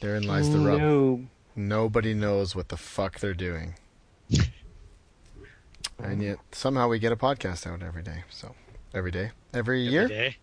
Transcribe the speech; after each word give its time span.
Therein 0.00 0.22
lies 0.26 0.50
the 0.50 0.58
rub. 0.58 0.78
No. 0.78 1.24
Nobody 1.56 2.14
knows 2.14 2.54
what 2.54 2.68
the 2.68 2.76
fuck 2.76 3.18
they're 3.18 3.34
doing. 3.34 3.74
and 5.98 6.22
yet 6.22 6.38
somehow 6.52 6.88
we 6.88 6.98
get 7.00 7.10
a 7.12 7.16
podcast 7.16 7.66
out 7.66 7.82
every 7.82 8.02
day. 8.02 8.22
So 8.30 8.54
every 8.94 9.10
day, 9.10 9.32
every, 9.52 9.80
Every 9.86 9.92
year, 9.92 10.06
day, 10.08 10.36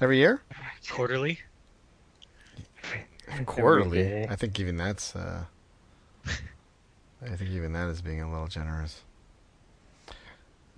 every 0.00 0.18
year, 0.18 0.40
quarterly. 0.88 1.40
quarterly. 3.44 4.02
day. 4.02 4.26
I 4.30 4.36
think 4.36 4.58
even 4.58 4.76
that's. 4.78 5.14
Uh, 5.14 5.44
I 6.26 7.36
think 7.36 7.50
even 7.50 7.72
that 7.74 7.88
is 7.88 8.00
being 8.00 8.20
a 8.22 8.30
little 8.30 8.48
generous. 8.48 9.02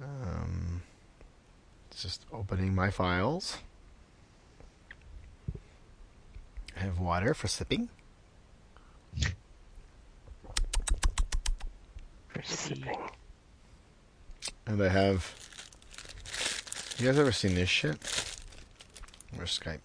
Um, 0.03 0.83
it's 1.91 2.03
just 2.03 2.27
opening 2.33 2.75
my 2.75 2.91
files. 2.91 3.59
I 6.77 6.81
have 6.81 6.99
water 6.99 7.33
for 7.33 7.47
sipping. 7.47 7.89
For 12.29 12.43
sipping. 12.43 12.99
And 14.67 14.83
I 14.83 14.89
have. 14.89 15.35
You 16.99 17.07
guys 17.07 17.19
ever 17.19 17.33
seen 17.33 17.55
this 17.55 17.69
shit? 17.69 17.97
Where's 19.35 19.59
Skype? 19.59 19.81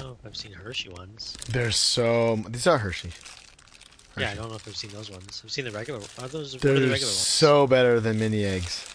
Oh, 0.00 0.16
I've 0.24 0.36
seen 0.36 0.52
Hershey 0.52 0.88
ones. 0.88 1.36
There's 1.50 1.76
so. 1.76 2.36
These 2.48 2.66
are 2.66 2.78
Hershey. 2.78 3.12
Yeah, 4.16 4.30
I 4.30 4.34
don't 4.34 4.50
know 4.50 4.56
if 4.56 4.68
I've 4.68 4.76
seen 4.76 4.90
those 4.90 5.10
ones. 5.10 5.42
I've 5.44 5.50
seen 5.50 5.64
the 5.64 5.70
regular. 5.70 6.00
Are 6.20 6.28
those? 6.28 6.54
They're 6.56 6.74
are 6.74 6.80
the 6.80 6.88
regular 6.88 7.10
ones? 7.10 7.16
so 7.16 7.66
better 7.66 7.98
than 8.00 8.18
mini 8.18 8.44
eggs. 8.44 8.86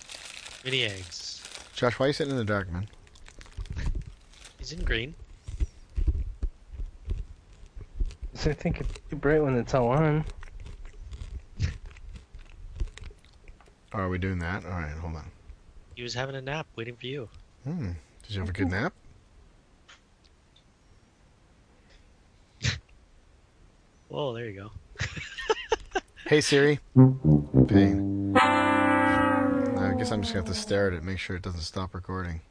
Mini 0.63 0.83
eggs. 0.83 1.43
Josh, 1.75 1.99
why 1.99 2.05
are 2.05 2.09
you 2.09 2.13
sitting 2.13 2.31
in 2.31 2.37
the 2.37 2.45
dark, 2.45 2.71
man? 2.71 2.87
He's 4.67 4.77
in 4.77 4.83
green. 4.83 5.15
So 8.33 8.49
I 8.49 8.53
think 8.53 8.81
it's 8.81 8.99
too 9.09 9.15
bright 9.15 9.41
when 9.41 9.55
it's 9.55 9.73
all 9.73 9.87
on. 9.87 10.25
Oh, 13.93 13.99
are 13.99 14.09
we 14.09 14.17
doing 14.17 14.39
that? 14.39 14.65
All 14.65 14.71
right, 14.71 14.91
hold 14.91 15.15
on. 15.15 15.31
He 15.95 16.03
was 16.03 16.13
having 16.13 16.35
a 16.35 16.41
nap, 16.41 16.67
waiting 16.75 16.97
for 16.97 17.05
you. 17.05 17.29
Hmm. 17.63 17.91
Did 18.23 18.35
you 18.35 18.41
have 18.41 18.49
a 18.49 18.51
good 18.51 18.69
nap? 18.69 18.91
Whoa, 24.09 24.33
there 24.33 24.49
you 24.49 24.53
go. 24.53 24.71
Hey 26.27 26.41
Siri. 26.41 26.77
Pain. 27.67 28.35
I 28.35 29.93
guess 29.97 30.11
I'm 30.11 30.21
just 30.21 30.33
gonna 30.33 30.45
have 30.45 30.53
to 30.53 30.53
stare 30.53 30.87
at 30.87 30.93
it, 30.93 31.03
make 31.05 31.19
sure 31.19 31.37
it 31.37 31.41
doesn't 31.41 31.61
stop 31.61 31.95
recording. 31.95 32.41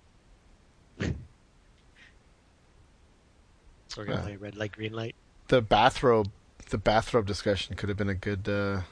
We're 3.96 4.06
gonna 4.06 4.20
Uh. 4.20 4.24
play 4.24 4.36
red 4.36 4.56
light, 4.56 4.72
green 4.72 4.92
light. 4.92 5.14
The 5.48 5.62
bathrobe, 5.62 6.30
the 6.70 6.78
bathrobe 6.78 7.26
discussion 7.26 7.76
could 7.76 7.88
have 7.88 7.98
been 7.98 8.08
a 8.08 8.14
good 8.14 8.48
uh, 8.48 8.82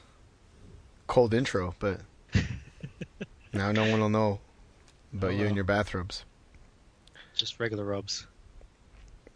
cold 1.07 1.33
intro, 1.33 1.75
but 1.79 2.01
now 3.53 3.71
no 3.71 3.89
one 3.89 3.99
will 3.99 4.09
know 4.09 4.39
about 5.13 5.31
Oh, 5.31 5.33
you 5.33 5.45
and 5.45 5.55
your 5.55 5.65
bathrobes. 5.65 6.23
Just 7.33 7.59
regular 7.59 7.83
robes. 7.85 8.27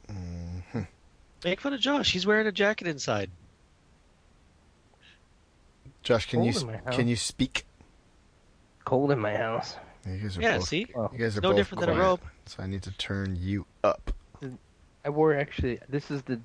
hmm 0.07 0.81
Make 1.43 1.61
fun 1.61 1.73
of 1.73 1.79
Josh. 1.79 2.11
He's 2.11 2.25
wearing 2.25 2.47
a 2.47 2.51
jacket 2.51 2.87
inside. 2.87 3.29
Josh, 6.03 6.25
can 6.25 6.43
you 6.43 6.53
Cold 6.53 6.69
in 6.69 6.91
can 6.91 7.07
you 7.07 7.15
speak? 7.15 7.65
Cold 8.85 9.11
in 9.11 9.19
my 9.19 9.35
house. 9.35 9.75
You 10.07 10.17
guys 10.17 10.37
are 10.37 10.41
Yeah, 10.41 10.57
both. 10.57 10.67
see? 10.67 10.87
You 10.95 11.09
guys 11.19 11.37
are 11.37 11.41
No 11.41 11.49
both 11.49 11.57
different 11.57 11.81
than 11.81 11.89
a 11.89 11.93
robe. 11.99 12.21
So 12.45 12.63
I 12.63 12.67
need 12.67 12.83
to 12.83 12.91
turn 12.91 13.37
you 13.39 13.65
up. 13.83 14.11
I 15.05 15.09
wore 15.09 15.35
actually. 15.35 15.79
This 15.89 16.11
is 16.11 16.21
the 16.23 16.39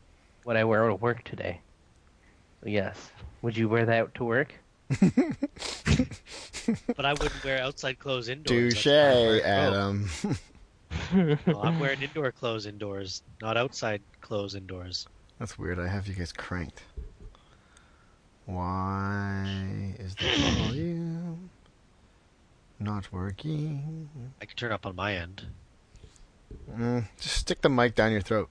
what 0.44 0.56
I 0.56 0.64
wear 0.64 0.86
to 0.88 0.94
work 0.94 1.24
today. 1.24 1.60
So 2.62 2.68
yes. 2.68 3.10
Would 3.42 3.56
you 3.56 3.68
wear 3.68 3.84
that 3.86 4.14
to 4.14 4.24
work? 4.24 4.54
But 6.96 7.04
I 7.04 7.12
wouldn't 7.12 7.44
wear 7.44 7.60
outside 7.60 7.98
clothes 7.98 8.28
indoors. 8.30 8.72
Touche, 8.74 8.84
That's 8.84 9.14
why 9.16 9.20
I'm 9.20 9.26
wearing 9.26 9.44
a 9.44 9.70
robe. 9.70 10.38
Adam. 11.12 11.38
Well, 11.46 11.62
I'm 11.62 11.80
wearing 11.80 12.02
indoor 12.02 12.30
clothes 12.30 12.66
indoors, 12.66 13.22
not 13.42 13.56
outside 13.56 14.00
clothes 14.20 14.54
indoors. 14.54 15.06
That's 15.38 15.58
weird. 15.58 15.78
I 15.80 15.88
have 15.88 16.06
you 16.06 16.14
guys 16.14 16.32
cranked. 16.32 16.82
Why 18.46 19.94
is 19.98 20.14
the 20.14 20.30
volume 20.62 21.50
not 22.78 23.12
working? 23.12 24.08
I 24.40 24.44
can 24.44 24.56
turn 24.56 24.70
up 24.72 24.86
on 24.86 24.94
my 24.94 25.14
end. 25.16 25.46
Mm, 26.70 27.06
just 27.20 27.36
stick 27.36 27.60
the 27.60 27.68
mic 27.68 27.94
down 27.94 28.12
your 28.12 28.20
throat. 28.20 28.48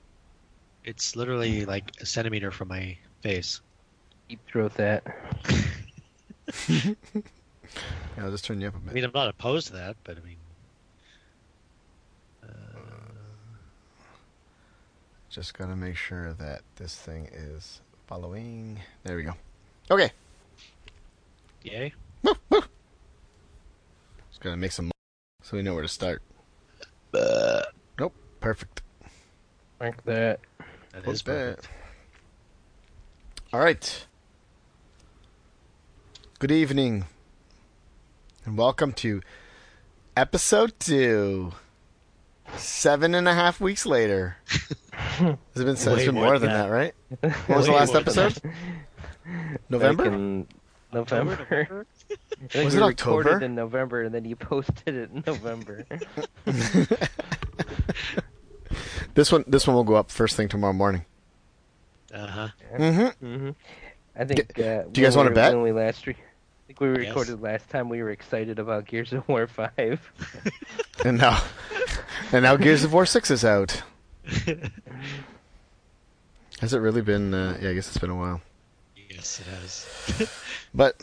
It's 0.84 1.16
literally 1.16 1.66
like 1.66 1.92
a 2.02 2.06
centimeter 2.06 2.52
from 2.52 2.68
my 2.70 2.98
face. 3.22 3.62
Deep 4.30 4.40
throat 4.48 4.74
that. 4.76 5.04
Yeah, 8.18 8.26
I'll 8.26 8.32
just 8.32 8.46
turn 8.46 8.62
you 8.62 8.68
up 8.68 8.76
a 8.76 8.78
I 8.78 8.80
bit. 8.82 8.90
I 8.92 8.94
mean, 8.94 9.04
I'm 9.06 9.12
not 9.14 9.30
opposed 9.30 9.68
to 9.68 9.74
that, 9.74 9.96
but 10.04 10.18
I 10.18 10.22
mean, 10.22 10.38
Just 15.34 15.58
gotta 15.58 15.76
make 15.76 15.98
sure 15.98 16.34
that 16.34 16.62
this 16.76 16.96
thing 16.96 17.28
is 17.34 17.82
following. 18.06 18.80
There 19.04 19.16
we 19.16 19.24
go. 19.24 19.34
Okay. 19.90 20.12
yay. 21.64 21.92
Just 22.24 22.70
gotta 24.42 24.58
make 24.58 24.72
some 24.72 24.92
so 25.42 25.58
we 25.58 25.64
know 25.64 25.74
where 25.74 25.82
to 25.82 25.88
start. 25.88 26.22
Nope. 27.16 27.64
Perfect. 28.44 28.82
Like 29.80 30.04
that. 30.04 30.42
That 30.92 31.06
What's 31.08 31.20
is 31.20 31.22
perfect. 31.22 31.62
that? 31.62 31.70
All 33.54 33.62
right. 33.62 34.06
Good 36.40 36.52
evening, 36.52 37.06
and 38.44 38.58
welcome 38.58 38.92
to 38.96 39.22
episode 40.18 40.78
two. 40.78 41.54
Seven 42.58 43.16
and 43.16 43.30
a 43.30 43.34
half 43.34 43.62
weeks 43.62 43.86
later. 43.86 44.36
Has 44.92 45.30
it 45.32 45.38
been? 45.56 45.70
It's 45.70 45.86
Way 45.86 46.06
been 46.08 46.16
more 46.16 46.26
more 46.26 46.40
than 46.40 46.50
than 46.50 46.60
that. 46.60 46.68
that, 46.68 46.70
right? 46.70 46.94
What 47.48 47.58
was 47.60 47.68
the 47.68 47.72
last 47.72 47.96
episode? 47.96 48.38
November. 49.70 50.10
Back 50.10 50.48
November. 50.92 51.38
November? 51.50 51.86
Was 52.56 52.76
we 52.76 52.82
it 52.82 52.86
recorded 52.86 53.30
October? 53.32 53.46
in 53.46 53.56
November 53.56 54.04
and 54.04 54.14
then 54.14 54.26
you 54.26 54.36
posted 54.36 54.94
it 54.96 55.10
in 55.12 55.24
November. 55.26 55.86
This 59.14 59.32
one. 59.32 59.44
This 59.48 59.66
one 59.68 59.76
will 59.76 59.84
go 59.84 59.96
up 59.96 60.12
first 60.12 60.36
thing 60.36 60.48
tomorrow 60.50 60.74
morning. 60.74 61.06
Uh 62.14 62.28
huh. 62.28 62.48
Mm-hmm. 62.78 63.26
hmm 63.26 63.50
I 64.16 64.26
think. 64.26 64.60
Uh, 64.60 64.84
do 64.92 65.02
you 65.02 65.08
guys 65.08 65.16
wanna 65.18 65.32
bet? 65.32 65.54
When 65.54 65.64
we 65.64 65.72
last 65.72 66.06
re- 66.06 66.14
I 66.16 66.68
think 66.68 66.80
we 66.80 66.88
Yes. 66.90 66.98
recorded 67.10 67.42
last 67.42 67.70
time. 67.70 67.90
We 67.90 68.02
were 68.02 68.12
excited 68.12 68.58
about 68.60 68.86
Gears 68.86 69.12
of 69.14 69.28
War 69.28 69.48
Five. 69.48 70.00
And 71.06 71.18
now, 71.18 71.42
and 72.32 72.44
now 72.44 72.56
Gears 72.56 72.84
of 72.86 72.94
War 72.94 73.06
Six 73.06 73.30
is 73.32 73.44
out. 73.44 73.82
Has 76.60 76.74
it 76.74 76.80
really 76.80 77.02
been? 77.02 77.34
Uh, 77.34 77.58
yeah, 77.62 77.70
I 77.72 77.74
guess 77.74 77.88
it's 77.90 77.98
been 77.98 78.10
a 78.10 78.16
while. 78.16 78.42
yes, 79.10 79.40
it 79.42 79.48
has. 79.48 80.30
But 80.74 80.96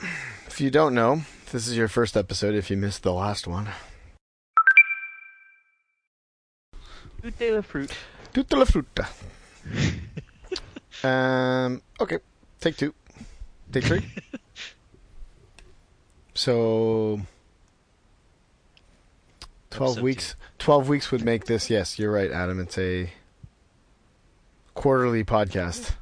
if 0.47 0.61
you 0.61 0.71
don't 0.71 0.95
know, 0.95 1.23
this 1.53 1.67
is 1.69 1.77
your 1.77 1.87
first 1.89 2.17
episode. 2.17 2.55
If 2.55 2.71
you 2.71 2.77
missed 2.77 3.03
the 3.03 3.13
last 3.13 3.47
one, 3.47 3.69
De 7.39 7.51
la 7.53 7.61
fruit. 7.63 7.91
tutta 8.33 8.57
la 8.57 8.65
frutta. 8.65 9.07
um. 11.05 11.83
Okay. 12.01 12.19
Take 12.61 12.77
two. 12.77 12.95
Take 13.73 13.85
three. 13.85 14.05
so. 16.35 17.21
Twelve 19.71 19.93
Episode 19.93 20.05
weeks. 20.05 20.37
Twelve 20.59 20.89
weeks 20.89 21.11
would 21.11 21.25
make 21.25 21.45
this. 21.45 21.71
Yes, 21.71 21.99
you're 21.99 22.13
right, 22.13 22.31
Adam. 22.31 22.61
It's 22.61 22.79
a 22.79 23.13
quarterly 24.75 25.25
podcast. 25.25 25.93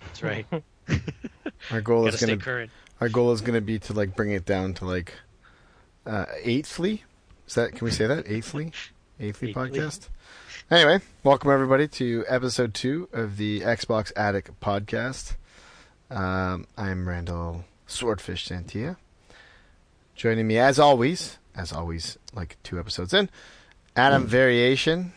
That's 0.00 0.22
right. 0.22 0.46
Our 1.70 1.80
goal 1.80 2.06
is 2.06 2.20
gonna 2.20 2.68
our 3.00 3.08
goal 3.08 3.32
is 3.32 3.40
gonna 3.40 3.60
be 3.60 3.78
to 3.80 3.92
like 3.92 4.14
bring 4.14 4.30
it 4.30 4.44
down 4.44 4.74
to 4.74 4.84
like 4.84 5.14
uh 6.06 6.26
eighthly. 6.42 7.04
Is 7.48 7.54
that 7.54 7.72
can 7.72 7.84
we 7.84 7.90
say 7.90 8.06
that 8.06 8.24
eighthly? 8.28 8.72
Eighthly 9.18 9.50
Eighthly. 9.50 9.54
podcast. 9.54 10.08
Anyway, 10.68 11.00
welcome 11.22 11.50
everybody 11.50 11.86
to 11.86 12.24
episode 12.26 12.74
two 12.74 13.08
of 13.12 13.36
the 13.36 13.60
Xbox 13.60 14.12
Attic 14.16 14.50
podcast. 14.60 15.36
Um, 16.10 16.66
I'm 16.76 17.08
Randall 17.08 17.64
Swordfish 17.86 18.48
Santia. 18.48 18.96
Joining 20.16 20.46
me 20.46 20.58
as 20.58 20.78
always, 20.80 21.38
as 21.54 21.72
always, 21.72 22.18
like 22.34 22.56
two 22.64 22.80
episodes 22.80 23.14
in, 23.14 23.30
Adam 23.94 24.26
Variation, 24.26 25.12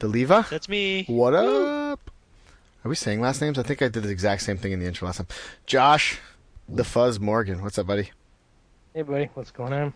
Deliva. 0.00 0.46
That's 0.50 0.68
me. 0.68 1.04
What 1.06 1.34
up? 1.34 2.10
Are 2.84 2.88
we 2.88 2.94
saying 2.94 3.22
last 3.22 3.40
names? 3.40 3.58
I 3.58 3.62
think 3.62 3.80
I 3.80 3.88
did 3.88 4.02
the 4.02 4.10
exact 4.10 4.42
same 4.42 4.58
thing 4.58 4.72
in 4.72 4.80
the 4.80 4.86
intro 4.86 5.06
last 5.06 5.16
time. 5.16 5.28
Josh, 5.64 6.18
the 6.68 6.84
Fuzz 6.84 7.18
Morgan. 7.18 7.62
What's 7.62 7.78
up, 7.78 7.86
buddy? 7.86 8.10
Hey, 8.94 9.00
buddy, 9.02 9.30
what's 9.32 9.50
going 9.50 9.72
on? 9.72 9.94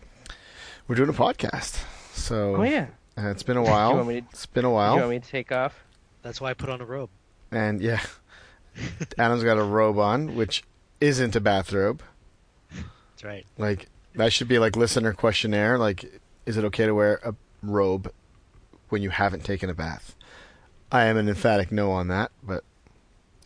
We're 0.87 0.95
doing 0.95 1.09
a 1.09 1.13
podcast. 1.13 1.83
So 2.13 2.55
Oh 2.55 2.63
yeah, 2.63 2.87
Uh, 3.17 3.27
it's 3.29 3.43
been 3.43 3.57
a 3.57 3.61
Do 3.63 3.65
you 3.67 3.71
while. 3.73 3.95
want 3.95 4.07
me 4.07 4.21
to, 4.21 4.27
It's 4.31 4.45
been 4.45 4.65
a 4.65 4.67
do 4.67 4.71
you 4.71 4.75
while. 4.75 4.95
want 4.97 5.09
me 5.09 5.19
to 5.19 5.27
take 5.29 5.51
off? 5.51 5.83
That's 6.21 6.39
why 6.41 6.49
I 6.51 6.53
put 6.53 6.69
on 6.69 6.81
a 6.81 6.85
robe. 6.85 7.09
And 7.51 7.81
yeah, 7.81 8.01
Adam's 9.17 9.43
got 9.43 9.57
a 9.57 9.63
robe 9.63 9.99
on, 9.99 10.35
which 10.35 10.63
isn't 11.01 11.35
a 11.35 11.41
bathrobe. 11.41 12.01
That's 12.71 13.23
right. 13.23 13.45
Like 13.57 13.87
that 14.15 14.33
should 14.33 14.47
be 14.47 14.59
like 14.59 14.75
listener 14.75 15.13
questionnaire. 15.13 15.77
Like, 15.77 16.05
is 16.45 16.57
it 16.57 16.63
okay 16.65 16.85
to 16.85 16.93
wear 16.95 17.19
a 17.23 17.35
robe 17.61 18.11
when 18.89 19.01
you 19.01 19.09
haven't 19.09 19.43
taken 19.43 19.69
a 19.69 19.73
bath? 19.73 20.15
I 20.91 21.05
am 21.05 21.17
an 21.17 21.27
emphatic 21.27 21.71
no 21.71 21.91
on 21.91 22.07
that, 22.09 22.31
but 22.43 22.63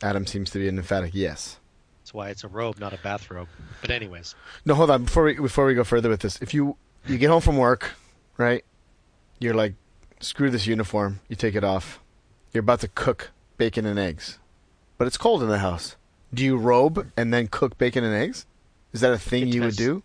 Adam 0.01 0.25
seems 0.25 0.49
to 0.51 0.59
be 0.59 0.67
an 0.67 0.77
emphatic 0.77 1.11
yes. 1.13 1.59
That's 2.01 2.13
why 2.13 2.29
it's 2.29 2.43
a 2.43 2.47
robe, 2.47 2.79
not 2.79 2.93
a 2.93 2.97
bathrobe. 2.97 3.47
But 3.81 3.91
anyways, 3.91 4.35
No, 4.65 4.75
hold 4.75 4.89
on. 4.91 5.03
Before 5.05 5.23
we 5.23 5.33
before 5.35 5.65
we 5.65 5.73
go 5.73 5.83
further 5.83 6.09
with 6.09 6.21
this, 6.21 6.41
if 6.41 6.53
you 6.53 6.77
you 7.05 7.17
get 7.17 7.29
home 7.29 7.41
from 7.41 7.57
work, 7.57 7.91
right? 8.37 8.63
You're 9.39 9.53
like, 9.53 9.73
screw 10.19 10.49
this 10.49 10.67
uniform. 10.67 11.19
You 11.27 11.35
take 11.35 11.55
it 11.55 11.63
off. 11.63 11.99
You're 12.53 12.61
about 12.61 12.79
to 12.81 12.87
cook 12.87 13.31
bacon 13.57 13.85
and 13.85 13.99
eggs, 13.99 14.39
but 14.97 15.07
it's 15.07 15.17
cold 15.17 15.43
in 15.43 15.49
the 15.49 15.59
house. 15.59 15.95
Do 16.33 16.43
you 16.43 16.57
robe 16.57 17.11
and 17.15 17.33
then 17.33 17.47
cook 17.47 17.77
bacon 17.77 18.03
and 18.03 18.13
eggs? 18.15 18.45
Is 18.93 19.01
that 19.01 19.13
a 19.13 19.17
thing 19.19 19.47
you 19.47 19.61
would 19.61 19.75
do? 19.75 20.03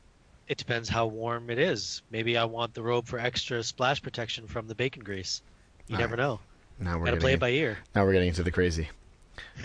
it 0.48 0.58
depends 0.58 0.88
how 0.90 1.06
warm 1.06 1.48
it 1.48 1.58
is. 1.58 2.02
Maybe 2.10 2.36
I 2.36 2.44
want 2.44 2.74
the 2.74 2.82
robe 2.82 3.06
for 3.06 3.18
extra 3.18 3.62
splash 3.62 4.02
protection 4.02 4.46
from 4.46 4.66
the 4.68 4.74
bacon 4.74 5.02
grease. 5.02 5.40
You 5.86 5.96
All 5.96 6.00
never 6.00 6.16
know. 6.16 6.40
Now 6.78 6.98
we're 6.98 7.06
Gotta 7.06 7.16
getting 7.16 7.20
play 7.20 7.32
it 7.34 7.40
by 7.40 7.50
ear. 7.50 7.78
now 7.94 8.04
we're 8.04 8.12
getting 8.12 8.28
into 8.28 8.42
the 8.42 8.50
crazy. 8.50 8.90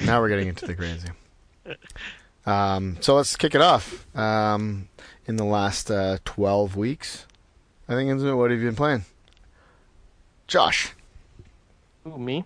Now 0.05 0.21
we're 0.21 0.29
getting 0.29 0.47
into 0.47 0.65
the 0.65 0.75
crazy. 0.75 1.09
Um, 2.45 2.95
so 3.01 3.15
let's 3.15 3.35
kick 3.35 3.55
it 3.55 3.61
off. 3.61 4.07
Um, 4.15 4.87
in 5.25 5.35
the 5.35 5.43
last 5.43 5.91
uh, 5.91 6.17
twelve 6.23 6.77
weeks, 6.77 7.25
I 7.89 7.93
think. 7.93 8.09
What 8.21 8.51
have 8.51 8.59
you 8.61 8.67
been 8.67 8.75
playing? 8.77 9.03
Josh, 10.47 10.93
Ooh, 12.07 12.17
me? 12.17 12.45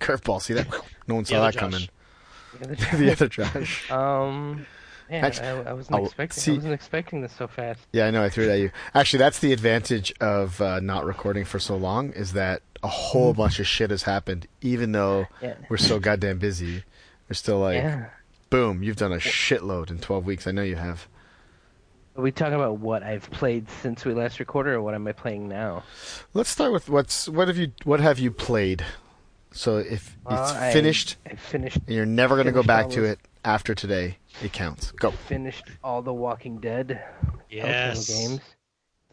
curveball. 0.00 0.40
See 0.42 0.54
that? 0.54 0.66
No 1.06 1.16
one 1.16 1.24
saw 1.26 1.36
other 1.36 1.52
that 1.52 1.58
coming. 1.58 1.80
Josh. 1.80 2.90
the 2.98 3.12
other 3.12 3.28
Josh. 3.30 3.90
Um, 3.90 4.66
man, 5.10 5.24
Actu- 5.24 5.42
I, 5.42 5.70
I 5.70 5.72
wasn't 5.74 5.98
oh, 6.00 6.04
expecting. 6.06 6.40
see- 6.42 6.52
I 6.52 6.54
wasn't 6.56 6.74
expecting 6.74 7.20
this 7.20 7.32
so 7.32 7.46
fast. 7.46 7.80
Yeah, 7.92 8.06
I 8.06 8.10
know. 8.10 8.22
I 8.24 8.28
threw 8.30 8.44
it 8.44 8.50
at 8.50 8.58
you. 8.58 8.70
Actually, 8.94 9.18
that's 9.18 9.38
the 9.40 9.52
advantage 9.52 10.12
of 10.20 10.60
uh, 10.60 10.80
not 10.80 11.04
recording 11.04 11.44
for 11.44 11.58
so 11.58 11.76
long 11.76 12.10
is 12.12 12.32
that 12.32 12.62
a 12.82 12.88
whole 12.88 13.34
bunch 13.34 13.58
of 13.60 13.66
shit 13.66 13.90
has 13.90 14.04
happened, 14.04 14.46
even 14.62 14.92
though 14.92 15.26
Yeah. 15.42 15.54
we're 15.68 15.76
so 15.76 15.98
goddamn 15.98 16.38
busy. 16.38 16.84
We're 17.28 17.34
still 17.34 17.58
like, 17.58 17.76
yeah. 17.76 18.06
boom, 18.50 18.82
you've 18.82 18.96
done 18.96 19.12
a 19.12 19.16
shitload 19.16 19.90
in 19.90 19.98
12 19.98 20.24
weeks. 20.24 20.46
I 20.46 20.52
know 20.52 20.62
you 20.62 20.76
have. 20.76 21.08
Are 22.16 22.22
we 22.22 22.32
talking 22.32 22.54
about 22.54 22.78
what 22.78 23.02
I've 23.02 23.30
played 23.30 23.68
since 23.82 24.04
we 24.06 24.14
last 24.14 24.40
recorded, 24.40 24.72
or 24.72 24.80
what 24.82 24.94
am 24.94 25.06
I 25.06 25.12
playing 25.12 25.48
now? 25.48 25.82
Let's 26.32 26.48
start 26.48 26.72
with 26.72 26.88
what's 26.88 27.28
what 27.28 27.48
have 27.48 27.58
you 27.58 27.72
what 27.84 28.00
have 28.00 28.18
you 28.18 28.30
played? 28.30 28.84
So 29.52 29.78
if 29.78 30.16
Well, 30.24 30.42
it's 30.42 30.72
finished 30.72 31.16
I 31.30 31.34
finished 31.34 31.76
and 31.86 31.94
you're 31.94 32.06
never 32.06 32.34
going 32.34 32.46
to 32.46 32.52
go 32.52 32.62
back 32.62 32.88
to 32.90 33.04
it 33.04 33.18
after 33.44 33.74
today, 33.74 34.16
it 34.42 34.52
counts. 34.52 34.92
Go. 34.92 35.10
finished 35.10 35.64
all 35.84 36.00
the 36.02 36.12
Walking 36.12 36.58
Dead 36.58 37.02
Yes. 37.50 38.08
Games. 38.08 38.40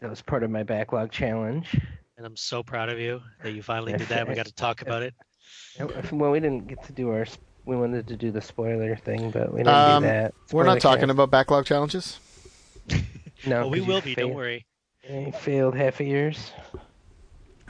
That 0.00 0.08
was 0.10 0.22
part 0.22 0.42
of 0.42 0.50
my 0.50 0.62
backlog 0.62 1.10
challenge. 1.12 1.78
And 2.16 2.26
I'm 2.26 2.36
so 2.36 2.62
proud 2.62 2.88
of 2.88 2.98
you 2.98 3.20
that 3.42 3.52
you 3.52 3.62
finally 3.62 3.92
did 3.92 4.08
that. 4.08 4.26
We 4.28 4.34
got 4.40 4.46
to 4.46 4.54
talk 4.54 4.82
about 4.82 5.02
it. 5.02 5.14
Well, 6.10 6.30
we 6.30 6.40
didn't 6.40 6.68
get 6.68 6.82
to 6.84 6.92
do 6.92 7.10
our. 7.10 7.26
We 7.66 7.76
wanted 7.76 8.06
to 8.08 8.16
do 8.16 8.30
the 8.30 8.40
spoiler 8.42 8.96
thing, 8.96 9.30
but 9.30 9.52
we 9.52 9.60
didn't 9.60 9.74
Um, 9.74 10.02
do 10.02 10.08
that. 10.08 10.34
We're 10.52 10.64
not 10.64 10.80
Spoiler 10.80 10.96
talking 10.96 11.10
about 11.10 11.30
backlog 11.30 11.64
challenges. 11.64 12.18
Cast. 12.88 13.02
No, 13.46 13.64
Oh, 13.64 13.68
we 13.68 13.78
'cause 13.80 13.86
you 13.86 13.92
will 13.92 14.00
be. 14.00 14.14
Don't 14.14 14.26
failed- 14.28 14.36
worry. 14.36 14.66
You 15.10 15.32
failed 15.32 15.76
half 15.76 16.00
a 16.00 16.04
years. 16.04 16.50
You 16.72 16.80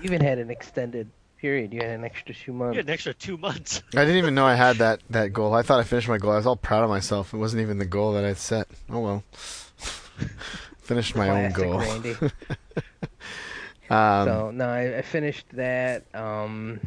even 0.05 0.21
had 0.21 0.39
an 0.39 0.51
extended 0.51 1.11
period. 1.39 1.73
You 1.73 1.81
had 1.81 1.91
an 1.91 2.05
extra 2.05 2.33
two 2.33 2.53
You 2.53 2.59
months. 2.59 2.77
had 2.77 2.85
an 2.87 2.93
extra 2.93 3.13
two 3.15 3.37
months. 3.37 3.83
I 3.97 4.05
didn't 4.05 4.19
even 4.19 4.35
know 4.37 4.47
I 4.47 4.55
had 4.55 4.77
that 4.77 5.01
that 5.11 5.33
goal. 5.33 5.53
I 5.53 5.63
thought 5.63 5.81
I 5.81 5.83
finished 5.83 6.07
my 6.09 6.19
goal. 6.19 6.31
I 6.33 6.37
was 6.37 6.47
all 6.47 6.55
proud 6.57 6.85
of 6.85 6.91
myself. 6.91 7.35
It 7.35 7.39
wasn't 7.39 7.63
even 7.63 7.79
the 7.79 7.87
goal 7.87 8.13
that 8.13 8.25
I'd 8.25 8.37
set. 8.39 8.69
Oh 8.89 9.01
well. 9.01 9.25
finished 10.83 11.17
my 11.17 11.29
own 11.31 11.51
goal. 11.53 11.79
Randy. 11.81 12.15
Um, 13.91 14.27
so 14.29 14.51
no, 14.53 14.67
I, 14.69 14.99
I 14.99 15.03
finished 15.03 15.47
that. 15.53 16.05
Um, 16.15 16.79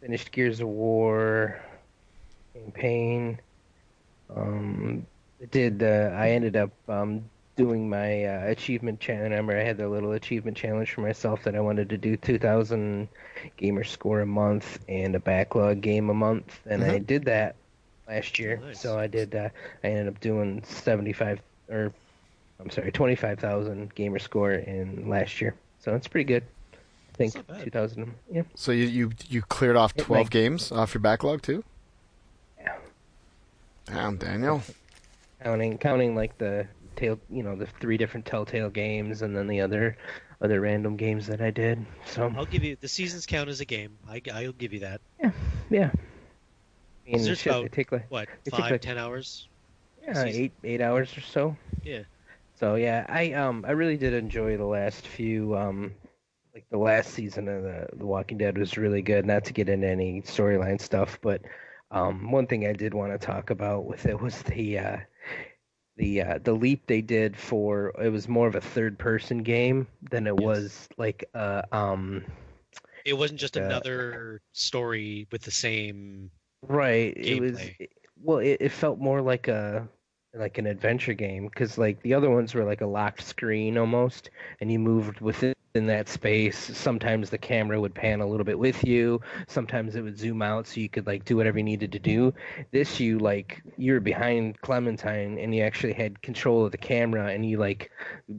finished 0.00 0.32
Gears 0.32 0.60
of 0.60 0.68
War 0.68 1.60
campaign. 2.54 3.40
Um, 4.34 5.06
I 5.42 5.46
did. 5.46 5.82
Uh, 5.82 6.12
I 6.16 6.30
ended 6.30 6.56
up 6.56 6.70
um, 6.88 7.24
doing 7.56 7.88
my 7.88 8.24
uh, 8.24 8.46
achievement 8.46 9.00
challenge. 9.00 9.24
Remember, 9.30 9.58
I 9.58 9.62
had 9.62 9.76
the 9.76 9.88
little 9.88 10.12
achievement 10.12 10.56
challenge 10.56 10.92
for 10.92 11.00
myself 11.02 11.42
that 11.44 11.54
I 11.54 11.60
wanted 11.60 11.88
to 11.90 11.98
do 11.98 12.16
2,000 12.16 13.08
gamer 13.56 13.84
score 13.84 14.20
a 14.20 14.26
month 14.26 14.78
and 14.88 15.14
a 15.14 15.20
backlog 15.20 15.80
game 15.80 16.10
a 16.10 16.14
month, 16.14 16.60
and 16.66 16.82
I 16.84 16.98
did 16.98 17.24
that 17.26 17.56
last 18.08 18.38
year. 18.38 18.58
Nice. 18.64 18.80
So 18.80 18.98
I 18.98 19.06
did. 19.06 19.34
Uh, 19.34 19.48
I 19.82 19.88
ended 19.88 20.08
up 20.08 20.20
doing 20.20 20.62
75 20.64 21.40
or 21.70 21.92
I'm 22.60 22.70
sorry, 22.70 22.92
25,000 22.92 23.94
gamer 23.94 24.18
score 24.18 24.52
in 24.52 25.08
last 25.08 25.40
year. 25.40 25.54
So 25.80 25.90
that's 25.90 26.08
pretty 26.08 26.24
good. 26.24 26.44
I 26.72 27.16
think 27.16 27.32
That's 27.34 27.48
not 27.48 27.56
bad. 27.58 27.64
2000. 27.64 28.14
Yeah. 28.32 28.42
so 28.54 28.72
you 28.72 28.86
you 28.86 29.12
you 29.28 29.42
cleared 29.42 29.76
off 29.76 29.94
12 29.94 30.08
might- 30.26 30.30
games 30.30 30.72
off 30.72 30.94
your 30.94 31.00
backlog 31.00 31.42
too? 31.42 31.62
Yeah. 32.58 32.76
Damn, 33.86 34.16
Daniel. 34.16 34.62
Counting 35.44 35.78
counting 35.78 36.14
like 36.16 36.38
the 36.38 36.66
tail, 36.96 37.20
you 37.30 37.42
know, 37.42 37.54
the 37.54 37.66
three 37.66 37.96
different 37.98 38.24
Telltale 38.26 38.70
games 38.70 39.20
and 39.22 39.36
then 39.36 39.46
the 39.46 39.60
other 39.60 39.96
other 40.40 40.60
random 40.60 40.96
games 40.96 41.26
that 41.26 41.40
I 41.40 41.50
did. 41.50 41.84
So 42.06 42.32
I'll 42.36 42.46
give 42.46 42.64
you 42.64 42.76
the 42.80 42.88
seasons 42.88 43.26
count 43.26 43.48
as 43.50 43.60
a 43.60 43.64
game. 43.64 43.98
I, 44.08 44.22
I'll 44.32 44.52
give 44.52 44.72
you 44.72 44.80
that. 44.80 45.00
yeah. 45.70 45.90
I 47.06 47.10
mean, 47.10 47.22
There's 47.22 47.38
shit, 47.38 47.52
about- 47.52 47.72
take 47.72 47.92
like 47.92 48.10
What 48.10 48.28
It 48.46 48.50
took 48.50 48.60
five, 48.60 48.70
like- 48.70 48.80
ten 48.80 48.96
hours? 48.98 49.48
yeah, 50.02 50.24
eight 50.24 50.52
eight 50.64 50.80
hours 50.80 51.16
or 51.16 51.20
so. 51.20 51.56
Yeah. 51.82 52.02
So 52.56 52.76
yeah, 52.76 53.04
I 53.08 53.32
um 53.32 53.64
I 53.68 53.72
really 53.72 53.96
did 53.98 54.14
enjoy 54.14 54.56
the 54.56 54.64
last 54.64 55.06
few 55.06 55.56
um 55.56 55.92
like 56.54 56.64
the 56.70 56.78
last 56.78 57.10
season 57.10 57.48
of 57.48 57.62
the 57.64 57.88
The 57.94 58.06
Walking 58.06 58.38
Dead 58.38 58.56
was 58.56 58.78
really 58.78 59.02
good. 59.02 59.26
Not 59.26 59.44
to 59.46 59.52
get 59.52 59.68
into 59.68 59.88
any 59.88 60.22
storyline 60.22 60.80
stuff, 60.80 61.18
but 61.20 61.42
um 61.90 62.30
one 62.30 62.46
thing 62.46 62.66
I 62.66 62.72
did 62.72 62.94
want 62.94 63.12
to 63.12 63.18
talk 63.18 63.50
about 63.50 63.84
with 63.84 64.06
it 64.06 64.18
was 64.20 64.40
the 64.42 64.78
uh 64.78 64.96
the 65.96 66.22
uh 66.22 66.38
the 66.42 66.52
leap 66.52 66.86
they 66.86 67.00
did 67.02 67.36
for 67.36 67.92
it 68.02 68.08
was 68.10 68.28
more 68.28 68.46
of 68.48 68.54
a 68.54 68.60
third 68.60 68.98
person 68.98 69.42
game 69.42 69.86
than 70.10 70.26
it 70.26 70.36
Yes. 70.36 70.44
was 70.44 70.88
like 70.96 71.24
uh 71.34 71.62
um 71.72 72.24
It 73.04 73.14
wasn't 73.14 73.40
just 73.40 73.56
Uh, 73.56 73.60
another 73.60 74.42
story 74.52 75.26
with 75.30 75.42
the 75.42 75.50
same. 75.50 76.30
Right. 76.62 77.16
It 77.16 77.36
was 77.36 77.56
gameplay. 77.56 77.76
it- 77.78 77.92
well. 78.22 78.38
It, 78.38 78.58
it 78.60 78.70
felt 78.72 78.98
more 78.98 79.20
like 79.20 79.48
a 79.48 79.88
like 80.34 80.58
an 80.58 80.66
adventure 80.66 81.14
game 81.14 81.46
because 81.46 81.78
like 81.78 82.00
the 82.02 82.14
other 82.14 82.30
ones 82.30 82.54
were 82.54 82.64
like 82.64 82.80
a 82.80 82.86
locked 82.86 83.22
screen 83.22 83.76
almost, 83.78 84.30
and 84.60 84.70
you 84.72 84.78
moved 84.78 85.20
within 85.20 85.54
that 85.74 86.08
space. 86.08 86.56
Sometimes 86.56 87.30
the 87.30 87.38
camera 87.38 87.80
would 87.80 87.94
pan 87.94 88.20
a 88.20 88.26
little 88.26 88.44
bit 88.44 88.56
with 88.56 88.84
you. 88.84 89.20
Sometimes 89.48 89.96
it 89.96 90.02
would 90.02 90.16
zoom 90.16 90.40
out 90.40 90.68
so 90.68 90.80
you 90.80 90.88
could 90.88 91.04
like 91.04 91.24
do 91.24 91.36
whatever 91.36 91.58
you 91.58 91.64
needed 91.64 91.90
to 91.90 91.98
do. 91.98 92.32
This 92.70 93.00
you 93.00 93.18
like 93.18 93.60
you 93.76 93.94
were 93.94 94.00
behind 94.00 94.60
Clementine 94.60 95.36
and 95.36 95.52
you 95.52 95.64
actually 95.64 95.92
had 95.92 96.22
control 96.22 96.64
of 96.64 96.70
the 96.70 96.78
camera 96.78 97.32
and 97.32 97.44
you 97.44 97.58
like 97.58 97.90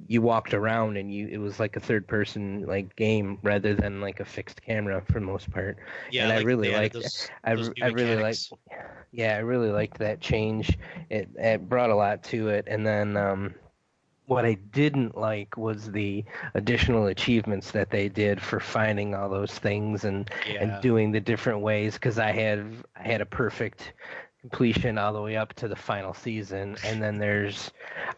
you 0.07 0.21
walked 0.21 0.53
around 0.53 0.95
and 0.95 1.13
you 1.13 1.27
it 1.27 1.37
was 1.37 1.59
like 1.59 1.75
a 1.75 1.79
third 1.81 2.07
person 2.07 2.65
like 2.67 2.95
game 2.95 3.37
rather 3.43 3.75
than 3.75 3.99
like 3.99 4.21
a 4.21 4.25
fixed 4.25 4.61
camera 4.61 5.03
for 5.05 5.19
the 5.19 5.25
most 5.25 5.51
part. 5.51 5.77
Yeah, 6.11 6.23
and 6.23 6.31
I 6.31 6.41
really 6.41 6.71
liked 6.71 6.93
those, 6.93 7.29
I, 7.43 7.55
those 7.55 7.69
I 7.81 7.87
really 7.87 8.15
liked 8.15 8.49
yeah, 9.11 9.35
I 9.35 9.39
really 9.39 9.71
liked 9.71 9.97
that 9.97 10.21
change. 10.21 10.77
It 11.09 11.27
it 11.35 11.67
brought 11.67 11.89
a 11.89 11.95
lot 11.95 12.23
to 12.25 12.47
it, 12.47 12.63
and 12.67 12.87
then 12.87 13.17
um, 13.17 13.55
what 14.27 14.45
I 14.45 14.55
didn't 14.55 15.17
like 15.17 15.57
was 15.57 15.91
the 15.91 16.23
additional 16.53 17.07
achievements 17.07 17.71
that 17.71 17.89
they 17.89 18.09
did 18.09 18.41
for 18.41 18.59
finding 18.59 19.13
all 19.15 19.29
those 19.29 19.57
things 19.57 20.03
and 20.05 20.29
Yeah. 20.45 20.63
and 20.63 20.81
doing 20.81 21.11
the 21.11 21.19
different 21.21 21.61
ways. 21.61 21.93
Because 21.95 22.17
I 22.19 22.31
had 22.31 22.65
I 22.95 23.03
had 23.03 23.21
a 23.21 23.25
perfect 23.25 23.93
completion 24.41 24.97
all 24.97 25.13
the 25.13 25.21
way 25.21 25.35
up 25.37 25.53
to 25.55 25.67
the 25.67 25.75
final 25.75 26.13
season, 26.13 26.77
and 26.83 27.01
then 27.01 27.17
there's 27.17 27.71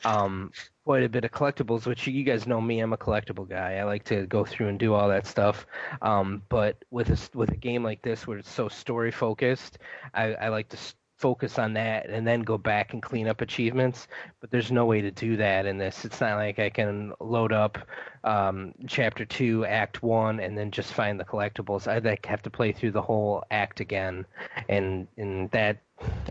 um, 0.05 0.51
quite 0.85 1.03
a 1.03 1.09
bit 1.09 1.23
of 1.25 1.31
collectibles, 1.31 1.85
which 1.85 2.07
you 2.07 2.23
guys 2.23 2.47
know 2.47 2.59
me, 2.61 2.79
I'm 2.79 2.93
a 2.93 2.97
collectible 2.97 3.47
guy. 3.47 3.75
I 3.75 3.83
like 3.83 4.03
to 4.05 4.25
go 4.27 4.43
through 4.45 4.67
and 4.67 4.79
do 4.79 4.93
all 4.93 5.09
that 5.09 5.25
stuff. 5.25 5.65
Um, 6.01 6.41
but 6.49 6.83
with 6.91 7.09
a 7.09 7.37
with 7.37 7.51
a 7.51 7.57
game 7.57 7.83
like 7.83 8.01
this, 8.01 8.27
where 8.27 8.37
it's 8.37 8.49
so 8.51 8.67
story 8.69 9.11
focused, 9.11 9.79
I, 10.13 10.33
I 10.35 10.47
like 10.49 10.69
to 10.69 10.77
s- 10.77 10.95
focus 11.17 11.57
on 11.57 11.73
that 11.73 12.07
and 12.09 12.25
then 12.25 12.41
go 12.41 12.57
back 12.57 12.93
and 12.93 13.01
clean 13.01 13.27
up 13.27 13.41
achievements. 13.41 14.07
But 14.39 14.51
there's 14.51 14.71
no 14.71 14.85
way 14.85 15.01
to 15.01 15.11
do 15.11 15.35
that 15.37 15.65
in 15.65 15.77
this. 15.77 16.05
It's 16.05 16.21
not 16.21 16.37
like 16.37 16.59
I 16.59 16.69
can 16.69 17.13
load 17.19 17.51
up 17.51 17.77
um, 18.23 18.73
chapter 18.87 19.25
two, 19.25 19.65
act 19.65 20.03
one, 20.03 20.39
and 20.39 20.57
then 20.57 20.71
just 20.71 20.93
find 20.93 21.19
the 21.19 21.25
collectibles. 21.25 21.87
I'd 21.87 22.05
like 22.05 22.25
have 22.25 22.41
to 22.43 22.49
play 22.49 22.71
through 22.71 22.91
the 22.91 23.01
whole 23.01 23.43
act 23.51 23.79
again, 23.79 24.25
and 24.69 25.07
and 25.17 25.49
that 25.51 25.77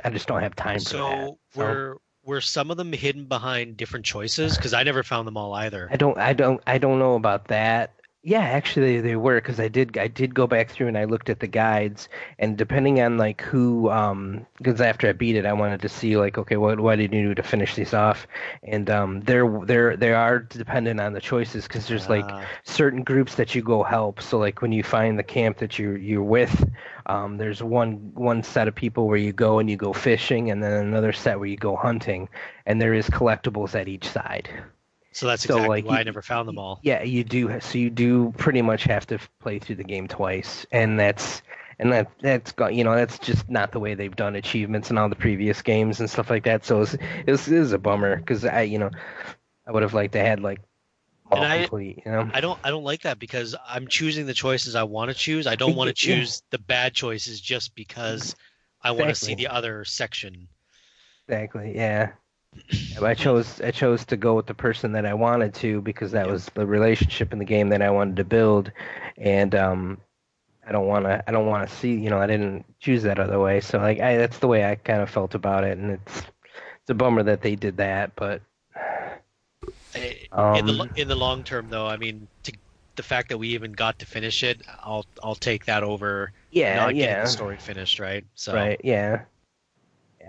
I 0.05 0.11
just 0.11 0.29
don't 0.29 0.43
have 0.43 0.55
time 0.55 0.81
for 0.81 0.97
that. 0.97 1.29
So 1.29 1.39
were 1.57 1.99
were 2.25 2.41
some 2.41 2.71
of 2.71 2.77
them 2.77 2.93
hidden 2.93 3.25
behind 3.25 3.77
different 3.77 4.05
choices? 4.05 4.57
Because 4.57 4.75
I 4.75 4.83
never 4.83 5.03
found 5.03 5.27
them 5.27 5.37
all 5.37 5.55
either. 5.55 5.89
I 5.91 5.97
don't 5.97 6.19
I 6.19 6.33
don't 6.33 6.61
I 6.67 6.79
don't 6.79 6.99
know 6.99 7.15
about 7.15 7.49
that. 7.49 7.93
Yeah, 8.29 8.41
actually 8.41 9.01
they 9.01 9.15
were 9.15 9.37
because 9.37 9.61
I 9.61 9.69
did 9.69 9.97
I 9.97 10.09
did 10.09 10.35
go 10.35 10.49
back 10.49 10.71
through 10.71 10.89
and 10.89 10.99
I 10.99 11.05
looked 11.05 11.31
at 11.31 11.39
the 11.39 11.47
guides 11.47 12.09
and 12.41 12.59
depending 12.59 13.01
on 13.01 13.19
like 13.19 13.41
who 13.41 13.89
um 13.89 14.45
because 14.59 14.81
after 14.81 15.09
I 15.09 15.13
beat 15.13 15.37
it 15.37 15.47
I 15.47 15.53
wanted 15.53 15.81
to 15.83 15.89
see 15.89 16.17
like 16.17 16.37
okay 16.37 16.57
what 16.57 16.81
what 16.81 16.97
did 16.97 17.15
you 17.15 17.23
do 17.29 17.35
to 17.37 17.43
finish 17.45 17.77
these 17.77 17.95
off 17.95 18.27
and 18.65 18.91
um 18.91 19.21
they're 19.21 19.49
they're 19.65 19.97
they 19.97 20.13
are 20.13 20.41
dependent 20.41 20.99
on 20.99 21.13
the 21.13 21.21
choices 21.21 21.69
because 21.69 21.87
there's 21.87 22.09
like 22.09 22.25
Ah. 22.25 22.43
certain 22.65 23.05
groups 23.05 23.37
that 23.37 23.55
you 23.55 23.63
go 23.63 23.85
help 23.85 24.21
so 24.21 24.39
like 24.39 24.61
when 24.61 24.73
you 24.73 24.83
find 24.83 25.17
the 25.17 25.23
camp 25.23 25.59
that 25.59 25.79
you 25.79 25.93
you're 25.93 26.21
with 26.23 26.69
um 27.07 27.37
there's 27.37 27.63
one 27.63 28.11
one 28.15 28.43
set 28.43 28.67
of 28.67 28.75
people 28.75 29.07
where 29.07 29.17
you 29.19 29.33
go 29.33 29.61
and 29.61 29.71
you 29.71 29.77
go 29.77 29.93
fishing 29.93 30.51
and 30.51 30.61
then 30.61 30.73
another 30.85 31.13
set 31.13 31.39
where 31.39 31.49
you 31.49 31.57
go 31.57 31.77
hunting 31.77 32.29
and 32.67 32.83
there 32.83 32.93
is 32.93 33.09
collectibles 33.09 33.75
at 33.81 33.87
each 33.87 34.09
side. 34.09 34.51
So 35.17 35.27
that's 35.27 35.43
So, 35.45 35.55
exactly 35.57 35.69
like, 35.69 35.85
why 35.87 35.95
you- 35.95 36.01
I 36.01 36.03
never 36.03 36.21
found 36.21 36.47
them 36.47 36.59
all. 36.59 36.79
Yeah, 36.83 37.03
you 37.03 37.25
do. 37.25 37.59
So 37.61 37.79
you 37.79 37.89
do 37.89 38.35
pretty 38.37 38.61
much 38.61 38.85
have 38.85 39.07
to 39.07 39.19
play 39.41 39.59
through 39.59 39.77
the 39.77 39.85
game 39.85 40.09
twice, 40.09 40.67
and 40.73 41.01
that's 41.01 41.41
and 41.79 41.91
that 41.93 42.11
that's 42.21 42.53
got 42.53 42.75
you 42.75 42.85
know 42.85 42.95
that's 42.95 43.19
just 43.19 43.49
not 43.49 43.73
the 43.73 43.81
way 43.81 43.95
they've 43.95 44.15
done 44.15 44.37
achievements 44.37 44.91
in 44.91 44.99
all 44.99 45.09
the 45.09 45.17
previous 45.17 45.63
games 45.63 46.01
and 46.01 46.11
stuff 46.11 46.29
like 46.29 46.45
that. 46.45 46.67
So 46.67 46.83
it's 46.83 46.97
it's, 47.27 47.49
it's 47.49 47.73
a 47.73 47.79
bummer 47.79 48.17
because 48.17 48.45
I 48.45 48.63
you 48.63 48.79
know 48.79 48.91
I 49.67 49.73
would 49.73 49.83
have 49.83 49.95
liked 49.95 50.13
to 50.13 50.21
had 50.21 50.41
like 50.41 50.61
all 51.33 51.43
And 51.43 51.51
I- 51.51 51.59
complete. 51.63 52.03
You 52.05 52.13
know, 52.13 52.31
I 52.35 52.41
don't 52.43 52.59
I 52.63 52.69
don't 52.69 52.85
like 52.85 53.01
that 53.03 53.19
because 53.19 53.57
I'm 53.67 53.89
choosing 53.89 54.27
the 54.27 54.35
choices 54.35 54.75
I 54.75 54.83
want 54.83 55.11
to 55.11 55.15
choose. 55.17 55.47
I 55.47 55.55
don't 55.57 55.77
want 55.77 55.97
to 55.97 56.09
Yeah. 56.09 56.17
choose 56.17 56.43
the 56.51 56.59
bad 56.59 56.93
choices 56.95 57.41
just 57.41 57.75
because 57.75 58.37
I 58.83 58.91
want 58.91 59.09
to 59.09 59.15
see 59.15 59.35
the 59.35 59.49
other 59.49 59.85
section. 59.87 60.49
exactly. 61.27 61.73
Yeah. 61.75 62.13
I 63.03 63.15
chose 63.15 63.61
I 63.61 63.71
chose 63.71 64.05
to 64.07 64.17
go 64.17 64.35
with 64.35 64.47
the 64.47 64.55
person 64.55 64.93
that 64.93 65.07
I 65.07 65.15
wanted 65.15 65.55
to 65.57 65.81
because 65.83 66.13
that 66.13 66.29
Yeah. 66.29 66.31
was 66.31 66.47
the 66.55 66.67
relationship 66.67 67.33
in 67.33 67.39
the 67.39 67.45
game 67.45 67.69
that 67.71 67.83
I 67.83 67.91
wanted 67.91 68.17
to 68.17 68.25
build, 68.25 68.73
and 69.19 69.55
um, 69.55 70.01
I 70.67 70.73
don't 70.73 70.87
want 70.87 71.05
to 71.05 71.23
I 71.29 71.33
don't 71.33 71.47
want 71.47 71.69
to 71.69 71.75
see 71.77 71.95
you 71.95 72.11
know 72.11 72.19
I 72.21 72.27
didn't 72.27 72.65
choose 72.81 73.03
that 73.05 73.19
other 73.19 73.41
way. 73.41 73.61
So 73.61 73.79
like 73.79 74.01
I, 74.01 74.17
that's 74.17 74.39
the 74.39 74.49
way 74.49 74.65
I 74.65 74.77
kind 74.77 75.03
of 75.03 75.11
felt 75.11 75.35
about 75.35 75.65
it, 75.65 75.79
and 75.79 75.93
it's 75.93 76.19
it's 76.81 76.91
a 76.91 76.95
bummer 76.95 77.23
that 77.25 77.43
they 77.43 77.57
did 77.57 77.77
that, 77.79 78.15
but 78.17 78.43
Um, 80.33 80.43
in 80.53 80.67
the 80.67 80.91
in 80.95 81.09
the 81.09 81.17
long 81.17 81.45
term, 81.45 81.69
though, 81.71 81.87
I 81.87 81.97
mean, 81.97 82.29
to, 82.45 82.53
the 82.97 83.03
fact 83.03 83.29
that 83.29 83.39
we 83.39 83.49
even 83.49 83.73
got 83.73 83.99
to 84.01 84.07
finish 84.07 84.43
it, 84.43 84.63
I'll 84.81 85.07
I'll 85.23 85.35
take 85.35 85.65
that 85.67 85.83
over 85.83 86.33
yeah, 86.51 86.89
yeah, 86.89 87.21
the 87.21 87.27
story 87.27 87.59
finished, 87.59 87.99
right? 87.99 88.25
So 88.35 88.53
right, 88.57 88.81
yeah, 88.85 89.25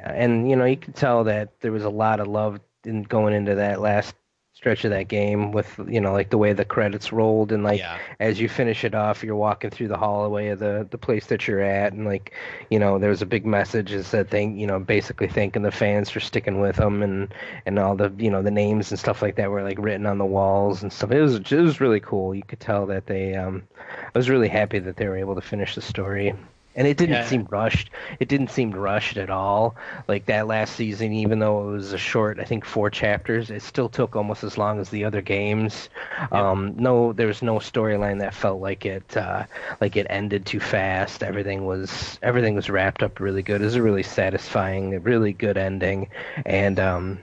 and 0.03 0.49
you 0.49 0.55
know 0.55 0.65
you 0.65 0.77
could 0.77 0.95
tell 0.95 1.23
that 1.25 1.59
there 1.61 1.71
was 1.71 1.83
a 1.83 1.89
lot 1.89 2.19
of 2.19 2.27
love 2.27 2.59
in 2.85 3.03
going 3.03 3.33
into 3.33 3.55
that 3.55 3.81
last 3.81 4.15
stretch 4.57 4.83
of 4.85 4.89
that 4.89 5.07
game 5.07 5.51
with 5.51 5.79
you 5.87 6.01
know 6.01 6.11
like 6.11 6.31
the 6.31 6.37
way 6.37 6.51
the 6.51 6.65
credits 6.65 7.13
rolled 7.13 7.51
and 7.51 7.63
like 7.63 7.77
yeah, 7.77 7.99
as 8.19 8.39
you 8.39 8.49
finish 8.49 8.83
it 8.83 8.95
off, 8.95 9.23
you're 9.23 9.35
walking 9.35 9.69
through 9.69 9.87
the 9.87 9.97
hallway 9.97 10.47
of 10.47 10.57
the 10.57 10.87
the 10.89 10.97
place 10.97 11.27
that 11.27 11.47
you're 11.47 11.61
at, 11.61 11.93
and 11.93 12.05
like, 12.05 12.33
you 12.71 12.79
know, 12.79 12.97
there 12.97 13.11
was 13.11 13.21
a 13.21 13.25
big 13.27 13.45
message 13.45 13.91
that 13.91 14.03
said 14.03 14.31
thank, 14.31 14.57
you 14.57 14.65
know, 14.65 14.79
basically 14.79 15.27
thanking 15.27 15.61
the 15.61 15.71
fans 15.71 16.09
for 16.09 16.19
sticking 16.19 16.59
with 16.59 16.77
them, 16.77 17.03
and 17.03 17.31
and 17.67 17.77
all 17.77 17.95
the 17.95 18.11
you 18.17 18.31
know 18.31 18.41
the 18.41 18.49
names 18.49 18.89
and 18.89 18.99
stuff 18.99 19.21
like 19.21 19.35
that 19.35 19.51
were 19.51 19.61
like 19.61 19.77
written 19.77 20.07
on 20.07 20.17
the 20.17 20.25
walls 20.25 20.81
and 20.81 20.91
stuff. 20.91 21.11
It 21.11 21.21
was 21.21 21.35
it 21.35 21.51
was 21.51 21.79
really 21.79 21.99
cool. 21.99 22.33
You 22.33 22.43
could 22.43 22.59
tell 22.59 22.87
that 22.87 23.05
they, 23.05 23.35
um, 23.35 23.61
I 23.79 24.17
was 24.17 24.27
really 24.27 24.49
happy 24.49 24.79
that 24.79 24.97
they 24.97 25.07
were 25.07 25.17
able 25.17 25.35
to 25.35 25.41
finish 25.41 25.75
the 25.75 25.81
story. 25.81 26.33
And 26.77 26.87
it 26.87 26.97
didn't 26.97 27.15
Yeah. 27.15 27.23
seem 27.23 27.47
rushed. 27.49 27.89
It 28.19 28.29
didn't 28.29 28.51
seem 28.51 28.71
rushed 28.71 29.17
at 29.17 29.29
all. 29.31 29.75
Like 30.07 30.27
that 30.27 30.47
last 30.47 30.75
season, 30.75 31.11
even 31.13 31.39
though 31.39 31.69
it 31.69 31.71
was 31.73 31.93
a 31.93 31.97
short, 31.97 32.39
I 32.39 32.45
think 32.45 32.65
four 32.65 32.89
chapters, 32.91 33.49
it 33.51 33.63
still 33.63 33.89
took 33.89 34.15
almost 34.15 34.43
as 34.43 34.57
long 34.57 34.79
as 34.79 34.89
the 34.89 35.05
other 35.05 35.21
games. 35.21 35.89
Um, 36.31 36.75
no, 36.77 37.13
there 37.13 37.27
was 37.27 37.41
no 37.41 37.55
storyline 37.59 38.19
that 38.19 38.33
felt 38.35 38.61
like 38.61 38.85
it 38.85 39.17
uh, 39.17 39.43
like 39.81 39.97
it 39.97 40.07
ended 40.09 40.45
too 40.45 40.59
fast. 40.59 41.23
Everything 41.23 41.65
was 41.65 42.19
everything 42.21 42.55
was 42.55 42.69
wrapped 42.69 43.03
up 43.03 43.19
really 43.19 43.43
good. 43.43 43.61
It 43.61 43.65
was 43.65 43.75
a 43.75 43.81
really 43.81 44.03
satisfying, 44.03 45.01
really 45.03 45.33
good 45.33 45.57
ending, 45.57 46.09
and 46.45 46.79
um, 46.79 47.19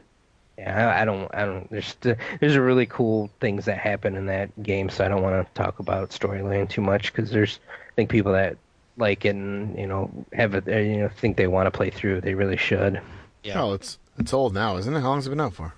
yeah, 0.59 0.89
I, 0.97 1.03
I 1.03 1.05
don't, 1.05 1.35
I 1.35 1.45
don't. 1.47 1.71
There's 1.71 1.97
there's 2.41 2.55
a 2.57 2.61
really 2.63 2.87
cool 2.87 3.31
things 3.41 3.67
that 3.67 3.79
happen 3.79 4.17
in 4.17 4.27
that 4.27 4.63
game, 4.63 4.89
so 4.89 5.05
I 5.05 5.09
don't 5.09 5.23
want 5.23 5.47
to 5.47 5.55
talk 5.63 5.79
about 5.79 6.11
storyline 6.11 6.69
too 6.69 6.83
much 6.83 7.13
because 7.13 7.31
there's 7.31 7.61
I 7.69 7.93
think 7.97 8.11
people 8.11 8.33
that 8.33 8.57
like 8.97 9.25
it 9.25 9.31
and 9.35 9.77
you 9.79 9.87
know 9.87 10.11
have 10.33 10.55
it, 10.55 10.69
uh, 10.69 10.77
you 10.77 10.99
know 10.99 11.09
think 11.09 11.37
they 11.37 11.47
want 11.47 11.67
to 11.67 11.71
play 11.71 11.91
through. 11.91 12.21
They 12.21 12.35
really 12.35 12.57
should. 12.57 13.01
yeah. 13.43 13.61
Oh, 13.63 13.73
it's 13.75 13.99
it's 14.19 14.33
old 14.33 14.55
now, 14.55 14.77
isn't 14.77 14.95
it? 14.95 15.01
How 15.01 15.09
long's 15.09 15.27
it 15.27 15.31
been 15.31 15.41
out 15.41 15.55
for? 15.55 15.73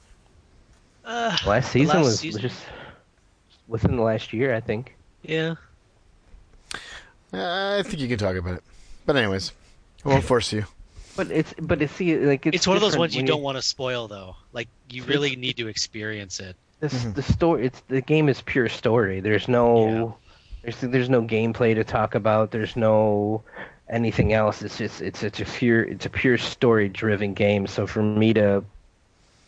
Uh, 1.05 1.37
Last 1.47 1.71
season 1.71 1.97
last 1.97 2.05
was 2.05 2.21
season- 2.21 2.43
just 2.43 2.61
within 3.69 3.97
the 3.97 4.03
last 4.03 4.33
year, 4.33 4.55
I 4.55 4.61
think. 4.61 4.95
yeah. 5.23 5.55
Uh, 7.33 7.77
I 7.79 7.83
think 7.83 7.99
you 8.01 8.09
can 8.09 8.19
talk 8.19 8.37
about 8.37 8.55
it. 8.55 8.63
But 9.05 9.17
anyways, 9.17 9.53
I 10.05 10.09
won't 10.09 10.25
force 10.25 10.53
you. 10.53 10.65
But 11.17 11.31
it's 11.31 11.55
but 11.59 11.81
it's 11.81 11.95
see 11.95 12.15
like 12.19 12.45
it's, 12.45 12.57
It's, 12.57 12.67
one 12.67 12.77
of 12.77 12.83
those 12.83 12.99
ones 12.99 13.15
you 13.15 13.21
when 13.21 13.27
don't 13.27 13.41
want 13.41 13.57
to 13.57 13.63
spoil, 13.63 14.07
though. 14.07 14.37
Like 14.53 14.69
you 14.91 15.03
really 15.05 15.35
need 15.35 15.57
to 15.57 15.67
experience 15.67 16.41
it. 16.41 16.57
This, 16.81 16.93
Mhm. 16.93 17.15
the 17.15 17.23
story 17.23 17.65
it's 17.65 17.81
the 17.89 18.03
game 18.03 18.29
is 18.29 18.43
pure 18.43 18.69
story 18.69 19.21
there's 19.21 19.49
no 19.49 20.19
there's 20.67 20.81
there's 20.81 21.09
no 21.09 21.23
gameplay 21.23 21.75
to 21.75 21.85
talk 21.85 22.15
about. 22.15 22.51
There's 22.51 22.77
no 22.77 23.43
anything 23.89 24.33
else. 24.33 24.63
It's 24.63 24.79
just 24.79 25.01
it's 25.01 25.23
it's 25.23 25.41
a 25.41 25.45
pure 25.45 25.83
it's 25.83 26.07
a 26.07 26.11
pure 26.11 26.39
story 26.39 26.89
driven 26.89 27.35
game. 27.35 27.67
So 27.69 27.87
for 27.87 28.03
me 28.03 28.35
to 28.35 28.65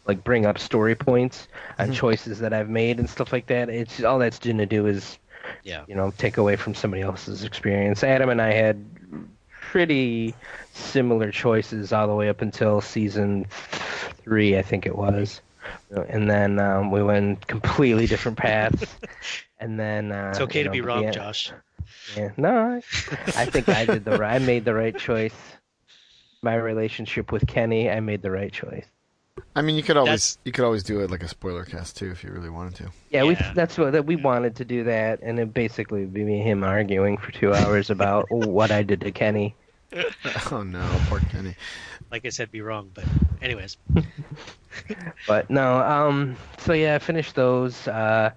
like 0.06 0.22
bring 0.24 0.46
up 0.46 0.58
story 0.58 0.94
points 0.94 1.48
on 1.78 1.88
Mhm. 1.90 1.94
choices 1.94 2.38
that 2.38 2.52
I've 2.52 2.70
made 2.70 2.98
and 2.98 3.10
stuff 3.10 3.32
like 3.32 3.46
that 3.48 3.68
it's 3.68 4.02
all 4.02 4.18
that's 4.18 4.38
to 4.38 4.64
do 4.64 4.86
is 4.86 5.18
Yeah. 5.64 5.82
you 5.86 5.94
know 5.96 6.12
take 6.16 6.38
away 6.38 6.56
from 6.56 6.74
somebody 6.74 7.02
else's 7.02 7.44
experience. 7.44 8.02
Adam 8.04 8.30
and 8.30 8.40
I 8.40 8.52
had 8.52 8.82
pretty 9.50 10.34
similar 10.72 11.30
choices 11.30 11.92
all 11.92 12.06
the 12.06 12.14
way 12.14 12.28
up 12.30 12.40
until 12.40 12.80
season 12.80 13.44
3 14.24 14.56
I 14.56 14.62
think 14.62 14.86
it 14.86 14.96
was 14.96 15.40
and 15.90 16.30
then 16.30 16.58
um, 16.58 16.90
we 16.90 17.02
went 17.02 17.46
completely 17.46 18.06
different 18.06 18.38
paths. 18.38 18.86
and 19.60 19.78
then 19.78 20.12
uh, 20.12 20.28
It's 20.30 20.40
okay 20.40 20.60
you 20.60 20.64
to 20.64 20.68
know, 20.68 20.72
be 20.72 20.80
wrong, 20.80 21.02
yeah, 21.04 21.10
Josh. 21.10 21.52
Yeah, 22.16 22.30
no, 22.36 22.56
I, 22.56 22.76
I 23.36 23.44
think 23.46 23.68
I 23.68 23.84
did 23.86 24.04
the 24.04 24.18
right. 24.18 24.34
I 24.40 24.44
made 24.44 24.64
the 24.64 24.74
right 24.74 24.96
choice. 24.96 25.34
My 26.42 26.54
relationship 26.54 27.32
with 27.32 27.46
Kenny, 27.46 27.90
I 27.90 28.00
made 28.00 28.22
the 28.22 28.30
right 28.30 28.52
choice. 28.52 28.84
I 29.54 29.62
mean, 29.62 29.76
you 29.76 29.82
could 29.82 29.96
always 29.96 30.10
That's- 30.10 30.38
you 30.44 30.52
could 30.52 30.64
always 30.64 30.82
do 30.82 31.00
it 31.00 31.10
like 31.10 31.22
a 31.22 31.28
spoiler 31.28 31.64
cast 31.64 31.96
too 31.96 32.10
if 32.10 32.22
you 32.24 32.30
really 32.30 32.50
wanted 32.50 32.74
to. 32.76 32.90
Yeah, 33.10 33.24
we 33.24 33.36
that's 33.54 33.78
what 33.78 33.92
that 33.92 34.04
we 34.04 34.16
wanted 34.16 34.56
to 34.56 34.64
do 34.64 34.84
that, 34.84 35.20
and 35.22 35.38
it 35.38 35.54
basically 35.54 36.00
would 36.00 36.12
be 36.12 36.24
me 36.24 36.40
and 36.40 36.48
him 36.48 36.64
arguing 36.64 37.16
for 37.18 37.30
two 37.32 37.54
hours 37.54 37.88
about 37.90 38.26
what 38.30 38.70
I 38.70 38.82
did 38.82 39.00
to 39.02 39.10
Kenny. 39.12 39.54
Oh 40.50 40.62
no, 40.62 40.86
poor 41.08 41.20
Kenny. 41.20 41.54
Like 42.10 42.24
I 42.26 42.30
said, 42.30 42.50
be 42.50 42.60
wrong. 42.60 42.90
But 42.94 43.04
anyways, 43.42 43.76
But 45.26 45.50
no, 45.50 45.78
um, 45.80 46.36
so 46.58 46.72
yeah, 46.72 46.94
I 46.94 46.98
finished 46.98 47.34
those. 47.34 47.86
Uh, 47.86 48.30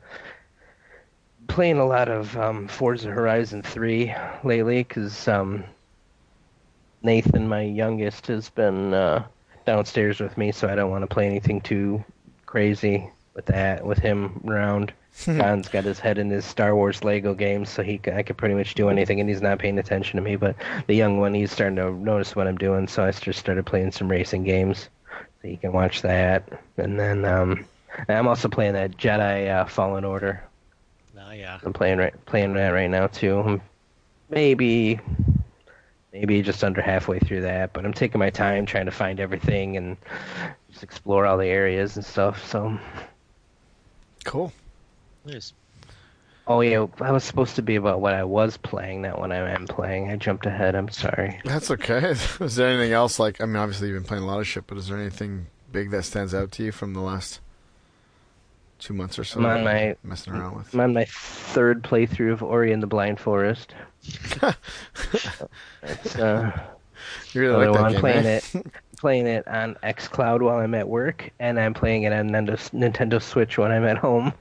playing 1.48 1.78
a 1.78 1.86
lot 1.86 2.08
of 2.08 2.36
um, 2.38 2.68
Forza 2.68 3.10
Horizon 3.10 3.62
3 3.62 4.13
lately 4.44 4.84
because 4.84 5.28
um, 5.28 5.63
Nathan, 7.01 7.48
my 7.48 7.62
youngest, 7.62 8.28
has 8.28 8.50
been 8.50 8.94
uh, 8.94 9.25
downstairs 9.66 10.20
with 10.20 10.38
me, 10.38 10.51
so 10.51 10.68
I 10.68 10.75
don't 10.75 10.92
want 10.92 11.04
to 11.04 11.13
play 11.13 11.25
anything 11.25 11.62
too 11.62 12.04
crazy 12.46 13.10
with 13.34 13.46
that 13.48 13.86
with 13.86 13.98
him 14.00 14.42
around. 14.48 14.94
John's 15.26 15.68
got 15.68 15.84
his 15.84 16.00
head 16.00 16.18
in 16.18 16.30
his 16.30 16.46
Star 16.46 16.76
Wars 16.76 17.04
Lego 17.04 17.34
games, 17.34 17.70
so 17.70 17.84
he 17.84 18.00
c- 18.04 18.12
I 18.12 18.24
can 18.24 18.36
pretty 18.36 18.56
much 18.56 18.76
do 18.76 18.90
anything, 18.90 19.20
and 19.20 19.30
he's 19.30 19.42
not 19.42 19.60
paying 19.60 19.78
attention 19.78 20.18
to 20.18 20.24
me. 20.24 20.36
But 20.38 20.56
the 20.88 20.96
young 20.96 21.20
one, 21.20 21.34
he's 21.34 21.52
starting 21.52 21.76
to 21.78 21.92
notice 21.92 22.36
what 22.36 22.48
I'm 22.48 22.58
doing, 22.58 22.88
so 22.88 23.04
I 23.04 23.12
just 23.12 23.40
started 23.40 23.66
playing 23.66 23.92
some 23.92 24.10
racing 24.10 24.44
games, 24.44 24.90
so 25.42 25.48
he 25.48 25.58
can 25.58 25.74
watch 25.74 26.02
that. 26.02 26.48
And 26.78 26.98
then 27.00 27.26
um, 27.26 27.66
I'm 28.08 28.28
also 28.28 28.48
playing 28.48 28.74
that 28.74 28.98
Jedi 28.98 29.50
uh, 29.50 29.66
Fallen 29.66 30.06
Order. 30.06 30.42
no, 31.14 31.32
yeah. 31.32 31.60
I'm 31.64 31.74
playing 31.74 31.98
right 31.98 32.26
playing 32.26 32.54
that 32.54 32.70
right 32.70 32.90
now 32.90 33.08
too. 33.08 33.60
Maybe 34.30 35.00
maybe 36.14 36.42
just 36.42 36.64
under 36.64 36.82
halfway 36.82 37.20
through 37.20 37.42
that, 37.42 37.74
but 37.74 37.86
I'm 37.86 37.94
taking 37.94 38.20
my 38.20 38.30
time 38.30 38.66
trying 38.66 38.86
to 38.86 38.92
find 38.92 39.20
everything 39.20 39.78
and 39.78 39.98
just 40.70 40.84
explore 40.84 41.26
all 41.26 41.38
the 41.38 41.48
areas 41.48 41.96
and 41.96 42.06
stuff. 42.06 42.46
So, 42.48 42.78
Cool. 44.24 44.51
Nice. 45.25 45.54
oh 46.48 46.62
yeah, 46.62 46.86
I 47.00 47.12
was 47.12 47.24
supposed 47.24 47.56
to 47.56 47.62
be 47.62 47.75
about 47.75 48.01
what 48.01 48.13
I 48.13 48.24
was 48.24 48.58
playing, 48.58 49.01
not 49.04 49.20
what 49.20 49.32
I 49.32 49.38
am 49.51 49.68
playing. 49.68 50.10
I 50.12 50.16
jumped 50.16 50.46
ahead. 50.46 50.75
I'm 50.75 50.90
sorry. 50.90 51.40
That's 51.46 51.70
okay. 51.72 52.12
is 52.40 52.56
there 52.56 52.68
anything 52.70 52.92
else 52.94 53.20
like 53.20 53.40
I 53.42 53.46
mean 53.46 53.56
obviously 53.58 53.90
you've 53.90 53.98
been 53.98 54.08
playing 54.08 54.24
a 54.24 54.28
lot 54.28 54.40
of 54.40 54.48
shit, 54.48 54.66
but 54.68 54.78
is 54.78 54.88
there 54.88 54.98
anything 54.98 55.48
big 55.72 55.92
that 55.92 56.04
stands 56.04 56.34
out 56.34 56.51
to 56.54 56.63
you 56.63 56.72
from 56.72 56.94
the 56.94 57.00
last 57.01 57.40
two 58.80 58.94
months 58.94 59.18
or 59.20 59.24
so? 59.24 59.40
I'm 59.40 59.46
on 59.46 59.63
my 59.63 59.96
messing 60.04 60.34
around 60.34 60.56
with. 60.58 60.74
I'm 60.74 60.80
on 60.82 60.94
my 60.94 61.06
third 61.06 61.84
playthrough 61.84 62.34
of 62.34 62.42
Ori 62.44 62.72
and 62.74 62.82
the 62.82 62.88
Blind 62.88 63.20
Forest. 63.20 63.74
It's, 65.84 66.16
uh, 66.16 66.51
You 67.34 67.42
really 67.42 67.66
Another 67.68 67.72
like 67.72 67.74
that 67.74 67.82
one, 67.82 67.92
game, 67.94 68.00
playing 68.01 68.25
eh? 68.25 68.40
it, 68.54 68.66
playing 69.01 69.25
it 69.25 69.48
on 69.48 69.75
XCloud 69.81 70.43
while 70.43 70.60
I'm 70.60 70.75
at 70.75 70.88
work, 70.88 71.31
and 71.39 71.60
I'm 71.60 71.74
playing 71.74 72.03
it 72.03 72.13
on 72.13 72.29
Nintendo, 72.29 72.55
Nintendo 72.72 73.20
Switch 73.20 73.58
when 73.58 73.72
I'm 73.72 73.84
at 73.84 73.98
home. 73.98 74.31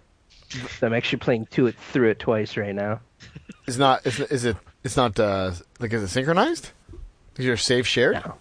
So 0.79 0.87
I'm 0.87 0.93
actually 0.93 1.21
playing 1.21 1.47
to 1.52 1.67
it 1.67 1.76
through 1.76 2.11
it 2.11 2.19
twice 2.19 2.59
right 2.59 2.75
now. 2.75 3.00
It's 3.67 3.79
not. 3.79 4.07
Is, 4.07 4.21
is 4.21 4.45
it? 4.45 4.57
It's 4.85 4.99
not. 4.99 5.19
Uh, 5.19 5.52
like 5.79 5.93
is 5.95 6.02
it 6.02 6.09
synchronized? 6.09 6.71
Is 7.38 7.47
your 7.47 7.57
save 7.57 7.87
shared? 7.87 8.17
No. 8.17 8.35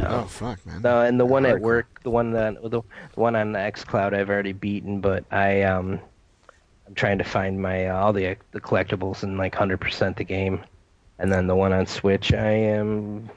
Oh 0.00 0.24
fuck, 0.24 0.64
man. 0.64 0.80
No, 0.80 1.02
and 1.02 1.20
the 1.20 1.26
one 1.26 1.44
at 1.44 1.60
work, 1.60 2.00
the 2.02 2.10
one 2.10 2.32
that 2.32 2.62
the, 2.62 2.68
the 2.70 2.82
one 3.14 3.36
on 3.36 3.52
XCloud, 3.52 4.14
I've 4.14 4.30
already 4.30 4.52
beaten, 4.52 5.00
but 5.00 5.24
I 5.30 5.62
um, 5.62 6.00
I'm 6.86 6.94
trying 6.94 7.18
to 7.18 7.24
find 7.24 7.60
my 7.60 7.88
uh, 7.88 7.96
all 7.96 8.12
the 8.14 8.36
the 8.52 8.60
collectibles 8.60 9.22
and 9.22 9.36
like 9.36 9.54
100% 9.54 10.16
the 10.16 10.24
game, 10.24 10.64
and 11.18 11.30
then 11.30 11.46
the 11.46 11.56
one 11.56 11.74
on 11.74 11.86
Switch, 11.86 12.32
I 12.32 12.52
am 12.52 13.28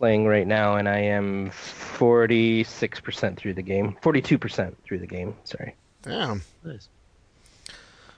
playing 0.00 0.26
right 0.26 0.46
now, 0.46 0.76
and 0.76 0.88
I 0.88 0.98
am 1.00 1.50
46% 1.50 3.36
through 3.36 3.52
the 3.54 3.62
game, 3.62 3.96
42% 4.02 4.74
through 4.82 4.98
the 4.98 5.06
game. 5.06 5.36
Sorry. 5.44 5.76
Damn. 6.02 6.42
Nice. 6.64 6.88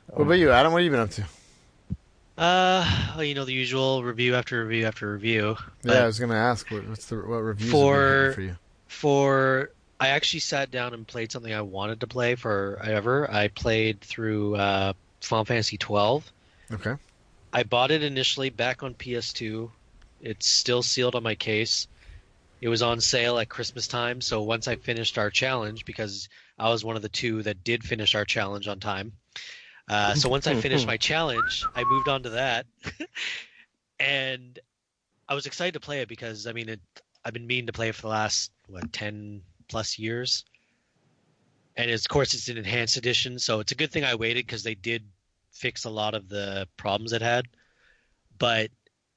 What 0.07 0.23
about 0.23 0.35
you, 0.35 0.53
Adam? 0.53 0.73
What 0.73 0.79
have 0.79 0.85
you 0.85 0.91
been 0.93 1.01
up 1.01 1.11
to? 1.11 1.25
Uh, 2.39 3.13
well, 3.17 3.25
you 3.25 3.35
know 3.35 3.45
the 3.45 3.53
usual 3.53 4.05
review 4.05 4.37
after 4.37 4.65
review 4.65 4.87
after 4.87 5.13
review. 5.13 5.57
But 5.83 5.95
yeah, 5.95 6.03
I 6.05 6.07
was 6.07 6.19
gonna 6.19 6.35
ask 6.35 6.71
what, 6.71 6.89
what's 6.89 7.07
the 7.07 7.17
what 7.17 7.43
reviews 7.43 7.71
For- 7.71 8.33
for 8.35 8.41
you? 8.41 8.57
for 8.87 9.71
I 10.01 10.09
actually 10.09 10.41
sat 10.41 10.71
down 10.71 10.95
and 10.95 11.07
played 11.07 11.31
something 11.31 11.53
I 11.53 11.61
wanted 11.61 12.01
to 12.01 12.07
play 12.07 12.35
forever. 12.37 13.31
I 13.31 13.49
played 13.49 14.01
through 14.01 14.57
uh, 14.57 14.93
Final 15.21 15.45
Fantasy 15.45 15.77
12. 15.77 16.33
Okay. 16.73 16.95
I 17.53 17.63
bought 17.65 17.91
it 17.91 18.03
initially 18.03 18.51
back 18.51 18.83
on 18.83 18.95
PS2. 18.95 19.71
It's 20.23 20.47
still 20.47 20.83
sealed 20.83 21.15
on 21.15 21.23
my 21.23 21.35
case. 21.35 21.89
It 22.61 22.69
was 22.69 22.81
on 22.81 23.01
sale 23.01 23.39
at 23.39 23.49
Christmas 23.49 23.89
time, 23.89 24.21
so 24.21 24.43
once 24.43 24.69
I 24.69 24.77
finished 24.77 25.19
our 25.19 25.31
challenge, 25.31 25.85
because 25.85 26.29
I 26.59 26.71
was 26.71 26.85
one 26.85 26.95
of 26.95 27.03
the 27.03 27.09
two 27.09 27.43
that 27.43 27.65
did 27.65 27.83
finish 27.83 28.15
our 28.15 28.25
challenge 28.25 28.69
on 28.69 28.79
time. 28.79 29.13
Uh, 29.89 30.15
so 30.15 30.29
once 30.29 30.47
I 30.47 30.55
finished 30.55 30.87
my 30.87 30.97
challenge, 30.97 31.67
I 31.75 31.83
moved 31.83 32.09
on 32.09 32.23
to 32.23 32.31
that, 32.31 32.67
and 34.01 34.59
I 35.29 35.35
was 35.35 35.47
excited 35.47 35.75
to 35.75 35.81
play 35.81 36.03
it 36.03 36.09
because 36.09 36.47
I 36.47 36.53
mean, 36.53 36.69
it, 36.69 36.81
I've 37.25 37.33
been 37.33 37.49
meaning 37.49 37.67
to 37.67 37.73
play 37.73 37.89
it 37.89 37.97
for 37.97 38.03
the 38.03 38.09
last 38.09 38.53
what 38.69 38.93
ten 38.93 39.43
plus 39.69 39.99
years, 39.99 40.45
and 41.77 41.91
of 41.91 42.09
course 42.09 42.33
it's 42.33 42.49
an 42.49 42.59
enhanced 42.59 42.97
edition, 42.97 43.41
so 43.41 43.59
it's 43.59 43.73
a 43.73 43.77
good 43.77 43.91
thing 43.91 44.05
I 44.05 44.15
waited 44.15 44.47
because 44.47 44.63
they 44.63 44.77
did 44.77 45.05
fix 45.51 45.85
a 45.85 45.91
lot 45.91 46.15
of 46.15 46.29
the 46.29 46.69
problems 46.77 47.13
it 47.13 47.23
had. 47.23 47.47
But 48.39 48.71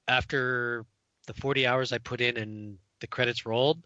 after 0.08 0.86
the 1.26 1.34
40 1.34 1.68
hours 1.68 1.92
I 1.92 1.98
put 1.98 2.22
in 2.22 2.38
and 2.38 2.78
the 3.00 3.08
credits 3.08 3.46
rolled, 3.46 3.80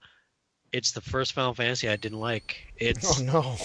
it's 0.71 0.91
the 0.91 1.01
first 1.01 1.33
Final 1.33 1.53
Fantasy 1.53 1.89
I 1.89 1.95
didn't 1.95 2.19
like. 2.19 2.73
It's, 2.77 3.19
Oh 3.19 3.23
no! 3.23 3.55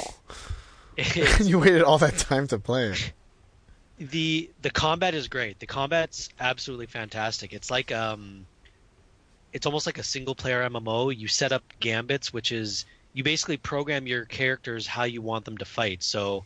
it's 0.97 1.41
you 1.49 1.59
waited 1.59 1.83
all 1.83 1.99
that 1.99 2.19
time 2.19 2.47
to 2.49 2.59
play 2.59 2.91
it. 2.91 3.13
the 3.99 4.51
the 4.63 4.71
combat 4.71 5.15
is 5.15 5.29
great. 5.29 5.59
The 5.61 5.67
combat's 5.67 6.29
absolutely 6.41 6.87
fantastic. 6.87 7.53
It's 7.53 7.71
like 7.71 7.93
um 7.93 8.47
it's 9.53 9.67
almost 9.67 9.87
like 9.87 9.99
a 9.99 10.03
single 10.03 10.35
player 10.35 10.69
MMO. 10.69 11.17
You 11.17 11.29
set 11.29 11.53
up 11.53 11.63
gambits, 11.81 12.33
which 12.33 12.51
is 12.51 12.87
you 13.13 13.23
basically 13.23 13.57
program 13.57 14.07
your 14.07 14.25
characters 14.25 14.87
how 14.87 15.05
you 15.05 15.23
want 15.23 15.45
them 15.45 15.59
to 15.59 15.65
fight. 15.65 16.03
So 16.03 16.45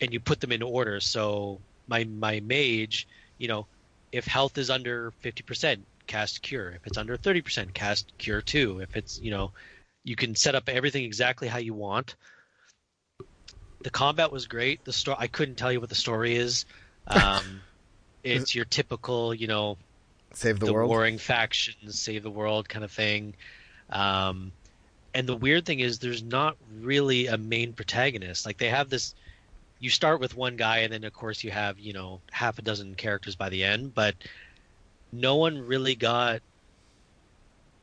and 0.00 0.12
you 0.12 0.20
put 0.20 0.40
them 0.40 0.52
in 0.52 0.62
order. 0.62 1.00
So 1.00 1.60
my 1.86 2.04
my 2.04 2.40
mage, 2.40 3.06
you 3.38 3.48
know, 3.48 3.66
if 4.12 4.26
health 4.26 4.58
is 4.58 4.70
under 4.70 5.12
50%, 5.22 5.78
cast 6.10 6.42
cure. 6.42 6.70
If 6.70 6.86
it's 6.88 6.98
under 6.98 7.16
30%, 7.16 7.72
cast 7.72 8.12
cure 8.18 8.42
2. 8.42 8.80
If 8.80 8.96
it's, 8.96 9.20
you 9.20 9.30
know, 9.30 9.52
you 10.02 10.16
can 10.16 10.34
set 10.34 10.56
up 10.56 10.68
everything 10.68 11.04
exactly 11.04 11.46
how 11.46 11.58
you 11.58 11.72
want. 11.72 12.16
The 13.82 13.90
combat 13.90 14.32
was 14.32 14.48
great. 14.48 14.84
The 14.84 14.92
story 14.92 15.16
I 15.20 15.28
couldn't 15.28 15.54
tell 15.54 15.70
you 15.70 15.78
what 15.78 15.88
the 15.88 15.94
story 15.94 16.34
is. 16.34 16.66
Um, 17.06 17.60
it's 18.24 18.56
your 18.56 18.64
typical, 18.64 19.32
you 19.32 19.46
know, 19.46 19.78
Save 20.32 20.58
the, 20.58 20.66
the, 20.66 20.72
world. 20.72 20.88
warring 20.90 21.18
factions, 21.18 22.00
save 22.00 22.24
the 22.24 22.30
world 22.30 22.68
kind 22.68 22.84
of 22.84 22.90
thing. 22.90 23.34
Um, 23.88 24.50
and 25.14 25.28
the 25.28 25.36
weird 25.36 25.64
thing 25.64 25.78
is, 25.78 26.00
there's 26.00 26.24
not 26.24 26.56
really 26.80 27.28
a 27.28 27.38
main 27.38 27.72
protagonist. 27.72 28.46
Like 28.46 28.58
they 28.58 28.68
have 28.68 28.90
this. 28.90 29.14
You 29.78 29.90
start 29.90 30.20
with 30.20 30.36
one 30.36 30.56
guy, 30.56 30.78
and 30.78 30.92
then 30.92 31.04
of 31.04 31.12
course 31.12 31.42
you 31.42 31.50
have 31.50 31.80
you 31.80 31.92
know 31.92 32.20
half 32.30 32.58
a 32.58 32.62
dozen 32.62 32.94
characters 32.94 33.34
by 33.34 33.48
the 33.48 33.64
end, 33.64 33.92
but 33.94 34.14
no 35.12 35.36
one 35.36 35.58
really 35.58 35.94
got. 35.94 36.40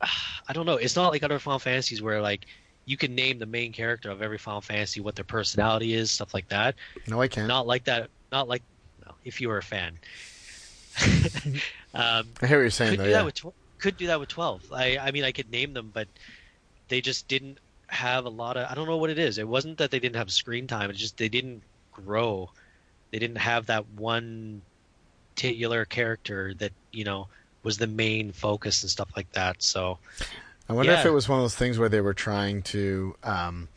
I 0.48 0.52
don't 0.52 0.66
know. 0.66 0.76
It's 0.76 0.96
not 0.96 1.12
like 1.12 1.22
other 1.22 1.38
Final 1.38 1.58
Fantasies 1.58 2.00
where 2.02 2.22
like 2.22 2.46
you 2.86 2.96
can 2.96 3.14
name 3.14 3.38
the 3.38 3.46
main 3.46 3.72
character 3.72 4.10
of 4.10 4.22
every 4.22 4.38
Final 4.38 4.60
Fantasy, 4.62 5.00
what 5.00 5.14
their 5.14 5.24
personality 5.24 5.92
is, 5.94 6.10
stuff 6.10 6.32
like 6.32 6.48
that. 6.48 6.74
No, 7.06 7.20
I 7.20 7.28
can't. 7.28 7.46
Not 7.48 7.66
like 7.66 7.84
that. 7.84 8.10
Not 8.32 8.48
like 8.48 8.62
no, 9.06 9.14
if 9.24 9.40
you 9.40 9.48
were 9.48 9.58
a 9.58 9.62
fan. 9.62 9.98
um, 11.94 12.24
I 12.42 12.46
hear 12.46 12.58
what 12.58 12.62
you're 12.62 12.70
saying 12.70 12.90
could 12.92 13.00
though. 13.00 13.04
do 13.04 13.10
Yeah. 13.10 13.16
that 13.18 13.24
with 13.26 13.34
tw- 13.34 13.54
could 13.80 13.96
do 13.96 14.08
that 14.08 14.18
with 14.18 14.28
12 14.28 14.72
I, 14.74 14.98
I 14.98 15.12
mean 15.12 15.22
i 15.22 15.30
could 15.30 15.50
name 15.52 15.72
them 15.72 15.90
but 15.94 16.08
they 16.88 17.00
just 17.00 17.28
didn't 17.28 17.60
have 17.86 18.24
a 18.24 18.28
lot 18.28 18.56
of 18.56 18.68
i 18.68 18.74
don't 18.74 18.88
know 18.88 18.96
what 18.96 19.08
it 19.10 19.18
is 19.20 19.38
it 19.38 19.46
wasn't 19.46 19.78
that 19.78 19.92
they 19.92 20.00
didn't 20.00 20.16
have 20.16 20.32
screen 20.32 20.66
time 20.66 20.90
it's 20.90 20.98
just 20.98 21.16
they 21.16 21.28
didn't 21.28 21.62
grow 21.92 22.50
they 23.12 23.20
didn't 23.20 23.36
have 23.38 23.66
that 23.66 23.86
one 23.90 24.62
titular 25.38 25.84
character 25.84 26.52
that 26.54 26.72
you 26.92 27.04
know 27.04 27.28
was 27.62 27.78
the 27.78 27.86
main 27.86 28.32
focus 28.32 28.82
and 28.82 28.90
stuff 28.90 29.08
like 29.16 29.30
that 29.32 29.62
so 29.62 29.98
I 30.68 30.74
wonder 30.74 30.92
if 30.92 31.06
it 31.06 31.10
was 31.10 31.28
one 31.28 31.38
of 31.38 31.44
those 31.44 31.54
things 31.54 31.78
where 31.78 31.88
they 31.88 32.02
were 32.02 32.12
trying 32.12 32.60
to, 32.64 33.14
um, 33.24 33.68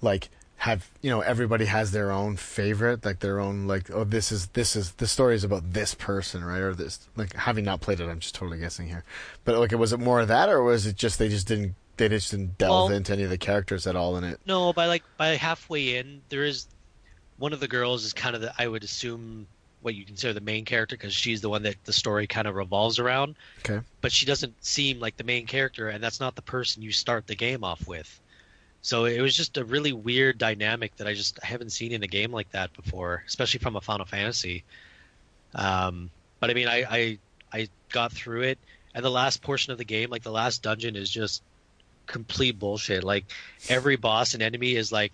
like, 0.00 0.30
have 0.56 0.90
you 1.02 1.10
know 1.10 1.20
everybody 1.20 1.66
has 1.66 1.90
their 1.92 2.10
own 2.10 2.36
favorite, 2.36 3.04
like 3.04 3.20
their 3.20 3.40
own 3.40 3.66
like, 3.66 3.90
oh, 3.90 4.04
this 4.04 4.30
is 4.32 4.46
this 4.48 4.74
is 4.76 4.92
the 4.92 5.06
story 5.06 5.34
is 5.34 5.44
about 5.44 5.72
this 5.72 5.94
person, 5.94 6.42
right? 6.44 6.60
Or 6.60 6.74
this 6.74 7.08
like 7.16 7.34
having 7.34 7.64
not 7.66 7.80
played 7.82 8.00
it, 8.00 8.08
I'm 8.08 8.20
just 8.20 8.34
totally 8.34 8.58
guessing 8.58 8.86
here. 8.88 9.04
But 9.44 9.58
like, 9.58 9.72
was 9.72 9.92
it 9.92 10.00
more 10.00 10.20
of 10.20 10.28
that, 10.28 10.48
or 10.48 10.62
was 10.62 10.86
it 10.86 10.96
just 10.96 11.18
they 11.18 11.28
just 11.28 11.46
didn't 11.46 11.74
they 11.98 12.08
just 12.08 12.30
didn't 12.30 12.56
delve 12.58 12.88
Well- 12.90 12.96
into 12.96 13.12
any 13.12 13.22
of 13.22 13.30
the 13.30 13.38
characters 13.38 13.86
at 13.86 13.96
all 13.96 14.16
in 14.16 14.24
it? 14.24 14.40
no 14.46 14.72
by 14.72 14.86
like 14.86 15.04
by 15.18 15.28
halfway 15.36 15.96
in 15.96 16.22
there 16.30 16.44
is 16.44 16.66
one 17.38 17.52
of 17.54 17.60
the 17.60 17.68
girls 17.68 18.04
is 18.04 18.12
kind 18.14 18.34
of 18.34 18.40
the 18.42 18.52
i 18.58 18.66
would 18.66 18.84
assume 18.84 19.46
what 19.82 19.94
you 19.94 20.04
consider 20.04 20.32
the 20.32 20.40
main 20.40 20.64
character 20.64 20.96
because 20.96 21.14
she's 21.14 21.40
the 21.40 21.48
one 21.48 21.62
that 21.62 21.76
the 21.84 21.92
story 21.92 22.26
kind 22.26 22.46
of 22.46 22.54
revolves 22.54 22.98
around. 22.98 23.36
Okay. 23.60 23.80
but 24.00 24.12
she 24.12 24.26
doesn't 24.26 24.54
seem 24.64 25.00
like 25.00 25.16
the 25.16 25.24
main 25.24 25.46
character 25.46 25.88
and 25.88 26.02
that's 26.02 26.20
not 26.20 26.34
the 26.34 26.42
person 26.42 26.82
you 26.82 26.92
start 26.92 27.26
the 27.26 27.34
game 27.34 27.64
off 27.64 27.86
with. 27.86 28.20
So 28.82 29.04
it 29.04 29.20
was 29.20 29.36
just 29.36 29.56
a 29.56 29.64
really 29.64 29.92
weird 29.92 30.38
dynamic 30.38 30.96
that 30.96 31.06
i 31.06 31.12
just 31.14 31.42
haven't 31.42 31.70
seen 31.70 31.92
in 31.92 32.02
a 32.02 32.06
game 32.06 32.32
like 32.32 32.50
that 32.52 32.72
before 32.74 33.24
especially 33.26 33.60
from 33.60 33.76
a 33.76 33.80
final 33.80 34.06
fantasy. 34.06 34.64
Um, 35.54 36.10
but 36.38 36.50
i 36.50 36.54
mean 36.54 36.68
I, 36.68 36.84
I 36.88 37.18
i 37.52 37.68
got 37.90 38.12
through 38.12 38.42
it 38.42 38.58
and 38.94 39.04
the 39.04 39.10
last 39.10 39.42
portion 39.42 39.72
of 39.72 39.78
the 39.78 39.84
game 39.84 40.10
like 40.10 40.22
the 40.22 40.30
last 40.30 40.62
dungeon 40.62 40.96
is 40.96 41.10
just 41.10 41.42
complete 42.10 42.58
bullshit. 42.58 43.04
Like 43.04 43.24
every 43.68 43.96
boss 43.96 44.34
and 44.34 44.42
enemy 44.42 44.74
is 44.74 44.92
like 44.92 45.12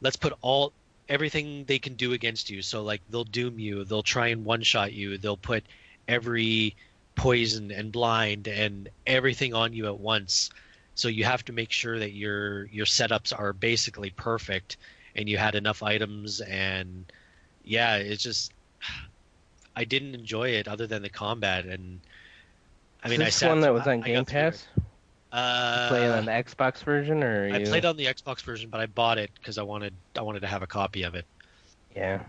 let's 0.00 0.16
put 0.16 0.32
all 0.40 0.72
everything 1.10 1.64
they 1.64 1.78
can 1.78 1.94
do 1.94 2.12
against 2.14 2.48
you 2.48 2.62
so 2.62 2.82
like 2.82 3.02
they'll 3.10 3.24
doom 3.24 3.58
you 3.58 3.84
they'll 3.84 4.02
try 4.02 4.28
and 4.28 4.44
one 4.44 4.62
shot 4.62 4.92
you 4.92 5.18
they'll 5.18 5.36
put 5.36 5.64
every 6.08 6.74
poison 7.20 7.70
and 7.70 7.92
blind 7.92 8.48
and 8.48 8.88
everything 9.06 9.52
on 9.52 9.74
you 9.74 9.86
at 9.86 9.98
once. 9.98 10.50
So 10.94 11.08
you 11.08 11.24
have 11.24 11.44
to 11.46 11.52
make 11.52 11.70
sure 11.70 11.98
that 11.98 12.12
your 12.12 12.64
your 12.66 12.86
setups 12.86 13.38
are 13.38 13.52
basically 13.52 14.10
perfect 14.10 14.78
and 15.14 15.28
you 15.28 15.36
had 15.38 15.54
enough 15.54 15.82
items 15.82 16.40
and 16.40 17.04
yeah, 17.64 17.96
it's 17.96 18.22
just 18.22 18.52
I 19.76 19.84
didn't 19.84 20.14
enjoy 20.14 20.50
it 20.50 20.66
other 20.66 20.86
than 20.86 21.02
the 21.02 21.10
combat 21.10 21.66
and 21.66 22.00
I 23.04 23.08
mean 23.08 23.20
is 23.20 23.26
I 23.26 23.26
this 23.26 23.36
sat 23.36 23.48
one 23.50 23.60
that 23.60 23.72
was 23.72 23.86
on 23.86 24.02
I 24.02 24.08
Game 24.08 24.14
got 24.14 24.28
through 24.28 24.48
it. 24.48 24.52
Pass? 24.52 24.66
Uh, 25.32 25.88
Playing 25.88 26.10
on 26.10 26.24
the 26.24 26.32
Xbox 26.32 26.78
version, 26.82 27.22
or 27.22 27.48
are 27.48 27.54
I 27.54 27.58
you... 27.58 27.66
played 27.66 27.84
on 27.84 27.96
the 27.96 28.06
Xbox 28.06 28.42
version, 28.42 28.68
but 28.68 28.80
I 28.80 28.86
bought 28.86 29.18
it 29.18 29.30
because 29.34 29.58
I 29.58 29.62
wanted 29.62 29.94
I 30.16 30.22
wanted 30.22 30.40
to 30.40 30.48
have 30.48 30.62
a 30.62 30.66
copy 30.66 31.04
of 31.04 31.14
it. 31.14 31.24
Yeah, 31.94 32.22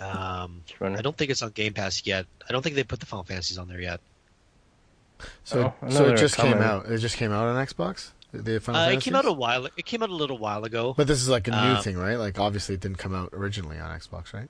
Um. 0.00 0.62
I 0.80 1.02
don't 1.02 1.16
think 1.16 1.30
it's 1.30 1.42
on 1.42 1.50
Game 1.50 1.72
Pass 1.72 2.06
yet. 2.06 2.26
I 2.48 2.52
don't 2.52 2.62
think 2.62 2.76
they 2.76 2.84
put 2.84 3.00
the 3.00 3.06
Final 3.06 3.24
Fantasies 3.24 3.58
on 3.58 3.68
there 3.68 3.80
yet. 3.80 4.00
So 5.44 5.74
Oh, 5.82 5.88
so 5.88 6.06
it 6.06 6.10
were 6.10 6.16
just 6.16 6.36
came 6.36 6.58
out. 6.58 6.86
It 6.86 6.98
just 6.98 7.16
came 7.16 7.32
out 7.32 7.46
on 7.46 7.66
Xbox. 7.66 8.12
The 8.32 8.60
Final 8.60 8.80
Uh, 8.82 8.90
it 8.90 9.00
came 9.00 9.14
out 9.14 9.24
a 9.24 9.32
while. 9.32 9.66
It 9.76 9.86
came 9.86 10.02
out 10.02 10.10
a 10.10 10.14
little 10.14 10.38
while 10.38 10.64
ago. 10.64 10.94
But 10.96 11.06
this 11.06 11.22
is 11.22 11.28
like 11.28 11.48
a 11.48 11.52
new 11.52 11.56
Um, 11.56 11.82
thing, 11.82 11.96
right? 11.96 12.16
Like 12.16 12.38
obviously 12.38 12.74
it 12.74 12.80
didn't 12.80 12.98
come 12.98 13.14
out 13.14 13.30
originally 13.32 13.78
on 13.78 13.98
Xbox, 13.98 14.32
right? 14.34 14.48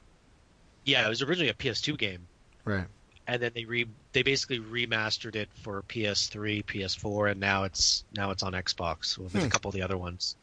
Yeah, 0.85 1.07
it 1.07 1.09
was 1.09 1.23
originally 1.23 1.49
a 1.51 1.55
PS2 1.55 1.97
game, 1.99 2.27
Right. 2.65 2.87
And 3.27 3.41
then 3.43 3.53
they 3.55 3.65
re 3.65 3.87
they 4.13 4.23
basically 4.23 4.61
remastered 4.61 5.35
it 5.37 5.49
for 5.63 5.83
PS3, 5.83 6.65
PS4, 6.65 7.33
and 7.33 7.41
now 7.41 7.65
it's 7.65 8.05
now 8.15 8.31
it's 8.31 8.43
on 8.43 8.53
Xbox 8.53 9.19
with 9.19 9.33
Hmm. 9.33 9.39
a 9.39 9.49
couple 9.49 9.69
of 9.69 9.75
the 9.75 9.83
other 9.83 9.97
ones. 9.99 10.37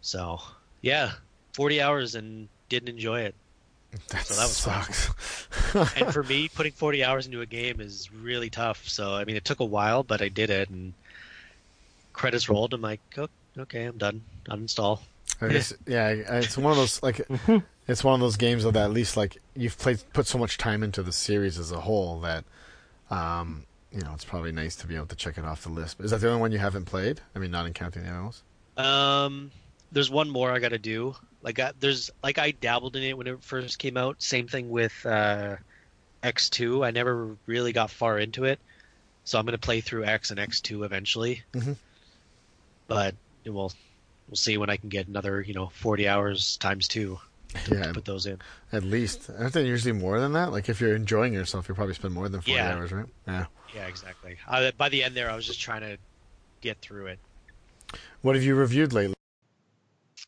So 0.00 0.40
yeah, 0.82 1.12
forty 1.52 1.80
hours 1.80 2.14
and 2.14 2.48
didn't 2.68 2.88
enjoy 2.88 3.20
it. 3.22 3.34
That, 4.08 4.24
So 4.24 4.34
that 4.34 4.42
was 4.44 4.56
sucks. 4.56 5.10
And 6.00 6.12
for 6.12 6.22
me, 6.22 6.48
putting 6.48 6.72
forty 6.72 7.02
hours 7.04 7.26
into 7.26 7.40
a 7.40 7.46
game 7.46 7.80
is 7.80 8.10
really 8.12 8.48
tough. 8.50 8.88
So 8.88 9.14
I 9.14 9.24
mean, 9.24 9.36
it 9.36 9.44
took 9.44 9.60
a 9.60 9.64
while, 9.64 10.02
but 10.04 10.22
I 10.22 10.28
did 10.28 10.48
it, 10.50 10.70
and 10.70 10.94
credits 12.12 12.48
rolled. 12.48 12.72
I'm 12.74 12.80
like, 12.82 13.00
oh, 13.18 13.28
okay, 13.58 13.84
I'm 13.84 13.98
done. 13.98 14.22
Uninstall. 14.48 15.00
I 15.40 15.48
guess, 15.48 15.72
yeah, 15.86 16.08
it's 16.10 16.56
one 16.56 16.70
of 16.72 16.76
those 16.76 17.02
like 17.02 17.20
it's 17.88 18.04
one 18.04 18.14
of 18.14 18.20
those 18.20 18.36
games 18.36 18.62
that 18.64 18.76
at 18.76 18.90
least 18.92 19.16
like 19.16 19.38
you've 19.60 19.78
played 19.78 20.02
put 20.12 20.26
so 20.26 20.38
much 20.38 20.56
time 20.56 20.82
into 20.82 21.02
the 21.02 21.12
series 21.12 21.58
as 21.58 21.70
a 21.70 21.80
whole 21.80 22.20
that 22.20 22.44
um, 23.10 23.66
you 23.92 24.00
know 24.00 24.12
it's 24.14 24.24
probably 24.24 24.52
nice 24.52 24.74
to 24.76 24.86
be 24.86 24.96
able 24.96 25.06
to 25.06 25.16
check 25.16 25.36
it 25.36 25.44
off 25.44 25.62
the 25.62 25.68
list. 25.68 26.00
Is 26.00 26.10
that 26.10 26.20
the 26.20 26.28
only 26.28 26.40
one 26.40 26.52
you 26.52 26.58
haven't 26.58 26.86
played? 26.86 27.20
I 27.36 27.38
mean, 27.38 27.50
not 27.50 27.66
in 27.66 27.74
counting 27.74 28.02
the 28.02 28.08
MMOs. 28.08 28.42
Um, 28.82 29.50
there's 29.92 30.10
one 30.10 30.30
more 30.30 30.50
I 30.50 30.58
got 30.58 30.70
to 30.70 30.78
do. 30.78 31.14
Like, 31.42 31.58
I, 31.58 31.72
there's 31.78 32.10
like 32.22 32.38
I 32.38 32.52
dabbled 32.52 32.96
in 32.96 33.02
it 33.02 33.16
when 33.16 33.26
it 33.26 33.42
first 33.42 33.78
came 33.78 33.96
out. 33.96 34.22
Same 34.22 34.48
thing 34.48 34.70
with 34.70 34.94
uh, 35.04 35.56
X2. 36.22 36.86
I 36.86 36.90
never 36.90 37.36
really 37.46 37.72
got 37.72 37.90
far 37.90 38.18
into 38.18 38.44
it, 38.44 38.58
so 39.24 39.38
I'm 39.38 39.44
gonna 39.44 39.58
play 39.58 39.80
through 39.80 40.04
X 40.04 40.30
and 40.30 40.40
X2 40.40 40.84
eventually. 40.84 41.42
Mhm. 41.52 41.76
But 42.86 43.14
we'll 43.44 43.72
we'll 44.28 44.36
see 44.36 44.56
when 44.56 44.70
I 44.70 44.76
can 44.76 44.88
get 44.88 45.06
another 45.08 45.42
you 45.42 45.54
know 45.54 45.68
40 45.74 46.08
hours 46.08 46.56
times 46.56 46.88
two 46.88 47.18
Yeah, 47.70 47.82
to 47.84 47.94
put 47.94 48.04
those 48.04 48.26
in. 48.26 48.38
at 48.72 48.84
least. 48.84 49.28
Aren't 49.38 49.54
they 49.54 49.66
usually 49.66 49.92
more 49.92 50.20
than 50.20 50.32
that? 50.34 50.52
Like 50.52 50.68
if 50.68 50.80
you're 50.80 50.94
enjoying 50.94 51.32
yourself, 51.32 51.68
you'll 51.68 51.74
probably 51.76 51.94
spend 51.94 52.14
more 52.14 52.28
than 52.28 52.40
forty 52.40 52.52
Yeah. 52.52 52.74
hours, 52.74 52.92
right? 52.92 53.06
Yeah. 53.26 53.46
Yeah, 53.74 53.86
exactly. 53.86 54.36
I, 54.48 54.70
by 54.76 54.88
the 54.88 55.02
end 55.04 55.16
there, 55.16 55.30
I 55.30 55.34
was 55.36 55.46
just 55.46 55.60
trying 55.60 55.80
to 55.82 55.98
get 56.60 56.78
through 56.80 57.06
it. 57.06 57.18
What 58.22 58.34
have 58.34 58.44
you 58.44 58.54
reviewed 58.54 58.92
lately? 58.92 59.14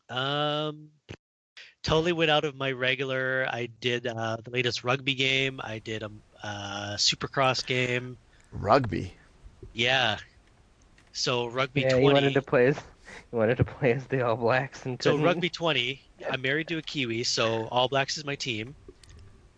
Um, 0.09 0.89
totally 1.83 2.11
went 2.13 2.31
out 2.31 2.43
of 2.45 2.55
my 2.55 2.71
regular. 2.71 3.45
I 3.49 3.69
did 3.81 4.07
uh, 4.07 4.37
the 4.43 4.51
latest 4.51 4.83
rugby 4.83 5.13
game. 5.15 5.59
I 5.63 5.79
did 5.79 6.03
a 6.03 6.11
uh, 6.43 6.95
Supercross 6.97 7.65
game. 7.65 8.17
Rugby. 8.51 9.13
Yeah. 9.73 10.17
So 11.13 11.47
rugby 11.47 11.81
yeah, 11.81 11.89
twenty. 11.89 12.05
you 12.07 12.13
wanted 12.13 12.33
to 12.33 12.41
play 12.41 12.67
as 12.67 12.77
you 13.31 13.37
wanted 13.37 13.57
to 13.57 13.63
play 13.63 13.93
as 13.93 14.05
the 14.05 14.25
All 14.25 14.35
Blacks 14.35 14.85
and 14.85 15.01
So 15.01 15.11
couldn't. 15.11 15.25
rugby 15.25 15.49
twenty. 15.49 16.01
I'm 16.29 16.41
married 16.41 16.67
to 16.69 16.77
a 16.77 16.81
Kiwi, 16.81 17.23
so 17.23 17.67
All 17.71 17.87
Blacks 17.87 18.17
is 18.17 18.25
my 18.25 18.35
team. 18.35 18.75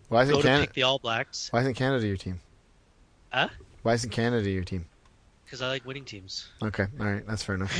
Why 0.10 0.24
isn't 0.24 0.36
Go 0.36 0.42
to 0.42 0.48
Canada? 0.48 0.68
pick 0.68 0.74
the 0.74 0.84
All 0.84 1.00
Blacks 1.00 1.52
Why 1.52 1.62
isn't 1.62 1.74
Canada 1.74 2.06
your 2.08 2.18
team? 2.18 2.40
Huh? 3.32 3.50
Why 3.84 3.94
isn't 3.94 4.12
Canada 4.12 4.50
your 4.50 4.64
team? 4.64 4.86
because 5.46 5.62
I 5.62 5.68
like 5.68 5.86
winning 5.86 6.06
teams. 6.06 6.48
Okay, 6.62 6.88
all 7.00 7.06
right, 7.06 7.26
that's 7.28 7.44
fair 7.44 7.56
enough. 7.56 7.72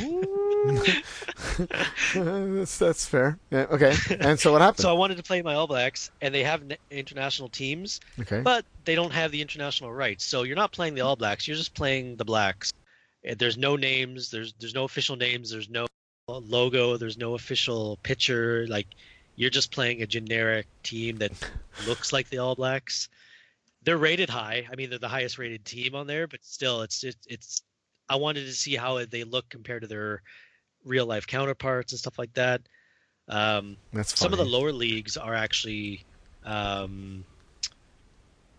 that's 2.14 2.78
that's 2.78 3.06
fair. 3.06 3.38
Yeah, 3.50 3.66
okay. 3.70 3.94
And 4.20 4.38
so 4.38 4.52
what 4.52 4.62
happened? 4.62 4.82
So 4.82 4.90
I 4.90 4.92
wanted 4.92 5.16
to 5.16 5.22
play 5.22 5.42
my 5.42 5.54
All 5.54 5.66
Blacks, 5.66 6.10
and 6.20 6.34
they 6.34 6.42
have 6.44 6.62
international 6.90 7.48
teams, 7.48 8.00
okay. 8.20 8.40
but 8.40 8.64
they 8.84 8.94
don't 8.94 9.12
have 9.12 9.30
the 9.32 9.42
international 9.42 9.92
rights. 9.92 10.24
So 10.24 10.44
you're 10.44 10.56
not 10.56 10.72
playing 10.72 10.94
the 10.94 11.02
All 11.02 11.16
Blacks. 11.16 11.46
You're 11.46 11.56
just 11.56 11.74
playing 11.74 12.16
the 12.16 12.24
Blacks. 12.24 12.72
Uh, 13.28 13.34
There's 13.38 13.56
no 13.56 13.76
names. 13.76 14.30
There's 14.30 14.54
there's 14.58 14.74
no 14.74 14.84
official 14.84 15.16
names. 15.16 15.50
There's 15.50 15.68
no 15.68 15.86
logo. 16.28 16.96
There's 16.96 17.18
no 17.18 17.34
official 17.34 17.98
picture. 18.02 18.66
Like 18.68 18.86
you're 19.36 19.50
just 19.50 19.70
playing 19.70 20.02
a 20.02 20.06
generic 20.06 20.66
team 20.82 21.18
that 21.18 21.32
looks 21.86 22.12
like 22.12 22.28
the 22.28 22.38
All 22.38 22.54
Blacks. 22.54 23.08
They're 23.82 23.98
rated 23.98 24.30
high. 24.30 24.66
I 24.70 24.74
mean, 24.74 24.90
they're 24.90 24.98
the 24.98 25.08
highest 25.08 25.38
rated 25.38 25.64
team 25.64 25.94
on 25.94 26.06
there, 26.06 26.26
but 26.26 26.44
still, 26.44 26.82
it's 26.82 27.04
it's, 27.04 27.26
it's 27.28 27.62
I 28.08 28.16
wanted 28.16 28.46
to 28.46 28.52
see 28.52 28.76
how 28.76 29.04
they 29.04 29.24
look 29.24 29.48
compared 29.48 29.82
to 29.82 29.88
their 29.88 30.22
real 30.84 31.06
life 31.06 31.26
counterparts 31.26 31.92
and 31.92 31.98
stuff 31.98 32.18
like 32.18 32.32
that. 32.34 32.62
Um, 33.28 33.76
that's 33.92 34.18
some 34.18 34.32
of 34.32 34.38
the 34.38 34.44
lower 34.44 34.72
leagues 34.72 35.16
are 35.16 35.34
actually 35.34 36.04
um, 36.44 37.24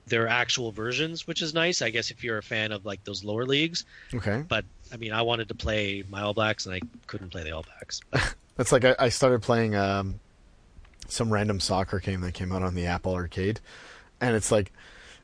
their 0.08 0.28
actual 0.28 0.72
versions, 0.72 1.28
which 1.28 1.42
is 1.42 1.54
nice. 1.54 1.82
I 1.82 1.90
guess 1.90 2.12
if 2.12 2.24
you're 2.24 2.38
a 2.38 2.44
fan 2.44 2.72
of 2.72 2.86
like 2.86 3.04
those 3.04 3.24
lower 3.24 3.46
leagues. 3.46 3.86
Okay. 4.14 4.44
But 4.48 4.66
I 4.92 4.98
mean, 4.98 5.12
I 5.12 5.22
wanted 5.22 5.50
to 5.50 5.56
play 5.56 6.04
my 6.10 6.22
All 6.22 6.34
Blacks 6.34 6.66
and 6.66 6.76
I 6.76 6.82
couldn't 7.08 7.30
play 7.30 7.44
the 7.44 7.52
All 7.52 7.64
Blacks. 7.64 8.02
That's 8.56 8.72
like 8.72 8.86
I, 8.86 8.96
I 8.98 9.10
started 9.10 9.42
playing 9.42 9.76
um, 9.76 10.20
some 11.08 11.32
random 11.32 11.60
soccer 11.60 12.00
game 12.00 12.22
that 12.22 12.34
came 12.34 12.52
out 12.52 12.64
on 12.64 12.74
the 12.74 12.86
Apple 12.86 13.14
Arcade, 13.14 13.60
and 14.20 14.36
it's 14.36 14.52
like 14.52 14.72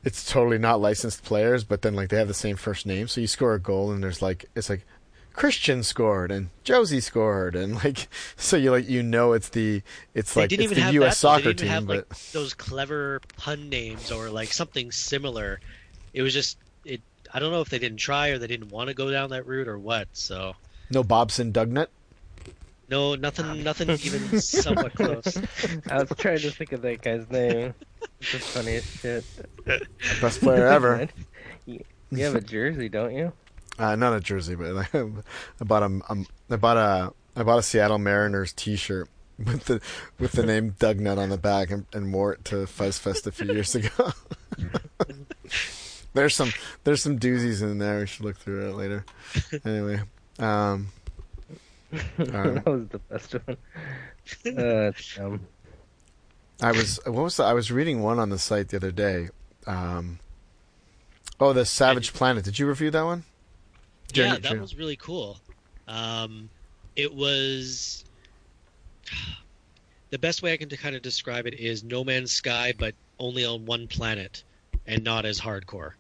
it's 0.03 0.29
totally 0.29 0.57
not 0.57 0.81
licensed 0.81 1.23
players, 1.23 1.63
but 1.63 1.81
then 1.81 1.95
like 1.95 2.09
they 2.09 2.17
have 2.17 2.27
the 2.27 2.33
same 2.33 2.57
first 2.57 2.85
name, 2.85 3.07
so 3.07 3.21
you 3.21 3.27
score 3.27 3.53
a 3.53 3.59
goal 3.59 3.91
and 3.91 4.03
there's 4.03 4.21
like 4.21 4.45
it's 4.55 4.69
like 4.69 4.85
Christian 5.33 5.81
scored 5.83 6.31
and 6.31 6.49
Josie 6.63 6.99
scored 6.99 7.55
and 7.55 7.75
like 7.83 8.07
so 8.37 8.55
you 8.55 8.71
like 8.71 8.87
you 8.87 9.01
know 9.03 9.33
it's 9.33 9.49
the 9.49 9.81
it's 10.13 10.33
they 10.33 10.41
like 10.41 10.49
didn't 10.49 10.63
it's 10.65 10.71
even 10.71 10.81
the 10.81 10.85
have 10.85 10.93
U.S. 10.95 11.15
that. 11.15 11.19
soccer 11.19 11.43
they 11.43 11.49
didn't 11.53 11.59
team, 11.61 11.69
have 11.69 11.87
but 11.87 11.95
like 12.09 12.31
those 12.31 12.53
clever 12.53 13.19
pun 13.37 13.69
names 13.69 14.11
or 14.11 14.29
like 14.29 14.53
something 14.53 14.91
similar. 14.91 15.59
It 16.13 16.21
was 16.21 16.33
just 16.33 16.57
it. 16.85 17.01
I 17.33 17.39
don't 17.39 17.51
know 17.51 17.61
if 17.61 17.69
they 17.69 17.79
didn't 17.79 17.97
try 17.97 18.29
or 18.29 18.37
they 18.37 18.47
didn't 18.47 18.69
want 18.69 18.89
to 18.89 18.93
go 18.93 19.09
down 19.11 19.31
that 19.31 19.47
route 19.47 19.67
or 19.67 19.79
what. 19.79 20.07
So 20.13 20.55
no 20.91 21.03
Bobson 21.03 21.51
Dugnutt. 21.51 21.87
no, 22.89 23.15
nothing, 23.15 23.63
nothing 23.63 23.89
even 23.89 24.39
somewhat 24.39 24.93
close. 24.93 25.37
I 25.89 25.97
was 25.97 26.09
trying 26.17 26.39
to 26.39 26.51
think 26.51 26.71
of 26.73 26.81
that 26.83 27.01
guy's 27.01 27.27
name. 27.31 27.73
It's 28.21 28.31
the 28.33 28.39
funniest 28.39 28.99
shit. 28.99 29.23
Best 30.21 30.41
player 30.41 30.67
ever. 30.67 31.07
you, 31.65 31.83
you 32.11 32.23
have 32.23 32.35
a 32.35 32.41
jersey, 32.41 32.89
don't 32.89 33.15
you? 33.15 33.33
Uh, 33.79 33.95
not 33.95 34.15
a 34.15 34.19
jersey, 34.19 34.55
but 34.55 34.87
I 34.93 35.63
bought 35.63 35.83
a 35.83 35.85
um, 35.85 36.27
I 36.49 36.55
bought 36.55 36.77
a 36.77 37.13
I 37.35 37.43
bought 37.43 37.59
a 37.59 37.63
Seattle 37.63 37.97
Mariners 37.97 38.53
T-shirt 38.53 39.09
with 39.39 39.65
the 39.65 39.81
with 40.19 40.33
the 40.33 40.43
name 40.45 40.75
Dugnutt 40.79 41.17
on 41.17 41.29
the 41.29 41.37
back 41.37 41.71
and, 41.71 41.85
and 41.93 42.13
wore 42.13 42.33
it 42.33 42.45
to 42.45 42.67
Fuzz 42.67 42.97
Fest 42.99 43.27
a 43.27 43.31
few 43.31 43.51
years 43.51 43.75
ago. 43.75 44.11
there's 46.13 46.35
some 46.35 46.51
there's 46.83 47.01
some 47.01 47.17
doozies 47.17 47.61
in 47.61 47.79
there. 47.79 47.99
We 47.99 48.07
should 48.07 48.25
look 48.25 48.37
through 48.37 48.69
it 48.69 48.75
later. 48.75 49.05
Anyway, 49.65 50.01
um, 50.39 50.89
Alright. 52.19 52.55
that 52.55 52.65
was 52.65 52.87
the 52.89 52.99
best 52.99 53.33
one. 53.33 53.57
Uh, 54.57 54.91
dumb. 55.15 55.47
I 56.61 56.71
was 56.71 56.99
what 57.05 57.23
was 57.23 57.37
the, 57.37 57.43
I 57.43 57.53
was 57.53 57.71
reading 57.71 58.01
one 58.01 58.19
on 58.19 58.29
the 58.29 58.39
site 58.39 58.69
the 58.69 58.77
other 58.77 58.91
day. 58.91 59.29
Um, 59.65 60.19
oh, 61.39 61.53
the 61.53 61.65
Savage 61.65 62.13
Planet. 62.13 62.45
Did 62.45 62.59
you 62.59 62.67
review 62.67 62.91
that 62.91 63.03
one? 63.03 63.23
Yeah, 64.13 64.37
that 64.37 64.59
was 64.59 64.75
really 64.75 64.95
cool. 64.97 65.39
Um, 65.87 66.49
it 66.95 67.13
was 67.13 68.05
the 70.11 70.19
best 70.19 70.41
way 70.41 70.53
I 70.53 70.57
can 70.57 70.69
to 70.69 70.77
kind 70.77 70.95
of 70.95 71.01
describe 71.01 71.47
it 71.47 71.59
is 71.59 71.83
No 71.83 72.03
Man's 72.03 72.31
Sky, 72.31 72.73
but 72.77 72.95
only 73.19 73.45
on 73.45 73.65
one 73.65 73.87
planet 73.87 74.43
and 74.85 75.03
not 75.03 75.25
as 75.25 75.39
hardcore. 75.39 75.91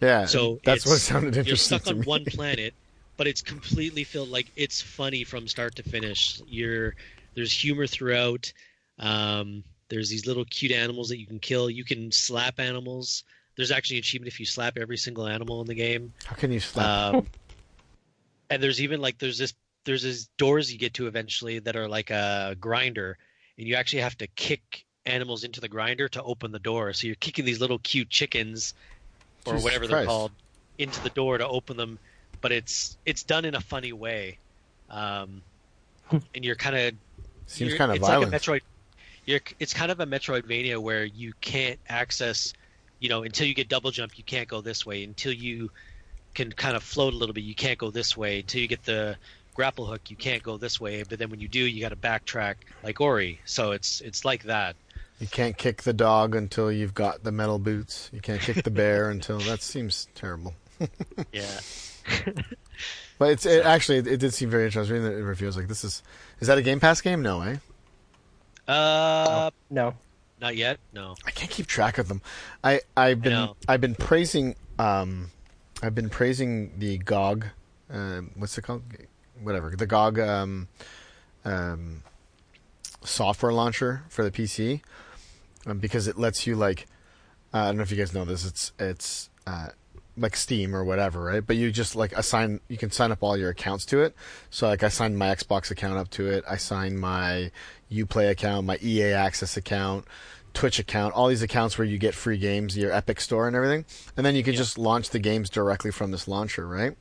Yeah, 0.00 0.24
So 0.26 0.58
that's 0.64 0.84
what 0.84 1.00
sounded 1.00 1.34
You're 1.34 1.40
interesting 1.42 1.78
stuck 1.78 1.84
to 1.84 1.90
on 1.90 2.00
me. 2.00 2.06
one 2.06 2.24
planet, 2.28 2.74
but 3.16 3.26
it's 3.26 3.40
completely 3.42 4.04
filled 4.04 4.30
like 4.30 4.50
it's 4.56 4.82
funny 4.82 5.24
from 5.24 5.46
start 5.46 5.76
to 5.76 5.82
finish. 5.84 6.40
You're 6.46 6.94
there's 7.34 7.52
humor 7.52 7.86
throughout. 7.86 8.52
Um, 8.98 9.62
there's 9.88 10.08
these 10.10 10.26
little 10.26 10.44
cute 10.46 10.72
animals 10.72 11.08
that 11.10 11.18
you 11.18 11.26
can 11.26 11.38
kill. 11.38 11.70
You 11.70 11.84
can 11.84 12.10
slap 12.10 12.58
animals. 12.58 13.24
There's 13.56 13.70
actually 13.70 13.96
an 13.96 14.00
achievement 14.00 14.32
if 14.32 14.40
you 14.40 14.46
slap 14.46 14.78
every 14.78 14.96
single 14.96 15.26
animal 15.26 15.60
in 15.60 15.66
the 15.66 15.74
game. 15.74 16.12
How 16.24 16.34
can 16.36 16.52
you 16.52 16.60
slap? 16.60 17.14
Um, 17.14 17.26
and 18.50 18.62
there's 18.62 18.80
even 18.80 19.00
like 19.00 19.18
there's 19.18 19.38
this 19.38 19.54
there's 19.84 20.02
these 20.02 20.28
doors 20.36 20.72
you 20.72 20.78
get 20.78 20.94
to 20.94 21.06
eventually 21.06 21.58
that 21.60 21.76
are 21.76 21.88
like 21.88 22.10
a 22.10 22.56
grinder, 22.60 23.18
and 23.58 23.66
you 23.66 23.74
actually 23.74 24.02
have 24.02 24.16
to 24.18 24.26
kick 24.28 24.84
animals 25.04 25.44
into 25.44 25.60
the 25.60 25.68
grinder 25.68 26.08
to 26.08 26.22
open 26.22 26.52
the 26.52 26.58
door. 26.58 26.92
So 26.92 27.06
you're 27.06 27.16
kicking 27.16 27.44
these 27.44 27.60
little 27.60 27.78
cute 27.78 28.08
chickens 28.08 28.74
or 29.44 29.54
Jesus 29.54 29.64
whatever 29.64 29.86
they're 29.86 30.06
called 30.06 30.32
into 30.78 31.02
the 31.02 31.10
door 31.10 31.38
to 31.38 31.46
open 31.46 31.76
them, 31.76 31.98
but 32.40 32.52
it's 32.52 32.96
it's 33.04 33.22
done 33.22 33.44
in 33.44 33.54
a 33.54 33.60
funny 33.60 33.92
way, 33.92 34.38
um, 34.90 35.42
and 36.34 36.44
you're 36.44 36.56
kind 36.56 36.76
of 36.76 36.94
Seems 37.46 37.74
kind 37.74 37.90
of 37.90 37.96
it's 37.98 38.06
violent. 38.06 38.32
like 38.32 38.40
a 38.40 38.44
Metroid. 38.44 38.60
You're, 39.24 39.40
it's 39.60 39.74
kind 39.74 39.92
of 39.92 40.00
a 40.00 40.06
Metroidvania 40.06 40.78
where 40.78 41.04
you 41.04 41.32
can't 41.40 41.78
access, 41.88 42.54
you 43.02 43.08
know, 43.08 43.24
until 43.24 43.48
you 43.48 43.52
get 43.52 43.68
double 43.68 43.90
jump, 43.90 44.16
you 44.16 44.22
can't 44.22 44.48
go 44.48 44.60
this 44.60 44.86
way. 44.86 45.02
Until 45.02 45.32
you 45.32 45.72
can 46.34 46.52
kind 46.52 46.76
of 46.76 46.84
float 46.84 47.12
a 47.12 47.16
little 47.16 47.32
bit, 47.32 47.42
you 47.42 47.54
can't 47.54 47.76
go 47.76 47.90
this 47.90 48.16
way. 48.16 48.38
Until 48.38 48.60
you 48.60 48.68
get 48.68 48.84
the 48.84 49.16
grapple 49.54 49.86
hook, 49.86 50.08
you 50.08 50.14
can't 50.14 50.40
go 50.40 50.56
this 50.56 50.80
way. 50.80 51.02
But 51.02 51.18
then 51.18 51.28
when 51.28 51.40
you 51.40 51.48
do, 51.48 51.58
you 51.58 51.80
got 51.80 51.88
to 51.88 51.96
backtrack 51.96 52.54
like 52.84 53.00
Ori. 53.00 53.40
So 53.44 53.72
it's 53.72 54.00
it's 54.02 54.24
like 54.24 54.44
that. 54.44 54.76
You 55.18 55.26
can't 55.26 55.56
kick 55.56 55.82
the 55.82 55.92
dog 55.92 56.36
until 56.36 56.70
you've 56.70 56.94
got 56.94 57.24
the 57.24 57.32
metal 57.32 57.58
boots. 57.58 58.08
You 58.12 58.20
can't 58.20 58.40
kick 58.40 58.62
the 58.62 58.70
bear 58.70 59.10
until 59.10 59.38
that 59.40 59.62
seems 59.62 60.08
terrible. 60.14 60.54
Yeah. 61.32 61.60
But 63.18 63.30
it's 63.30 63.46
it, 63.46 63.64
actually 63.64 63.98
it, 63.98 64.18
did 64.18 64.34
seem 64.34 64.50
very 64.50 64.64
interesting. 64.64 64.96
Reading 65.00 65.16
the 65.16 65.24
review, 65.24 65.46
I 65.46 65.50
was 65.50 65.56
like, 65.56 65.68
"This 65.68 65.84
is 65.84 66.02
is 66.40 66.48
that 66.48 66.58
a 66.58 66.62
Game 66.62 66.80
Pass 66.80 67.00
game? 67.00 67.22
No, 67.22 67.40
eh? 67.42 67.58
Uh, 68.66 69.50
No. 69.70 69.94
Not 70.42 70.56
yet. 70.56 70.78
No. 70.92 71.14
I 71.24 71.30
can't 71.30 71.50
keep 71.50 71.66
track 71.66 71.96
of 71.96 72.08
them. 72.08 72.20
I 72.62 72.80
I've 72.96 73.22
been 73.22 73.32
know. 73.32 73.56
I've 73.68 73.80
been 73.80 73.94
praising 73.94 74.56
um 74.78 75.30
I've 75.82 75.94
been 75.94 76.10
praising 76.10 76.78
the 76.78 76.98
GOG 76.98 77.46
um 77.88 78.32
what's 78.34 78.58
it 78.58 78.62
called 78.62 78.82
whatever 79.40 79.70
the 79.74 79.86
GOG 79.86 80.18
um 80.18 80.68
um 81.44 82.02
software 83.04 83.52
launcher 83.52 84.04
for 84.08 84.22
the 84.22 84.30
PC 84.30 84.82
um, 85.66 85.78
because 85.78 86.06
it 86.08 86.18
lets 86.18 86.46
you 86.46 86.56
like 86.56 86.86
uh, 87.54 87.58
I 87.58 87.66
don't 87.66 87.76
know 87.76 87.82
if 87.82 87.90
you 87.90 87.96
guys 87.96 88.12
know 88.12 88.24
this 88.24 88.44
it's 88.44 88.72
it's 88.78 89.30
uh, 89.46 89.68
like 90.22 90.36
Steam 90.36 90.74
or 90.74 90.84
whatever, 90.84 91.22
right? 91.22 91.46
But 91.46 91.56
you 91.56 91.70
just 91.70 91.94
like 91.96 92.12
assign 92.12 92.60
you 92.68 92.78
can 92.78 92.90
sign 92.90 93.12
up 93.12 93.18
all 93.22 93.36
your 93.36 93.50
accounts 93.50 93.84
to 93.86 94.00
it. 94.02 94.14
So 94.50 94.68
like 94.68 94.82
I 94.82 94.88
signed 94.88 95.18
my 95.18 95.34
Xbox 95.34 95.70
account 95.70 95.98
up 95.98 96.08
to 96.10 96.28
it. 96.28 96.44
I 96.48 96.56
signed 96.56 96.98
my 96.98 97.50
UPlay 97.90 98.30
account, 98.30 98.66
my 98.66 98.78
EA 98.82 99.12
Access 99.12 99.56
account, 99.56 100.06
Twitch 100.54 100.78
account, 100.78 101.14
all 101.14 101.28
these 101.28 101.42
accounts 101.42 101.76
where 101.76 101.86
you 101.86 101.98
get 101.98 102.14
free 102.14 102.38
games, 102.38 102.76
your 102.78 102.92
Epic 102.92 103.20
Store 103.20 103.46
and 103.46 103.54
everything. 103.56 103.84
And 104.16 104.24
then 104.24 104.34
you 104.34 104.42
can 104.42 104.54
just 104.54 104.78
launch 104.78 105.10
the 105.10 105.18
games 105.18 105.50
directly 105.50 105.90
from 105.90 106.10
this 106.10 106.26
launcher, 106.28 106.66
right? 106.66 106.96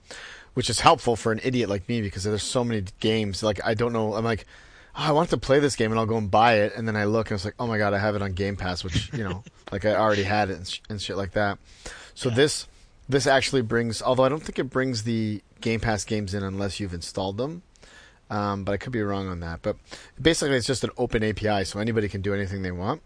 Which 0.53 0.69
is 0.69 0.81
helpful 0.81 1.15
for 1.15 1.31
an 1.31 1.39
idiot 1.43 1.69
like 1.69 1.87
me 1.87 2.01
because 2.01 2.23
there's 2.25 2.43
so 2.43 2.63
many 2.65 2.83
games 2.99 3.41
like 3.43 3.59
I 3.63 3.73
don't 3.73 3.93
know 3.93 4.15
I'm 4.15 4.25
like 4.25 4.45
oh, 4.97 5.03
I 5.07 5.11
want 5.13 5.29
to 5.29 5.37
play 5.37 5.59
this 5.59 5.77
game 5.77 5.91
and 5.91 5.97
I'll 5.99 6.05
go 6.05 6.17
and 6.17 6.29
buy 6.29 6.55
it 6.55 6.73
and 6.75 6.85
then 6.85 6.97
I 6.97 7.05
look 7.05 7.31
and 7.31 7.35
it's 7.37 7.45
like 7.45 7.55
oh 7.57 7.67
my 7.67 7.77
god 7.77 7.93
I 7.93 7.99
have 7.99 8.15
it 8.17 8.21
on 8.21 8.33
Game 8.33 8.57
Pass 8.57 8.83
which 8.83 9.13
you 9.13 9.23
know 9.23 9.43
like 9.71 9.85
I 9.85 9.95
already 9.95 10.23
had 10.23 10.49
it 10.49 10.57
and, 10.57 10.67
sh- 10.67 10.81
and 10.89 11.01
shit 11.01 11.15
like 11.15 11.31
that. 11.31 11.57
So 12.15 12.27
Yeah. 12.27 12.35
this 12.35 12.67
this 13.11 13.27
actually 13.27 13.61
brings 13.61 14.01
although 14.01 14.23
I 14.23 14.29
don't 14.29 14.41
think 14.41 14.57
it 14.59 14.69
brings 14.69 15.03
the 15.03 15.41
Game 15.59 15.79
Pass 15.79 16.03
games 16.05 16.33
in 16.33 16.43
unless 16.43 16.79
you've 16.79 16.93
installed 16.93 17.37
them. 17.37 17.63
Um, 18.29 18.63
but 18.63 18.71
I 18.71 18.77
could 18.77 18.93
be 18.93 19.01
wrong 19.01 19.27
on 19.27 19.41
that. 19.41 19.61
But 19.61 19.75
basically, 20.19 20.55
it's 20.55 20.65
just 20.65 20.85
an 20.85 20.91
open 20.97 21.21
API, 21.21 21.65
so 21.65 21.79
anybody 21.79 22.07
can 22.07 22.21
do 22.21 22.33
anything 22.33 22.61
they 22.61 22.71
want. 22.71 23.01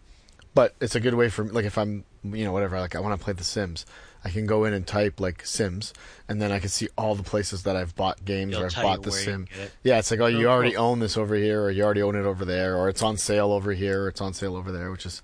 But 0.53 0.75
it's 0.79 0.93
a 0.93 0.99
good 0.99 1.15
way 1.15 1.29
for 1.29 1.45
like 1.45 1.65
if 1.65 1.77
I'm 1.79 2.03
you 2.23 2.45
know 2.45 2.51
whatever 2.51 2.79
like 2.79 2.95
I 2.95 2.99
want 2.99 3.19
to 3.19 3.23
play 3.23 3.33
The 3.33 3.43
Sims, 3.43 3.87
I 4.23 4.29
can 4.29 4.45
go 4.45 4.65
in 4.65 4.73
and 4.73 4.85
type 4.85 5.19
like 5.19 5.43
Sims, 5.45 5.93
and 6.29 6.39
then 6.39 6.51
I 6.51 6.59
can 6.59 6.69
see 6.69 6.89
all 6.95 7.15
the 7.15 7.23
places 7.23 7.63
that 7.63 7.75
I've 7.75 7.95
bought 7.95 8.23
games 8.23 8.53
It'll 8.53 8.63
or 8.63 8.67
I've 8.67 8.75
bought 8.75 9.01
the 9.01 9.11
Sim. 9.11 9.47
it. 9.59 9.71
Yeah, 9.83 9.97
it's 9.97 10.11
like 10.11 10.19
oh 10.19 10.27
you 10.27 10.47
Oh, 10.47 10.51
already 10.51 10.77
own 10.77 10.99
this 10.99 11.17
over 11.17 11.33
here, 11.35 11.63
or 11.63 11.71
you 11.71 11.83
already 11.83 12.03
own 12.03 12.15
it 12.15 12.25
over 12.25 12.45
there, 12.45 12.77
or 12.77 12.87
it's 12.87 13.01
on 13.01 13.17
sale 13.17 13.51
over 13.51 13.73
here, 13.73 14.03
or 14.03 14.07
it's 14.09 14.21
on 14.21 14.33
sale 14.35 14.55
over 14.55 14.71
there, 14.71 14.91
which 14.91 15.07
is 15.07 15.23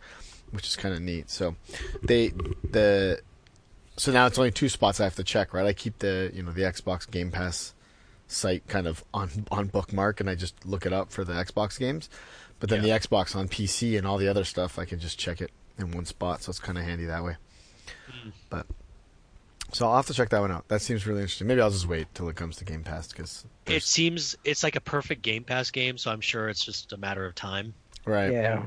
which 0.49 0.67
is 0.67 0.75
kind 0.75 0.95
of 0.95 1.01
neat. 1.01 1.29
So 1.29 1.55
they 2.01 2.29
the 2.69 3.21
so 4.01 4.11
now 4.11 4.25
it's 4.25 4.39
only 4.39 4.49
two 4.49 4.67
spots 4.67 4.99
I 4.99 5.03
have 5.03 5.15
to 5.17 5.23
check, 5.23 5.53
right? 5.53 5.65
I 5.67 5.73
keep 5.73 5.99
the 5.99 6.31
you 6.33 6.41
know 6.41 6.51
the 6.51 6.63
Xbox 6.63 7.09
Game 7.09 7.29
Pass 7.29 7.75
site 8.27 8.67
kind 8.67 8.87
of 8.87 9.03
on 9.13 9.45
on 9.51 9.67
bookmark, 9.67 10.19
and 10.19 10.27
I 10.27 10.33
just 10.33 10.65
look 10.65 10.87
it 10.87 10.93
up 10.93 11.11
for 11.11 11.23
the 11.23 11.33
Xbox 11.33 11.77
games. 11.77 12.09
But 12.59 12.69
then 12.69 12.83
Yeah. 12.83 12.97
the 12.97 13.07
Xbox 13.07 13.35
on 13.35 13.47
PC 13.47 13.97
and 13.99 14.07
all 14.07 14.17
the 14.17 14.27
other 14.27 14.43
stuff, 14.43 14.79
I 14.79 14.85
can 14.85 14.99
just 14.99 15.19
check 15.19 15.39
it 15.39 15.51
in 15.77 15.91
one 15.91 16.05
spot, 16.05 16.41
so 16.41 16.49
it's 16.49 16.59
kind 16.59 16.79
of 16.79 16.83
handy 16.83 17.05
that 17.05 17.23
way. 17.23 17.35
Mm. 18.09 18.31
But 18.49 18.65
so 19.71 19.87
I'll 19.87 19.97
have 19.97 20.07
to 20.07 20.13
check 20.15 20.29
that 20.29 20.39
one 20.41 20.51
out. 20.51 20.67
That 20.67 20.81
seems 20.81 21.05
really 21.05 21.21
interesting. 21.21 21.45
Maybe 21.47 21.61
I'll 21.61 21.69
just 21.69 21.87
wait 21.87 22.07
till 22.15 22.27
it 22.27 22.35
comes 22.35 22.57
to 22.57 22.65
Game 22.65 22.83
Pass 22.83 23.07
because 23.09 23.45
It 23.67 23.83
seems 23.83 24.35
it's 24.43 24.63
like 24.63 24.75
a 24.75 24.81
perfect 24.81 25.21
Game 25.21 25.43
Pass 25.43 25.69
game, 25.69 25.99
so 25.99 26.09
I'm 26.11 26.21
sure 26.21 26.49
it's 26.49 26.65
just 26.65 26.91
a 26.91 26.97
matter 26.97 27.23
of 27.25 27.35
time. 27.35 27.75
right. 28.05 28.31
Yeah. 28.31 28.63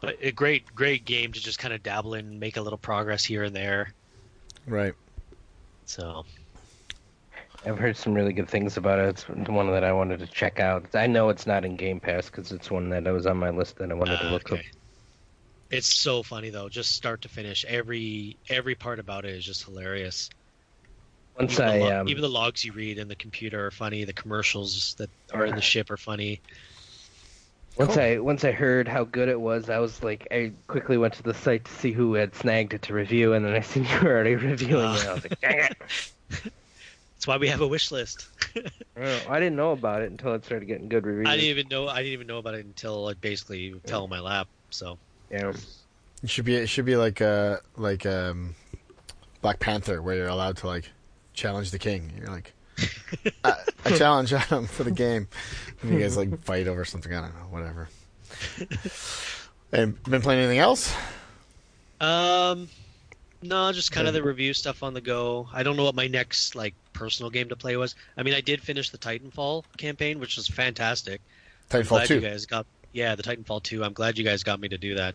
But 0.00 0.18
a 0.22 0.30
great, 0.30 0.72
great 0.74 1.04
game 1.04 1.32
to 1.32 1.40
just 1.40 1.58
kind 1.58 1.74
of 1.74 1.82
dabble 1.82 2.14
in, 2.14 2.26
and 2.26 2.38
make 2.40 2.56
a 2.56 2.60
little 2.60 2.78
progress 2.78 3.24
here 3.24 3.42
and 3.42 3.56
there. 3.56 3.92
Right. 4.66 4.94
So 5.86 6.24
I've 7.64 7.78
heard 7.78 7.96
some 7.96 8.14
really 8.14 8.32
good 8.32 8.48
things 8.48 8.76
about 8.76 8.98
it. 8.98 9.08
It's 9.08 9.24
the 9.24 9.52
one 9.52 9.70
that 9.72 9.84
I 9.84 9.92
wanted 9.92 10.20
to 10.20 10.26
check 10.26 10.60
out. 10.60 10.94
I 10.94 11.06
know 11.06 11.28
it's 11.28 11.46
not 11.46 11.64
in 11.64 11.76
Game 11.76 12.00
Pass 12.00 12.30
because 12.30 12.52
it's 12.52 12.70
one 12.70 12.88
that 12.90 13.04
was 13.04 13.26
on 13.26 13.36
my 13.38 13.50
list 13.50 13.76
that 13.76 13.90
I 13.90 13.94
wanted 13.94 14.20
to 14.20 14.26
uh, 14.26 14.32
look 14.32 14.52
up. 14.52 14.60
It's 15.70 15.94
so 15.94 16.22
funny 16.22 16.50
though, 16.50 16.68
just 16.68 16.92
start 16.92 17.22
to 17.22 17.28
finish. 17.28 17.64
Every 17.64 18.38
every 18.48 18.74
part 18.76 18.98
about 19.00 19.24
it 19.24 19.34
is 19.34 19.44
just 19.44 19.64
hilarious. 19.64 20.28
Once 21.38 21.52
even, 21.52 21.64
I 21.64 21.78
the 21.78 21.84
lo- 21.84 21.92
um, 22.00 22.06
even 22.06 22.22
the 22.22 22.28
logs 22.28 22.64
you 22.64 22.72
read 22.72 22.98
in 22.98 23.08
the 23.08 23.16
computer 23.16 23.66
are 23.66 23.70
funny. 23.70 24.04
The 24.04 24.12
commercials 24.12 24.94
that 24.98 25.10
are 25.32 25.44
in 25.46 25.54
the 25.54 25.62
ship 25.62 25.90
are 25.90 25.96
funny. 25.96 26.42
Once 27.78 27.94
Cool. 27.94 28.02
I 28.02 28.18
once 28.18 28.44
I 28.44 28.52
heard 28.52 28.88
how 28.88 29.04
good 29.04 29.28
it 29.28 29.40
was, 29.40 29.68
I 29.68 29.78
was 29.78 30.02
like, 30.02 30.26
I 30.30 30.52
quickly 30.66 30.96
went 30.96 31.14
to 31.14 31.22
the 31.22 31.34
site 31.34 31.64
to 31.66 31.72
see 31.72 31.92
who 31.92 32.14
had 32.14 32.34
snagged 32.34 32.72
it 32.74 32.82
to 32.82 32.94
review, 32.94 33.34
and 33.34 33.44
then 33.44 33.54
I 33.54 33.60
seen 33.62 33.84
you 33.84 34.00
were 34.02 34.12
already 34.12 34.34
reviewing 34.34 34.94
it. 34.94 35.06
I 35.06 35.12
was 35.12 35.24
like, 35.24 35.40
dang 35.40 35.58
it! 35.58 35.76
That's 37.16 37.26
why 37.26 37.36
we 37.36 37.48
have 37.48 37.60
a 37.60 37.66
wish 37.66 37.90
list. 37.90 38.28
I 38.96 39.38
didn't 39.38 39.56
know 39.56 39.72
about 39.72 40.02
it 40.02 40.10
until 40.10 40.34
it 40.34 40.44
started 40.44 40.66
getting 40.66 40.88
good 40.88 41.06
reviews. 41.06 41.26
I 41.26 41.36
didn't 41.36 41.50
even 41.50 41.68
know. 41.68 41.88
I 41.88 41.98
didn't 41.98 42.12
even 42.12 42.26
know 42.26 42.38
about 42.38 42.54
it 42.54 42.64
until 42.64 43.04
like 43.04 43.20
basically 43.20 43.74
fell 43.86 44.04
in 44.04 44.10
my 44.10 44.20
lap. 44.20 44.48
So 44.70 44.98
Yeah. 45.30 45.52
It 46.22 46.30
should 46.30 46.44
be 46.44 46.56
it 46.56 46.68
should 46.68 46.84
be 46.84 46.96
like 46.96 47.20
uh 47.20 47.58
like 47.76 48.06
um 48.06 48.54
Black 49.42 49.60
Panther 49.60 50.02
where 50.02 50.16
you're 50.16 50.28
allowed 50.28 50.56
to 50.58 50.66
like 50.66 50.90
challenge 51.34 51.70
the 51.70 51.78
king. 51.78 52.12
You're 52.18 52.30
like 52.30 52.52
I, 53.44 53.54
I 53.84 53.90
challenge 53.96 54.32
Adam 54.32 54.66
for 54.66 54.84
the 54.84 54.90
game. 54.90 55.28
And 55.82 55.92
you 55.92 56.00
guys 56.00 56.16
like 56.16 56.42
fight 56.42 56.68
over 56.68 56.84
something, 56.84 57.12
I 57.12 57.20
don't 57.22 57.34
know, 57.34 57.46
whatever. 57.50 57.88
and 59.72 60.02
been 60.04 60.22
playing 60.22 60.40
anything 60.40 60.58
else? 60.58 60.94
Um, 62.00 62.68
no, 63.42 63.72
just 63.72 63.92
kind 63.92 64.06
of 64.06 64.14
the 64.14 64.22
review 64.22 64.52
stuff 64.52 64.82
on 64.82 64.94
the 64.94 65.00
go. 65.00 65.48
I 65.52 65.62
don't 65.62 65.76
know 65.76 65.84
what 65.84 65.94
my 65.94 66.06
next 66.06 66.54
like 66.54 66.74
personal 66.92 67.30
game 67.30 67.48
to 67.48 67.56
play 67.56 67.76
was. 67.76 67.94
I 68.16 68.22
mean, 68.22 68.34
I 68.34 68.40
did 68.40 68.60
finish 68.60 68.90
the 68.90 68.98
Titanfall 68.98 69.64
campaign, 69.76 70.18
which 70.18 70.36
was 70.36 70.48
fantastic. 70.48 71.20
Titanfall 71.70 72.06
two. 72.06 72.14
you 72.16 72.20
guys 72.20 72.46
got 72.46 72.66
yeah 72.92 73.14
the 73.14 73.22
Titanfall 73.22 73.62
two. 73.62 73.84
I'm 73.84 73.92
glad 73.92 74.18
you 74.18 74.24
guys 74.24 74.42
got 74.42 74.60
me 74.60 74.68
to 74.68 74.78
do 74.78 74.94
that, 74.96 75.14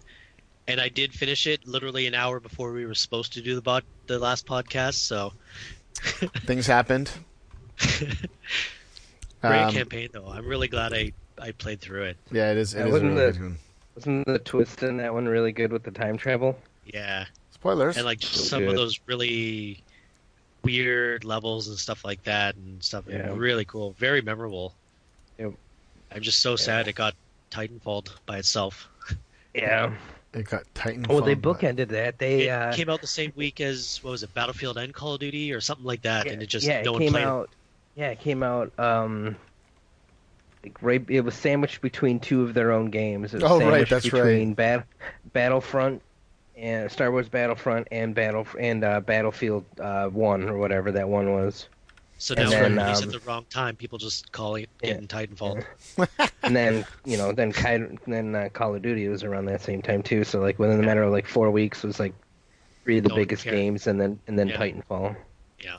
and 0.68 0.82
I 0.82 0.90
did 0.90 1.14
finish 1.14 1.48
it 1.48 1.68
literally 1.68 2.08
an 2.08 2.16
hour 2.16 2.40
before 2.40 2.72
we 2.74 2.86
were 2.86 2.96
supposed 2.96 3.34
to 3.34 3.42
do 3.42 3.56
the 3.56 3.62
bot 3.62 3.84
the 4.08 4.20
last 4.20 4.46
podcast. 4.46 4.96
So 4.96 5.34
Things 6.46 6.68
happened. 6.68 7.12
great 9.42 9.60
Um, 9.62 9.74
campaign 9.74 10.10
though. 10.12 10.28
I'm 10.28 10.46
really 10.46 10.68
glad 10.68 10.94
I 10.94 11.12
I 11.40 11.52
played 11.52 11.80
through 11.82 12.04
it. 12.04 12.18
Yeah, 12.32 12.52
it 12.52 12.58
is. 12.58 12.74
It 12.74 12.80
Yeah, 12.80 12.86
is 12.88 12.92
wasn't 12.92 13.12
really 13.16 13.26
the- 13.26 13.32
good 13.34 13.42
one. 13.42 13.58
Wasn't 13.96 14.26
the 14.28 14.40
twist 14.40 14.84
in 14.84 14.98
that 14.98 15.14
one 15.14 15.28
really 15.28 15.52
good 15.52 15.72
with 15.72 15.84
the 15.84 15.92
time 15.92 16.16
travel? 16.18 16.58
Yeah, 16.86 17.26
Spoilers. 17.52 17.98
and 17.98 18.06
like 18.06 18.22
So 18.22 18.40
some 18.40 18.68
of 18.68 18.76
those 18.76 19.00
really 19.06 19.84
weird 20.64 21.26
levels 21.26 21.68
and 21.68 21.78
stuff 21.78 22.06
like 22.06 22.24
that 22.24 22.56
and 22.56 22.82
stuff. 22.84 23.04
Yeah. 23.10 23.34
Really 23.36 23.66
cool. 23.66 23.92
Very 23.98 24.22
memorable. 24.22 24.74
Yep. 25.40 25.54
I'm 26.14 26.22
just 26.22 26.40
so 26.40 26.56
sad 26.56 26.88
it 26.88 26.94
got 26.96 27.16
Titanfall 27.52 28.10
by 28.26 28.38
itself. 28.38 28.88
Yeah. 29.54 29.92
it 30.34 30.44
got 30.46 30.64
Titanfall. 30.74 31.10
Well, 31.10 31.22
they 31.22 31.34
but- 31.34 31.60
bookended 31.60 31.90
that. 31.90 32.18
They 32.18 32.48
it 32.48 32.50
uh, 32.52 32.72
came 32.72 32.90
out 32.90 33.02
the 33.02 33.08
same 33.08 33.34
week 33.36 33.60
as 33.60 34.00
what 34.02 34.12
was 34.12 34.24
it, 34.24 34.34
Battlefield 34.34 34.78
and 34.78 34.94
Call 34.94 35.16
of 35.16 35.20
Duty 35.20 35.52
or 35.52 35.60
something 35.60 35.86
like 35.86 36.04
that, 36.04 36.26
yeah, 36.28 36.32
and 36.32 36.42
it 36.42 36.46
just 36.46 36.66
yeah, 36.66 36.82
no 36.84 36.92
it 36.92 36.94
one 36.94 37.02
came 37.02 37.12
played. 37.12 37.24
it. 37.24 37.28
out. 37.28 37.50
Yeah, 37.96 38.10
it 38.10 38.20
came 38.20 38.42
out. 38.44 38.72
Um, 38.80 39.36
like 40.64 40.78
right, 40.82 41.04
it 41.10 41.22
was 41.22 41.34
sandwiched 41.36 41.82
between 41.82 42.20
two 42.20 42.44
of 42.44 42.54
their 42.54 42.72
own 42.72 42.90
games. 42.90 43.34
It 43.34 43.42
was 43.42 43.52
Oh, 43.52 43.56
right, 43.56 43.62
sandwiched 43.62 43.90
that's 43.90 44.14
right. 44.14 44.24
between 44.24 44.54
Bat- 44.54 44.86
Battlefront 45.34 46.02
and 46.56 46.92
Star 46.92 47.12
Wars 47.12 47.28
Battlefront 47.30 47.88
and 47.92 48.14
Battle 48.14 48.46
and 48.60 48.84
uh, 48.84 49.00
Battlefield 49.02 49.66
uh, 49.80 50.08
One 50.10 50.48
or 50.50 50.58
whatever 50.58 50.92
that 50.92 51.10
one 51.10 51.32
was. 51.34 51.68
So 52.20 52.36
And 52.36 52.46
now 52.46 52.50
then, 52.52 52.76
when 52.76 52.90
it's 52.90 53.02
um, 53.02 53.08
at 53.08 53.12
the 53.14 53.20
wrong 53.28 53.46
time, 53.50 53.76
people 53.76 53.98
just 53.98 54.32
call 54.32 54.54
it 54.56 54.70
Yeah. 54.84 54.92
getting 54.94 55.08
Titanfall. 55.08 55.66
and 56.44 56.56
then 56.56 56.86
you 57.04 57.18
know 57.18 57.32
then 57.32 57.52
then 58.06 58.36
uh, 58.36 58.50
Call 58.54 58.76
of 58.76 58.84
Duty 58.84 59.08
was 59.08 59.24
around 59.24 59.46
that 59.46 59.62
same 59.62 59.82
time 59.82 60.04
too. 60.04 60.24
So 60.24 60.40
like 60.40 60.60
within 60.60 60.78
the 60.78 60.84
matter 60.86 61.02
of 61.02 61.12
like 61.12 61.28
four 61.28 61.50
weeks 61.50 61.82
was 61.82 62.00
like 62.00 62.14
three 62.84 63.00
of 63.00 63.04
the 63.06 63.10
No 63.10 63.16
biggest 63.16 63.44
cared. 63.44 63.56
games, 63.56 63.88
and 63.88 64.00
then 64.00 64.20
and 64.28 64.38
then 64.38 64.50
Yeah. 64.50 64.58
Titanfall. 64.58 65.16
Yeah. 65.60 65.78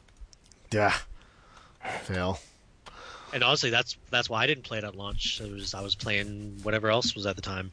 Yeah. 0.73 0.95
Fail. 2.03 2.39
And 3.33 3.43
honestly, 3.43 3.71
that's 3.71 3.97
that's 4.11 4.29
why 4.29 4.43
I 4.43 4.47
didn't 4.47 4.65
play 4.65 4.79
it 4.79 4.85
at 4.85 4.95
launch. 4.95 5.41
It 5.41 5.51
was 5.51 5.75
I 5.75 5.81
was 5.81 5.95
playing 5.95 6.61
whatever 6.63 6.91
else 6.91 7.15
was 7.15 7.27
at 7.27 7.37
the 7.37 7.43
time. 7.43 7.71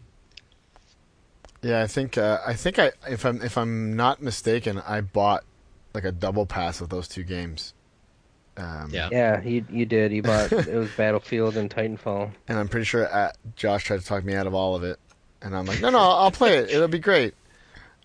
Yeah, 1.61 1.81
I 1.81 1.87
think 1.87 2.17
uh, 2.17 2.39
I 2.45 2.53
think 2.53 2.79
I 2.79 2.91
if 3.09 3.25
I'm 3.25 3.41
if 3.41 3.57
I'm 3.57 3.95
not 3.95 4.21
mistaken, 4.21 4.81
I 4.87 5.01
bought 5.01 5.43
like 5.93 6.05
a 6.05 6.11
double 6.11 6.45
pass 6.45 6.79
of 6.79 6.89
those 6.89 7.07
two 7.07 7.23
games. 7.23 7.73
Um, 8.55 8.89
Yeah. 8.91 9.09
Yeah, 9.11 9.41
you 9.41 9.65
you 9.69 9.85
did. 9.85 10.13
You 10.13 10.21
bought 10.23 10.51
it 10.53 10.73
was 10.73 10.89
Battlefield 10.97 11.57
and 11.57 11.69
Titanfall. 11.69 12.31
and 12.47 12.57
I'm 12.57 12.69
pretty 12.69 12.85
sure 12.85 13.13
uh 13.13 13.31
Josh 13.57 13.83
tried 13.83 13.99
to 13.99 14.05
talk 14.05 14.23
me 14.23 14.35
out 14.35 14.47
of 14.47 14.53
all 14.53 14.75
of 14.75 14.83
it, 14.83 14.97
and 15.41 15.53
I'm 15.55 15.65
like, 15.65 15.81
no, 15.81 15.89
no, 15.89 15.99
I'll 15.99 16.31
play 16.31 16.57
it. 16.59 16.69
It'll 16.69 16.87
be 16.87 16.99
great. 16.99 17.33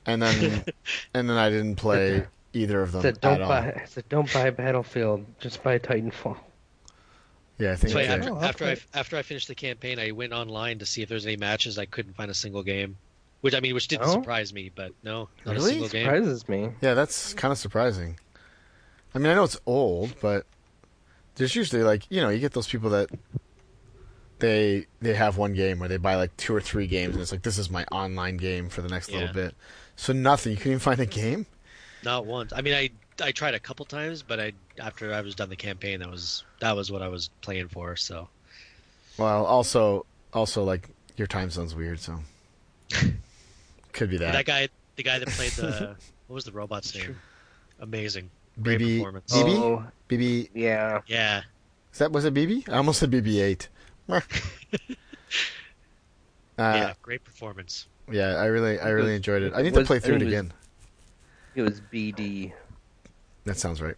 And 0.07 0.21
then 0.21 0.65
and 1.15 1.31
then 1.31 1.37
I 1.37 1.51
didn't 1.51 1.77
play 1.77 2.27
either 2.55 2.83
of 2.83 2.93
them 2.93 3.03
said 3.03 3.21
don't 3.21 3.41
buy. 3.41 3.81
I 3.83 3.85
said 3.87 4.09
don't 4.09 4.33
buy 4.33 4.51
Battlefield. 4.51 5.27
Just 5.41 5.63
buy 5.63 5.79
Titanfall. 5.79 6.37
Yeah, 7.59 7.73
I 7.73 7.77
think 7.77 7.93
So 7.93 7.99
that's 7.99 8.09
after. 8.27 8.33
Oh, 8.33 8.41
after 8.41 8.65
I 8.65 8.77
after 8.95 9.17
I 9.17 9.23
finished 9.23 9.49
the 9.49 9.55
campaign, 9.55 9.99
I 9.99 10.11
went 10.11 10.33
online 10.33 10.79
to 10.81 10.87
see 10.87 11.03
if 11.03 11.09
there's 11.09 11.27
any 11.27 11.37
matches. 11.37 11.79
I 11.79 11.87
couldn't 11.87 12.15
find 12.15 12.31
a 12.31 12.35
single 12.35 12.63
game, 12.63 12.97
which 13.43 13.55
I 13.55 13.61
mean, 13.61 13.75
which 13.75 13.89
didn't 13.89 14.07
No? 14.07 14.13
surprise 14.13 14.53
me. 14.53 14.71
But 14.75 14.93
no, 15.03 15.29
not 15.47 15.55
Really? 15.55 15.67
a 15.67 15.69
single 15.73 15.89
game. 15.89 16.05
Surprises 16.07 16.49
me. 16.49 16.71
Yeah, 16.81 16.95
that's 16.95 17.33
kind 17.35 17.53
of 17.53 17.59
surprising. 17.59 18.19
I 19.15 19.19
mean, 19.19 19.31
I 19.31 19.35
know 19.35 19.45
it's 19.45 19.61
old, 19.67 20.15
but 20.21 20.47
there's 21.37 21.55
usually 21.55 21.83
like 21.85 22.05
you 22.11 22.21
know 22.21 22.29
you 22.29 22.41
get 22.41 22.53
those 22.53 22.67
people 22.69 22.91
that 22.91 23.09
they 24.41 24.87
they 25.01 25.15
have 25.15 25.37
one 25.39 25.55
game 25.55 25.79
where 25.79 25.89
they 25.89 25.97
buy 25.97 26.17
like 26.17 26.37
two 26.37 26.55
or 26.55 26.61
three 26.61 26.87
games 26.87 27.15
and 27.15 27.23
it's 27.23 27.31
like 27.33 27.43
this 27.43 27.57
is 27.59 27.71
my 27.71 27.85
online 27.93 28.37
game 28.37 28.69
for 28.69 28.83
the 28.83 28.89
next 28.89 29.09
Yeah. 29.11 29.19
little 29.21 29.35
bit. 29.35 29.55
So 29.97 30.13
nothing. 30.13 30.51
You 30.53 30.57
couldn't 30.57 30.73
even 30.73 30.81
find 30.81 30.99
a 31.01 31.07
game. 31.07 31.47
Not 32.05 32.27
once. 32.27 32.53
I 32.55 32.61
mean, 32.61 32.75
I 32.75 32.91
I 33.23 33.33
tried 33.33 33.55
a 33.55 33.61
couple 33.61 33.85
times, 33.87 34.23
but 34.23 34.39
I 34.41 34.53
after 34.79 35.13
I 35.13 35.21
was 35.21 35.35
done 35.35 35.49
the 35.49 35.57
campaign, 35.57 36.01
that 36.01 36.11
was 36.11 36.45
that 36.61 36.77
was 36.77 36.91
what 36.93 37.03
I 37.03 37.09
was 37.09 37.31
playing 37.41 37.69
for. 37.69 37.97
So 37.97 38.29
Well, 39.19 39.45
also 39.47 40.05
also 40.33 40.65
like 40.65 40.89
your 41.17 41.27
time 41.27 41.51
zone's 41.51 41.75
weird, 41.75 42.01
so 42.01 42.19
could 43.93 44.11
be 44.11 44.17
And 44.17 44.25
that. 44.27 44.33
that 44.33 44.45
guy, 44.47 44.69
the 44.97 45.03
guy 45.03 45.19
that 45.19 45.29
played 45.29 45.53
the 45.53 45.97
what 46.27 46.35
was 46.35 46.45
the 46.45 46.53
robot's 46.53 46.95
name? 46.95 47.17
Amazing. 47.81 48.31
Great 48.63 48.81
BB 48.81 48.99
performance. 48.99 49.33
BB 49.33 49.57
Oh, 49.59 49.85
BB. 50.09 50.49
yeah. 50.55 51.01
Yeah. 51.07 51.43
Is 51.93 51.99
that 51.99 52.13
was 52.13 52.25
it 52.25 52.35
BB? 52.35 52.69
I 52.69 52.77
almost 52.77 52.99
said 53.01 53.11
BB-8. 53.11 53.69
uh, 54.11 54.21
yeah. 56.59 56.93
Great 57.03 57.25
performance. 57.25 57.87
yeah, 58.11 58.35
I 58.37 58.47
really 58.47 58.79
I 58.79 58.89
really 58.91 59.15
enjoyed 59.17 59.43
it. 59.43 59.53
I 59.55 59.63
need 59.63 59.69
it 59.77 59.81
to 59.81 59.85
play 59.85 59.99
through 60.01 60.17
it 60.17 60.23
it 60.23 60.25
was- 60.27 60.35
again. 60.35 60.53
It 61.55 61.63
was 61.63 61.81
BD. 61.93 62.53
That 63.45 63.57
sounds 63.59 63.81
right. 63.81 63.97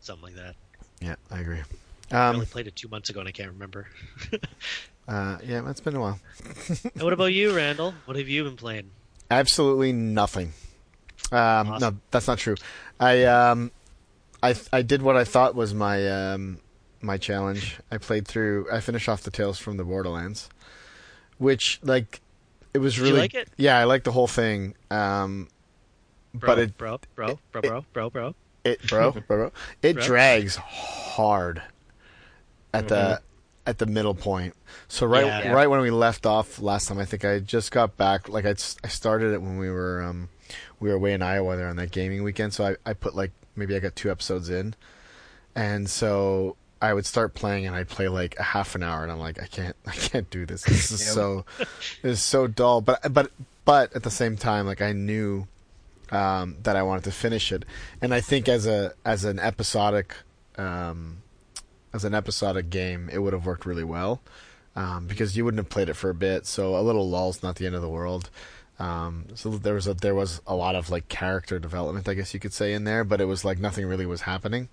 Something 0.00 0.24
like 0.24 0.34
that. 0.36 0.54
Yeah, 1.00 1.14
I 1.30 1.40
agree. 1.40 1.60
I 2.10 2.28
Um, 2.28 2.36
only 2.36 2.46
played 2.46 2.66
it 2.66 2.76
two 2.76 2.88
months 2.88 3.08
ago 3.10 3.20
and 3.20 3.28
I 3.28 3.32
can't 3.32 3.50
remember. 3.50 3.86
uh, 5.08 5.38
yeah, 5.44 5.68
it's 5.70 5.80
been 5.80 5.96
a 5.96 6.00
while. 6.00 6.20
and 6.94 7.02
what 7.02 7.12
about 7.12 7.32
you, 7.32 7.54
Randall? 7.54 7.94
What 8.04 8.16
have 8.16 8.28
you 8.28 8.44
been 8.44 8.56
playing? 8.56 8.90
Absolutely 9.30 9.92
nothing. 9.92 10.52
Um, 11.32 11.78
No, 11.80 11.96
that's 12.10 12.26
not 12.26 12.38
true. 12.38 12.56
I 12.98 13.24
um, 13.24 13.70
I 14.42 14.54
I 14.72 14.82
did 14.82 15.02
what 15.02 15.16
I 15.16 15.24
thought 15.24 15.54
was 15.54 15.72
my 15.72 16.08
um, 16.32 16.58
my 17.00 17.16
challenge. 17.16 17.78
I 17.92 17.98
played 17.98 18.26
through. 18.26 18.66
I 18.72 18.80
finished 18.80 19.08
off 19.08 19.22
the 19.22 19.30
Tales 19.30 19.58
from 19.58 19.76
the 19.76 19.84
Borderlands, 19.84 20.48
which 21.38 21.78
like 21.82 22.20
it 22.74 22.78
was 22.78 22.94
Did 22.94 23.02
really 23.02 23.14
you 23.14 23.20
like 23.20 23.34
it? 23.34 23.48
yeah. 23.56 23.78
I 23.78 23.84
liked 23.84 24.04
the 24.04 24.12
whole 24.12 24.26
thing. 24.26 24.74
Um, 24.90 25.48
Bro, 26.34 26.46
but 26.46 26.58
it 26.58 26.78
bro, 26.78 27.00
bro, 27.14 27.38
bro, 27.52 27.60
it- 27.60 27.62
bro, 27.62 27.84
bro, 27.92 28.10
bro. 28.10 28.34
it 28.64 28.86
bro 28.88 29.10
bro, 29.12 29.22
bro 29.26 29.52
it 29.82 29.94
Bro. 29.96 30.04
drags 30.04 30.56
hard 30.56 31.62
at 32.72 32.88
the 32.88 33.20
at 33.66 33.78
the 33.78 33.86
middle 33.86 34.14
point. 34.14 34.54
So 34.88 35.06
right 35.06 35.24
Yeah. 35.26 35.52
right 35.52 35.66
when 35.68 35.80
we 35.80 35.90
left 35.90 36.26
off 36.26 36.60
last 36.60 36.88
time, 36.88 36.98
I 36.98 37.04
think 37.04 37.24
I 37.24 37.40
just 37.40 37.70
got 37.72 37.96
back. 37.96 38.28
Like 38.28 38.44
I 38.46 38.54
I 38.84 38.88
started 38.88 39.32
it 39.34 39.42
when 39.42 39.58
we 39.58 39.70
were 39.70 40.02
um 40.02 40.28
we 40.78 40.88
were 40.88 40.94
away 40.96 41.12
in 41.12 41.22
Iowa 41.22 41.56
there 41.56 41.68
on 41.68 41.76
that 41.76 41.90
gaming 41.90 42.22
weekend. 42.22 42.54
So 42.54 42.64
I 42.64 42.76
I 42.88 42.92
put 42.94 43.14
like 43.14 43.32
maybe 43.56 43.74
I 43.74 43.80
got 43.80 43.96
two 43.96 44.10
episodes 44.10 44.48
in, 44.50 44.74
and 45.54 45.90
so 45.90 46.56
I 46.82 46.94
would 46.94 47.04
start 47.06 47.34
playing 47.34 47.66
and 47.66 47.76
I'd 47.76 47.88
play 47.88 48.08
like 48.08 48.38
a 48.38 48.42
half 48.42 48.74
an 48.74 48.82
hour 48.82 49.02
and 49.02 49.12
I'm 49.12 49.18
like 49.18 49.42
I 49.42 49.46
can't 49.46 49.76
I 49.86 49.92
can't 49.92 50.30
do 50.30 50.46
this. 50.46 50.62
This 50.62 50.90
is 50.92 51.04
so 51.04 51.44
this 52.02 52.12
is 52.18 52.22
so 52.22 52.46
dull. 52.46 52.80
But 52.80 53.12
but 53.12 53.30
but 53.64 53.94
at 53.96 54.02
the 54.04 54.10
same 54.10 54.36
time, 54.36 54.66
like 54.66 54.80
I 54.80 54.92
knew 54.92 55.46
um, 56.10 56.56
that 56.62 56.76
I 56.76 56.82
wanted 56.82 57.04
to 57.04 57.12
finish 57.12 57.52
it, 57.52 57.64
and 58.00 58.12
I 58.14 58.20
think 58.20 58.48
as 58.48 58.66
a 58.66 58.94
as 59.04 59.24
an 59.24 59.38
episodic 59.38 60.14
um, 60.56 61.22
as 61.92 62.04
an 62.04 62.14
episodic 62.14 62.70
game, 62.70 63.08
it 63.12 63.18
would 63.18 63.32
have 63.32 63.46
worked 63.46 63.66
really 63.66 63.84
well 63.84 64.20
um, 64.76 65.06
because 65.06 65.36
you 65.36 65.44
wouldn't 65.44 65.58
have 65.58 65.68
played 65.68 65.88
it 65.88 65.94
for 65.94 66.10
a 66.10 66.14
bit. 66.14 66.46
So 66.46 66.76
a 66.76 66.82
little 66.82 67.08
lull's 67.08 67.42
not 67.42 67.56
the 67.56 67.66
end 67.66 67.74
of 67.74 67.82
the 67.82 67.88
world. 67.88 68.30
Um, 68.78 69.26
so 69.34 69.50
there 69.50 69.74
was 69.74 69.86
a, 69.86 69.94
there 69.94 70.14
was 70.14 70.40
a 70.46 70.54
lot 70.54 70.74
of 70.74 70.88
like 70.88 71.08
character 71.08 71.58
development, 71.58 72.08
I 72.08 72.14
guess 72.14 72.32
you 72.32 72.40
could 72.40 72.52
say, 72.52 72.72
in 72.72 72.84
there, 72.84 73.04
but 73.04 73.20
it 73.20 73.26
was 73.26 73.44
like 73.44 73.58
nothing 73.58 73.86
really 73.86 74.06
was 74.06 74.22
happening. 74.22 74.68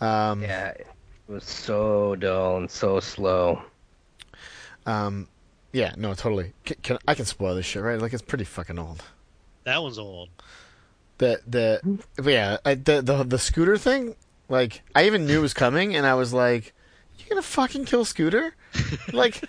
Um, 0.00 0.42
Yeah. 0.42 0.68
It 0.68 0.86
was 1.32 1.44
so 1.44 2.14
dull 2.16 2.58
and 2.58 2.70
so 2.70 3.00
slow. 3.00 3.62
um, 4.86 5.26
yeah, 5.72 5.94
no, 5.96 6.14
totally. 6.14 6.52
Can, 6.64 6.76
can, 6.82 6.98
I 7.08 7.14
can 7.14 7.24
spoil 7.24 7.56
this 7.56 7.66
shit, 7.66 7.82
right? 7.82 8.00
Like 8.00 8.12
it's 8.12 8.22
pretty 8.22 8.44
fucking 8.44 8.78
old. 8.78 9.02
That 9.64 9.82
one's 9.82 9.98
old. 9.98 10.28
the 11.18 11.40
the 11.46 11.80
yeah 12.30 12.58
I, 12.64 12.74
the 12.74 13.02
the 13.02 13.24
the 13.24 13.38
scooter 13.38 13.76
thing 13.78 14.16
like 14.48 14.82
i 14.94 15.04
even 15.06 15.26
knew 15.26 15.38
it 15.38 15.42
was 15.42 15.54
coming 15.54 15.96
and 15.96 16.04
i 16.06 16.14
was 16.14 16.32
like 16.34 16.74
you 17.18 17.24
gonna 17.28 17.40
fucking 17.42 17.84
kill 17.86 18.04
scooter? 18.04 18.54
Like 19.12 19.42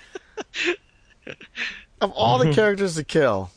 of 2.02 2.12
all 2.12 2.38
the 2.38 2.52
characters 2.54 2.96
to 2.96 3.04
kill 3.04 3.50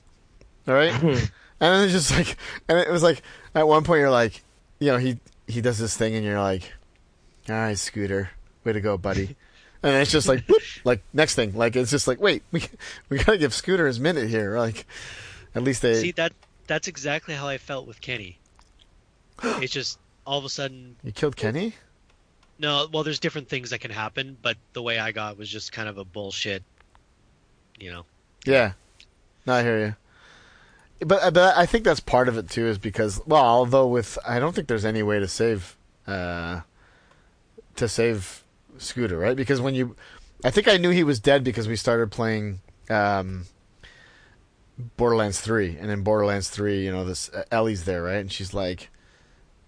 all 0.67 0.75
right? 0.75 0.93
And 1.61 1.75
then 1.75 1.85
it's 1.85 1.93
just 1.93 2.13
like 2.13 2.37
and 2.69 2.79
it 2.79 2.89
was 2.89 3.03
like 3.03 3.21
at 3.53 3.67
one 3.67 3.83
point 3.83 3.99
you're 3.99 4.11
like 4.11 4.43
you 4.79 4.93
know 4.93 4.97
he 4.97 5.19
he 5.49 5.61
does 5.61 5.77
this 5.77 5.97
thing 5.97 6.15
and 6.15 6.25
you're 6.25 6.41
like 6.41 6.73
all 7.49 7.57
right 7.57 7.77
scooter 7.77 8.31
way 8.63 8.73
to 8.75 8.81
go 8.81 8.97
buddy. 8.97 9.37
And 9.83 9.97
it's 9.97 10.13
just 10.13 10.29
like 10.29 10.45
whoop, 10.47 10.63
like 10.85 11.03
next 11.13 11.35
thing. 11.35 11.57
Like 11.57 11.75
it's 11.75 11.91
just 11.91 12.07
like 12.07 12.21
wait 12.21 12.45
we 12.53 12.63
we 13.09 13.19
gotta 13.19 13.39
give 13.39 13.53
scooter 13.53 13.89
his 13.89 13.99
minute 13.99 14.29
here. 14.29 14.57
Like 14.57 14.87
at 15.55 15.65
least 15.65 15.83
they 15.83 15.95
See 15.95 16.13
that 16.13 16.33
that's 16.69 16.87
exactly 16.87 17.35
how 17.35 17.49
I 17.49 17.59
felt 17.59 17.89
with 17.89 18.01
Kenny. 18.01 18.39
it's 19.43 19.73
just 19.73 19.99
all 20.25 20.39
of 20.39 20.45
a 20.45 20.49
sudden 20.49 20.95
you 21.03 21.11
killed 21.11 21.37
kenny 21.37 21.73
no, 22.61 22.89
well 22.93 23.05
there's 23.05 23.21
different 23.21 23.49
things 23.49 23.71
that 23.71 23.79
can 23.79 23.93
happen, 23.93 24.37
but 24.43 24.57
the 24.73 24.83
way 24.83 24.99
I 24.99 25.13
got 25.13 25.39
was 25.39 25.49
just 25.49 25.71
kind 25.71 25.89
of 25.89 25.97
a 25.97 26.05
bullshit 26.05 26.65
you 27.81 27.91
know. 27.91 28.05
Yeah, 28.45 28.73
no, 29.47 29.55
I 29.55 29.63
hear 29.63 29.79
you. 29.79 29.97
But 31.07 31.33
but 31.33 31.57
I 31.57 31.67
think 31.67 31.85
that's 31.85 32.01
part 32.01 32.29
of 32.29 32.37
it 32.37 32.51
too, 32.51 32.67
is 32.67 32.79
because 32.79 33.21
well, 33.27 33.45
although 33.45 33.87
with 33.87 34.19
I 34.27 34.39
don't 34.39 34.55
think 34.55 34.69
there's 34.69 34.85
any 34.85 35.03
way 35.03 35.21
to 35.21 35.29
save 35.29 35.77
uh 36.07 36.63
to 37.77 37.89
save 37.89 38.43
Scooter, 38.79 39.19
right? 39.19 39.37
Because 39.37 39.61
when 39.61 39.75
you, 39.75 39.95
I 40.45 40.51
think 40.51 40.67
I 40.67 40.77
knew 40.77 40.91
he 40.91 41.05
was 41.05 41.21
dead 41.21 41.45
because 41.45 41.69
we 41.69 41.77
started 41.77 42.11
playing 42.11 42.61
um 42.91 43.47
Borderlands 44.97 45.41
three, 45.41 45.77
and 45.77 45.91
in 45.91 46.03
Borderlands 46.03 46.49
three, 46.49 46.85
you 46.85 46.93
know, 46.93 47.05
this 47.05 47.29
uh, 47.31 47.45
Ellie's 47.51 47.85
there, 47.85 48.03
right? 48.03 48.17
And 48.19 48.31
she's 48.33 48.55
like, 48.55 48.91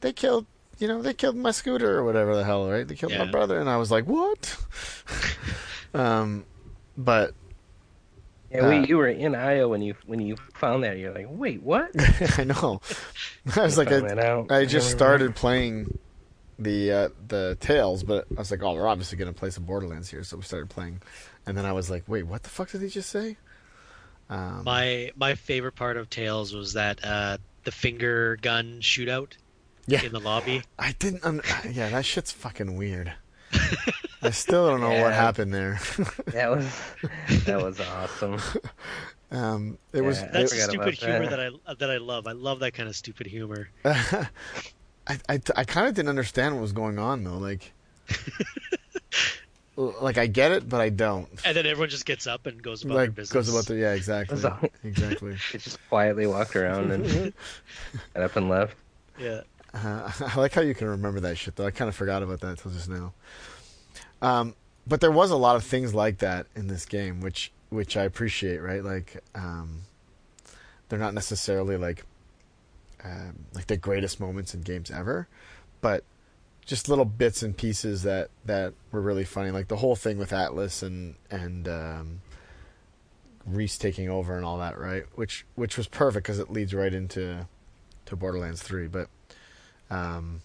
they 0.00 0.12
killed. 0.12 0.46
You 0.78 0.88
know, 0.88 1.02
they 1.02 1.12
killed 1.12 1.36
my 1.36 1.50
scooter 1.50 1.98
or 1.98 2.04
whatever 2.04 2.34
the 2.34 2.42
hell, 2.44 2.70
right? 2.70 2.88
They 2.88 2.94
killed 2.94 3.12
my 3.12 3.30
brother, 3.30 3.60
and 3.60 3.68
I 3.68 3.76
was 3.76 3.90
like, 3.90 4.06
"What?" 4.06 4.56
um, 5.94 6.46
but 6.96 7.34
Yeah, 8.50 8.66
Uh, 8.66 8.70
you 8.70 8.96
were 8.96 9.08
in 9.08 9.34
Iowa 9.34 9.68
when 9.68 9.82
you 9.82 9.94
when 10.06 10.20
you 10.20 10.36
found 10.54 10.84
that. 10.84 10.96
You're 10.96 11.12
like, 11.12 11.26
wait, 11.28 11.62
what? 11.62 11.90
I 12.38 12.44
know. 12.44 12.80
I 13.56 13.60
was 13.62 13.76
like, 13.76 13.88
I. 13.92 14.00
I 14.48 14.64
just 14.64 14.90
started 14.90 15.34
playing 15.36 15.98
the 16.58 16.92
uh, 16.92 17.08
the 17.28 17.58
Tales, 17.60 18.02
but 18.02 18.26
I 18.34 18.38
was 18.38 18.50
like, 18.50 18.62
oh, 18.62 18.72
we're 18.74 18.88
obviously 18.88 19.18
gonna 19.18 19.32
play 19.34 19.50
some 19.50 19.64
Borderlands 19.64 20.08
here, 20.10 20.22
so 20.24 20.36
we 20.38 20.44
started 20.44 20.70
playing, 20.70 21.02
and 21.46 21.58
then 21.58 21.66
I 21.66 21.72
was 21.72 21.90
like, 21.90 22.04
wait, 22.06 22.22
what 22.22 22.42
the 22.42 22.48
fuck 22.48 22.70
did 22.70 22.80
he 22.80 22.88
just 22.88 23.10
say? 23.10 23.36
Um, 24.30 24.62
My 24.64 25.10
my 25.16 25.34
favorite 25.34 25.74
part 25.74 25.96
of 25.98 26.08
Tales 26.08 26.54
was 26.54 26.72
that 26.74 27.04
uh 27.04 27.36
the 27.64 27.72
finger 27.72 28.36
gun 28.40 28.78
shootout 28.80 29.32
yeah, 29.86 30.02
in 30.02 30.12
the 30.12 30.20
lobby. 30.20 30.62
I 30.78 30.92
didn't. 30.98 31.24
Un- 31.24 31.42
yeah, 31.70 31.90
that 31.90 32.04
shit's 32.06 32.30
fucking 32.32 32.76
weird. 32.76 33.12
I 34.22 34.30
still 34.30 34.68
don't 34.68 34.80
know 34.80 35.00
what 35.02 35.12
happened 35.12 35.52
there. 35.52 35.80
That 36.26 36.48
was 36.50 37.44
that 37.44 37.60
was 37.60 37.80
awesome. 37.80 38.38
um, 39.32 39.78
it 39.92 40.02
was. 40.02 40.20
Yeah, 40.20 40.28
I 40.28 40.30
That's 40.32 40.52
it- 40.52 40.60
stupid 40.62 40.80
about 40.80 40.94
humor 40.94 41.26
that. 41.26 41.30
that 41.30 41.40
I 41.66 41.74
that 41.74 41.90
I 41.90 41.96
love. 41.96 42.26
I 42.28 42.32
love 42.32 42.60
that 42.60 42.72
kind 42.72 42.88
of 42.88 42.94
stupid 42.94 43.26
humor. 43.26 43.68
I 43.84 44.28
I, 45.28 45.40
I 45.56 45.64
kind 45.64 45.88
of 45.88 45.94
didn't 45.94 46.08
understand 46.10 46.54
what 46.54 46.60
was 46.62 46.72
going 46.72 46.98
on 47.00 47.24
though. 47.24 47.38
Like, 47.38 47.72
like 49.80 50.18
I 50.18 50.26
get 50.26 50.52
it, 50.52 50.68
but 50.68 50.80
I 50.80 50.90
don't. 50.90 51.28
And 51.44 51.56
then 51.56 51.66
everyone 51.66 51.88
just 51.88 52.04
gets 52.06 52.26
up 52.26 52.46
and 52.46 52.62
goes 52.62 52.84
about 52.84 52.96
their 52.96 53.10
business. 53.10 53.32
goes 53.32 53.48
about 53.48 53.66
the 53.66 53.76
yeah 53.76 53.92
exactly 53.92 54.38
exactly. 54.84 55.36
It 55.54 55.60
just 55.60 55.78
quietly 55.88 56.26
walked 56.26 56.54
around 56.56 56.90
and 56.90 57.32
got 58.14 58.22
up 58.22 58.36
and 58.36 58.48
left. 58.48 58.76
Yeah. 59.18 59.42
Uh, 59.72 60.10
I 60.20 60.38
like 60.38 60.52
how 60.52 60.62
you 60.62 60.74
can 60.74 60.88
remember 60.88 61.20
that 61.20 61.38
shit 61.38 61.56
though. 61.56 61.66
I 61.66 61.70
kind 61.70 61.88
of 61.88 61.94
forgot 61.94 62.22
about 62.22 62.40
that 62.40 62.48
until 62.50 62.72
just 62.72 62.88
now. 62.88 63.12
Um, 64.22 64.54
but 64.86 65.00
there 65.00 65.12
was 65.12 65.30
a 65.30 65.36
lot 65.36 65.56
of 65.56 65.64
things 65.64 65.94
like 65.94 66.18
that 66.18 66.46
in 66.54 66.66
this 66.66 66.84
game, 66.84 67.20
which 67.20 67.52
which 67.70 67.96
I 67.96 68.02
appreciate. 68.02 68.58
Right, 68.58 68.84
like 68.84 69.22
um, 69.34 69.82
they're 70.88 70.98
not 70.98 71.14
necessarily 71.14 71.76
like 71.76 72.04
um, 73.04 73.46
like 73.54 73.66
the 73.66 73.76
greatest 73.76 74.20
moments 74.20 74.54
in 74.54 74.60
games 74.62 74.90
ever, 74.90 75.28
but 75.80 76.04
just 76.66 76.88
little 76.88 77.04
bits 77.04 77.42
and 77.42 77.56
pieces 77.56 78.02
that 78.04 78.30
that 78.44 78.74
were 78.92 79.00
really 79.00 79.24
funny. 79.24 79.50
Like 79.50 79.68
the 79.68 79.76
whole 79.76 79.96
thing 79.96 80.18
with 80.18 80.32
Atlas 80.32 80.82
and 80.82 81.16
and 81.30 81.68
um, 81.68 82.20
Rhys 83.46 83.78
taking 83.78 84.08
over 84.08 84.36
and 84.36 84.44
all 84.44 84.58
that, 84.58 84.78
right? 84.78 85.04
Which 85.14 85.46
which 85.54 85.76
was 85.76 85.88
perfect 85.88 86.26
because 86.26 86.38
it 86.38 86.50
leads 86.50 86.74
right 86.74 86.92
into 86.92 87.46
to 88.06 88.16
Borderlands 88.16 88.62
Three, 88.62 88.86
but. 88.86 89.08
Um, 89.90 90.42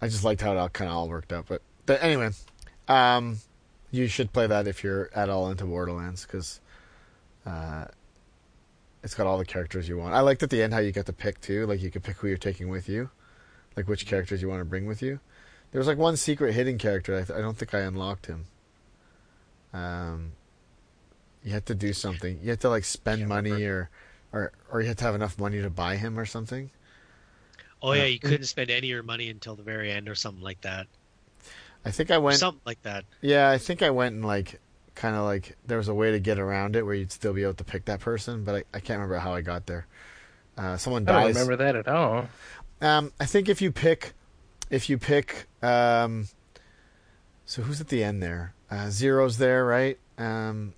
I 0.00 0.08
just 0.08 0.24
liked 0.24 0.40
how 0.40 0.52
it 0.52 0.58
all 0.58 0.68
kind 0.68 0.90
of 0.90 0.96
all 0.96 1.08
worked 1.08 1.32
out. 1.32 1.46
But, 1.48 1.62
but 1.86 2.02
anyway, 2.02 2.30
um, 2.86 3.38
you 3.90 4.06
should 4.06 4.32
play 4.32 4.46
that 4.46 4.68
if 4.68 4.84
you're 4.84 5.10
at 5.14 5.28
all 5.28 5.50
into 5.50 5.64
Borderlands 5.64 6.22
because 6.22 6.60
uh, 7.44 7.86
it's 9.02 9.14
got 9.14 9.26
all 9.26 9.38
the 9.38 9.44
characters 9.44 9.88
you 9.88 9.98
want. 9.98 10.14
I 10.14 10.20
liked 10.20 10.42
at 10.42 10.50
the 10.50 10.62
end 10.62 10.72
how 10.72 10.80
you 10.80 10.92
got 10.92 11.06
to 11.06 11.12
pick 11.12 11.40
too. 11.40 11.66
Like 11.66 11.82
you 11.82 11.90
could 11.90 12.02
pick 12.02 12.16
who 12.16 12.28
you're 12.28 12.36
taking 12.36 12.68
with 12.68 12.88
you, 12.88 13.10
like 13.78 13.88
which 13.88 14.06
characters 14.06 14.42
you 14.42 14.48
want 14.48 14.60
to 14.60 14.64
bring 14.64 14.86
with 14.86 15.00
you. 15.02 15.20
There 15.70 15.78
was 15.78 15.86
like 15.86 15.98
one 15.98 16.16
secret 16.16 16.52
hidden 16.54 16.78
character. 16.78 17.14
I, 17.14 17.22
th- 17.22 17.38
I 17.38 17.40
don't 17.40 17.56
think 17.56 17.72
I 17.74 17.80
unlocked 17.80 18.26
him. 18.26 18.46
Um, 19.72 20.32
you 21.44 21.52
had 21.52 21.66
to 21.66 21.74
do 21.74 21.92
something. 21.92 22.40
You 22.42 22.50
had 22.50 22.60
to 22.60 22.68
like 22.70 22.84
spend 22.84 23.28
money 23.28 23.52
remember. 23.52 23.90
or, 24.32 24.40
or 24.40 24.52
or 24.72 24.80
you 24.82 24.88
had 24.88 24.98
to 24.98 25.04
have 25.04 25.14
enough 25.14 25.38
money 25.38 25.60
to 25.62 25.70
buy 25.70 25.96
him 25.96 26.18
or 26.18 26.26
something. 26.26 26.70
Oh 27.80 27.92
yeah, 27.92 28.02
Yeah. 28.02 28.06
you 28.08 28.18
couldn't 28.18 28.46
spend 28.46 28.70
any 28.70 28.88
of 28.88 28.90
your 28.90 29.02
money 29.02 29.30
until 29.30 29.54
the 29.54 29.62
very 29.62 29.92
end 29.92 30.08
or 30.08 30.14
something 30.14 30.42
like 30.42 30.60
that. 30.62 30.86
I 31.84 31.90
think 31.92 32.10
I 32.10 32.18
went. 32.18 32.38
something 32.38 32.60
like 32.66 32.82
that. 32.82 33.04
Yeah, 33.20 33.48
I 33.50 33.58
think 33.58 33.82
I 33.82 33.90
went 33.90 34.14
and 34.14 34.24
like 34.24 34.60
kind 34.94 35.14
of 35.14 35.24
like 35.24 35.56
there 35.66 35.78
was 35.78 35.86
a 35.88 35.94
way 35.94 36.10
to 36.10 36.18
get 36.18 36.38
around 36.40 36.74
it 36.74 36.84
where 36.84 36.94
you'd 36.94 37.12
still 37.12 37.32
be 37.32 37.44
able 37.44 37.54
to 37.54 37.64
pick 37.64 37.84
that 37.84 38.00
person, 38.00 38.42
but 38.42 38.54
I, 38.56 38.58
I 38.74 38.80
can't 38.80 38.98
remember 38.98 39.18
how 39.18 39.32
I 39.32 39.42
got 39.42 39.66
there. 39.66 39.86
Uh, 40.56 40.76
someone 40.76 41.04
dies. 41.04 41.14
I 41.14 41.20
don't 41.20 41.28
remember 41.34 41.56
that 41.64 41.76
at 41.76 41.86
all. 41.86 42.28
Um, 42.80 43.12
I 43.18 43.26
think 43.26 43.48
if 43.48 43.60
you 43.60 43.72
pick, 43.72 44.12
if 44.70 44.88
you 44.88 44.98
pick, 44.98 45.46
um, 45.62 46.28
so 47.44 47.62
who's 47.62 47.80
at 47.80 47.88
the 47.88 48.04
end 48.04 48.22
there? 48.22 48.54
Uh, 48.70 48.90
Zero's 48.90 49.38
there, 49.38 49.64
right? 49.64 49.98
Um, 50.16 50.74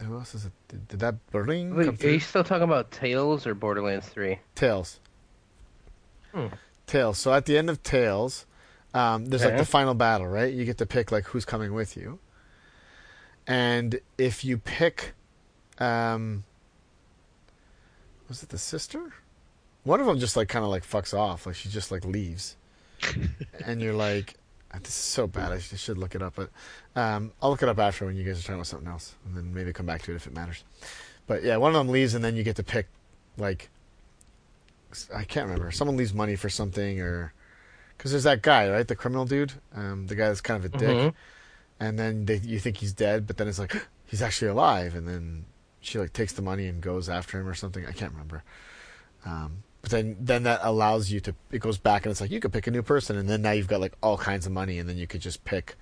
who 0.00 0.14
else 0.14 0.34
is 0.34 0.46
it? 0.46 0.52
Did, 0.68 0.88
did 0.88 1.00
that 1.00 1.14
bling 1.30 1.74
Wait, 1.74 1.86
come 1.86 1.98
are 2.02 2.12
you 2.12 2.20
still 2.20 2.44
talking 2.44 2.64
about 2.64 2.90
Tales 2.90 3.46
or 3.46 3.54
Borderlands 3.54 4.08
3? 4.08 4.38
Tales. 4.54 5.00
Hmm. 6.32 6.46
Tales. 6.86 7.18
So 7.18 7.32
at 7.32 7.46
the 7.46 7.56
end 7.56 7.70
of 7.70 7.82
Tales, 7.82 8.46
um, 8.94 9.26
there's 9.26 9.44
like 9.44 9.58
the 9.58 9.64
final 9.64 9.94
battle, 9.94 10.26
right? 10.26 10.52
You 10.52 10.64
get 10.64 10.78
to 10.78 10.86
pick 10.86 11.12
like 11.12 11.24
who's 11.24 11.44
coming 11.44 11.74
with 11.74 11.96
you, 11.96 12.18
and 13.46 14.00
if 14.16 14.44
you 14.44 14.58
pick, 14.58 15.12
um, 15.78 16.44
was 18.28 18.42
it 18.42 18.48
the 18.50 18.58
sister? 18.58 19.12
One 19.86 20.00
of 20.00 20.06
them 20.06 20.18
just 20.18 20.36
like 20.36 20.48
kind 20.48 20.64
of 20.64 20.70
like 20.70 20.84
fucks 20.84 21.16
off, 21.16 21.46
like 21.46 21.54
she 21.54 21.68
just 21.68 21.90
like 21.92 22.04
leaves, 22.04 22.56
and 23.64 23.80
you're 23.80 23.94
like, 23.94 24.34
"Ah, 24.74 24.78
this 24.80 24.88
is 24.88 24.94
so 24.94 25.26
bad. 25.28 25.52
I 25.52 25.58
should, 25.58 25.96
look 25.96 26.14
it 26.16 26.22
up, 26.22 26.34
but 26.34 26.50
um, 26.96 27.30
I'll 27.40 27.50
look 27.50 27.62
it 27.62 27.68
up 27.68 27.78
after 27.78 28.04
when 28.04 28.16
you 28.16 28.24
guys 28.24 28.40
are 28.40 28.42
talking 28.42 28.56
about 28.56 28.66
something 28.66 28.88
else, 28.88 29.14
and 29.24 29.36
then 29.36 29.54
maybe 29.54 29.72
come 29.72 29.86
back 29.86 30.02
to 30.02 30.12
it 30.12 30.16
if 30.16 30.26
it 30.26 30.34
matters. 30.34 30.64
But 31.28 31.44
yeah, 31.44 31.56
one 31.56 31.70
of 31.70 31.78
them 31.78 31.88
leaves, 31.88 32.14
and 32.14 32.24
then 32.24 32.34
you 32.34 32.42
get 32.42 32.56
to 32.56 32.64
pick 32.64 32.88
like 33.38 33.70
I 35.14 35.24
can't 35.24 35.46
remember. 35.46 35.70
Someone 35.70 35.96
leaves 35.96 36.12
money 36.14 36.34
for 36.36 36.48
something, 36.48 37.00
or 37.00 37.32
because 37.96 38.10
there's 38.10 38.24
that 38.24 38.42
guy, 38.42 38.68
right? 38.68 38.86
The 38.88 38.96
criminal 38.96 39.24
dude, 39.24 39.52
um, 39.74 40.08
the 40.08 40.14
guy 40.16 40.26
that's 40.28 40.40
kind 40.40 40.64
of 40.64 40.74
a 40.74 40.78
dick, 40.78 40.96
Mhm. 40.96 41.14
and 41.78 41.98
then 41.98 42.24
they, 42.24 42.38
you 42.38 42.58
think 42.58 42.78
he's 42.78 42.92
dead, 42.92 43.26
but 43.26 43.36
then 43.36 43.46
it's 43.46 43.58
like 43.60 43.74
he's 44.06 44.20
actually 44.22 44.48
alive, 44.48 44.96
and 44.96 45.06
then 45.06 45.44
she 45.80 45.98
like 46.00 46.12
takes 46.12 46.32
the 46.32 46.42
money 46.42 46.66
and 46.66 46.80
goes 46.80 47.08
after 47.08 47.38
him 47.40 47.46
or 47.46 47.54
something. 47.54 47.86
I 47.86 47.92
can't 47.92 48.10
remember. 48.12 48.42
Um, 49.24 49.62
but 49.86 49.92
then 49.92 50.16
then 50.18 50.42
that 50.42 50.58
allows 50.64 51.12
you 51.12 51.20
to 51.20 51.34
it 51.52 51.60
goes 51.60 51.78
back 51.78 52.04
and 52.04 52.10
it's 52.10 52.20
like 52.20 52.32
you 52.32 52.40
could 52.40 52.52
pick 52.52 52.66
a 52.66 52.72
new 52.72 52.82
person, 52.82 53.16
and 53.16 53.28
then 53.28 53.40
now 53.40 53.52
you've 53.52 53.68
got 53.68 53.80
like 53.80 53.92
all 54.02 54.18
kinds 54.18 54.44
of 54.44 54.50
money, 54.50 54.80
and 54.80 54.88
then 54.88 54.96
you 54.96 55.06
could 55.06 55.20
just 55.20 55.44
pick 55.44 55.76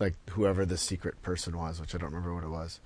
like 0.00 0.14
whoever 0.30 0.66
the 0.66 0.76
secret 0.76 1.22
person 1.22 1.56
was, 1.56 1.80
which 1.80 1.94
I 1.94 1.98
don't 1.98 2.08
remember 2.10 2.34
what 2.34 2.42
it 2.42 2.48
was. 2.48 2.80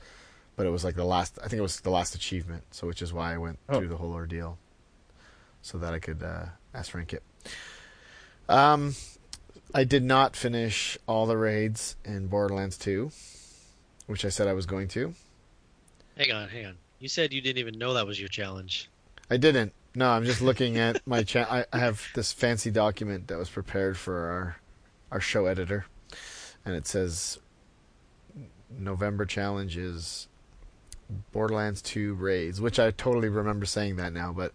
But 0.56 0.66
it 0.66 0.70
was 0.70 0.84
like 0.84 0.94
the 0.94 1.04
last. 1.06 1.38
I 1.38 1.48
think 1.48 1.58
it 1.58 1.62
was 1.62 1.80
the 1.80 1.88
last 1.88 2.14
achievement. 2.14 2.64
So 2.70 2.86
which 2.86 3.00
is 3.00 3.14
why 3.14 3.32
I 3.32 3.38
went 3.38 3.58
Oh. 3.66 3.78
through 3.78 3.88
the 3.88 3.96
whole 3.96 4.12
ordeal, 4.12 4.58
so 5.62 5.78
that 5.78 5.94
I 5.94 5.98
could 6.00 6.22
uh, 6.22 6.44
ask 6.74 6.92
rank 6.94 7.14
it. 7.14 7.22
Um, 8.46 8.94
I 9.74 9.84
did 9.84 10.02
not 10.02 10.36
finish 10.36 10.98
all 11.06 11.24
the 11.24 11.38
raids 11.38 11.96
in 12.04 12.26
Borderlands 12.26 12.76
2, 12.76 13.10
which 14.06 14.24
I 14.26 14.28
said 14.28 14.48
I 14.48 14.52
was 14.52 14.66
going 14.66 14.88
to. 14.88 15.14
Hang 16.18 16.30
on, 16.30 16.48
hang 16.50 16.66
on. 16.66 16.76
You 16.98 17.08
said 17.08 17.32
you 17.32 17.40
didn't 17.40 17.58
even 17.58 17.78
know 17.78 17.94
that 17.94 18.06
was 18.06 18.20
your 18.20 18.28
challenge. 18.28 18.90
I 19.30 19.38
didn't. 19.38 19.72
No, 19.98 20.10
I'm 20.10 20.24
just 20.24 20.40
looking 20.40 20.78
at 20.78 21.04
my 21.08 21.24
chat. 21.24 21.50
I, 21.50 21.64
I 21.72 21.78
have 21.80 22.06
this 22.14 22.32
fancy 22.32 22.70
document 22.70 23.26
that 23.26 23.36
was 23.36 23.50
prepared 23.50 23.96
for 23.98 24.30
our 24.30 24.56
our 25.10 25.18
show 25.18 25.46
editor, 25.46 25.86
and 26.64 26.76
it 26.76 26.86
says 26.86 27.40
November 28.70 29.26
challenge 29.26 29.76
is 29.76 30.28
Borderlands 31.32 31.82
2 31.82 32.14
raids, 32.14 32.60
which 32.60 32.78
I 32.78 32.92
totally 32.92 33.28
remember 33.28 33.66
saying 33.66 33.96
that 33.96 34.12
now, 34.12 34.32
but 34.32 34.52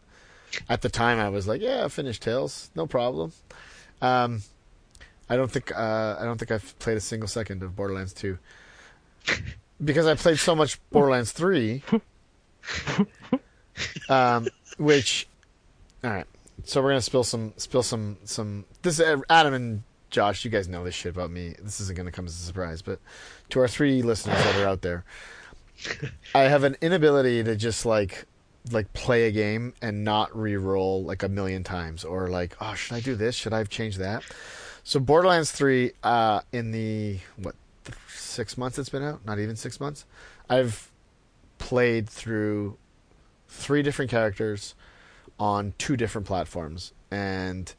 at 0.70 0.82
the 0.82 0.88
time 0.88 1.20
I 1.20 1.28
was 1.28 1.46
like, 1.46 1.60
yeah, 1.60 1.84
I 1.84 1.90
finished 1.90 2.24
Tales, 2.24 2.72
no 2.74 2.88
problem. 2.88 3.34
Um, 4.02 4.44
I 5.30 5.36
don't 5.36 5.52
think 5.52 5.78
uh, 5.78 6.16
I 6.22 6.24
don't 6.24 6.38
think 6.38 6.52
I've 6.52 6.80
played 6.80 6.96
a 6.96 7.02
single 7.02 7.28
second 7.28 7.64
of 7.64 7.76
Borderlands 7.76 8.14
2 8.14 8.38
because 9.84 10.08
I 10.08 10.16
played 10.16 10.40
so 10.40 10.56
much 10.56 10.80
Borderlands 10.90 11.34
3 11.34 11.84
um, 14.08 14.48
which 14.78 15.28
all 16.04 16.12
right. 16.12 16.28
So 16.66 16.82
we're 16.82 16.90
gonna 16.90 17.02
spill 17.02 17.24
some 17.24 17.54
spill 17.58 17.84
some 17.84 18.18
some 18.26 18.66
this 18.82 19.00
uh, 19.00 19.18
adam 19.30 19.54
and 19.54 19.84
josh 20.10 20.46
you 20.46 20.52
guys 20.52 20.68
know 20.68 20.84
this 20.84 20.94
shit 20.94 21.12
about 21.12 21.32
me. 21.32 21.56
This 21.62 21.82
isn't 21.82 21.98
gonna 21.98 22.12
come 22.12 22.26
as 22.26 22.34
a 22.34 22.44
surprise 22.44 22.82
but 22.82 23.00
to 23.50 23.60
our 23.60 23.68
three 23.68 24.02
listeners 24.02 24.38
that 24.38 24.56
are 24.58 24.68
out 24.68 24.82
there 24.82 25.04
i 26.36 26.42
have 26.42 26.64
an 26.64 26.78
inability 26.82 27.44
to 27.44 27.56
just 27.56 27.86
like 27.86 28.26
like 28.72 28.94
play 28.94 29.28
a 29.28 29.32
game 29.32 29.74
and 29.82 30.04
not 30.04 30.36
re-roll 30.38 31.04
like 31.04 31.24
a 31.24 31.28
million 31.28 31.64
times 31.64 32.04
or 32.06 32.30
like 32.30 32.56
oh 32.62 32.74
should 32.76 32.96
i 32.96 33.00
do 33.00 33.16
this? 33.16 33.36
Should 33.36 33.54
i 33.54 33.58
have 33.58 33.70
changed 33.70 33.98
that? 34.00 34.24
So 34.84 35.00
borderlands 35.00 35.52
3 35.52 35.92
uh 36.04 36.42
in 36.52 36.72
the 36.72 37.20
what 37.38 37.56
th- 37.84 37.98
six 38.08 38.58
months 38.58 38.78
it's 38.78 38.90
been 38.90 39.04
out? 39.04 39.26
Not 39.26 39.40
even 39.40 39.56
six 39.56 39.80
months? 39.80 40.06
I've 40.50 40.92
played 41.58 42.08
through 42.10 42.78
three 43.48 43.82
different 43.82 44.12
characters 44.12 44.76
on 45.44 45.74
two 45.78 45.98
different 45.98 46.26
platforms 46.26 46.94
and 47.12 47.76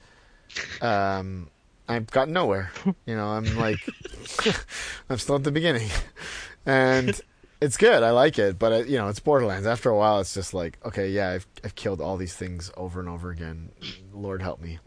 um 0.83 1.49
I've 1.89 2.11
got 2.11 2.29
nowhere. 2.29 2.71
You 3.07 3.17
know, 3.17 3.27
I'm 3.27 3.57
like 3.57 3.79
I'm 5.09 5.17
still 5.17 5.37
at 5.37 5.45
the 5.45 5.51
beginning. 5.51 5.89
And 6.67 7.19
it's 7.63 7.79
good. 7.79 8.03
I 8.03 8.11
like 8.11 8.39
it, 8.39 8.59
but 8.59 8.73
it, 8.73 8.89
you 8.89 8.99
know, 8.99 9.09
it's 9.09 9.19
Borderlands. 9.19 9.67
After 9.67 9.89
a 9.89 9.97
while 9.97 10.21
it's 10.21 10.35
just 10.35 10.53
like, 10.53 10.79
okay, 10.85 11.09
yeah, 11.09 11.31
I've 11.31 11.47
I've 11.65 11.75
killed 11.75 12.03
all 12.03 12.19
these 12.19 12.35
things 12.37 12.71
over 12.77 13.01
and 13.01 13.09
over 13.09 13.31
again. 13.31 13.71
Lord 14.13 14.43
help 14.43 14.61
me. 14.61 14.79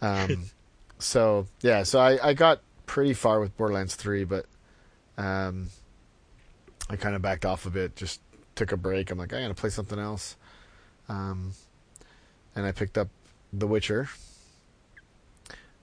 Um 0.00 0.44
so, 1.00 1.46
yeah, 1.62 1.82
so 1.82 1.98
I 1.98 2.28
I 2.28 2.34
got 2.34 2.60
pretty 2.86 3.14
far 3.14 3.40
with 3.40 3.56
Borderlands 3.56 3.96
3, 3.96 4.22
but 4.24 4.46
um 5.18 5.70
I 6.88 6.94
kind 6.94 7.16
of 7.16 7.22
backed 7.22 7.44
off 7.44 7.66
a 7.66 7.70
bit, 7.70 7.96
just 7.96 8.20
took 8.54 8.70
a 8.70 8.76
break. 8.76 9.10
I'm 9.10 9.18
like, 9.18 9.32
I 9.32 9.40
gotta 9.40 9.54
play 9.54 9.70
something 9.70 9.98
else. 9.98 10.36
Um, 11.08 11.52
and 12.56 12.66
I 12.66 12.72
picked 12.72 12.98
up 12.98 13.08
The 13.52 13.66
Witcher. 13.68 14.08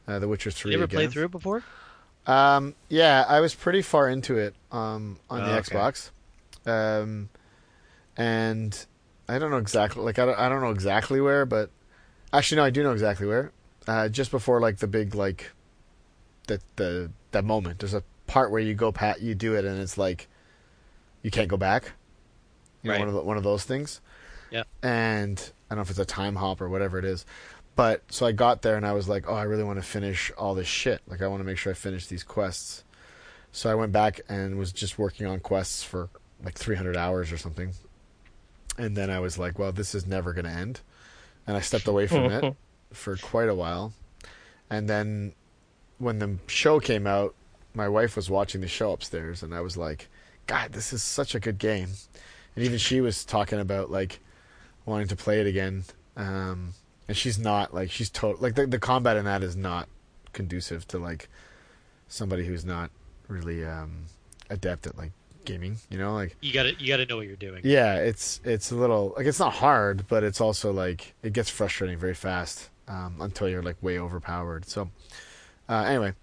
Uh, 0.07 0.19
the 0.19 0.28
Witcher 0.28 0.51
Three. 0.51 0.71
You 0.71 0.78
ever 0.78 0.84
again. 0.84 0.97
played 0.97 1.11
through 1.11 1.26
it 1.26 1.32
before? 1.32 1.63
Um, 2.28 2.76
yeah, 2.89 3.24
I 3.28 3.39
was 3.39 3.55
pretty 3.55 3.82
far 3.82 4.09
into 4.09 4.38
it 4.38 4.53
um, 4.71 5.17
on 5.30 5.39
the 5.43 5.51
Oh, 5.51 5.57
okay. 5.57 5.76
Xbox, 5.76 6.09
um, 6.65 7.30
and 8.17 8.86
I 9.30 9.39
don't 9.39 9.51
know 9.51 9.57
exactly. 9.57 10.03
Like 10.03 10.19
I 10.19 10.26
don't, 10.26 10.38
I 10.39 10.49
don't 10.49 10.61
know 10.61 10.71
exactly 10.71 11.21
where, 11.21 11.45
but 11.45 11.69
actually, 12.34 12.57
no, 12.57 12.65
I 12.65 12.69
do 12.69 12.84
know 12.84 12.91
exactly 12.91 13.28
where. 13.28 13.51
Uh, 13.88 14.07
just 14.09 14.32
before 14.32 14.59
like 14.61 14.78
the 14.78 14.88
big 14.88 15.15
like 15.15 15.51
that 16.47 16.61
the 16.76 17.11
that 17.32 17.43
moment. 17.45 17.80
There's 17.80 17.93
a 17.93 18.03
part 18.28 18.51
where 18.51 18.61
you 18.61 18.74
go 18.74 18.91
pat, 18.91 19.21
you 19.21 19.36
do 19.36 19.55
it, 19.55 19.63
and 19.65 19.80
it's 19.80 19.97
like 19.97 20.28
you 21.21 21.32
can't 21.32 21.47
go 21.49 21.57
back. 21.57 21.91
You 22.82 22.89
know, 22.89 22.91
Right. 22.93 22.99
one 22.99 23.07
of 23.07 23.13
the, 23.13 23.21
one 23.21 23.38
of 23.38 23.43
those 23.43 23.63
things. 23.63 24.01
Yeah. 24.54 24.64
And 24.84 25.39
I 25.70 25.74
don't 25.74 25.80
know 25.80 25.82
if 25.82 25.89
it's 25.89 25.99
a 25.99 26.06
time 26.06 26.36
hop 26.36 26.62
or 26.62 26.70
whatever 26.70 26.99
it 26.99 27.06
is. 27.06 27.26
But 27.76 28.04
so 28.10 28.28
I 28.28 28.32
got 28.34 28.62
there 28.62 28.78
and 28.78 28.86
I 28.86 28.93
was 28.93 29.10
like, 29.10 29.26
oh, 29.28 29.34
I 29.34 29.43
really 29.43 29.64
want 29.64 29.80
to 29.80 29.84
finish 29.84 30.32
all 30.38 30.54
this 30.54 30.68
shit. 30.68 31.01
Like 31.08 31.24
I 31.24 31.28
want 31.28 31.39
to 31.41 31.43
make 31.43 31.58
sure 31.58 31.72
I 31.72 31.76
finish 31.76 32.06
these 32.06 32.24
quests. 32.24 32.84
So 33.51 33.72
I 33.72 33.76
went 33.76 33.91
back 33.91 34.22
and 34.30 34.60
was 34.60 34.72
just 34.72 34.99
working 34.99 35.26
on 35.26 35.39
quests 35.39 35.84
for 35.84 36.10
like 36.43 36.56
300 36.56 36.95
hours 36.95 37.32
or 37.32 37.38
something. 37.38 37.74
And 38.78 38.95
then 38.95 39.10
I 39.10 39.20
was 39.20 39.39
like, 39.39 39.58
well, 39.58 39.72
this 39.72 39.95
is 39.95 40.06
never 40.06 40.34
going 40.34 40.45
to 40.45 40.51
end. 40.51 40.82
And 41.47 41.58
I 41.58 41.62
stepped 41.62 41.88
away 41.88 42.06
from 42.06 42.32
it 42.32 42.56
for 42.93 43.18
quite 43.18 43.49
a 43.49 43.56
while. 43.56 43.93
And 44.70 44.88
then 44.88 45.34
when 45.97 46.20
the 46.20 46.38
show 46.45 46.80
came 46.80 47.08
out, 47.08 47.34
my 47.74 47.88
wife 47.88 48.16
was 48.16 48.30
watching 48.30 48.62
the 48.62 48.68
show 48.68 48.91
upstairs 48.91 49.41
and 49.41 49.54
I 49.54 49.62
was 49.62 49.78
like, 49.78 50.10
God, 50.45 50.74
this 50.74 50.93
is 50.93 51.01
such 51.01 51.34
a 51.34 51.39
good 51.39 51.58
game. 51.58 51.89
And 52.56 52.64
even 52.64 52.78
she 52.78 53.01
was 53.01 53.26
talking 53.26 53.60
about 53.60 53.89
like 53.89 54.20
wanting 54.86 55.07
to 55.07 55.15
play 55.15 55.39
it 55.41 55.47
again. 55.47 55.84
Um, 56.15 56.73
and 57.07 57.17
she's 57.17 57.38
not 57.39 57.73
like 57.73 57.91
she's 57.91 58.09
total 58.09 58.41
like 58.41 58.55
the 58.55 58.65
the 58.67 58.79
combat 58.79 59.17
in 59.17 59.25
that 59.25 59.43
is 59.43 59.55
not 59.55 59.88
conducive 60.31 60.88
to 60.89 60.97
like 60.97 61.29
somebody 62.07 62.45
who's 62.45 62.63
not 62.65 62.91
really 63.27 63.65
um 63.65 64.05
adept 64.49 64.86
at 64.88 64.97
like 64.97 65.11
gaming, 65.45 65.77
you 65.89 65.97
know, 65.97 66.13
like 66.13 66.36
You 66.41 66.53
got 66.53 66.63
to 66.63 66.75
you 66.79 66.88
got 66.88 66.97
to 66.97 67.05
know 67.05 67.17
what 67.17 67.27
you're 67.27 67.36
doing. 67.36 67.61
yeah, 67.63 67.95
it's 67.95 68.39
it's 68.43 68.71
a 68.71 68.75
little 68.75 69.13
like 69.17 69.25
it's 69.25 69.39
not 69.39 69.53
hard, 69.53 70.07
but 70.07 70.23
it's 70.23 70.39
also 70.39 70.71
like 70.71 71.13
it 71.23 71.34
gets 71.34 71.49
frustrating 71.49 71.97
very 71.97 72.13
fast 72.13 72.69
um, 72.88 73.17
until 73.19 73.49
you're 73.49 73.63
like 73.63 73.81
way 73.81 73.99
overpowered. 73.99 74.65
So 74.65 74.89
uh, 75.67 75.84
anyway, 75.84 76.13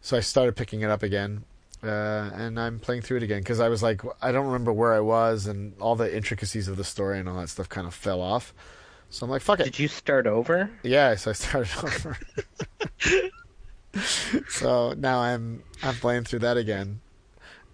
so 0.00 0.16
I 0.16 0.20
started 0.20 0.54
picking 0.56 0.82
it 0.82 0.90
up 0.90 1.02
again, 1.02 1.44
uh, 1.82 2.30
and 2.34 2.58
I'm 2.58 2.78
playing 2.80 3.02
through 3.02 3.18
it 3.18 3.22
again 3.22 3.40
because 3.40 3.60
I 3.60 3.68
was 3.68 3.82
like 3.82 4.02
I 4.20 4.32
don't 4.32 4.46
remember 4.46 4.72
where 4.72 4.94
I 4.94 5.00
was 5.00 5.46
and 5.46 5.74
all 5.80 5.96
the 5.96 6.14
intricacies 6.14 6.68
of 6.68 6.76
the 6.76 6.84
story 6.84 7.18
and 7.18 7.28
all 7.28 7.36
that 7.36 7.48
stuff 7.48 7.68
kind 7.68 7.86
of 7.86 7.94
fell 7.94 8.20
off. 8.20 8.52
So 9.10 9.24
I'm 9.24 9.30
like, 9.30 9.42
fuck 9.42 9.60
it. 9.60 9.64
Did 9.64 9.78
you 9.78 9.88
start 9.88 10.26
over? 10.26 10.70
Yeah, 10.82 11.14
so 11.14 11.30
I 11.30 11.34
started 11.34 11.70
over. 11.82 12.18
so 14.48 14.94
now 14.96 15.20
I'm 15.20 15.62
I'm 15.82 15.94
playing 15.94 16.24
through 16.24 16.40
that 16.40 16.56
again, 16.56 17.00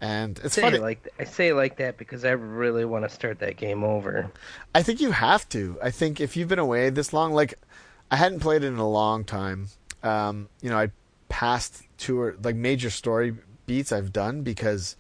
and 0.01 0.39
it's 0.45 0.55
say 0.55 0.63
funny. 0.63 0.79
like 0.79 1.13
I 1.19 1.25
say 1.25 1.49
it 1.49 1.55
like 1.55 1.79
that 1.79 1.97
because 1.97 2.25
I 2.25 2.31
really 2.33 2.85
want 2.85 3.05
to 3.05 3.09
start 3.09 3.41
that 3.41 3.57
game 3.57 3.83
over. 3.83 4.31
I 4.75 4.83
think 4.83 5.01
you 5.01 5.11
have 5.13 5.49
to. 5.51 5.79
I 5.83 5.91
think 5.91 6.21
if 6.21 6.37
you've 6.37 6.49
been 6.49 6.59
away 6.59 6.91
this 6.91 7.13
long, 7.13 7.33
like 7.33 7.55
I 8.11 8.17
hadn't 8.17 8.41
played 8.41 8.63
it 8.63 8.69
in 8.69 8.77
a 8.77 8.89
long 8.89 9.25
time. 9.25 9.69
Um, 10.03 10.49
you 10.61 10.69
know, 10.71 10.79
I 10.79 10.91
passed 11.29 11.83
two 11.99 12.21
or 12.21 12.37
like 12.43 12.55
major 12.55 12.91
story 12.91 13.35
beats 13.67 13.93
I've 13.93 14.13
done 14.13 14.43
because 14.43 14.97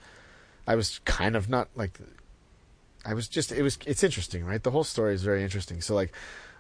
I 0.67 0.75
was 0.77 1.01
kind 1.05 1.37
of 1.37 1.49
not 1.49 1.69
like 1.75 1.99
I 3.05 3.15
was 3.15 3.29
just 3.29 3.53
it 3.53 3.62
was 3.62 3.79
it's 3.87 4.03
interesting, 4.03 4.45
right? 4.45 4.62
The 4.62 4.71
whole 4.71 4.85
story 4.85 5.15
is 5.15 5.23
very 5.23 5.43
interesting. 5.43 5.81
So 5.81 5.95
like 5.95 6.12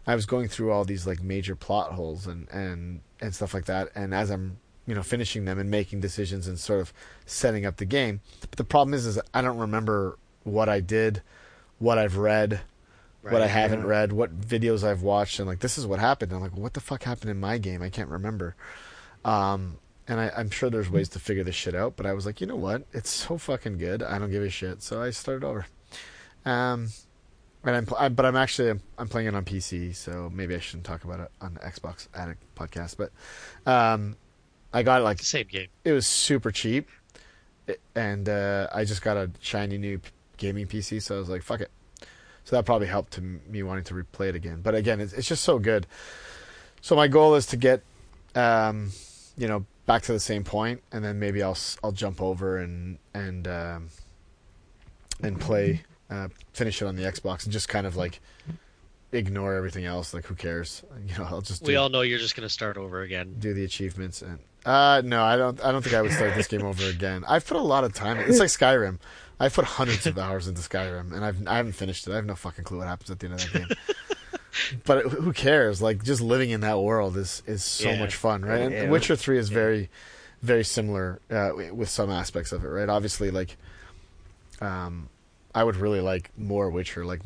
I 0.06 0.14
was 0.14 0.26
going 0.26 0.48
through 0.48 0.70
all 0.72 0.84
these 0.84 1.06
like 1.06 1.22
major 1.22 1.56
plot 1.56 1.92
holes 1.92 2.26
and 2.26 2.48
and 2.50 3.00
and 3.20 3.34
stuff 3.34 3.54
like 3.54 3.64
that, 3.66 3.88
and 3.94 4.14
as 4.14 4.30
I'm 4.30 4.58
you 4.86 4.94
know 4.94 5.02
finishing 5.02 5.46
them 5.46 5.58
and 5.58 5.70
making 5.70 6.00
decisions 6.00 6.46
and 6.46 6.58
sort 6.58 6.80
of 6.80 6.92
setting 7.24 7.64
up 7.64 7.76
the 7.78 7.86
game, 7.86 8.20
but 8.42 8.52
the 8.52 8.64
problem 8.64 8.92
is 8.92 9.06
is 9.06 9.18
I 9.32 9.40
don't 9.40 9.56
remember 9.58 10.18
what 10.42 10.68
I 10.68 10.80
did, 10.80 11.22
what 11.78 11.96
I've 11.96 12.18
read, 12.18 12.60
what 13.22 13.36
I 13.36 13.38
Right. 13.40 13.50
haven't 13.50 13.80
yeah. 13.80 13.86
read, 13.86 14.12
what 14.12 14.38
videos 14.38 14.84
I've 14.84 15.00
watched, 15.00 15.38
and 15.38 15.48
like 15.48 15.60
this 15.60 15.78
is 15.78 15.86
what 15.86 16.00
happened. 16.00 16.32
And 16.32 16.36
I'm 16.36 16.50
like, 16.50 16.58
what 16.60 16.74
the 16.74 16.80
fuck 16.80 17.04
happened 17.04 17.30
in 17.30 17.40
my 17.40 17.56
game? 17.56 17.80
I 17.80 17.88
can't 17.88 18.10
remember. 18.10 18.54
Um, 19.24 19.78
and 20.06 20.20
I, 20.20 20.30
I'm 20.36 20.50
sure 20.50 20.70
there's 20.70 20.90
ways 20.90 21.08
to 21.10 21.18
figure 21.18 21.44
this 21.44 21.54
shit 21.54 21.74
out, 21.74 21.96
but 21.96 22.06
I 22.06 22.12
was 22.12 22.26
like, 22.26 22.40
you 22.40 22.46
know 22.46 22.56
what? 22.56 22.86
It's 22.92 23.10
so 23.10 23.38
fucking 23.38 23.78
good. 23.78 24.02
I 24.02 24.18
don't 24.18 24.30
give 24.30 24.42
a 24.42 24.50
shit. 24.50 24.82
So 24.82 25.02
I 25.02 25.10
started 25.10 25.44
over. 25.44 25.66
Um, 26.44 26.88
and 27.64 27.76
I'm, 27.76 27.88
I, 27.98 28.08
but 28.10 28.26
I'm 28.26 28.36
actually 28.36 28.70
I'm, 28.70 28.80
I'm 28.98 29.08
playing 29.08 29.28
it 29.28 29.34
on 29.34 29.44
PC, 29.44 29.94
so 29.94 30.30
maybe 30.32 30.54
I 30.54 30.58
shouldn't 30.58 30.84
talk 30.84 31.04
about 31.04 31.20
it 31.20 31.30
on 31.40 31.54
the 31.54 31.60
Xbox 31.60 32.08
Addict 32.14 32.42
podcast. 32.54 32.96
But 32.98 33.12
um, 33.70 34.16
I 34.72 34.82
got 34.82 35.00
it 35.00 35.04
like 35.04 35.18
the 35.18 35.24
same 35.24 35.46
game. 35.46 35.68
it 35.84 35.92
was 35.92 36.06
super 36.06 36.50
cheap, 36.50 36.88
and 37.94 38.28
uh, 38.28 38.68
I 38.74 38.84
just 38.84 39.02
got 39.02 39.16
a 39.16 39.30
shiny 39.40 39.78
new 39.78 40.00
gaming 40.36 40.66
PC, 40.66 41.00
so 41.00 41.16
I 41.16 41.18
was 41.18 41.30
like, 41.30 41.42
"Fuck 41.42 41.62
it." 41.62 41.70
So 42.44 42.56
that 42.56 42.66
probably 42.66 42.88
helped 42.88 43.14
to 43.14 43.22
m- 43.22 43.40
me 43.48 43.62
wanting 43.62 43.84
to 43.84 43.94
replay 43.94 44.28
it 44.28 44.34
again. 44.34 44.60
But 44.62 44.74
again, 44.74 45.00
it's, 45.00 45.14
it's 45.14 45.26
just 45.26 45.42
so 45.42 45.58
good. 45.58 45.86
So 46.82 46.94
my 46.94 47.08
goal 47.08 47.34
is 47.36 47.46
to 47.46 47.56
get, 47.56 47.82
um, 48.34 48.90
you 49.36 49.48
know, 49.48 49.64
back 49.86 50.02
to 50.02 50.12
the 50.12 50.20
same 50.20 50.44
point, 50.44 50.82
and 50.92 51.04
then 51.04 51.18
maybe 51.18 51.42
I'll 51.42 51.58
I'll 51.82 51.92
jump 51.92 52.20
over 52.22 52.58
and 52.58 52.98
and 53.12 53.46
um, 53.48 53.88
and 55.22 55.40
play 55.40 55.82
uh, 56.10 56.28
finish 56.52 56.80
it 56.82 56.86
on 56.86 56.96
the 56.96 57.02
Xbox 57.02 57.44
and 57.44 57.52
just 57.52 57.68
kind 57.68 57.86
of 57.86 57.96
like 57.96 58.20
ignore 59.12 59.54
everything 59.54 59.84
else. 59.84 60.12
Like 60.14 60.26
who 60.26 60.34
cares? 60.34 60.82
You 61.06 61.18
know, 61.18 61.24
I'll 61.24 61.40
just 61.42 61.62
do 61.62 61.68
We 61.68 61.76
all 61.76 61.88
know 61.90 62.00
you're 62.00 62.18
just 62.18 62.34
going 62.36 62.46
to 62.48 62.52
start 62.52 62.76
over 62.76 63.02
again. 63.02 63.36
do 63.38 63.52
the 63.54 63.64
achievements 63.64 64.22
and 64.22 64.38
uh 64.64 65.02
no 65.04 65.22
i 65.22 65.36
don't 65.36 65.62
i 65.62 65.70
don't 65.70 65.82
think 65.82 65.94
i 65.94 66.00
would 66.00 66.10
start 66.10 66.34
this 66.34 66.48
game 66.48 66.62
over 66.64 66.88
again 66.88 67.22
i've 67.28 67.46
put 67.46 67.58
a 67.58 67.60
lot 67.60 67.84
of 67.84 67.92
time 67.92 68.16
it's 68.16 68.38
like 68.38 68.48
skyrim 68.48 68.98
i've 69.38 69.52
put 69.52 69.66
hundreds 69.66 70.06
of 70.06 70.16
hours 70.16 70.48
into 70.48 70.62
skyrim 70.62 71.12
and 71.12 71.22
i've 71.22 71.46
i 71.46 71.56
haven't 71.58 71.74
finished 71.74 72.06
it 72.08 72.12
i 72.12 72.16
have 72.16 72.24
no 72.24 72.34
fucking 72.34 72.64
clue 72.64 72.78
what 72.78 72.86
happens 72.86 73.10
at 73.10 73.18
the 73.18 73.26
end 73.26 73.34
of 73.34 73.52
that 73.52 73.52
game 73.52 73.68
but 74.84 75.04
who 75.06 75.32
cares 75.32 75.80
like 75.82 76.02
just 76.04 76.20
living 76.20 76.50
in 76.50 76.60
that 76.60 76.78
world 76.80 77.16
is 77.16 77.42
is 77.46 77.62
so 77.64 77.90
Yeah. 77.90 77.98
much 77.98 78.14
fun 78.16 78.42
right 78.42 78.60
and 78.60 78.72
Yeah. 78.72 78.88
witcher 78.90 79.16
3 79.16 79.38
is 79.38 79.48
very 79.48 79.90
very 80.42 80.64
similar 80.64 81.20
uh, 81.30 81.50
with 81.72 81.88
some 81.88 82.10
aspects 82.10 82.52
of 82.52 82.64
it 82.64 82.68
right 82.68 82.88
obviously 82.88 83.30
like 83.30 83.56
um 84.60 85.08
i 85.54 85.64
would 85.64 85.76
really 85.76 86.00
like 86.00 86.30
more 86.36 86.70
witcher 86.70 87.04
like 87.04 87.20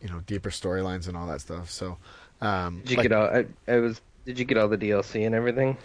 you 0.00 0.08
know 0.08 0.20
deeper 0.26 0.50
storylines 0.50 1.08
and 1.08 1.16
all 1.16 1.26
that 1.26 1.40
stuff 1.40 1.70
so 1.70 1.96
um 2.40 2.80
Did 2.80 2.90
you 2.90 2.96
like- 2.98 3.04
get 3.08 3.12
all? 3.12 3.26
I, 3.26 3.46
I 3.66 3.76
was. 3.78 4.00
Did 4.26 4.38
you 4.38 4.44
get 4.44 4.58
all 4.58 4.68
the 4.68 4.76
DLC 4.76 5.24
and 5.24 5.34
everything? 5.34 5.78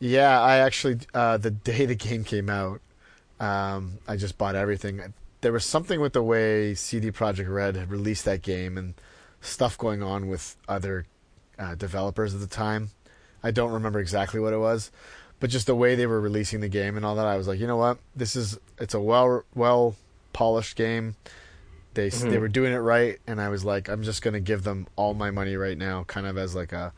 Yeah, 0.00 0.40
I 0.40 0.56
actually 0.56 0.98
uh, 1.14 1.36
the 1.36 1.50
day 1.52 1.84
the 1.86 1.94
game 1.94 2.24
came 2.24 2.48
out, 2.50 2.80
um, 3.38 3.98
I 4.08 4.16
just 4.16 4.38
bought 4.38 4.56
everything. 4.56 5.12
There 5.42 5.52
was 5.52 5.64
something 5.64 6.00
with 6.00 6.14
the 6.14 6.22
way 6.22 6.74
CD 6.74 7.10
Projekt 7.12 7.48
Red 7.52 7.76
had 7.76 7.90
released 7.92 8.24
that 8.24 8.42
game 8.42 8.76
and 8.78 8.94
stuff 9.40 9.76
going 9.78 10.02
on 10.02 10.28
with 10.28 10.56
other 10.68 11.06
uh, 11.58 11.74
developers 11.74 12.34
at 12.34 12.40
the 12.40 12.46
time. 12.46 12.90
I 13.42 13.50
don't 13.50 13.72
remember 13.72 14.00
exactly 14.00 14.40
what 14.40 14.52
it 14.52 14.58
was, 14.58 14.90
but 15.40 15.50
just 15.50 15.66
the 15.66 15.74
way 15.74 15.94
they 15.94 16.06
were 16.06 16.20
releasing 16.20 16.60
the 16.60 16.68
game 16.68 16.96
and 16.96 17.06
all 17.06 17.14
that, 17.16 17.26
I 17.26 17.36
was 17.36 17.46
like, 17.48 17.58
you 17.60 17.66
know 17.66 17.76
what, 17.76 17.98
this 18.16 18.34
is 18.36 18.58
it's 18.78 18.94
a 18.94 19.00
well 19.00 19.44
well 19.54 19.94
polished 20.32 20.76
game. 20.76 21.16
They 21.94 22.10
they 22.10 22.16
Mhm. 22.36 22.40
were 22.40 22.48
doing 22.48 22.72
it 22.72 22.78
right, 22.78 23.18
and 23.26 23.40
I 23.40 23.48
was 23.48 23.64
like, 23.64 23.88
I'm 23.88 24.02
just 24.02 24.22
gonna 24.22 24.40
give 24.40 24.62
them 24.64 24.86
all 24.96 25.14
my 25.14 25.30
money 25.30 25.56
right 25.56 25.76
now, 25.78 26.04
kind 26.04 26.26
of 26.26 26.36
as 26.36 26.54
like 26.54 26.72
a 26.72 26.92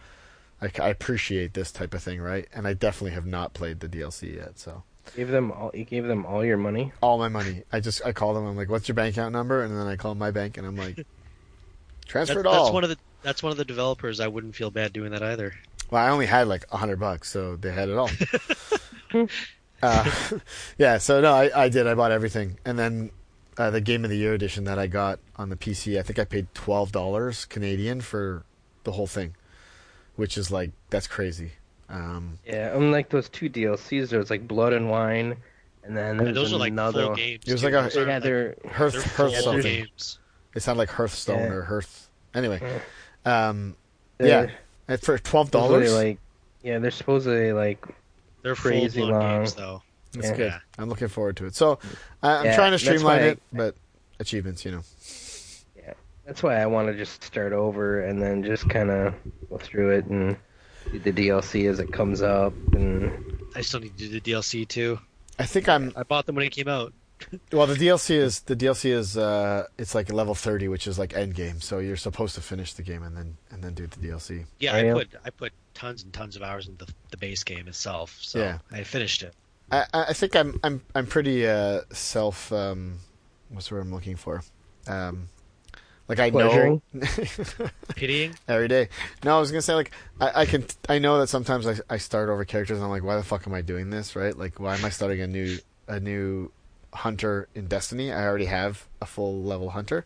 I, 0.62 0.70
I 0.82 0.88
appreciate 0.88 1.54
this 1.54 1.72
type 1.72 1.94
of 1.94 2.02
thing, 2.02 2.20
right? 2.20 2.46
And 2.52 2.66
I 2.66 2.74
definitely 2.74 3.12
have 3.12 3.24
not 3.26 3.54
played 3.54 3.80
the 3.80 3.88
DLC 3.88 4.36
yet, 4.36 4.58
so 4.58 4.82
Gave 5.16 5.28
them 5.28 5.50
all. 5.50 5.70
You 5.74 5.84
gave 5.84 6.04
them 6.04 6.24
all 6.26 6.44
your 6.44 6.58
money. 6.58 6.92
all 7.02 7.16
my 7.18 7.28
money. 7.28 7.62
I 7.72 7.80
just 7.80 8.04
I 8.04 8.12
call 8.12 8.34
them. 8.34 8.44
I'm 8.46 8.56
like, 8.56 8.68
"What's 8.68 8.86
your 8.88 8.94
bank 8.94 9.14
account 9.16 9.32
number?" 9.32 9.62
And 9.62 9.76
then 9.76 9.86
I 9.86 9.96
call 9.96 10.14
my 10.14 10.30
bank, 10.30 10.56
and 10.58 10.66
I'm 10.66 10.76
like, 10.76 11.04
"Transfer 12.10 12.34
That, 12.34 12.40
it 12.40 12.46
all." 12.46 12.64
that's 12.64 12.72
one 12.74 12.84
of 12.84 12.90
the 12.90 12.98
that's 13.22 13.42
one 13.42 13.52
of 13.52 13.58
the 13.58 13.64
developers. 13.64 14.18
I 14.20 14.26
wouldn't 14.28 14.54
feel 14.54 14.70
bad 14.70 14.92
doing 14.92 15.12
that 15.12 15.22
either. 15.22 15.54
Well, 15.90 16.02
I 16.04 16.08
only 16.10 16.26
had 16.26 16.48
like 16.48 16.64
a 16.72 16.76
hundred 16.76 16.98
bucks, 17.00 17.30
so 17.30 17.56
they 17.56 17.72
had 17.72 17.88
it 17.88 17.96
all. 17.96 18.10
uh, 19.82 20.10
yeah, 20.78 20.98
so 20.98 21.20
no, 21.20 21.32
I, 21.32 21.64
I 21.64 21.68
did. 21.68 21.86
I 21.86 21.94
bought 21.94 22.12
everything, 22.12 22.58
and 22.64 22.78
then 22.78 23.10
uh, 23.58 23.70
the 23.70 23.80
Game 23.80 24.04
of 24.04 24.10
the 24.10 24.16
Year 24.16 24.34
edition 24.34 24.64
that 24.64 24.78
I 24.78 24.86
got 24.86 25.18
on 25.36 25.48
the 25.48 25.56
PC, 25.56 25.98
I 25.98 26.02
think 26.02 26.18
I 26.18 26.24
paid 26.24 26.46
twelve 26.54 26.92
dollars 26.92 27.44
Canadian 27.44 28.00
for 28.00 28.44
the 28.84 28.92
whole 28.92 29.06
thing, 29.06 29.34
which 30.16 30.36
is 30.38 30.50
like 30.50 30.70
that's 30.90 31.06
crazy. 31.06 31.52
Um, 31.88 32.38
Yeah, 32.46 32.76
unlike 32.76 33.10
those 33.10 33.28
two 33.28 33.50
DLCs, 33.50 34.10
there 34.10 34.20
was 34.20 34.30
like 34.30 34.46
Blood 34.46 34.72
and 34.72 34.88
Wine, 34.88 35.36
and 35.82 35.96
then 35.96 36.18
And 36.18 36.20
there's 36.28 36.34
those 36.36 36.52
are 36.52 36.56
like 36.56 36.70
another. 36.70 37.06
full 37.06 37.16
games. 37.16 37.42
It 37.46 37.52
was 37.52 37.62
too. 37.62 37.66
like 37.70 37.74
a- 37.74 37.82
Those 37.88 37.96
aren't, 37.96 38.08
yeah, 38.08 38.14
like- 38.14 38.22
they're 38.22 38.56
Hearth 38.70 38.92
they're 38.92 39.02
Hearth 39.02 39.34
full 39.34 39.42
something. 39.42 39.62
games. 39.62 40.19
It 40.54 40.60
sounded 40.62 40.78
like 40.78 40.90
Hearthstone 40.90 41.38
Yeah. 41.38 41.52
or 41.52 41.62
Hearth. 41.62 42.08
Anyway, 42.34 42.60
Yeah. 42.62 43.48
um, 43.48 43.76
yeah, 44.18 44.48
and 44.88 45.00
for 45.00 45.18
twelve 45.18 45.48
supposedly, 45.48 45.84
dollars, 45.86 45.94
Like, 45.94 46.18
yeah, 46.62 46.78
they're 46.78 46.90
supposedly 46.90 47.52
like. 47.52 47.84
They're 48.42 48.54
Crazy 48.54 49.02
long. 49.02 49.20
games 49.20 49.54
though. 49.54 49.82
that's 50.12 50.28
yeah. 50.30 50.36
good. 50.36 50.46
Yeah. 50.52 50.58
I'm 50.78 50.88
looking 50.88 51.08
forward 51.08 51.36
to 51.36 51.46
it. 51.46 51.54
So 51.54 51.78
I 52.22 52.36
I'm 52.38 52.44
Yeah, 52.46 52.56
trying 52.56 52.72
to 52.72 52.78
streamline 52.78 53.20
why- 53.20 53.26
it, 53.28 53.42
but 53.52 53.74
achievements, 54.18 54.64
you 54.64 54.70
know. 54.72 54.82
Yeah, 55.76 55.92
that's 56.24 56.42
why 56.42 56.56
I 56.56 56.66
want 56.66 56.88
to 56.88 56.96
just 56.96 57.22
start 57.22 57.52
over 57.52 58.00
and 58.02 58.20
then 58.22 58.42
just 58.42 58.68
kind 58.70 58.90
of 58.90 59.14
go 59.50 59.58
through 59.58 59.90
it 59.90 60.06
and 60.06 60.36
do 60.90 60.98
the 61.00 61.12
DLC 61.12 61.68
as 61.68 61.78
it 61.80 61.92
comes 61.92 62.22
up. 62.22 62.54
And 62.72 63.12
I 63.54 63.60
still 63.60 63.80
need 63.80 63.96
to 63.98 64.08
do 64.08 64.20
the 64.20 64.20
DLC 64.32 64.66
too. 64.66 64.98
I 65.38 65.44
think 65.46 65.68
I'm 65.68 65.92
I 65.94 66.02
bought 66.02 66.26
them 66.26 66.34
when 66.36 66.46
it 66.46 66.50
came 66.52 66.68
out. 66.68 66.92
Well. 67.52 67.66
The 67.66 67.74
DLC 67.74 68.16
is 68.16 68.40
the 68.40 68.56
DLC 68.56 68.90
is 68.90 69.16
uh, 69.16 69.66
it's 69.78 69.94
like 69.94 70.12
level 70.12 70.34
thirty, 70.34 70.68
which 70.68 70.86
is 70.86 70.98
like 70.98 71.14
end 71.14 71.34
game. 71.34 71.60
So 71.60 71.78
you're 71.78 71.96
supposed 71.96 72.34
to 72.36 72.40
finish 72.40 72.74
the 72.74 72.82
game 72.82 73.02
and 73.02 73.16
then 73.16 73.36
and 73.50 73.62
then 73.62 73.74
do 73.74 73.86
the 73.86 73.96
DLC. 73.96 74.46
Yeah, 74.58 74.74
Oh, 74.76 74.78
I 74.90 74.92
put 74.92 75.08
I 75.26 75.30
put 75.30 75.52
tons 75.74 76.02
and 76.02 76.12
tons 76.12 76.36
of 76.36 76.42
hours 76.42 76.68
into 76.68 76.84
the, 76.84 76.92
the 77.10 77.16
base 77.16 77.44
game 77.44 77.68
itself. 77.68 78.16
So 78.20 78.38
Yeah. 78.40 78.58
I 78.72 78.82
finished 78.84 79.22
it. 79.22 79.34
I 79.70 79.86
I 79.94 80.04
I 80.08 80.12
think 80.12 80.34
I'm 80.36 80.58
I'm 80.64 80.82
I'm 80.94 81.06
pretty 81.06 81.46
uh, 81.46 81.80
self. 81.92 82.52
Um, 82.52 82.98
what's 83.50 83.68
the 83.68 83.74
word 83.76 83.82
I'm 83.82 83.92
looking 83.92 84.16
for? 84.16 84.42
Um, 84.86 85.28
like 86.08 86.18
I 86.18 86.30
know 86.30 86.82
Pitying? 87.94 88.34
every 88.48 88.66
day. 88.68 88.88
No, 89.24 89.36
I 89.36 89.40
was 89.40 89.50
gonna 89.52 89.62
say 89.62 89.74
like 89.74 89.92
I, 90.20 90.40
I 90.42 90.46
can 90.46 90.64
I 90.88 90.98
know 90.98 91.18
that 91.20 91.28
sometimes 91.28 91.66
I 91.66 91.76
I 91.88 91.98
start 91.98 92.28
over 92.28 92.44
characters 92.44 92.78
and 92.78 92.84
I'm 92.84 92.90
like, 92.90 93.04
why 93.04 93.16
the 93.16 93.22
fuck 93.22 93.46
am 93.46 93.54
I 93.54 93.62
doing 93.62 93.90
this? 93.90 94.16
Right? 94.16 94.36
Like, 94.36 94.58
why 94.58 94.74
am 94.76 94.84
I 94.84 94.88
starting 94.90 95.20
a 95.20 95.26
new 95.26 95.58
a 95.86 96.00
new 96.00 96.50
hunter 96.94 97.48
in 97.54 97.66
Destiny? 97.66 98.12
I 98.12 98.24
already 98.26 98.46
have 98.46 98.86
a 99.00 99.06
full 99.06 99.42
level 99.42 99.70
hunter, 99.70 100.04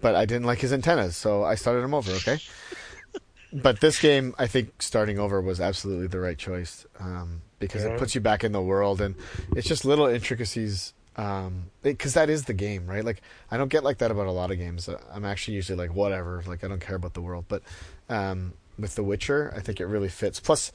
but 0.00 0.14
I 0.14 0.24
didn't 0.26 0.44
like 0.46 0.58
his 0.60 0.72
antennas, 0.72 1.16
so 1.16 1.44
I 1.44 1.54
started 1.54 1.82
him 1.82 1.94
over. 1.94 2.10
Okay. 2.12 2.38
but 3.52 3.80
this 3.80 4.00
game, 4.00 4.34
I 4.38 4.46
think 4.46 4.82
starting 4.82 5.18
over 5.18 5.40
was 5.40 5.60
absolutely 5.60 6.08
the 6.08 6.20
right 6.20 6.36
choice 6.38 6.86
um, 7.00 7.42
because 7.58 7.84
Yeah. 7.84 7.90
it 7.94 7.98
puts 7.98 8.14
you 8.14 8.20
back 8.20 8.44
in 8.44 8.52
the 8.52 8.62
world, 8.62 9.00
and 9.00 9.14
it's 9.54 9.66
just 9.68 9.84
little 9.84 10.06
intricacies. 10.06 10.92
Um, 11.18 11.70
because 11.82 12.12
that 12.12 12.28
is 12.28 12.44
the 12.44 12.52
game, 12.52 12.86
right? 12.86 13.02
Like, 13.02 13.22
I 13.50 13.56
don't 13.56 13.68
get 13.68 13.82
like 13.82 13.98
that 13.98 14.10
about 14.10 14.26
a 14.26 14.32
lot 14.32 14.50
of 14.50 14.58
games. 14.58 14.86
I'm 15.10 15.24
actually 15.24 15.54
usually 15.54 15.78
like, 15.78 15.94
whatever. 15.94 16.42
Like, 16.46 16.62
I 16.62 16.68
don't 16.68 16.80
care 16.80 16.96
about 16.96 17.14
the 17.14 17.22
world. 17.22 17.46
But 17.48 17.62
um, 18.10 18.52
with 18.78 18.96
The 18.96 19.02
Witcher, 19.02 19.50
I 19.56 19.60
think 19.60 19.80
it 19.80 19.86
really 19.86 20.10
fits. 20.10 20.40
Plus, 20.40 20.72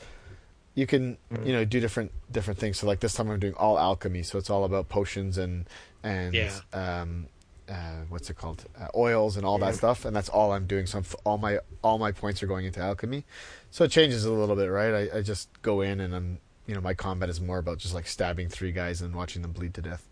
you 0.76 0.88
can 0.88 1.18
Mhm. 1.32 1.46
you 1.46 1.54
know 1.54 1.66
do 1.66 1.80
different 1.80 2.12
different 2.32 2.60
things. 2.60 2.80
So 2.80 2.88
like 2.88 3.00
this 3.02 3.14
time 3.14 3.30
I'm 3.30 3.40
doing 3.40 3.54
all 3.56 3.78
alchemy, 3.80 4.24
so 4.24 4.38
it's 4.38 4.50
all 4.50 4.64
about 4.64 4.90
potions 4.90 5.38
and 5.38 5.68
and 6.04 6.34
Yeah. 6.34 6.60
um, 6.74 7.28
uh, 7.70 8.02
what's 8.10 8.30
it 8.30 8.36
called 8.38 8.66
uh, 8.80 8.88
oils 8.96 9.38
and 9.38 9.46
all 9.46 9.60
Yeah. 9.60 9.68
that 9.68 9.76
stuff, 9.76 10.04
and 10.06 10.16
that's 10.16 10.30
all 10.30 10.52
I'm 10.54 10.66
doing. 10.68 10.86
So 10.88 10.98
I'm 11.00 11.04
f- 11.04 11.16
all 11.26 11.38
my 11.38 11.60
all 11.84 11.98
my 12.00 12.12
points 12.12 12.42
are 12.44 12.48
going 12.48 12.66
into 12.66 12.80
alchemy. 12.80 13.24
So 13.70 13.84
it 13.86 13.92
changes 13.92 14.26
a 14.26 14.32
little 14.32 14.56
bit, 14.56 14.68
right? 14.68 15.10
I, 15.14 15.18
I 15.20 15.22
just 15.22 15.50
go 15.62 15.82
in 15.82 16.00
and 16.00 16.16
I'm 16.16 16.40
you 16.68 16.76
know 16.76 16.82
my 16.82 16.94
combat 16.94 17.30
is 17.30 17.40
more 17.42 17.58
about 17.60 17.78
just 17.78 17.94
like 17.94 18.08
stabbing 18.08 18.48
three 18.50 18.72
guys 18.72 19.02
and 19.02 19.14
watching 19.16 19.42
them 19.42 19.52
bleed 19.52 19.74
to 19.76 19.82
death 19.82 20.08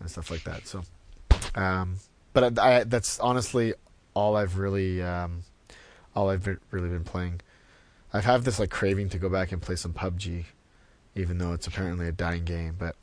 and 0.00 0.10
stuff 0.10 0.30
like 0.30 0.44
that. 0.44 0.66
So, 0.66 0.84
um, 1.54 1.96
but 2.32 2.58
I, 2.58 2.78
I, 2.80 2.84
that's 2.84 3.18
honestly 3.20 3.74
all 4.14 4.36
I've 4.36 4.56
really 4.58 5.02
um, 5.02 5.42
all 6.14 6.28
I've 6.30 6.46
really 6.70 6.88
been 6.88 7.04
playing. 7.04 7.40
I 8.16 8.20
have 8.22 8.44
this 8.44 8.58
like 8.58 8.70
craving 8.70 9.08
to 9.10 9.18
go 9.18 9.28
back 9.28 9.52
and 9.52 9.60
play 9.60 9.76
some 9.76 9.92
PUBG, 9.92 10.44
even 11.14 11.38
though 11.38 11.52
it's 11.52 11.66
apparently 11.66 12.08
a 12.08 12.12
dying 12.12 12.44
game. 12.44 12.76
But 12.78 12.96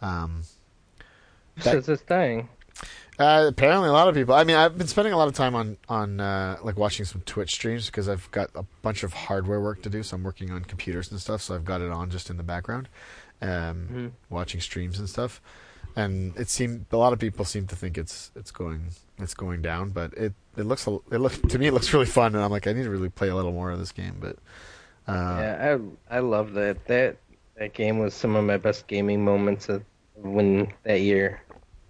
um, 0.00 0.42
That- 1.62 1.88
it's 1.88 2.02
dying. 2.02 2.48
uh, 3.18 3.46
apparently 3.48 3.88
a 3.88 3.92
lot 3.92 4.08
of 4.08 4.14
people. 4.14 4.34
I 4.34 4.44
mean, 4.44 4.56
I've 4.56 4.76
been 4.76 4.86
spending 4.88 5.12
a 5.12 5.16
lot 5.16 5.28
of 5.28 5.34
time 5.34 5.54
on 5.54 5.76
on 5.88 6.20
uh, 6.20 6.58
like 6.62 6.76
watching 6.76 7.04
some 7.04 7.20
Twitch 7.22 7.52
streams 7.52 7.86
because 7.86 8.08
I've 8.08 8.28
got 8.32 8.50
a 8.54 8.64
bunch 8.82 9.02
of 9.04 9.12
hardware 9.12 9.60
work 9.60 9.82
to 9.82 9.90
do. 9.90 10.02
So 10.02 10.16
I'm 10.16 10.22
working 10.24 10.50
on 10.50 10.64
computers 10.64 11.10
and 11.10 11.20
stuff. 11.20 11.42
So 11.42 11.54
I've 11.54 11.64
got 11.64 11.80
it 11.80 11.90
on 11.90 12.10
just 12.10 12.30
in 12.30 12.36
the 12.36 12.42
background, 12.42 12.88
um, 13.40 13.88
Mhm. 13.92 14.10
watching 14.30 14.60
streams 14.60 14.98
and 14.98 15.08
stuff. 15.08 15.40
and 15.96 16.36
it 16.36 16.48
seemed 16.48 16.86
a 16.90 16.96
lot 16.96 17.12
of 17.12 17.20
people 17.20 17.44
seem 17.44 17.68
to 17.68 17.76
think 17.76 17.96
it's 17.96 18.32
it's 18.34 18.50
going 18.50 18.90
it's 19.18 19.34
going 19.34 19.62
down, 19.62 19.90
but 19.90 20.12
it 20.14 20.32
it 20.56 20.64
looks 20.64 20.86
it 20.86 21.18
looks 21.18 21.38
to 21.38 21.58
me 21.58 21.66
it 21.66 21.72
looks 21.74 21.92
really 21.92 22.06
fun, 22.06 22.34
and 22.34 22.42
I'm 22.44 22.50
like 22.50 22.66
I 22.66 22.72
need 22.72 22.84
to 22.84 22.90
really 22.90 23.08
play 23.10 23.28
a 23.28 23.34
little 23.36 23.52
more 23.52 23.70
of 23.70 23.78
this 23.78 23.92
game, 23.92 24.16
but 24.20 24.36
uh, 25.06 25.36
yeah, 25.40 25.78
I 26.10 26.16
I 26.16 26.18
love 26.20 26.52
that. 26.54 26.84
That 26.86 27.16
that 27.58 27.72
game 27.74 27.98
was 27.98 28.14
some 28.14 28.34
of 28.36 28.44
my 28.44 28.56
best 28.56 28.86
gaming 28.86 29.24
moments 29.24 29.68
of 29.68 29.84
when 30.16 30.72
that 30.84 31.00
year. 31.00 31.40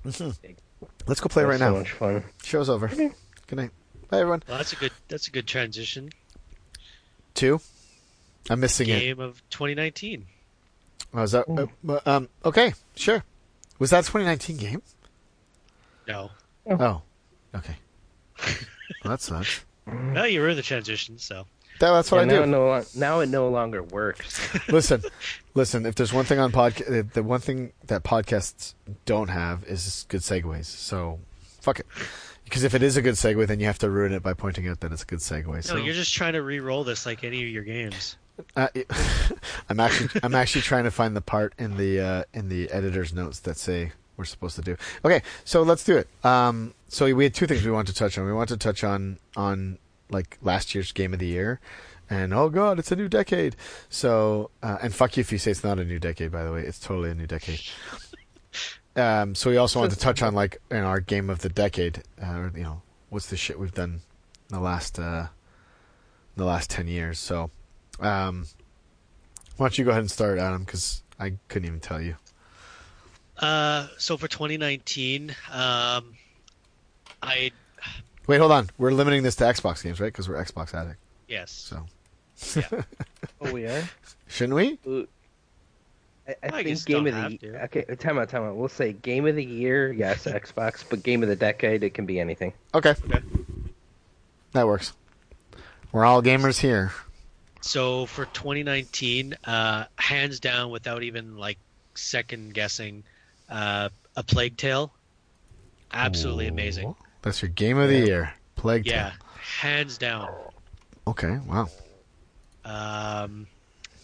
let's 0.04 1.20
go 1.20 1.28
play 1.28 1.42
It 1.42 1.46
right 1.46 1.58
so 1.58 1.70
now. 1.72 1.78
much 1.78 1.92
fun. 1.92 2.24
Show's 2.42 2.68
over. 2.68 2.88
Good 2.88 3.12
night. 3.52 3.70
Bye 4.08 4.20
everyone. 4.20 4.42
Well, 4.48 4.58
that's 4.58 4.72
a 4.72 4.76
good 4.76 4.92
that's 5.08 5.28
a 5.28 5.30
good 5.30 5.46
transition. 5.46 6.10
Two. 7.34 7.60
I'm 8.50 8.60
missing 8.60 8.88
it. 8.90 9.00
Game 9.00 9.20
of 9.20 9.42
2019. 9.50 10.26
Oh, 11.14 11.22
is 11.22 11.32
that 11.32 11.46
uh, 11.88 12.00
um 12.04 12.28
okay? 12.44 12.74
Sure. 12.96 13.22
Was 13.78 13.90
that 13.90 14.04
a 14.04 14.06
2019 14.12 14.56
game? 14.58 14.82
No, 16.06 16.30
Oh, 16.68 17.02
okay. 17.54 17.76
well, 19.04 19.10
that 19.10 19.20
sucks. 19.20 19.64
no, 19.86 20.24
you 20.24 20.40
were 20.40 20.48
in 20.48 20.56
the 20.56 20.62
transition, 20.62 21.18
so 21.18 21.46
That, 21.80 21.92
that's 21.92 22.10
what 22.10 22.18
Yeah, 22.18 22.22
I 22.22 22.26
now, 22.26 22.36
do. 22.38 22.42
it 22.42 22.46
no, 22.46 22.84
now 22.94 23.20
it 23.20 23.28
no 23.28 23.48
longer 23.48 23.82
works. 23.82 24.40
listen, 24.68 25.02
listen. 25.54 25.86
If 25.86 25.94
there's 25.94 26.12
one 26.12 26.24
thing 26.24 26.38
on 26.38 26.52
podcast, 26.52 27.12
the 27.12 27.22
one 27.22 27.40
thing 27.40 27.72
that 27.86 28.02
podcasts 28.04 28.74
don't 29.04 29.28
have 29.28 29.64
is 29.64 30.06
good 30.08 30.20
segues. 30.22 30.66
So, 30.66 31.18
fuck 31.60 31.80
it. 31.80 31.86
Because 32.44 32.62
if 32.64 32.74
it 32.74 32.82
is 32.82 32.96
a 32.96 33.02
good 33.02 33.14
segue, 33.14 33.46
then 33.46 33.58
you 33.60 33.66
have 33.66 33.78
to 33.78 33.88
ruin 33.90 34.12
it 34.12 34.22
by 34.22 34.34
pointing 34.34 34.68
out 34.68 34.80
that 34.80 34.92
it's 34.92 35.02
a 35.02 35.06
good 35.06 35.20
segue. 35.20 35.46
no, 35.46 35.60
So, 35.60 35.76
you're 35.76 35.94
just 35.94 36.14
trying 36.14 36.34
to 36.34 36.42
re-roll 36.42 36.84
this 36.84 37.06
like 37.06 37.24
any 37.24 37.42
of 37.42 37.48
your 37.48 37.62
games. 37.64 38.16
uh, 38.56 38.68
it- 38.74 38.90
I'm 39.68 39.80
actually, 39.80 40.20
I'm 40.22 40.34
actually 40.34 40.62
trying 40.62 40.84
to 40.84 40.90
find 40.90 41.16
the 41.16 41.20
part 41.22 41.54
in 41.58 41.76
the 41.76 42.00
uh, 42.00 42.24
in 42.34 42.48
the 42.48 42.70
editor's 42.70 43.12
notes 43.12 43.40
that 43.40 43.56
say 43.56 43.92
we're 44.16 44.24
supposed 44.24 44.56
to 44.56 44.62
do. 44.62 44.76
Okay, 45.04 45.22
so 45.44 45.62
let's 45.62 45.84
do 45.84 45.96
it. 45.96 46.08
Um, 46.24 46.74
so 46.88 47.12
we 47.14 47.24
had 47.24 47.34
two 47.34 47.46
things 47.46 47.64
we 47.64 47.70
want 47.70 47.88
to 47.88 47.94
touch 47.94 48.18
on. 48.18 48.26
We 48.26 48.32
want 48.32 48.48
to 48.50 48.56
touch 48.56 48.84
on 48.84 49.18
on 49.36 49.78
like 50.10 50.38
last 50.42 50.74
year's 50.74 50.92
game 50.92 51.12
of 51.12 51.18
the 51.18 51.26
year, 51.26 51.60
and 52.08 52.32
oh 52.32 52.48
god, 52.48 52.78
it's 52.78 52.92
a 52.92 52.96
new 52.96 53.08
decade. 53.08 53.56
So 53.88 54.50
uh, 54.62 54.78
and 54.82 54.94
fuck 54.94 55.16
you 55.16 55.22
if 55.22 55.32
you 55.32 55.38
say 55.38 55.50
it's 55.50 55.64
not 55.64 55.78
a 55.78 55.84
new 55.84 55.98
decade. 55.98 56.30
By 56.30 56.44
the 56.44 56.52
way, 56.52 56.62
it's 56.62 56.78
totally 56.78 57.10
a 57.10 57.14
new 57.14 57.26
decade. 57.26 57.60
Um, 58.96 59.34
so 59.34 59.50
we 59.50 59.56
also 59.56 59.80
want 59.80 59.92
to 59.92 59.98
touch 59.98 60.22
on 60.22 60.34
like 60.34 60.60
in 60.70 60.78
our 60.78 61.00
game 61.00 61.28
of 61.28 61.40
the 61.40 61.48
decade, 61.48 62.02
uh, 62.22 62.50
you 62.54 62.62
know, 62.62 62.82
what's 63.10 63.26
the 63.26 63.36
shit 63.36 63.58
we've 63.58 63.74
done 63.74 64.02
in 64.48 64.56
the 64.56 64.60
last 64.60 64.98
uh, 64.98 65.26
the 66.36 66.44
last 66.44 66.70
ten 66.70 66.86
years. 66.86 67.18
So, 67.18 67.50
um, 67.98 68.46
why 69.56 69.66
don't 69.66 69.78
you 69.78 69.84
go 69.84 69.90
ahead 69.90 70.02
and 70.02 70.10
start, 70.10 70.38
Adam? 70.38 70.62
Because 70.62 71.02
I 71.18 71.34
couldn't 71.48 71.66
even 71.66 71.80
tell 71.80 72.00
you. 72.00 72.16
Uh, 73.44 73.88
so 73.98 74.16
for 74.16 74.26
2019, 74.28 75.30
um, 75.52 76.14
I 77.22 77.50
Wait, 78.26 78.38
hold 78.38 78.52
on. 78.52 78.70
We're 78.78 78.92
limiting 78.92 79.22
this 79.22 79.36
to 79.36 79.44
Xbox 79.44 79.82
games, 79.84 80.00
right? 80.00 80.06
Because 80.10 80.28
we're 80.30 80.42
Xbox 80.42 80.72
addict. 80.72 80.96
yes, 81.28 81.50
So, 82.36 82.62
oh, 83.42 83.52
we 83.52 83.66
are. 83.66 83.82
shouldn't 84.28 84.56
we? 84.56 84.78
Ooh. 84.86 85.06
I, 86.26 86.30
I, 86.42 86.46
I 86.60 86.62
think 86.64 86.84
game 86.86 87.06
of 87.06 87.12
the 87.12 87.20
have 87.20 87.32
ye- 87.32 87.38
to. 87.38 87.64
okay. 87.64 87.82
Time 87.96 88.18
out, 88.18 88.30
time 88.30 88.44
out. 88.44 88.56
We'll 88.56 88.68
say 88.68 88.94
game 88.94 89.26
of 89.26 89.36
the 89.36 89.44
year, 89.44 89.92
yes, 89.92 90.24
Xbox, 90.24 90.82
but 90.88 91.02
game 91.02 91.22
of 91.22 91.28
the 91.28 91.36
decade, 91.36 91.82
it 91.82 91.90
can 91.92 92.06
be 92.06 92.18
anything. 92.18 92.54
Okay, 92.74 92.94
Okay. 93.04 93.20
that 94.52 94.66
works. 94.66 94.94
We're 95.92 96.06
all 96.06 96.22
gamers 96.22 96.58
here. 96.58 96.92
So 97.60 98.06
for 98.06 98.24
2019, 98.24 99.36
uh, 99.44 99.84
hands 99.96 100.40
down, 100.40 100.70
without 100.70 101.02
even 101.02 101.36
like 101.36 101.58
second 101.94 102.54
guessing, 102.54 103.04
uh, 103.48 103.88
a 104.16 104.22
Plague 104.22 104.56
Tale, 104.56 104.92
absolutely 105.92 106.46
amazing. 106.48 106.94
That's 107.22 107.42
your 107.42 107.48
game 107.50 107.78
of 107.78 107.88
the 107.88 107.98
Yeah. 107.98 108.04
year. 108.06 108.34
Plague 108.56 108.86
Yeah, 108.86 108.92
Tale. 108.92 109.02
Yeah, 109.02 109.12
hands 109.60 109.98
down. 109.98 110.28
Okay. 111.06 111.38
Wow. 111.46 111.68
Um, 112.64 113.46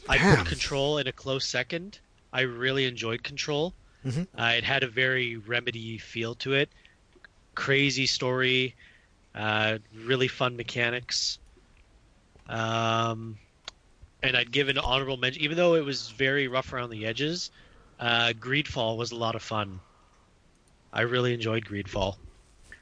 I 0.09 0.19
put 0.19 0.45
Control 0.47 0.99
in 0.99 1.07
a 1.07 1.13
close 1.13 1.47
second. 1.47 2.01
I 2.33 2.43
really 2.43 2.85
enjoyed 2.87 3.23
Control. 3.23 3.75
Mhm. 4.05 4.27
Uh, 4.39 4.55
it 4.57 4.65
had 4.65 4.83
a 4.83 4.89
very 4.89 5.37
Remedy 5.37 5.99
feel 5.99 6.35
to 6.37 6.55
it. 6.55 6.71
Crazy 7.55 8.07
story, 8.07 8.77
uh, 9.35 9.79
really 9.95 10.29
fun 10.29 10.57
mechanics. 10.57 11.39
Um, 12.49 13.39
and 14.23 14.37
I'd 14.37 14.53
give 14.53 14.69
an 14.69 14.79
honorable 14.79 15.17
mention, 15.17 15.43
even 15.43 15.57
though 15.57 15.75
it 15.75 15.85
was 15.85 16.11
very 16.11 16.49
rough 16.49 16.73
around 16.73 16.91
the 16.91 17.07
edges. 17.07 17.51
Uh, 18.01 18.33
Greedfall 18.33 18.97
was 18.97 19.13
a 19.13 19.17
lot 19.17 19.35
of 19.35 19.43
fun. 19.43 19.79
I 20.93 21.03
really 21.03 21.35
enjoyed 21.35 21.67
Greedfall. 21.67 22.17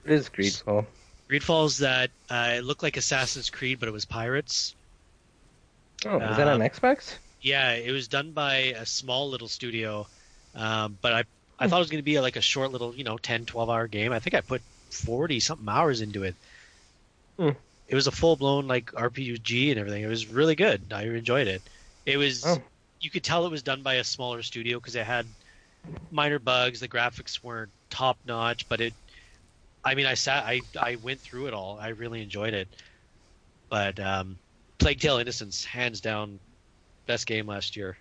It 0.05 0.12
is 0.12 0.31
Greedfall. 0.31 0.87
Greedfall's 1.29 1.79
that 1.79 2.11
uh, 2.31 2.55
it 2.57 2.64
looked 2.64 2.83
like 2.83 2.97
Assassin's 2.97 3.51
Creed, 3.51 3.81
but 3.81 3.89
it 3.89 3.93
was 3.93 4.05
pirates. 4.05 4.75
Oh, 6.07 6.19
is 6.21 6.37
that 6.37 6.47
on 6.47 6.61
Xbox? 6.61 7.14
Yeah, 7.43 7.73
it 7.73 7.91
was 7.91 8.09
done 8.09 8.31
by 8.31 8.55
a 8.77 8.87
small 8.87 9.29
little 9.29 9.49
studio, 9.49 10.07
um, 10.55 10.97
but 11.03 11.12
I 11.12 11.25
I 11.59 11.66
thought 11.69 11.77
it 11.79 11.81
was 11.81 11.91
going 11.91 12.03
to 12.03 12.05
be 12.05 12.21
like 12.21 12.37
a 12.37 12.41
short 12.41 12.71
little, 12.71 12.95
you 12.95 13.03
know, 13.03 13.19
10, 13.19 13.45
12 13.47 13.69
hour 13.69 13.89
game. 13.89 14.12
I 14.12 14.21
think 14.21 14.35
I 14.35 14.41
put 14.41 14.62
40 14.91 15.41
something 15.41 15.69
hours 15.69 16.01
into 16.01 16.23
it. 16.23 16.37
Hmm. 17.37 17.51
It 17.89 17.95
was 17.97 18.07
a 18.07 18.12
full 18.12 18.37
blown 18.37 18.69
like 18.69 18.93
RPG 18.93 19.71
and 19.71 19.81
everything. 19.81 20.05
It 20.05 20.09
was 20.09 20.29
really 20.29 20.55
good. 20.55 20.93
I 20.93 21.03
enjoyed 21.03 21.49
it. 21.49 21.62
It 22.07 22.16
was 22.16 22.45
Oh. 22.47 22.62
You 23.01 23.11
could 23.11 23.22
tell 23.22 23.46
it 23.46 23.51
was 23.51 23.62
done 23.62 23.82
by 23.82 23.94
a 23.94 24.05
smaller 24.05 24.42
studio 24.42 24.78
because 24.78 24.96
it 24.96 25.05
had 25.05 25.26
minor 26.11 26.38
bugs. 26.38 26.80
The 26.80 26.88
graphics 26.88 27.42
weren't 27.42 27.70
top 27.90 28.18
notch, 28.26 28.68
but 28.68 28.80
it. 28.80 28.94
I 29.84 29.94
mean, 29.94 30.07
I 30.07 30.14
sat, 30.14 30.44
I 30.44 30.61
I 30.78 30.96
went 30.96 31.20
through 31.20 31.46
it 31.46 31.55
all. 31.55 31.78
I 31.80 31.88
really 31.88 32.22
enjoyed 32.22 32.55
it. 32.55 32.68
But 33.68 34.01
um, 34.01 34.38
Plague 34.78 35.01
Tale: 35.01 35.18
Innocence, 35.18 35.64
hands 35.64 36.01
down, 36.01 36.38
best 37.07 37.26
game 37.26 37.46
last 37.46 37.76
year, 37.76 37.96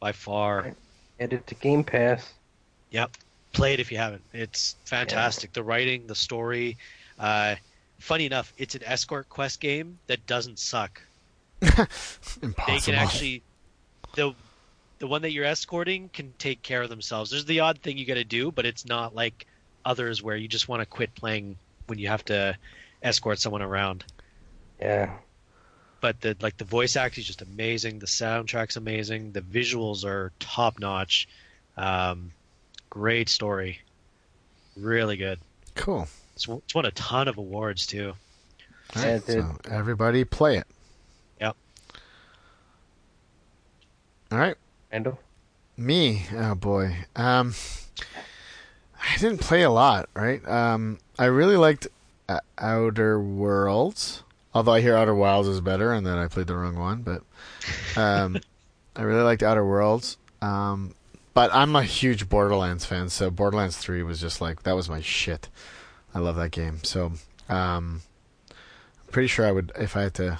by 0.00 0.12
far. 0.12 0.74
Add 1.20 1.32
it 1.32 1.46
to 1.48 1.54
Game 1.56 1.84
Pass. 1.84 2.32
Yep, 2.90 3.16
play 3.52 3.74
it 3.74 3.80
if 3.80 3.92
you 3.92 3.98
haven't. 3.98 4.22
It's 4.32 4.76
fantastic. 4.84 5.52
The 5.52 5.62
writing, 5.62 6.06
the 6.06 6.14
story. 6.14 6.76
Uh, 7.18 7.56
funny 7.98 8.26
enough, 8.26 8.52
it's 8.58 8.74
an 8.74 8.82
escort 8.84 9.28
quest 9.28 9.60
game 9.60 9.98
that 10.06 10.26
doesn't 10.26 10.58
suck. 10.58 11.00
Impossible. 11.62 11.86
They 12.66 12.78
can 12.80 12.94
actually 12.94 13.42
the 14.14 14.34
the 14.98 15.06
one 15.06 15.22
that 15.22 15.32
you're 15.32 15.46
escorting 15.46 16.10
can 16.12 16.32
take 16.38 16.62
care 16.62 16.82
of 16.82 16.90
themselves. 16.90 17.30
There's 17.30 17.46
the 17.46 17.60
odd 17.60 17.78
thing 17.78 17.96
you 17.98 18.06
got 18.06 18.14
to 18.14 18.24
do, 18.24 18.52
but 18.52 18.66
it's 18.66 18.84
not 18.84 19.14
like 19.14 19.46
others 19.84 20.22
where 20.22 20.36
you 20.36 20.46
just 20.46 20.68
want 20.68 20.80
to 20.80 20.86
quit 20.86 21.14
playing 21.14 21.56
when 21.86 21.98
you 21.98 22.08
have 22.08 22.24
to 22.26 22.56
escort 23.02 23.38
someone 23.38 23.62
around. 23.62 24.04
Yeah. 24.78 25.16
But 26.00 26.20
the 26.20 26.36
like 26.40 26.56
the 26.56 26.64
voice 26.64 26.96
acting 26.96 27.22
is 27.22 27.26
just 27.26 27.42
amazing. 27.42 27.98
The 27.98 28.06
soundtrack's 28.06 28.76
amazing. 28.76 29.32
The 29.32 29.40
visuals 29.40 30.04
are 30.04 30.32
top 30.38 30.78
notch. 30.78 31.28
Um, 31.76 32.32
great 32.90 33.28
story. 33.28 33.80
Really 34.76 35.16
good. 35.16 35.38
Cool. 35.74 36.08
It's, 36.34 36.46
it's 36.46 36.74
won 36.74 36.86
a 36.86 36.90
ton 36.90 37.28
of 37.28 37.38
awards 37.38 37.86
too. 37.86 38.14
All 38.96 39.02
right, 39.02 39.22
so 39.22 39.56
everybody 39.70 40.24
play 40.24 40.56
it. 40.56 40.66
All 44.32 44.38
right. 44.38 44.56
Randall? 44.92 45.18
Me, 45.76 46.26
oh 46.36 46.54
boy. 46.54 46.94
Um, 47.16 47.54
I 49.00 49.16
didn't 49.18 49.40
play 49.40 49.62
a 49.62 49.70
lot, 49.70 50.08
right? 50.14 50.46
Um, 50.46 50.98
I 51.18 51.26
really 51.26 51.56
liked 51.56 51.88
uh, 52.28 52.40
Outer 52.58 53.18
Worlds, 53.20 54.22
although 54.54 54.72
I 54.72 54.82
hear 54.82 54.94
Outer 54.94 55.14
Wilds 55.14 55.48
is 55.48 55.60
better, 55.60 55.92
and 55.92 56.06
then 56.06 56.18
I 56.18 56.28
played 56.28 56.46
the 56.46 56.56
wrong 56.56 56.76
one. 56.76 57.02
But 57.02 57.22
um, 57.96 58.38
I 58.96 59.02
really 59.02 59.22
liked 59.22 59.42
Outer 59.42 59.64
Worlds. 59.64 60.16
Um, 60.42 60.94
but 61.34 61.50
I'm 61.54 61.74
a 61.74 61.82
huge 61.82 62.28
Borderlands 62.28 62.84
fan, 62.84 63.08
so 63.08 63.30
Borderlands 63.30 63.78
Three 63.78 64.02
was 64.02 64.20
just 64.20 64.40
like 64.40 64.62
that 64.64 64.76
was 64.76 64.88
my 64.88 65.00
shit. 65.00 65.48
I 66.14 66.18
love 66.18 66.36
that 66.36 66.50
game. 66.50 66.84
So 66.84 67.12
um, 67.48 68.02
I'm 68.50 69.12
pretty 69.12 69.28
sure 69.28 69.46
I 69.46 69.52
would 69.52 69.72
if 69.78 69.96
I 69.96 70.02
had 70.02 70.14
to 70.14 70.38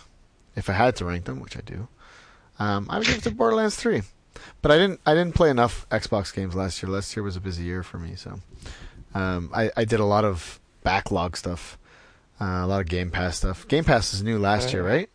if 0.55 0.69
I 0.69 0.75
had 0.75 0.97
to 0.97 1.05
rank 1.05 1.25
them, 1.25 1.41
which 1.41 1.57
I 1.57 1.61
do. 1.61 1.89
Um, 2.61 2.87
I 2.89 2.99
would 2.99 3.07
give 3.09 3.17
it 3.19 3.23
to 3.25 3.31
Borderlands 3.33 3.75
Three. 3.75 4.03
But 4.63 4.71
I 4.71 4.79
didn't. 4.79 5.01
I 5.05 5.15
didn't 5.15 5.35
play 5.35 5.51
enough 5.51 5.89
Xbox 5.91 6.33
games 6.35 6.55
last 6.55 6.83
year. 6.83 6.91
Last 6.93 7.17
year 7.17 7.23
was 7.25 7.35
a 7.37 7.41
busy 7.41 7.65
year 7.65 7.83
for 7.83 7.99
me, 7.99 8.15
so 8.15 8.39
um, 9.15 9.51
I, 9.55 9.71
I 9.77 9.85
did 9.85 9.99
a 10.01 10.05
lot 10.05 10.25
of 10.25 10.61
backlog 10.83 11.37
stuff, 11.37 11.79
uh, 12.41 12.45
a 12.63 12.67
lot 12.67 12.81
of 12.81 12.87
Game 12.89 13.11
Pass 13.11 13.39
stuff. 13.39 13.67
Game 13.69 13.85
Pass 13.85 14.15
is 14.15 14.23
new 14.23 14.39
last 14.39 14.73
year, 14.73 14.87
right? 14.87 15.09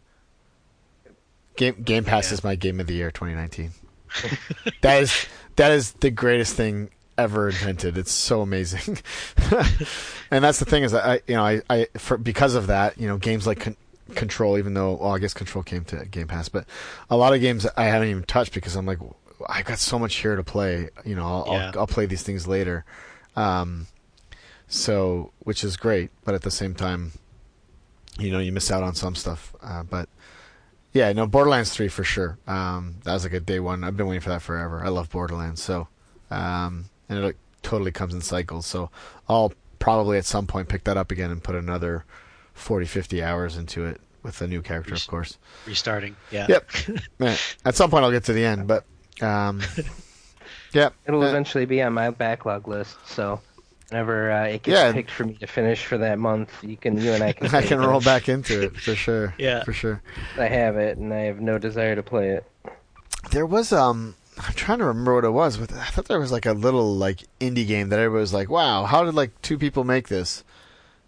Game 1.55 1.81
Game 1.83 2.03
Pass 2.03 2.29
Yeah. 2.29 2.33
is 2.35 2.43
my 2.43 2.55
game 2.55 2.79
of 2.79 2.87
the 2.87 2.93
year, 2.95 3.11
2019. 3.11 3.71
that 4.81 5.01
is 5.03 5.25
that 5.55 5.71
is 5.71 5.93
the 5.93 6.09
greatest 6.11 6.55
thing 6.55 6.89
ever 7.17 7.49
invented. 7.49 7.97
It's 7.97 8.11
so 8.11 8.41
amazing, 8.41 8.97
and 10.31 10.43
that's 10.43 10.59
the 10.59 10.65
thing 10.65 10.83
is 10.83 10.91
that 10.91 11.05
I 11.05 11.21
you 11.27 11.35
know 11.35 11.43
I, 11.45 11.61
I 11.69 11.87
for 11.97 12.17
because 12.17 12.55
of 12.55 12.67
that 12.67 12.99
you 12.99 13.07
know 13.07 13.17
games 13.17 13.45
like. 13.47 13.75
Con- 14.07 14.15
Control, 14.15 14.57
even 14.57 14.73
though 14.73 14.93
well, 14.93 15.11
I 15.15 15.19
guess 15.19 15.33
Control 15.33 15.63
came 15.63 15.83
to 15.85 16.05
Game 16.05 16.27
Pass, 16.27 16.49
but 16.49 16.65
a 17.09 17.17
lot 17.17 17.33
of 17.33 17.41
games 17.41 17.65
I 17.77 17.85
haven't 17.85 18.09
even 18.09 18.23
touched 18.23 18.53
because 18.53 18.75
I'm 18.75 18.85
like, 18.85 18.99
I've 19.47 19.65
got 19.65 19.79
so 19.79 19.99
much 19.99 20.15
here 20.15 20.35
to 20.35 20.43
play. 20.43 20.89
You 21.03 21.15
know, 21.15 21.25
I'll 21.25 21.45
Yeah. 21.47 21.71
I'll, 21.73 21.79
I'll 21.81 21.87
play 21.87 22.05
these 22.05 22.23
things 22.23 22.47
later. 22.47 22.85
Um, 23.35 23.87
so 24.67 25.31
which 25.39 25.63
is 25.63 25.77
great, 25.77 26.11
but 26.23 26.35
at 26.35 26.41
the 26.41 26.51
same 26.51 26.73
time, 26.73 27.11
you 28.17 28.31
know, 28.31 28.39
you 28.39 28.51
miss 28.51 28.71
out 28.71 28.83
on 28.83 28.95
some 28.95 29.15
stuff. 29.15 29.53
Uh, 29.61 29.83
but 29.83 30.09
yeah, 30.93 31.11
no, 31.11 31.27
Borderlands 31.27 31.71
three 31.71 31.87
for 31.89 32.03
sure. 32.03 32.37
Um, 32.47 32.95
that 33.03 33.13
was 33.13 33.23
like 33.23 33.33
a 33.33 33.39
day 33.39 33.59
one. 33.59 33.83
I've 33.83 33.97
been 33.97 34.07
waiting 34.07 34.21
for 34.21 34.29
that 34.29 34.41
forever. 34.41 34.83
I 34.83 34.89
love 34.89 35.09
Borderlands, 35.09 35.61
so 35.61 35.87
um, 36.31 36.85
and 37.09 37.19
it 37.19 37.21
like, 37.21 37.37
totally 37.61 37.91
comes 37.91 38.13
in 38.13 38.21
cycles. 38.21 38.65
So 38.65 38.89
I'll 39.27 39.53
probably 39.79 40.17
at 40.17 40.25
some 40.25 40.47
point 40.47 40.69
pick 40.69 40.85
that 40.85 40.97
up 40.97 41.11
again 41.11 41.31
and 41.31 41.43
put 41.43 41.55
another 41.55 42.05
40, 42.55 42.85
50 42.87 43.23
hours 43.23 43.55
into 43.57 43.85
it 43.85 44.01
with 44.23 44.41
a 44.41 44.47
new 44.47 44.61
character, 44.63 44.95
of 44.95 45.05
course. 45.07 45.37
Restarting. 45.67 46.15
Yeah. 46.31 46.47
Yep. 46.49 46.69
Man, 47.19 47.37
at 47.63 47.75
some 47.75 47.91
point 47.91 48.03
I'll 48.03 48.11
get 48.11 48.23
to 48.25 48.33
the 48.33 48.43
end, 48.43 48.67
but 48.67 48.83
um, 49.21 49.61
yeah, 50.73 50.89
It'll 51.05 51.21
uh, 51.23 51.27
eventually 51.27 51.65
be 51.65 51.81
on 51.81 51.93
my 51.93 52.09
backlog 52.09 52.67
list. 52.67 52.97
So 53.05 53.39
whenever 53.89 54.31
uh, 54.31 54.45
it 54.45 54.63
gets 54.63 54.75
Yeah. 54.75 54.91
picked 54.93 55.11
for 55.11 55.25
me 55.25 55.35
to 55.35 55.47
finish 55.47 55.85
for 55.85 55.97
that 55.99 56.17
month, 56.19 56.51
you 56.63 56.75
can 56.77 56.97
you 56.99 57.11
and 57.13 57.23
I 57.23 57.33
can. 57.33 57.47
I 57.53 57.59
take 57.61 57.69
can 57.69 57.81
it. 57.81 57.85
roll 57.85 58.01
back 58.01 58.27
into 58.27 58.63
it 58.63 58.75
for 58.77 58.95
sure. 58.95 59.33
Yeah. 59.37 59.63
for 59.63 59.73
sure. 59.73 60.01
I 60.39 60.45
have 60.47 60.77
it, 60.77 60.97
and 60.97 61.13
I 61.13 61.19
have 61.21 61.39
no 61.39 61.57
desire 61.59 61.95
to 61.95 62.03
play 62.03 62.29
it. 62.31 62.45
There 63.31 63.45
was 63.45 63.71
um, 63.71 64.15
I'm 64.39 64.53
trying 64.53 64.79
to 64.79 64.85
remember 64.85 65.15
what 65.15 65.23
it 65.23 65.29
was, 65.31 65.57
but 65.57 65.71
I 65.73 65.85
thought 65.85 66.05
there 66.05 66.19
was 66.19 66.31
like 66.31 66.45
a 66.45 66.53
little 66.53 66.95
like 66.95 67.19
indie 67.39 67.67
game 67.67 67.89
that 67.89 67.99
everybody 67.99 68.21
was 68.21 68.33
like, 68.33 68.49
"Wow, 68.49 68.85
how 68.85 69.03
did 69.03 69.13
like 69.13 69.39
two 69.41 69.57
people 69.57 69.83
make 69.83 70.07
this?" 70.07 70.43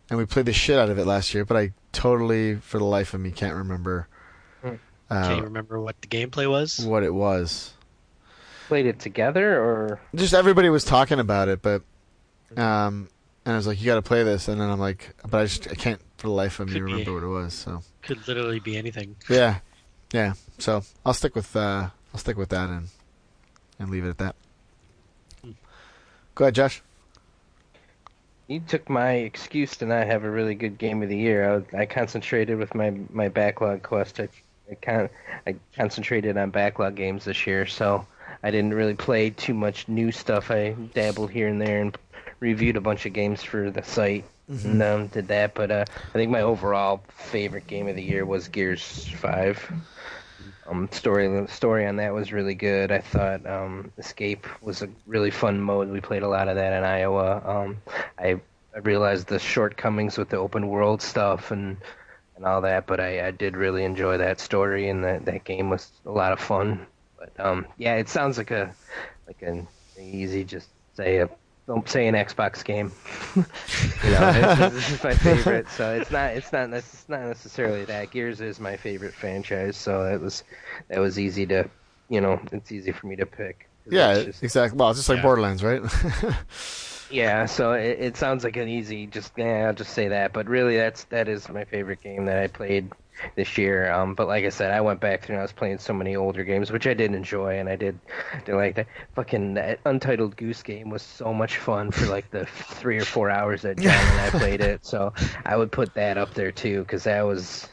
And 0.10 0.18
we 0.18 0.26
played 0.26 0.46
the 0.46 0.54
shit 0.54 0.78
out 0.80 0.90
of 0.90 0.98
it 0.98 1.06
last 1.06 1.34
year, 1.34 1.44
but 1.46 1.58
I 1.58 1.74
totally, 1.92 2.56
for 2.56 2.78
the 2.78 2.86
life 2.86 3.14
of 3.14 3.20
me, 3.20 3.32
can't 3.32 3.56
remember 3.56 4.08
Hmm. 4.62 4.76
Can 5.10 5.32
you 5.32 5.38
uh, 5.38 5.42
remember 5.44 5.80
what 5.80 6.02
the 6.02 6.08
gameplay 6.08 6.50
was? 6.50 6.86
what 6.86 7.04
it 7.04 7.14
was. 7.14 7.74
Played 8.68 8.86
it 8.88 9.00
together, 9.00 9.62
or 9.62 10.02
Just 10.16 10.34
everybody 10.34 10.70
was 10.70 10.84
talking 10.84 11.20
about 11.20 11.48
it, 11.48 11.62
but 11.62 11.84
um, 12.58 13.08
and 13.46 13.54
I 13.54 13.56
was 13.56 13.66
like, 13.68 13.80
"You 13.80 13.86
got 13.86 13.96
to 13.96 14.02
play 14.02 14.24
this," 14.24 14.48
and 14.50 14.60
then 14.60 14.70
I'm 14.70 14.80
like, 14.80 15.14
"But 15.30 15.40
I 15.40 15.44
just 15.46 15.70
I 15.70 15.76
can't 15.76 16.02
for 16.18 16.28
the 16.28 16.34
life 16.34 16.60
of 16.60 16.68
me 16.68 16.74
Could 16.74 16.86
be. 16.86 16.92
remember 16.92 17.14
what 17.14 17.24
it 17.24 17.28
was." 17.28 17.54
So 17.54 17.82
Could 18.02 18.28
literally 18.28 18.60
be 18.60 18.76
anything. 18.76 19.16
yeah, 19.30 19.60
yeah. 20.12 20.34
So 20.58 20.84
I'll 21.06 21.14
stick 21.14 21.34
with 21.36 21.56
uh, 21.56 21.90
I'll 22.14 22.20
stick 22.20 22.36
with 22.36 22.50
that 22.50 22.70
and 22.70 22.90
and 23.80 23.90
leave 23.90 24.04
it 24.04 24.10
at 24.10 24.18
that. 24.18 24.36
Hmm. 25.42 25.52
Go 26.36 26.44
ahead, 26.46 26.56
Josh. 26.56 26.82
You 28.48 28.60
took 28.62 28.90
my 28.90 29.12
excuse 29.12 29.78
to 29.78 29.86
not 29.86 30.08
have 30.08 30.24
a 30.24 30.30
really 30.30 30.56
good 30.56 30.78
game 30.78 31.04
of 31.04 31.10
the 31.10 31.18
year. 31.18 31.64
I, 31.74 31.82
I 31.82 31.86
concentrated 31.86 32.58
with 32.58 32.74
my 32.76 32.92
my 33.12 33.30
backlog 33.30 33.84
quest. 33.84 34.20
I, 34.20 34.30
I 34.72 34.76
con- 34.76 35.10
I 35.46 35.56
concentrated 35.76 36.38
on 36.38 36.50
backlog 36.52 36.96
games 36.96 37.26
this 37.26 37.46
year, 37.46 37.66
so 37.66 38.06
I 38.44 38.52
didn't 38.52 38.74
really 38.74 38.96
play 38.96 39.30
too 39.30 39.54
much 39.54 39.88
new 39.88 40.12
stuff. 40.12 40.52
I 40.52 40.72
dabbled 40.94 41.32
here 41.32 41.48
and 41.48 41.62
there 41.62 41.82
and 41.82 41.98
reviewed 42.40 42.78
a 42.78 42.82
bunch 42.82 43.06
of 43.06 43.14
games 43.14 43.44
for 43.44 43.70
the 43.70 43.84
site 43.84 44.26
and 44.48 44.82
um, 44.82 45.08
did 45.08 45.28
that. 45.30 45.54
But 45.54 45.72
uh, 45.72 45.86
I 45.90 46.14
think 46.14 46.32
my 46.32 46.42
overall 46.42 47.04
favorite 47.10 47.68
game 47.68 47.88
of 47.88 47.96
the 47.96 48.04
year 48.04 48.26
was 48.26 48.48
Gears 48.48 49.08
Five. 49.08 49.72
Um, 50.70 50.90
story 50.92 51.48
story 51.48 51.88
on 51.88 51.96
that 51.98 52.14
was 52.14 52.34
really 52.34 52.56
good. 52.56 52.92
I 52.92 53.00
thought 53.00 53.46
um, 53.46 53.92
Escape 53.98 54.46
was 54.62 54.82
a 54.82 54.90
really 55.06 55.32
fun 55.32 55.62
mode. 55.62 55.90
We 55.90 56.02
played 56.02 56.24
a 56.24 56.28
lot 56.28 56.48
of 56.50 56.56
that 56.56 56.74
in 56.74 56.84
Iowa. 56.84 57.42
Um, 57.46 57.78
I 58.20 58.40
I 58.76 58.80
realized 58.80 59.28
the 59.28 59.40
shortcomings 59.40 60.18
with 60.18 60.30
the 60.30 60.38
open 60.38 60.68
world 60.68 61.02
stuff 61.02 61.52
and 61.52 61.78
and 62.36 62.46
all 62.46 62.62
that, 62.62 62.86
but 62.86 63.00
I, 63.00 63.28
I 63.28 63.32
did 63.32 63.58
really 63.58 63.84
enjoy 63.84 64.18
that 64.18 64.40
story 64.40 64.90
and 64.90 65.04
that 65.04 65.26
that 65.26 65.44
game 65.44 65.70
was 65.70 65.92
a 66.06 66.12
lot 66.12 66.34
of 66.34 66.40
fun. 66.40 66.86
But 67.18 67.32
um, 67.44 67.66
yeah, 67.78 67.96
it 67.96 68.10
sounds 68.10 68.38
like 68.38 68.52
a 68.52 68.74
like 69.26 69.42
an 69.42 69.68
easy 70.00 70.44
just 70.44 70.70
say 70.96 71.18
a 71.18 71.30
don't 71.68 71.88
say 71.90 72.08
an 72.08 72.16
Xbox 72.16 72.64
game. 72.64 72.92
you 73.36 74.12
know, 74.12 74.34
this, 74.56 74.74
this 74.74 74.92
is 74.92 75.04
my 75.04 75.14
favorite, 75.14 75.70
so 75.70 75.94
it's 75.94 76.12
not 76.12 76.32
it's 76.32 76.52
not 76.52 76.72
it's 76.74 77.08
not 77.10 77.22
necessarily 77.22 77.86
that. 77.86 78.12
Gears 78.12 78.42
is 78.42 78.60
my 78.60 78.78
favorite 78.78 79.14
franchise, 79.14 79.76
so 79.78 80.06
it 80.06 80.20
was 80.22 80.44
that 80.90 81.00
was 81.00 81.20
easy 81.20 81.46
to 81.48 81.70
you 82.10 82.22
know 82.22 82.40
it's 82.52 82.72
easy 82.72 82.92
for 82.92 83.08
me 83.08 83.16
to 83.18 83.26
pick. 83.26 83.70
Yeah, 83.90 84.24
just- 84.24 84.44
exactly. 84.44 84.78
Well, 84.78 84.90
it's 84.90 85.00
just 85.00 85.10
like 85.10 85.18
Yeah. 85.18 85.24
Borderlands, 85.24 85.64
right? 85.64 85.82
yeah, 87.12 87.46
so 87.46 87.74
it, 87.74 87.98
it 88.00 88.18
sounds 88.18 88.44
like 88.44 88.58
an 88.58 88.68
easy, 88.68 89.08
just 89.08 89.34
yeah, 89.38 89.68
I'll 89.68 89.74
just 89.74 89.94
say 89.94 90.08
that. 90.10 90.34
But 90.34 90.48
really, 90.48 90.78
that's 90.78 91.06
that 91.06 91.28
is 91.28 91.48
my 91.50 91.66
favorite 91.66 92.02
game 92.02 92.26
that 92.26 92.38
I 92.38 92.48
played 92.48 92.92
this 93.36 93.58
year. 93.58 93.92
Um, 93.92 94.14
but 94.16 94.28
like 94.28 94.46
I 94.46 94.50
said, 94.50 94.72
I 94.72 94.82
went 94.82 95.00
back 95.00 95.22
through 95.24 95.36
and 95.36 95.40
I 95.40 95.44
was 95.44 95.52
playing 95.52 95.78
so 95.80 95.94
many 95.94 96.16
older 96.16 96.44
games, 96.44 96.72
which 96.72 96.88
I 96.88 96.94
did 96.94 97.14
enjoy, 97.14 97.60
and 97.60 97.68
I 97.70 97.76
did, 97.76 98.00
did 98.46 98.56
like 98.56 98.76
that. 98.76 98.88
Fucking 99.16 99.56
that 99.56 99.80
Untitled 99.86 100.36
Goose 100.38 100.62
Game 100.64 100.90
was 100.90 101.02
so 101.02 101.34
much 101.34 101.58
fun 101.58 101.92
for 101.92 102.06
like 102.08 102.30
the 102.32 102.46
three 102.46 102.98
or 102.98 103.06
four 103.06 103.30
hours 103.30 103.62
that 103.64 103.78
John 103.80 103.94
and 103.94 104.20
I 104.22 104.30
played 104.32 104.62
it. 104.62 104.86
So 104.86 105.14
I 105.46 105.56
would 105.58 105.72
put 105.72 105.94
that 105.96 106.18
up 106.18 106.34
there 106.34 106.52
too, 106.52 106.82
because 106.82 107.04
that 107.06 107.22
was 107.22 107.68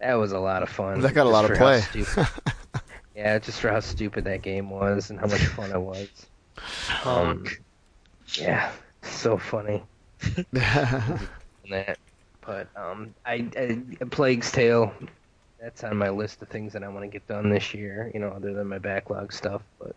that 0.00 0.14
was 0.14 0.32
a 0.32 0.38
lot 0.38 0.62
of 0.62 0.68
fun. 0.68 1.00
That 1.00 1.14
got 1.14 1.26
a 1.26 1.30
lot 1.30 1.50
of 1.50 1.56
play. 1.56 1.80
stupid- 1.80 2.26
yeah, 3.16 3.38
just 3.38 3.60
for 3.60 3.70
how 3.70 3.80
stupid 3.80 4.24
that 4.24 4.42
game 4.42 4.70
was 4.70 5.10
and 5.10 5.18
how 5.18 5.26
much 5.26 5.44
fun 5.46 5.70
it 5.72 5.80
was. 5.80 6.08
Um, 7.04 7.44
yeah, 8.34 8.72
so 9.02 9.36
funny 9.38 9.82
that. 10.52 11.98
But 12.46 12.68
um, 12.76 13.14
I, 13.24 13.46
I 13.58 14.04
Plague's 14.10 14.50
Tale. 14.52 14.92
That's 15.60 15.82
on 15.84 15.96
my 15.96 16.10
list 16.10 16.40
of 16.42 16.48
things 16.48 16.72
that 16.74 16.84
I 16.84 16.88
want 16.88 17.02
to 17.04 17.08
get 17.08 17.26
done 17.26 17.50
this 17.50 17.74
year. 17.74 18.10
You 18.14 18.20
know, 18.20 18.28
other 18.28 18.52
than 18.54 18.68
my 18.68 18.78
backlog 18.78 19.32
stuff. 19.32 19.62
But 19.78 19.96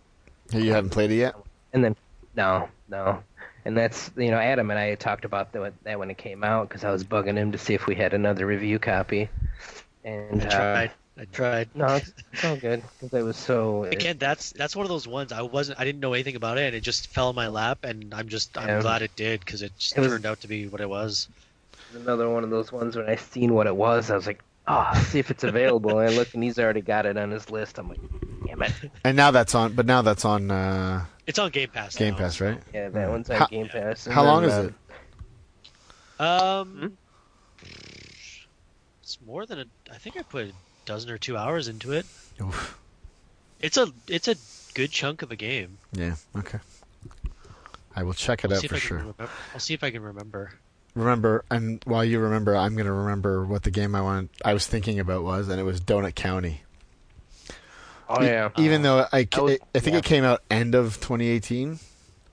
you 0.51 0.71
haven't 0.73 0.89
played 0.89 1.11
it 1.11 1.15
yet. 1.17 1.35
and 1.73 1.83
then 1.83 1.95
no, 2.35 2.69
no, 2.89 3.21
and 3.65 3.77
that's 3.77 4.11
you 4.17 4.31
know 4.31 4.37
Adam 4.37 4.71
and 4.71 4.79
I 4.79 4.85
had 4.85 4.99
talked 4.99 5.25
about 5.25 5.51
that 5.53 5.73
that 5.83 5.99
when 5.99 6.09
it 6.09 6.17
came 6.17 6.43
out 6.43 6.69
because 6.69 6.83
I 6.83 6.91
was 6.91 7.03
bugging 7.03 7.35
him 7.37 7.51
to 7.51 7.57
see 7.57 7.73
if 7.73 7.85
we 7.87 7.95
had 7.95 8.13
another 8.13 8.45
review 8.45 8.79
copy. 8.79 9.29
And 10.03 10.41
I 10.43 10.45
uh, 10.45 10.49
tried. 10.49 10.91
I 11.19 11.25
tried. 11.25 11.69
no, 11.75 11.85
it's, 11.95 12.13
it's 12.31 12.45
all 12.45 12.55
good 12.55 12.81
because 12.99 13.19
it 13.19 13.23
was 13.23 13.35
so. 13.35 13.83
Again, 13.83 14.17
that's 14.17 14.53
that's 14.53 14.75
one 14.75 14.85
of 14.85 14.89
those 14.89 15.07
ones 15.07 15.31
I 15.33 15.41
wasn't. 15.41 15.79
I 15.79 15.83
didn't 15.83 15.99
know 15.99 16.13
anything 16.13 16.37
about 16.37 16.57
it, 16.57 16.67
and 16.67 16.75
it 16.75 16.81
just 16.81 17.07
fell 17.07 17.29
in 17.29 17.35
my 17.35 17.49
lap, 17.49 17.79
and 17.83 18.13
I'm 18.13 18.29
just 18.29 18.57
I'm 18.57 18.67
Yeah. 18.69 18.81
glad 18.81 19.01
it 19.01 19.15
did 19.17 19.41
because 19.41 19.61
it 19.61 19.73
just 19.77 19.97
It 19.97 20.01
was- 20.01 20.09
turned 20.09 20.25
out 20.25 20.39
to 20.41 20.47
be 20.47 20.67
what 20.67 20.79
it 20.81 20.89
was. 20.89 21.27
Another 21.95 22.29
one 22.29 22.43
of 22.43 22.49
those 22.49 22.71
ones 22.71 22.95
when 22.95 23.09
I 23.09 23.15
seen 23.15 23.53
what 23.53 23.67
it 23.67 23.75
was, 23.75 24.09
I 24.09 24.15
was 24.15 24.27
like, 24.27 24.43
oh, 24.67 24.73
I'll 24.73 24.95
see 25.03 25.19
if 25.19 25.31
it's 25.31 25.43
available. 25.43 25.99
and 25.99 26.09
I 26.09 26.15
look, 26.15 26.33
and 26.33 26.43
he's 26.43 26.59
already 26.59 26.81
got 26.81 27.05
it 27.05 27.17
on 27.17 27.31
his 27.31 27.49
list. 27.49 27.77
I'm 27.79 27.89
like, 27.89 27.99
damn 28.45 28.61
it. 28.61 28.73
And 29.03 29.15
now 29.17 29.31
that's 29.31 29.55
on. 29.55 29.73
But 29.73 29.85
now 29.85 30.01
that's 30.01 30.25
on 30.25 30.51
uh, 30.51 31.05
It's 31.27 31.39
on 31.39 31.49
Game 31.51 31.69
Pass. 31.69 31.95
Game 31.95 32.13
now, 32.13 32.19
Pass, 32.19 32.39
right? 32.41 32.59
Yeah, 32.73 32.89
that 32.89 33.09
one's 33.09 33.29
on 33.29 33.37
How- 33.37 33.47
Game 33.47 33.67
Pass. 33.69 34.05
and 34.05 34.13
How 34.15 34.23
long 34.23 34.41
then, 34.43 34.49
is 34.49 34.55
uh, 34.57 34.69
it? 36.19 36.21
Um, 36.21 36.97
it's 39.01 39.17
more 39.25 39.45
than 39.45 39.59
a. 39.59 39.65
I 39.91 39.97
think 39.97 40.17
I 40.17 40.21
put 40.23 40.47
a 40.47 40.51
dozen 40.85 41.09
or 41.11 41.17
two 41.17 41.37
hours 41.37 41.67
into 41.67 41.93
it. 41.93 42.05
Oof. 42.41 42.77
It's 43.61 43.77
a 43.77 43.87
it's 44.07 44.27
a 44.27 44.35
good 44.73 44.91
chunk 44.91 45.21
of 45.21 45.31
a 45.31 45.35
game. 45.35 45.77
Yeah. 45.93 46.15
Okay. 46.37 46.59
I 47.95 48.03
will 48.03 48.13
check 48.13 48.45
it 48.45 48.51
I'll 48.51 48.57
out 48.57 48.65
for 48.65 48.77
sure. 48.77 48.97
remember. 48.99 49.29
I'll 49.53 49.59
see 49.59 49.73
if 49.73 49.83
I 49.83 49.91
can 49.91 50.01
remember. 50.01 50.53
Remember, 50.95 51.45
and 51.51 51.81
while 51.85 52.03
you 52.03 52.19
remember, 52.19 52.55
I'm 52.55 52.75
gonna 52.75 52.91
remember 52.93 53.45
what 53.45 53.63
the 53.63 53.71
game 53.71 53.95
I 53.95 54.01
want. 54.01 54.31
I 54.43 54.53
was 54.53 54.65
thinking 54.67 54.99
about 54.99 55.23
was, 55.23 55.47
and 55.47 55.59
it 55.59 55.63
was 55.63 55.79
Donut 55.79 56.15
County. 56.15 56.63
Oh 58.09 58.21
E- 58.23 58.25
yeah, 58.25 58.49
Even 58.57 58.81
though 58.81 59.05
I, 59.11 59.25
ca- 59.25 59.41
I 59.41 59.43
was- 59.43 59.57
I 59.75 59.79
think 59.79 59.93
yeah. 59.93 59.99
it 59.99 60.05
came 60.05 60.23
out 60.23 60.41
end 60.49 60.73
of 60.73 60.95
2018, 60.95 61.79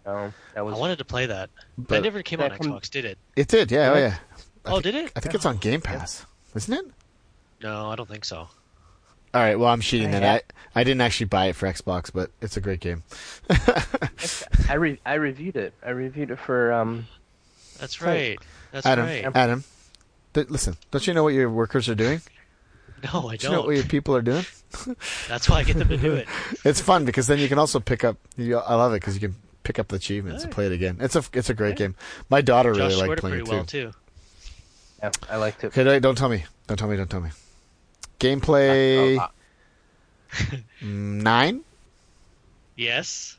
no, 0.07 0.33
that 0.55 0.59
I 0.61 0.63
wanted 0.63 0.99
to 0.99 1.05
play 1.05 1.27
that. 1.27 1.51
but 1.77 1.99
it 1.99 2.03
never 2.03 2.23
came 2.23 2.41
on 2.41 2.49
that 2.49 2.59
come- 2.61 2.73
Xbox, 2.73 2.89
did 2.91 3.05
it? 3.05 3.19
it 3.37 3.49
did. 3.49 3.71
Yeah. 3.71 3.91
Oh 3.91 3.95
Yeah. 3.95 4.01
yeah. 4.01 4.17
I 4.65 4.69
Oh, 4.69 4.73
think, 4.75 4.83
did 4.85 4.95
it? 4.97 5.13
I 5.15 5.21
think 5.21 5.35
it's 5.35 5.45
on 5.47 5.59
Game 5.59 5.81
Pass, 5.83 6.25
isn't 6.55 6.73
it? 6.75 6.87
No, 7.63 7.91
I 7.91 7.95
don't 7.97 8.09
think 8.09 8.25
so. 8.25 8.37
All 8.39 8.49
right. 9.43 9.57
Well, 9.59 9.69
I'm 9.69 9.81
cheating 9.83 10.09
I 10.09 10.21
then. 10.21 10.25
I 10.25 10.81
I 10.81 10.83
didn't 10.83 11.03
actually 11.03 11.27
buy 11.27 11.47
it 11.47 11.57
for 11.57 11.69
Xbox, 11.69 12.11
but 12.13 12.31
it's 12.41 12.57
a 12.57 12.61
great 12.61 12.81
game. 12.81 13.03
I 14.69 14.75
re- 14.75 14.99
I 15.05 15.15
reviewed 15.15 15.57
it. 15.57 15.75
I 15.85 15.91
reviewed 15.91 16.31
it 16.31 16.39
for 16.39 16.73
um. 16.73 17.07
That's 17.79 18.01
Right. 18.01 18.11
right. 18.31 18.39
That's 18.73 18.87
Adam, 18.87 19.05
right. 19.07 19.27
Adam, 19.35 19.65
th- 20.35 20.49
listen. 20.51 20.77
Don't 20.91 21.07
you 21.07 21.15
know 21.15 21.23
what 21.23 21.35
your 21.35 21.49
workers 21.51 21.89
are 21.89 21.95
doing? 21.95 22.21
No, 23.05 23.11
I 23.11 23.11
Do 23.11 23.17
you 23.19 23.21
know 23.21 23.29
don't. 23.29 23.43
You 23.43 23.51
know 23.51 23.63
what 23.67 23.77
your 23.77 23.85
people 23.85 24.17
are 24.17 24.23
doing? 24.23 24.45
That's 25.29 25.51
why 25.51 25.59
I 25.59 25.63
get 25.65 25.77
them 25.77 25.89
to 25.89 25.99
do 25.99 26.15
it. 26.15 26.27
It's 26.65 26.81
fun 26.81 27.05
because 27.05 27.27
then 27.27 27.39
you 27.39 27.47
can 27.47 27.59
also 27.59 27.79
pick 27.79 28.05
up. 28.05 28.17
You, 28.39 28.57
I 28.57 28.75
love 28.75 28.93
it 28.95 29.01
because 29.01 29.15
you 29.15 29.21
can 29.21 29.37
pick 29.65 29.79
up 29.79 29.89
the 29.89 29.97
achievements 29.97 30.45
and 30.45 30.51
play 30.53 30.65
it 30.67 30.73
again. 30.73 30.97
It's 31.01 31.15
a 31.15 31.23
it's 31.35 31.51
a 31.51 31.55
great 31.55 31.77
game. 31.77 31.95
My 32.31 32.41
daughter 32.41 32.73
really 32.73 32.95
Josh 32.95 33.07
liked 33.07 33.21
playing 33.21 33.41
it 33.41 33.45
too. 33.45 33.51
well 33.53 33.65
too. 33.65 33.93
Yeah, 35.03 35.11
I 35.29 35.37
liked 35.37 35.63
it. 35.63 35.67
Okay, 35.69 35.85
don't- 35.85 36.01
don't 36.01 36.17
tell 36.17 36.31
me. 36.31 36.47
Don't 36.69 36.79
tell 36.79 36.89
me. 36.89 36.97
Don't 36.97 37.11
tell 37.11 37.21
me. 37.21 37.31
Gameplay 38.19 39.19
Uh, 39.19 39.25
uh, 39.25 40.57
nine. 40.81 41.61
Yes. 42.77 43.37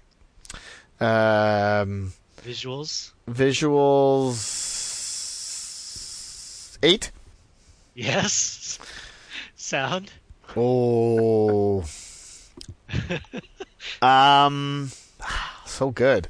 Um, 1.00 2.14
Visuals. 2.48 3.12
visuals 3.30 4.38
eight. 6.82 7.12
Yes. 7.94 8.80
Sound. 9.58 10.14
Oh, 10.56 11.84
Um, 14.02 14.92
so 15.66 15.92
good. 15.92 16.30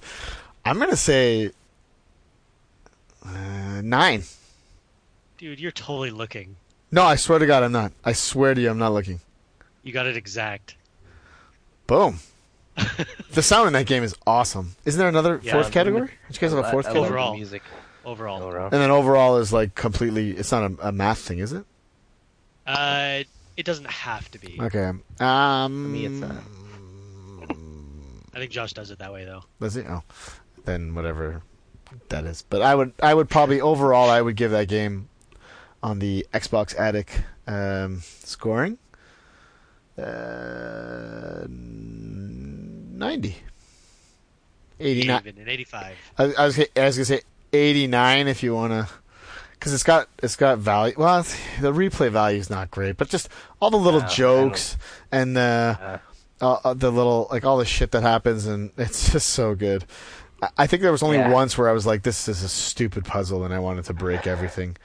I'm 0.66 0.80
gonna 0.80 0.96
say 0.96 1.52
uh, 3.24 3.82
nine. 3.84 4.24
Dude, 5.38 5.60
you're 5.60 5.72
totally 5.72 6.10
looking. 6.10 6.56
No, 6.92 7.04
I 7.04 7.16
swear 7.16 7.38
to 7.40 7.46
God, 7.46 7.62
I'm 7.64 7.72
not. 7.72 7.92
I 8.04 8.14
swear 8.14 8.56
to 8.56 8.62
you, 8.62 8.72
I'm 8.72 8.80
not 8.80 8.94
looking. 8.94 9.20
You 9.84 9.94
got 9.94 10.08
it 10.08 10.18
exact. 10.18 10.76
Boom. 11.86 12.18
the 13.32 13.42
sound 13.42 13.68
in 13.68 13.74
that 13.74 13.86
game 13.88 14.04
is 14.04 14.16
awesome. 14.26 14.76
Isn't 14.86 15.00
there 15.00 15.08
another 15.10 15.40
Yeah, 15.44 15.54
fourth 15.54 15.72
category? 15.72 16.02
love- 16.02 16.10
Don't 16.10 16.36
you 16.36 16.40
guys 16.40 16.52
have 16.52 16.64
a 16.66 16.68
I- 16.68 16.72
fourth 16.72 16.86
I 16.86 16.90
love 16.90 16.98
category? 16.98 17.20
Overall. 17.22 17.36
music. 17.36 17.62
Overall. 18.06 18.44
Overall. 18.44 18.66
And 18.66 18.74
then 18.82 18.92
overall 18.92 19.38
is 19.38 19.52
like 19.52 19.76
completely. 19.76 20.32
It's 20.32 20.52
not 20.52 20.72
a, 20.72 20.88
a 20.90 20.92
math 20.92 21.20
thing, 21.20 21.40
is 21.40 21.52
it? 21.54 21.66
Uh, 22.66 23.24
it 23.58 23.66
doesn't 23.66 23.88
have 23.90 24.30
to 24.32 24.40
be. 24.40 24.58
Okay. 24.62 24.92
Um. 25.20 25.84
For 25.84 25.90
me, 25.90 26.06
it's 26.06 26.20
not. 26.22 26.36
I 28.34 28.40
think 28.40 28.52
Josh 28.52 28.74
does 28.74 28.92
it 28.92 29.00
that 29.00 29.12
way 29.12 29.26
though. 29.26 29.44
Does 29.60 29.76
it? 29.78 29.88
Oh, 29.90 30.04
then 30.66 30.94
whatever 30.94 31.42
that 32.10 32.26
is. 32.26 32.44
But 32.44 32.62
I 32.62 32.76
would, 32.76 32.94
I 33.02 33.14
would 33.14 33.30
probably 33.30 33.60
overall, 33.60 34.10
I 34.10 34.22
would 34.22 34.36
give 34.36 34.52
that 34.52 34.68
game 34.68 35.10
on 35.82 35.98
the 36.00 36.28
Xbox 36.34 36.76
Addict 36.76 37.24
um, 37.48 38.02
scoring 38.24 38.78
uh, 39.98 41.46
ninety. 42.98 43.38
89. 44.80 45.22
Even 45.26 45.42
an 45.42 45.50
85. 45.50 45.96
I, 46.18 46.24
I 46.24 46.46
was, 46.46 46.60
I 46.60 46.86
was 46.86 46.98
gonna 46.98 47.06
say 47.06 47.22
eighty-nine 47.54 48.28
if 48.28 48.44
you 48.44 48.54
wanna, 48.54 48.88
because 49.54 49.74
it's 49.74 49.84
got 49.84 50.08
it's 50.22 50.36
got 50.36 50.60
value. 50.60 50.94
Well, 50.98 51.24
the 51.60 51.74
replay 51.74 52.12
value 52.12 52.40
is 52.40 52.50
not 52.50 52.70
great, 52.70 52.98
but 52.98 53.10
just 53.10 53.30
all 53.60 53.72
the 53.72 53.78
little 53.78 54.04
I 54.04 54.08
jokes 54.08 54.78
and 55.12 55.36
the 55.36 55.78
Uh, 55.82 55.98
uh, 56.40 56.60
uh, 56.64 56.74
the 56.76 56.92
little 56.92 57.28
like 57.32 57.44
all 57.44 57.58
the 57.58 57.66
shit 57.66 57.90
that 57.92 58.04
happens, 58.04 58.46
and 58.46 58.70
it's 58.78 59.12
just 59.12 59.30
so 59.32 59.56
good. 59.56 59.84
I, 60.44 60.50
I 60.60 60.68
think 60.68 60.84
there 60.84 60.92
was 60.92 61.02
only 61.02 61.18
Yeah. 61.18 61.32
once 61.32 61.58
where 61.58 61.68
I 61.70 61.72
was 61.72 61.88
like, 61.88 62.04
"This 62.04 62.28
is 62.28 62.44
a 62.44 62.50
stupid 62.50 63.04
puzzle," 63.06 63.44
and 63.44 63.54
I 63.54 63.60
wanted 63.60 63.86
to 63.86 63.94
break 63.96 64.28
everything. 64.28 64.78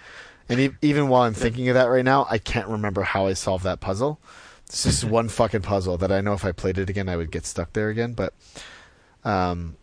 And 0.49 0.59
e- 0.59 0.71
even 0.81 1.09
while 1.09 1.23
I'm 1.25 1.35
thinking 1.45 1.69
of 1.69 1.75
that 1.75 1.85
right 1.91 2.05
now, 2.05 2.27
I 2.31 2.39
can't 2.39 2.69
remember 2.69 3.03
how 3.03 3.27
I 3.27 3.35
solved 3.35 3.65
that 3.65 3.81
puzzle. 3.81 4.19
It's 4.73 4.85
just 4.85 5.05
one 5.05 5.29
fucking 5.29 5.61
puzzle 5.61 5.99
that 5.99 6.11
I 6.11 6.23
know 6.23 6.33
if 6.33 6.47
I 6.47 6.53
played 6.53 6.79
it 6.79 6.89
again, 6.89 7.07
I 7.09 7.17
would 7.17 7.31
get 7.31 7.45
stuck 7.45 7.75
there 7.75 7.91
again. 7.91 8.15
But 8.15 8.33
um, 9.23 9.77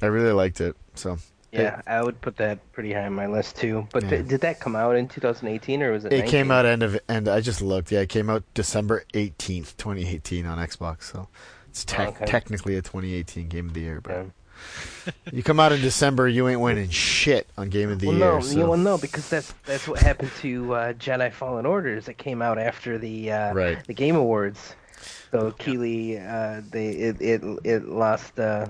I 0.00 0.06
really 0.06 0.32
liked 0.32 0.62
it. 0.62 0.74
So 0.94 1.18
yeah, 1.52 1.82
I 1.86 2.02
would 2.02 2.20
put 2.22 2.36
that 2.38 2.58
pretty 2.72 2.94
high 2.94 3.04
on 3.04 3.12
my 3.12 3.26
list 3.26 3.56
too. 3.56 3.86
But 3.92 4.04
Yeah. 4.04 4.08
th- 4.10 4.28
did 4.28 4.40
that 4.40 4.60
come 4.60 4.74
out 4.74 4.96
in 4.96 5.08
2018 5.08 5.82
or 5.82 5.92
was 5.92 6.04
it? 6.06 6.12
it 6.14 6.26
came 6.26 6.50
out 6.50 6.64
end 6.64 6.82
of 6.82 6.98
and 7.06 7.28
I 7.28 7.40
just 7.42 7.60
looked. 7.60 7.92
Yeah, 7.92 8.00
it 8.00 8.08
came 8.08 8.30
out 8.30 8.42
December 8.54 9.04
eighteenth, 9.12 9.76
twenty 9.76 10.06
eighteen 10.08 10.46
on 10.46 10.56
Xbox. 10.58 11.02
So 11.04 11.28
it's 11.68 11.84
tec- 11.84 12.08
Okay. 12.08 12.24
technically 12.24 12.76
a 12.76 12.82
2018 12.82 13.48
Game 13.48 13.66
of 13.68 13.74
the 13.74 13.80
Year. 13.80 14.00
But. 14.00 14.26
You 15.32 15.42
come 15.42 15.60
out 15.60 15.72
in 15.72 15.80
December, 15.80 16.28
you 16.28 16.48
ain't 16.48 16.60
winning 16.60 16.88
shit 16.90 17.46
on 17.58 17.68
Game 17.68 17.90
of 17.90 17.98
the 18.00 18.06
Well, 18.08 18.16
Year. 18.16 18.32
no, 18.34 18.40
so- 18.40 18.58
you 18.58 18.66
well, 18.66 18.78
no, 18.78 18.98
because 18.98 19.28
that's 19.28 19.52
that's 19.66 19.86
what 19.88 20.00
happened 20.00 20.30
to 20.40 20.74
uh, 20.74 20.92
Jedi 20.94 21.32
Fallen 21.32 21.66
Orders. 21.66 22.08
It 22.08 22.18
came 22.18 22.40
out 22.42 22.58
after 22.58 22.98
the 22.98 23.32
uh, 23.32 23.54
Right. 23.54 23.84
the 23.86 23.94
Game 23.94 24.16
Awards. 24.16 24.74
So 25.30 25.50
Keeley, 25.52 26.18
uh, 26.18 26.62
they 26.70 26.88
it 26.90 27.20
it 27.20 27.42
it 27.64 27.88
lost 27.88 28.38
uh, 28.38 28.66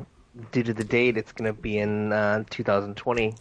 due 0.53 0.63
to 0.63 0.73
the 0.75 0.85
date. 0.85 1.17
It's 1.17 1.31
going 1.33 1.53
to 1.55 1.61
be 1.61 1.79
in 1.79 2.13
uh, 2.13 2.45
2020. 2.51 3.35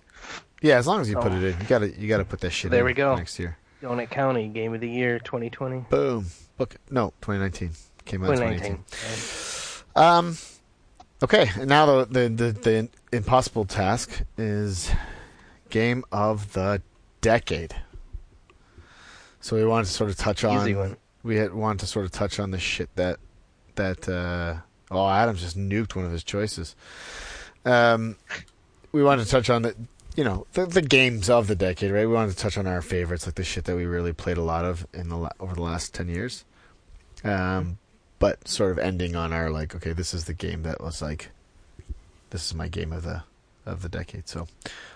Yeah, 0.61 0.77
as 0.77 0.87
long 0.87 1.01
as 1.01 1.09
you 1.09 1.15
put 1.17 1.31
it 1.31 1.43
in, 1.43 1.59
you 1.59 1.65
gotta 1.67 1.89
you 1.99 2.07
gotta 2.07 2.25
put 2.25 2.39
that 2.41 2.51
shit. 2.51 2.71
There 2.71 2.81
in 2.81 2.85
we 2.85 2.93
go. 2.93 3.15
Next 3.15 3.37
year, 3.39 3.57
Donut 3.81 4.09
County 4.09 4.47
Game 4.47 4.73
of 4.73 4.81
the 4.81 4.89
Year 4.89 5.19
2020. 5.19 5.85
boom. 5.89 6.25
Book. 6.57 6.75
No, 6.91 7.13
2019 7.21 7.71
came 8.05 8.23
out. 8.23 8.31
in 8.31 8.35
2019. 8.37 8.83
2018. 8.87 9.83
Um. 9.95 10.37
Okay, 11.23 11.49
and 11.55 11.67
now 11.69 11.85
the, 11.85 12.05
the 12.05 12.29
the 12.29 12.51
the 12.51 12.89
impossible 13.11 13.65
task 13.65 14.23
is 14.37 14.91
game 15.69 16.03
of 16.11 16.53
the 16.53 16.81
decade. 17.21 17.73
So 19.39 19.55
we 19.55 19.65
wanted 19.65 19.85
to 19.85 19.91
sort 19.93 20.09
of 20.09 20.17
touch 20.17 20.43
on. 20.43 20.75
One. 20.75 20.97
We 21.23 21.37
had 21.37 21.53
wanted 21.53 21.79
to 21.79 21.87
sort 21.87 22.05
of 22.05 22.11
touch 22.11 22.39
on 22.39 22.51
the 22.51 22.59
shit 22.59 22.89
that 22.95 23.19
that. 23.75 24.07
uh 24.07 24.55
Oh, 24.91 25.09
Adams 25.09 25.41
just 25.41 25.57
nuked 25.57 25.95
one 25.95 26.05
of 26.05 26.11
his 26.11 26.23
choices. 26.23 26.75
Um, 27.65 28.15
we 28.91 29.01
wanted 29.01 29.25
to 29.25 29.31
touch 29.31 29.49
on 29.49 29.63
the, 29.63 29.75
you 30.15 30.23
know, 30.23 30.45
the, 30.53 30.67
the 30.67 30.83
games 30.83 31.31
of 31.31 31.47
the 31.47 31.55
decade, 31.55 31.89
right? 31.89 32.05
We 32.05 32.13
wanted 32.13 32.33
to 32.33 32.37
touch 32.37 32.59
on 32.59 32.67
our 32.67 32.83
favorites, 32.83 33.25
like 33.25 33.33
the 33.33 33.43
shit 33.43 33.63
that 33.63 33.75
we 33.75 33.85
really 33.85 34.13
played 34.13 34.37
a 34.37 34.43
lot 34.43 34.65
of 34.65 34.85
in 34.93 35.09
the 35.09 35.31
over 35.39 35.55
the 35.55 35.63
last 35.63 35.95
ten 35.95 36.09
years. 36.09 36.45
Um, 37.23 37.79
but 38.23 38.47
sort 38.47 38.71
of 38.71 38.79
ending 38.79 39.17
on 39.17 39.33
our 39.33 39.49
like, 39.49 39.75
okay, 39.75 39.91
this 39.91 40.13
is 40.13 40.23
the 40.23 40.33
game 40.33 40.63
that 40.63 40.79
was 40.79 41.01
like, 41.01 41.31
this 42.29 42.45
is 42.45 42.55
my 42.55 42.69
game 42.69 42.93
of 42.93 43.03
the 43.03 43.21
of 43.65 43.81
the 43.81 43.89
decade. 43.89 44.29
So 44.29 44.47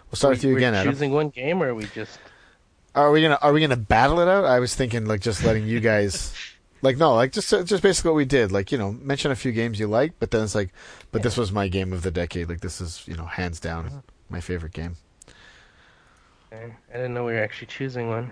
we'll 0.07 0.15
start 0.15 0.35
with 0.35 0.45
you 0.45 0.51
We're 0.51 0.59
again, 0.59 0.73
Adam. 0.73 0.93
Choosing 0.93 1.11
one 1.11 1.27
game, 1.27 1.61
or 1.61 1.67
are 1.67 1.75
we 1.75 1.87
just? 1.87 2.19
Are 2.95 3.11
we 3.11 3.21
gonna 3.21 3.37
Are 3.41 3.51
we 3.51 3.59
gonna 3.59 3.75
battle 3.75 4.21
it 4.21 4.29
out? 4.29 4.45
I 4.45 4.61
was 4.61 4.75
thinking 4.75 5.07
like 5.07 5.19
just 5.19 5.43
letting 5.43 5.67
you 5.67 5.81
guys, 5.81 6.33
like 6.81 6.95
no, 6.95 7.15
like 7.15 7.33
just 7.33 7.49
just 7.49 7.83
basically 7.83 8.11
what 8.11 8.15
we 8.15 8.23
did. 8.23 8.53
Like 8.53 8.71
you 8.71 8.77
know, 8.77 8.93
mention 8.93 9.29
a 9.29 9.35
few 9.35 9.51
games 9.51 9.77
you 9.77 9.87
like, 9.87 10.13
but 10.19 10.31
then 10.31 10.45
it's 10.45 10.55
like, 10.55 10.71
but 11.11 11.21
this 11.21 11.35
was 11.35 11.51
my 11.51 11.67
game 11.67 11.91
of 11.91 12.03
the 12.03 12.11
decade. 12.11 12.47
Like 12.47 12.61
this 12.61 12.79
is 12.79 13.05
you 13.09 13.17
know 13.17 13.25
hands 13.25 13.59
down 13.59 13.87
uh-huh. 13.87 14.01
my 14.29 14.39
favorite 14.39 14.71
game. 14.71 14.95
I 16.53 16.71
didn't 16.93 17.13
know 17.13 17.25
we 17.25 17.33
were 17.33 17.43
actually 17.43 17.67
choosing 17.67 18.07
one. 18.07 18.31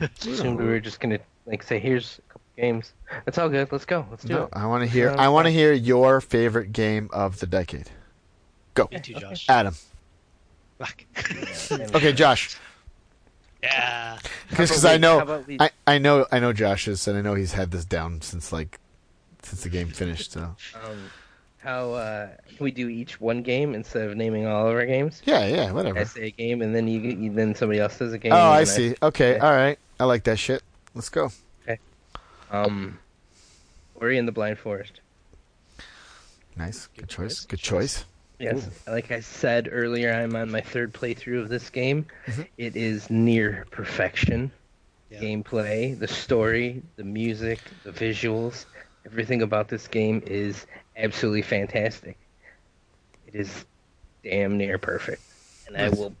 I 0.00 0.10
Assumed 0.20 0.58
we 0.58 0.66
were 0.66 0.80
just 0.80 1.00
gonna 1.00 1.18
like 1.46 1.62
say, 1.62 1.78
here's 1.78 2.18
a 2.18 2.31
couple 2.31 2.31
games. 2.56 2.92
That's 3.24 3.38
all 3.38 3.48
good. 3.48 3.70
Let's 3.72 3.84
go. 3.84 4.06
Let's 4.10 4.24
do 4.24 4.34
No, 4.34 4.42
it. 4.44 4.48
I 4.52 4.66
want 4.66 4.82
to 4.84 4.88
hear. 4.88 5.08
Sounds 5.08 5.20
I 5.20 5.28
want 5.28 5.46
to 5.46 5.50
hear 5.50 5.72
your 5.72 6.20
favorite 6.20 6.72
game 6.72 7.08
of 7.12 7.38
the 7.40 7.46
decade. 7.46 7.90
Go, 8.74 8.88
Me 8.92 9.00
too, 9.00 9.12
Okay. 9.16 9.20
Josh. 9.20 9.46
Adam. 9.48 9.74
Fuck. 10.78 11.04
Okay, 11.94 12.12
Josh. 12.12 12.56
yeah. 13.62 14.18
Because 14.50 14.84
I 14.84 14.96
know, 14.98 15.16
how 15.18 15.24
about 15.24 15.46
we- 15.46 15.56
I, 15.60 15.70
I 15.86 15.98
know, 15.98 16.26
I 16.30 16.38
know 16.38 16.52
Josh's, 16.52 17.08
and 17.08 17.16
I 17.16 17.22
know 17.22 17.34
he's 17.34 17.52
had 17.54 17.70
this 17.70 17.84
down 17.86 18.20
since 18.20 18.52
like 18.52 18.78
since 19.42 19.62
the 19.62 19.68
game 19.70 19.88
finished. 19.88 20.32
So 20.32 20.54
Um, 20.74 21.10
how 21.58 21.92
uh, 21.92 22.28
can 22.48 22.64
we 22.64 22.70
do 22.70 22.88
each 22.88 23.18
one 23.20 23.42
game 23.42 23.74
instead 23.74 24.08
of 24.08 24.16
naming 24.16 24.46
all 24.46 24.66
of 24.68 24.74
our 24.74 24.84
games? 24.84 25.22
yeah, 25.24 25.46
yeah, 25.46 25.72
whatever. 25.72 25.98
I 26.00 26.04
say 26.04 26.24
a 26.26 26.30
game, 26.30 26.60
and 26.60 26.74
then 26.74 26.86
you, 26.88 27.00
you 27.00 27.32
then 27.32 27.54
somebody 27.54 27.80
else 27.80 27.94
says 27.94 28.12
a 28.12 28.18
game. 28.18 28.32
Oh, 28.32 28.36
I 28.36 28.60
and 28.60 28.68
see. 28.68 28.90
Okay, 29.02 29.34
Okay. 29.34 29.38
all 29.38 29.52
right. 29.52 29.78
I 29.98 30.04
like 30.04 30.24
that 30.24 30.38
shit. 30.38 30.62
Let's 30.94 31.08
go. 31.08 31.30
Um, 32.52 32.98
Ori 33.96 34.18
in 34.18 34.26
the 34.26 34.32
Blind 34.32 34.58
Forest. 34.58 35.00
Nice. 36.56 36.86
Good 36.88 37.02
Good 37.02 37.08
choice. 37.08 37.34
choice. 37.38 37.46
Good 37.46 37.58
choice. 37.60 38.04
Yes, 38.38 38.68
like 38.88 39.12
I 39.12 39.20
said 39.20 39.68
earlier, 39.70 40.12
I'm 40.12 40.34
on 40.34 40.50
my 40.50 40.60
third 40.60 40.92
playthrough 40.92 41.40
of 41.42 41.48
this 41.48 41.70
game. 41.70 42.06
Mhm. 42.26 42.48
It 42.58 42.74
is 42.76 43.08
near 43.08 43.66
perfection. 43.70 44.50
Yeah. 45.10 45.20
Gameplay, 45.20 45.96
the 45.96 46.08
story, 46.08 46.82
the 46.96 47.04
music, 47.04 47.60
the 47.84 47.92
visuals, 47.92 48.64
everything 49.06 49.42
about 49.42 49.68
this 49.68 49.86
game 49.86 50.22
is 50.26 50.66
absolutely 50.96 51.42
fantastic. 51.42 52.16
It 53.28 53.34
is 53.36 53.64
damn 54.24 54.56
near 54.58 54.76
perfect, 54.76 55.22
and 55.68 55.76
I 55.76 55.90
will. 55.90 56.14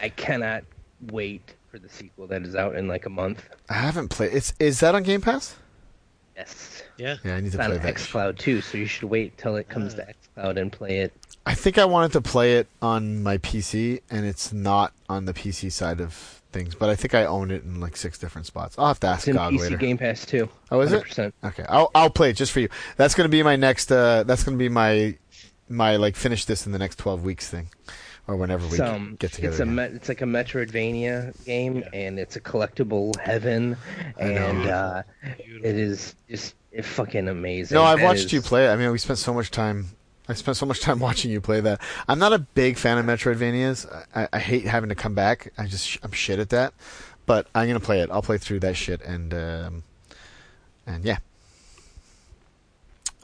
I 0.00 0.10
cannot 0.10 0.64
wait 1.10 1.54
for 1.70 1.78
the 1.78 1.88
sequel 1.88 2.26
that 2.26 2.42
is 2.42 2.54
out 2.54 2.76
in 2.76 2.86
like 2.86 3.06
a 3.06 3.10
month. 3.10 3.48
I 3.70 3.74
haven't 3.74 4.08
played. 4.08 4.34
It's 4.34 4.52
is 4.60 4.80
that 4.80 4.94
on 4.94 5.04
Game 5.04 5.22
Pass? 5.22 5.56
Yes, 6.36 6.82
Yeah. 6.96 7.16
Yeah, 7.24 7.36
I 7.36 7.40
need 7.40 7.48
it's 7.48 7.56
to 7.56 7.62
on 7.62 7.70
play 7.70 7.78
that. 7.78 7.94
XCloud 7.94 8.38
too, 8.38 8.60
so 8.60 8.78
you 8.78 8.86
should 8.86 9.08
wait 9.08 9.36
till 9.38 9.56
it 9.56 9.68
comes 9.68 9.94
Ah. 9.94 9.96
to 9.98 10.14
XCloud 10.40 10.60
and 10.60 10.72
play 10.72 10.98
it. 11.00 11.12
I 11.44 11.54
think 11.54 11.76
I 11.78 11.84
wanted 11.84 12.12
to 12.12 12.20
play 12.20 12.56
it 12.56 12.68
on 12.80 13.22
my 13.22 13.36
PC, 13.38 14.00
and 14.10 14.24
it's 14.24 14.52
not 14.52 14.92
on 15.08 15.24
the 15.24 15.34
PC 15.34 15.70
side 15.72 16.00
of 16.00 16.40
things. 16.52 16.74
But 16.74 16.88
I 16.88 16.94
think 16.94 17.14
I 17.14 17.24
own 17.24 17.50
it 17.50 17.64
in 17.64 17.80
like 17.80 17.96
six 17.96 18.16
different 18.18 18.46
spots. 18.46 18.76
I'll 18.78 18.86
have 18.86 19.00
to 19.00 19.08
ask 19.08 19.20
It's 19.20 19.28
in 19.28 19.34
God 19.36 19.52
PC 19.52 19.60
later. 19.60 19.76
Game 19.76 19.98
Pass 19.98 20.24
too. 20.24 20.48
Oh, 20.70 20.80
is 20.80 20.92
it? 20.92 21.02
100%. 21.04 21.32
Okay, 21.44 21.64
I'll 21.68 21.90
I'll 21.94 22.10
play 22.10 22.30
it 22.30 22.34
just 22.36 22.52
for 22.52 22.60
you. 22.60 22.68
That's 22.96 23.14
gonna 23.14 23.28
be 23.28 23.42
my 23.42 23.56
next. 23.56 23.90
Uh, 23.90 24.22
that's 24.22 24.44
gonna 24.44 24.56
be 24.56 24.68
my 24.68 25.16
my 25.68 25.96
like 25.96 26.14
finish 26.16 26.44
this 26.44 26.64
in 26.66 26.72
the 26.72 26.78
next 26.78 26.96
twelve 26.98 27.24
weeks 27.24 27.48
thing, 27.48 27.68
or 28.28 28.36
whenever 28.36 28.64
we 28.66 28.72
It's, 28.72 28.80
um, 28.80 29.16
get 29.18 29.32
together. 29.32 29.52
It's 29.52 29.60
a 29.60 29.66
me- 29.66 29.82
it's 29.82 30.08
like 30.08 30.22
a 30.22 30.26
Metroidvania 30.26 31.44
game, 31.44 31.78
Yeah. 31.78 31.88
and 31.92 32.18
it's 32.18 32.36
a 32.36 32.40
collectible 32.40 33.18
heaven, 33.18 33.76
and 34.18 34.66
uh, 34.68 35.02
it 35.38 35.76
is 35.76 36.14
just 36.28 36.54
it's 36.70 36.88
fucking 36.88 37.28
amazing. 37.28 37.74
No, 37.74 37.82
I've 37.84 37.98
That 37.98 38.04
watched 38.04 38.26
is- 38.26 38.32
you 38.32 38.40
play 38.42 38.66
it. 38.66 38.70
I 38.70 38.76
mean, 38.76 38.90
we 38.92 38.98
spent 38.98 39.18
so 39.18 39.34
much 39.34 39.50
time. 39.50 39.86
I 40.28 40.34
spent 40.34 40.56
so 40.56 40.64
much 40.66 40.80
time 40.80 40.98
watching 41.08 41.30
you 41.30 41.40
play 41.40 41.60
that. 41.60 41.80
I'm 42.08 42.18
not 42.18 42.32
a 42.32 42.38
big 42.38 42.76
fan 42.78 42.96
of 42.96 43.04
Metroidvanias. 43.04 43.86
I, 44.14 44.28
I 44.32 44.38
hate 44.38 44.64
having 44.66 44.88
to 44.88 44.94
come 44.94 45.14
back. 45.14 45.52
I 45.58 45.66
just 45.66 45.98
I'm 46.02 46.12
shit 46.12 46.38
at 46.38 46.48
that. 46.50 46.74
But 47.26 47.46
I'm 47.54 47.66
gonna 47.66 47.80
play 47.80 48.00
it. 48.00 48.10
I'll 48.10 48.22
play 48.22 48.38
through 48.38 48.60
that 48.60 48.76
shit 48.76 49.00
and 49.02 49.34
um, 49.34 49.82
and 50.86 51.04
yeah. 51.04 51.18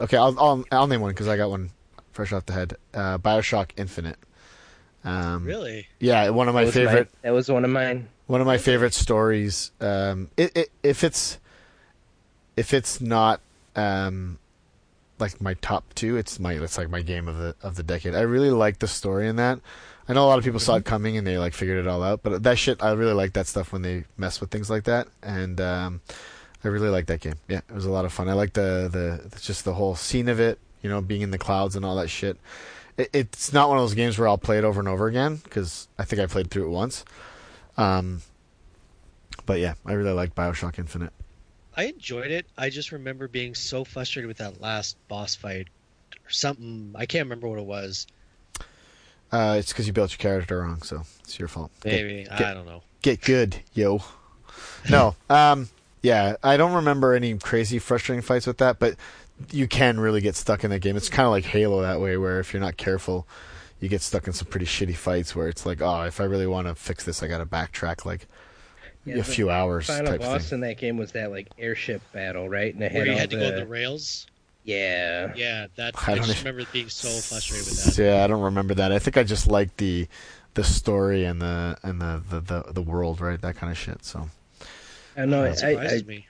Okay, 0.01 0.17
I'll 0.17 0.37
I'll, 0.39 0.63
I'll 0.71 0.87
name 0.87 1.01
one 1.01 1.11
because 1.11 1.27
I 1.27 1.35
got 1.37 1.49
one 1.49 1.71
fresh 2.11 2.31
off 2.31 2.45
the 2.45 2.53
head. 2.53 2.75
Uh, 2.93 3.17
Bioshock 3.17 3.71
Infinite. 3.77 4.17
Um, 5.03 5.45
Really? 5.45 5.87
Yeah, 5.99 6.29
one 6.29 6.47
of 6.47 6.53
my 6.53 6.61
that 6.61 6.65
was 6.67 6.75
favorite 6.75 7.09
that 7.21 7.31
was 7.31 7.49
one 7.49 7.63
of 7.63 7.71
mine. 7.71 8.07
one 8.27 8.41
of 8.41 8.47
my 8.47 8.57
favorite 8.57 8.93
stories. 8.93 9.71
Um, 9.79 10.29
it, 10.37 10.55
it, 10.55 10.71
if 10.83 11.03
it's 11.03 11.37
if 12.57 12.73
it's 12.73 12.99
not 12.99 13.39
um, 13.75 14.39
like 15.19 15.39
my 15.41 15.53
top 15.55 15.93
two. 15.95 16.17
It's 16.17 16.39
my 16.39 16.53
it's 16.53 16.77
like 16.77 16.89
my 16.89 17.01
game 17.01 17.27
of 17.27 17.37
the 17.37 17.55
of 17.61 17.75
the 17.75 17.83
decade. 17.83 18.15
I 18.15 18.21
really 18.21 18.51
like 18.51 18.79
the 18.79 18.87
story 18.87 19.27
in 19.27 19.35
that. 19.37 19.59
I 20.07 20.13
know 20.13 20.25
a 20.25 20.27
lot 20.27 20.39
of 20.39 20.43
people 20.43 20.59
saw 20.59 20.75
it 20.75 20.85
coming 20.85 21.17
and 21.17 21.27
they 21.27 21.37
like 21.37 21.53
figured 21.53 21.77
it 21.77 21.87
all 21.87 22.01
out, 22.01 22.21
but 22.23 22.41
that 22.43 22.57
shit 22.57 22.81
I 22.81 22.91
really 22.93 23.13
like 23.13 23.33
that 23.33 23.45
stuff 23.47 23.71
when 23.71 23.83
they 23.83 24.05
mess 24.17 24.41
with 24.41 24.49
things 24.49 24.69
like 24.69 24.85
that, 24.85 25.07
and 25.21 25.61
um, 25.61 26.01
I 26.63 26.69
really 26.69 26.89
like 26.89 27.05
that 27.07 27.21
game. 27.21 27.35
Yeah, 27.47 27.61
it 27.69 27.75
was 27.75 27.85
a 27.85 27.91
lot 27.91 28.05
of 28.05 28.13
fun. 28.13 28.27
I 28.27 28.33
like 28.33 28.53
the 28.53 28.89
the 28.91 29.39
just 29.39 29.65
the 29.65 29.73
whole 29.73 29.95
scene 29.95 30.27
of 30.27 30.39
it, 30.39 30.57
you 30.81 30.89
know, 30.89 31.01
being 31.01 31.21
in 31.21 31.31
the 31.31 31.37
clouds 31.37 31.75
and 31.75 31.85
all 31.85 31.95
that 31.97 32.09
shit. 32.09 32.37
It, 32.99 33.09
it's 33.13 33.53
not 33.53 33.69
one 33.69 33.77
of 33.77 33.83
those 33.83 33.93
games 33.95 34.19
where 34.19 34.27
I'll 34.27 34.37
play 34.37 34.57
it 34.57 34.63
over 34.63 34.79
and 34.79 34.89
over 34.89 35.07
again 35.07 35.37
because 35.37 35.87
I 35.97 36.03
think 36.03 36.21
I 36.21 36.25
played 36.27 36.51
through 36.51 36.65
it 36.65 36.69
once. 36.69 37.05
Um, 37.77 38.21
but 39.45 39.59
yeah, 39.59 39.75
I 39.85 39.93
really 39.93 40.11
like 40.11 40.35
Bioshock 40.35 40.77
Infinite. 40.77 41.13
I 41.77 41.85
enjoyed 41.85 42.29
it. 42.29 42.45
I 42.57 42.69
just 42.69 42.91
remember 42.91 43.29
being 43.29 43.55
so 43.55 43.85
frustrated 43.85 44.27
with 44.27 44.39
that 44.39 44.59
last 44.59 44.97
boss 45.07 45.35
fight 45.35 45.69
or 46.25 46.29
something. 46.29 46.93
I 46.93 47.05
can't 47.05 47.25
remember 47.25 47.47
what 47.47 47.57
it 47.57 47.65
was. 47.65 48.05
Uh, 49.31 49.55
it's 49.57 49.71
because 49.71 49.87
you 49.87 49.93
built 49.93 50.11
your 50.11 50.17
character 50.17 50.59
wrong, 50.59 50.81
so 50.81 51.03
it's 51.21 51.39
your 51.39 51.47
fault. 51.47 51.71
Maybe 51.85 52.23
Get, 52.23 52.41
I 52.41 52.53
don't 52.53 52.65
know. 52.65 52.81
Get 53.01 53.21
good, 53.21 53.55
yo. 53.73 54.03
No, 54.89 55.15
um, 55.29 55.69
yeah, 56.01 56.35
I 56.43 56.57
don't 56.57 56.73
remember 56.73 57.13
any 57.13 57.37
crazy 57.37 57.79
frustrating 57.79 58.23
fights 58.23 58.47
with 58.47 58.57
that, 58.57 58.79
but 58.79 58.95
you 59.51 59.67
can 59.67 59.99
really 59.99 60.21
get 60.21 60.35
stuck 60.35 60.63
in 60.63 60.69
that 60.71 60.79
game. 60.79 60.95
It's 60.97 61.09
kind 61.09 61.25
of 61.25 61.31
like 61.31 61.45
Halo 61.45 61.81
that 61.81 61.99
way, 62.01 62.17
where 62.17 62.39
if 62.39 62.53
you're 62.53 62.61
not 62.61 62.77
careful, 62.77 63.27
you 63.79 63.87
get 63.89 64.01
stuck 64.01 64.27
in 64.27 64.33
some 64.33 64.47
pretty 64.47 64.65
shitty 64.65 64.95
fights 64.95 65.35
where 65.35 65.47
it's 65.47 65.65
like, 65.65 65.81
oh, 65.81 66.01
if 66.03 66.19
I 66.19 66.25
really 66.25 66.47
want 66.47 66.67
to 66.67 66.75
fix 66.75 67.03
this, 67.05 67.23
I 67.23 67.27
got 67.27 67.37
to 67.39 67.45
backtrack 67.45 68.05
like 68.05 68.27
Yeah, 69.05 69.15
a 69.17 69.23
few 69.23 69.49
hours. 69.49 69.87
Final 69.87 70.11
type 70.11 70.21
boss 70.21 70.49
thing. 70.49 70.57
in 70.57 70.61
that 70.67 70.77
game 70.77 70.97
was 70.97 71.13
that 71.13 71.31
like 71.31 71.47
airship 71.57 72.01
battle, 72.11 72.49
right? 72.49 72.73
And 72.75 72.93
Where 72.93 73.05
you 73.05 73.13
had 73.13 73.29
to 73.31 73.37
the, 73.37 73.43
go 73.43 73.49
on 73.49 73.55
the 73.55 73.65
rails. 73.65 74.27
yeah. 74.65 75.31
Yeah, 75.35 75.67
that 75.77 75.93
I 76.07 76.11
I, 76.11 76.15
don't 76.15 76.25
just 76.25 76.39
even- 76.41 76.51
remember 76.55 76.69
being 76.73 76.89
so 76.89 77.07
frustrated 77.07 77.65
with 77.67 77.95
that. 77.95 78.03
Yeah, 78.03 78.23
I 78.23 78.27
don't 78.27 78.41
remember 78.41 78.73
that. 78.75 78.91
I 78.91 78.99
think 78.99 79.15
I 79.17 79.23
just 79.23 79.47
liked 79.47 79.77
the 79.77 80.07
the 80.55 80.63
story 80.63 81.23
and 81.25 81.41
the 81.41 81.77
and 81.83 82.01
the 82.01 82.21
the, 82.29 82.39
the, 82.41 82.73
the 82.73 82.81
world, 82.81 83.21
right? 83.21 83.39
That 83.39 83.55
kind 83.55 83.71
of 83.71 83.77
shit. 83.77 84.03
So 84.03 84.29
I 85.15 85.25
know. 85.25 85.43
That 85.43 85.63
I, 85.63 85.95
I, 85.97 86.01
me. 86.01 86.27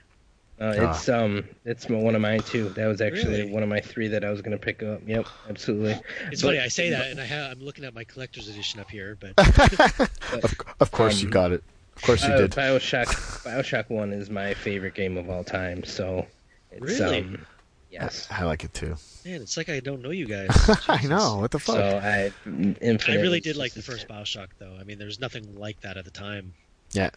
Uh, 0.60 0.74
Ah. 0.78 0.90
it's 0.90 1.08
um, 1.08 1.44
it's 1.64 1.88
one 1.88 2.14
of 2.14 2.20
mine 2.20 2.40
too. 2.40 2.68
That 2.70 2.86
was 2.86 3.00
actually 3.00 3.40
Really? 3.40 3.50
one 3.52 3.62
of 3.62 3.68
my 3.68 3.80
three 3.80 4.08
that 4.08 4.24
I 4.24 4.30
was 4.30 4.42
gonna 4.42 4.58
pick 4.58 4.82
up. 4.82 5.00
Yep, 5.06 5.26
absolutely. 5.48 5.98
It's 6.30 6.42
but- 6.42 6.48
funny 6.48 6.58
I 6.60 6.68
say 6.68 6.90
that, 6.90 7.10
and 7.10 7.20
I 7.20 7.24
have, 7.24 7.52
I'm 7.52 7.64
looking 7.64 7.84
at 7.84 7.94
my 7.94 8.04
collector's 8.04 8.48
edition 8.48 8.78
up 8.80 8.90
here, 8.90 9.16
but 9.20 9.32
of, 10.32 10.54
of 10.80 10.90
course 10.92 11.20
you 11.20 11.28
Um, 11.28 11.32
got 11.32 11.52
it. 11.52 11.62
Of 11.96 12.02
course 12.02 12.22
you 12.24 12.32
Uh, 12.32 12.38
did. 12.38 12.50
Bioshock 12.52 13.06
Bioshock 13.44 13.90
One 13.90 14.12
is 14.12 14.30
my 14.30 14.54
favorite 14.54 14.94
game 14.94 15.16
of 15.16 15.28
all 15.30 15.44
time. 15.44 15.84
So, 15.84 16.26
it's, 16.70 16.80
Really? 17.00 17.20
Um, 17.20 17.46
yes. 17.90 18.26
I 18.30 18.44
like 18.44 18.64
it 18.64 18.72
too. 18.74 18.96
man, 19.24 19.42
it's 19.42 19.56
like 19.56 19.68
I 19.68 19.80
don't 19.80 20.00
know 20.02 20.10
you 20.10 20.26
guys. 20.26 20.48
I 20.88 21.04
know. 21.06 21.36
What 21.38 21.50
the 21.50 21.58
fuck? 21.58 21.76
So 21.76 22.00
I 22.02 22.32
Infinite. 22.46 23.08
I 23.08 23.14
really 23.20 23.40
did 23.40 23.56
like 23.56 23.72
the 23.74 23.82
first 23.82 24.08
Bioshock, 24.08 24.48
though. 24.58 24.76
I 24.80 24.84
mean, 24.84 24.98
there's 24.98 25.20
nothing 25.20 25.58
like 25.58 25.80
that 25.82 25.96
at 25.96 26.04
the 26.04 26.10
time. 26.10 26.54
Yeah, 26.92 27.10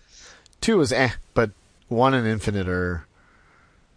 Two 0.61 0.77
was 0.77 0.91
eh, 0.91 1.09
but 1.33 1.51
one 1.87 2.13
and 2.13 2.27
Infinite 2.27 2.67
are. 2.69 3.05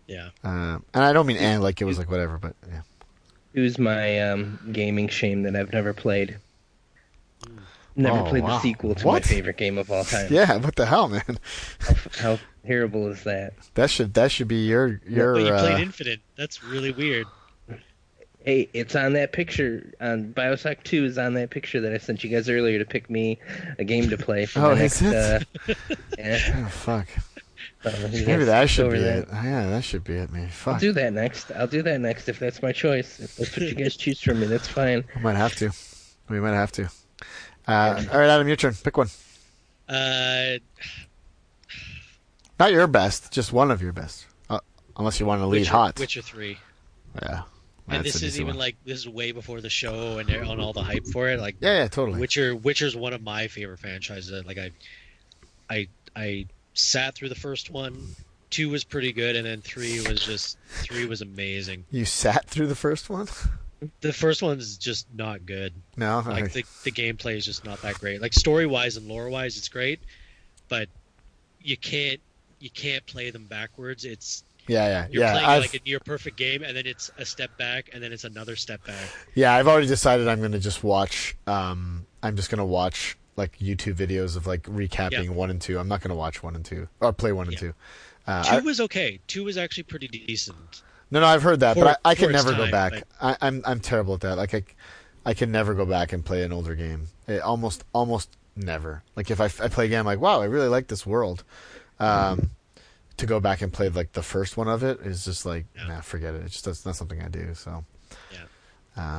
Yeah. 0.06 0.28
Uh, 0.44 0.78
and 0.94 1.04
I 1.04 1.12
don't 1.12 1.26
mean 1.26 1.36
and 1.38 1.62
like 1.62 1.80
it 1.80 1.84
was 1.84 1.98
like 1.98 2.10
whatever, 2.10 2.38
but 2.38 2.54
yeah. 2.68 2.82
Who's 3.54 3.78
my 3.78 4.20
um, 4.20 4.58
gaming 4.72 5.08
shame 5.08 5.42
that 5.44 5.56
I've 5.56 5.72
never 5.72 5.92
played? 5.92 6.38
Never 7.98 8.18
Oh, 8.18 8.24
played 8.24 8.42
wow. 8.42 8.56
the 8.56 8.60
sequel 8.60 8.94
to 8.94 9.06
What? 9.06 9.22
my 9.22 9.28
favorite 9.28 9.56
game 9.56 9.78
of 9.78 9.90
all 9.90 10.04
time. 10.14 10.26
Yeah, 10.30 10.56
what 10.58 10.76
the 10.76 10.84
hell, 10.86 11.08
man? 11.08 11.38
How, 11.80 11.94
how 12.34 12.38
terrible 12.66 13.08
is 13.08 13.24
that? 13.24 13.54
That 13.74 13.88
should 13.90 14.12
that 14.14 14.30
should 14.30 14.48
be 14.48 14.66
your 14.66 15.00
your. 15.08 15.34
but 15.34 15.42
you 15.42 15.48
uh, 15.48 15.60
played 15.60 15.80
Infinite. 15.82 16.20
That's 16.36 16.62
really 16.62 16.92
weird. 16.92 17.26
Hey, 18.44 18.68
it's 18.74 18.94
on 18.94 19.14
that 19.14 19.32
picture. 19.32 19.92
On 20.00 20.32
Bioshock 20.32 20.82
Two 20.84 21.04
is 21.06 21.16
on 21.18 21.34
that 21.34 21.50
picture 21.50 21.80
that 21.80 21.92
I 21.92 21.98
sent 21.98 22.22
you 22.22 22.30
guys 22.30 22.48
earlier 22.48 22.78
to 22.78 22.84
pick 22.84 23.08
me 23.10 23.38
a 23.78 23.84
game 23.84 24.08
to 24.10 24.18
play. 24.18 24.44
For 24.46 24.60
Oh, 24.60 24.74
the 24.74 24.84
is 24.84 25.00
next, 25.02 25.02
it? 25.02 25.46
Uh, 25.70 25.74
yeah, 26.18 26.64
oh, 26.66 26.68
fuck. 26.68 27.08
So 27.90 28.08
Maybe 28.26 28.44
that 28.44 28.68
should 28.70 28.90
be 28.92 28.98
that. 29.00 29.18
it. 29.24 29.28
Yeah, 29.32 29.66
that 29.70 29.84
should 29.84 30.04
be 30.04 30.14
it, 30.14 30.32
man. 30.32 30.48
Fuck. 30.48 30.74
I'll 30.74 30.80
do 30.80 30.92
that 30.92 31.12
next. 31.12 31.50
I'll 31.52 31.66
do 31.66 31.82
that 31.82 32.00
next 32.00 32.28
if 32.28 32.38
that's 32.38 32.62
my 32.62 32.72
choice. 32.72 33.20
If 33.20 33.36
that's 33.36 33.56
what 33.56 33.66
you 33.68 33.74
guys 33.74 33.96
choose 33.98 34.20
from 34.20 34.40
me, 34.40 34.46
that's 34.46 34.68
fine. 34.68 35.04
We 35.14 35.22
might 35.22 35.36
have 35.36 35.54
to. 35.56 35.70
We 36.28 36.40
might 36.40 36.54
have 36.54 36.72
to. 36.72 36.84
Uh, 37.68 38.02
all 38.12 38.18
right, 38.20 38.28
Adam, 38.28 38.46
your 38.46 38.56
turn. 38.56 38.74
Pick 38.74 38.96
one. 38.96 39.08
Uh, 39.88 40.58
Not 42.58 42.72
your 42.72 42.86
best, 42.86 43.32
just 43.32 43.52
one 43.52 43.70
of 43.70 43.82
your 43.82 43.92
best. 43.92 44.26
Uh, 44.48 44.60
unless 44.96 45.20
you 45.20 45.26
want 45.26 45.40
to 45.42 45.46
lead 45.46 45.60
Witcher, 45.60 45.70
hot. 45.72 45.98
Witcher 45.98 46.22
Three. 46.22 46.58
Yeah. 47.22 47.42
And 47.88 48.04
this 48.04 48.20
an 48.20 48.26
is 48.26 48.36
even 48.40 48.48
one. 48.54 48.58
like 48.58 48.76
this 48.84 48.98
is 48.98 49.08
way 49.08 49.30
before 49.30 49.60
the 49.60 49.70
show 49.70 50.18
and 50.18 50.28
on 50.48 50.58
all 50.58 50.72
the 50.72 50.82
hype 50.82 51.06
for 51.06 51.28
it. 51.28 51.38
Like 51.38 51.56
Yeah, 51.60 51.78
yeah, 51.82 51.88
totally. 51.88 52.18
Witcher, 52.20 52.56
Witcher's 52.56 52.96
one 52.96 53.12
of 53.12 53.22
my 53.22 53.46
favorite 53.46 53.78
franchises. 53.78 54.44
Like 54.44 54.58
I, 54.58 54.70
I, 55.70 55.88
I 56.16 56.46
sat 56.78 57.14
through 57.14 57.28
the 57.28 57.34
first 57.34 57.70
one. 57.70 58.14
Two 58.50 58.70
was 58.70 58.84
pretty 58.84 59.12
good, 59.12 59.34
and 59.36 59.44
then 59.44 59.60
three 59.60 60.00
was 60.08 60.24
just 60.24 60.56
three 60.68 61.04
was 61.06 61.20
amazing. 61.20 61.84
You 61.90 62.04
sat 62.04 62.46
through 62.46 62.68
the 62.68 62.76
first 62.76 63.10
one? 63.10 63.28
The 64.00 64.10
first 64.12 64.42
one's 64.42 64.78
just 64.78 65.06
not 65.14 65.44
good. 65.44 65.74
No. 65.98 66.22
Like 66.26 66.44
I- 66.44 66.46
the 66.48 66.64
the 66.84 66.90
gameplay 66.90 67.36
is 67.36 67.44
just 67.44 67.62
not 67.66 67.82
that 67.82 67.98
great. 68.00 68.22
Like 68.22 68.32
story 68.32 68.64
wise 68.66 68.96
and 68.96 69.06
lore 69.06 69.28
wise, 69.28 69.58
it's 69.58 69.68
great, 69.68 70.00
but 70.70 70.88
you 71.60 71.76
can't 71.76 72.18
you 72.58 72.70
can't 72.70 73.04
play 73.04 73.30
them 73.30 73.44
backwards. 73.44 74.06
It's 74.06 74.44
yeah, 74.66 74.88
yeah, 74.88 75.06
you're 75.10 75.22
yeah. 75.24 75.32
playing 75.32 75.46
I've, 75.46 75.60
like 75.60 75.74
a 75.74 75.80
near 75.84 76.00
perfect 76.00 76.38
game, 76.38 76.62
and 76.62 76.74
then 76.74 76.86
it's 76.86 77.10
a 77.18 77.26
step 77.26 77.56
back, 77.58 77.90
and 77.92 78.02
then 78.02 78.12
it's 78.12 78.24
another 78.24 78.56
step 78.56 78.84
back. 78.86 79.08
yeah, 79.34 79.54
I've 79.54 79.68
already 79.68 79.86
decided 79.86 80.26
I'm 80.26 80.38
going 80.38 80.52
to 80.52 80.58
just 80.58 80.82
watch. 80.82 81.36
Um, 81.46 82.06
I'm 82.22 82.34
just 82.34 82.48
going 82.50 82.58
to 82.58 82.64
watch 82.64 83.18
like 83.36 83.58
YouTube 83.58 83.94
videos 83.94 84.36
of 84.36 84.46
like 84.46 84.62
recapping 84.64 85.24
Yeah. 85.24 85.30
one 85.30 85.50
and 85.50 85.60
two. 85.60 85.78
I'm 85.78 85.88
not 85.88 86.00
going 86.00 86.08
to 86.10 86.14
watch 86.16 86.42
one 86.42 86.54
and 86.56 86.64
two 86.64 86.88
or 87.00 87.12
play 87.12 87.32
one 87.32 87.48
and 87.48 87.56
two. 87.58 87.74
Uh, 88.26 88.42
Two 88.42 88.56
I- 88.56 88.60
was 88.60 88.80
okay. 88.80 89.20
Two 89.28 89.44
was 89.44 89.56
actually 89.56 89.84
pretty 89.84 90.08
decent. 90.08 90.82
No, 91.12 91.20
no, 91.20 91.26
I've 91.26 91.42
heard 91.44 91.60
that, 91.60 91.74
For- 91.74 91.84
but 91.84 92.00
I, 92.04 92.10
I 92.10 92.14
can 92.16 92.34
its 92.34 92.44
never 92.44 92.56
go 92.56 92.68
back. 92.70 92.92
but- 92.92 93.04
I, 93.20 93.46
I'm 93.46 93.62
I'm 93.64 93.78
terrible 93.80 94.14
at 94.14 94.20
that. 94.22 94.36
Like 94.36 94.54
I, 94.54 94.62
I 95.24 95.34
can 95.34 95.52
never 95.52 95.74
go 95.74 95.86
back 95.86 96.12
and 96.12 96.24
play 96.24 96.42
an 96.42 96.52
older 96.52 96.74
game. 96.74 97.06
It 97.28 97.40
almost 97.42 97.84
almost 97.92 98.36
never. 98.56 99.02
Like 99.14 99.30
if 99.30 99.40
I, 99.40 99.44
I 99.44 99.68
play 99.68 99.84
again, 99.86 100.00
I'm 100.00 100.06
like, 100.06 100.18
wow, 100.20 100.40
I 100.40 100.46
really 100.46 100.68
like 100.68 100.88
this 100.88 101.06
world. 101.06 101.44
Um, 102.00 102.50
to 103.18 103.26
go 103.26 103.40
back 103.40 103.62
and 103.62 103.72
play 103.72 103.88
like 103.88 104.12
the 104.12 104.22
first 104.22 104.56
one 104.56 104.68
of 104.68 104.82
it 104.82 105.00
is 105.00 105.24
just 105.24 105.46
like, 105.46 105.64
Yeah. 105.76 105.86
nah, 105.88 106.00
forget 106.00 106.34
it. 106.34 106.42
It's 106.42 106.54
just 106.54 106.64
that's 106.64 106.84
not 106.84 106.96
something 106.96 107.22
I 107.22 107.28
do. 107.28 107.54
So, 107.54 107.84
Yeah. 108.32 108.42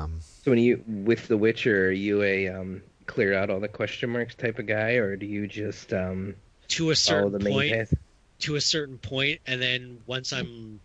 um, 0.03 0.19
So 0.43 0.51
when 0.51 0.59
you 0.59 0.83
with 0.85 1.27
The 1.29 1.37
Witcher, 1.37 1.87
are 1.87 1.91
you 1.91 2.21
a 2.23 2.49
um, 2.49 2.81
clear 3.07 3.33
out 3.33 3.49
all 3.49 3.59
the 3.59 3.67
question 3.67 4.09
marks 4.11 4.35
type 4.35 4.59
of 4.59 4.67
guy, 4.67 4.91
or 4.93 5.15
do 5.15 5.25
you 5.25 5.47
just 5.47 5.93
um, 5.93 6.35
To 6.69 6.91
a 6.91 6.95
follow 6.95 7.29
the 7.29 7.39
certain 7.39 7.43
main 7.43 7.53
point, 7.53 7.73
path? 7.73 7.93
to 8.39 8.55
a 8.55 8.61
certain 8.61 8.97
point, 8.99 9.39
and 9.47 9.61
then 9.61 9.99
once 10.05 10.31
I'm 10.33 10.79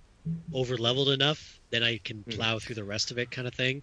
over 0.54 0.76
leveled 0.78 1.10
enough, 1.10 1.58
then 1.70 1.82
I 1.82 1.98
can 1.98 2.18
Hmm. 2.22 2.30
plow 2.30 2.58
through 2.58 2.76
the 2.76 2.84
rest 2.84 3.10
of 3.10 3.18
it, 3.18 3.30
kind 3.30 3.46
of 3.48 3.54
thing. 3.54 3.82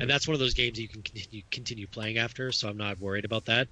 And 0.00 0.10
that's 0.10 0.26
one 0.26 0.32
of 0.34 0.40
those 0.40 0.54
games 0.54 0.80
you 0.80 0.88
can 0.88 1.02
continue 1.02 1.42
continue 1.52 1.86
playing 1.86 2.18
after, 2.18 2.50
so 2.50 2.68
I'm 2.68 2.76
not 2.76 2.98
worried 2.98 3.24
about 3.24 3.44
that. 3.44 3.68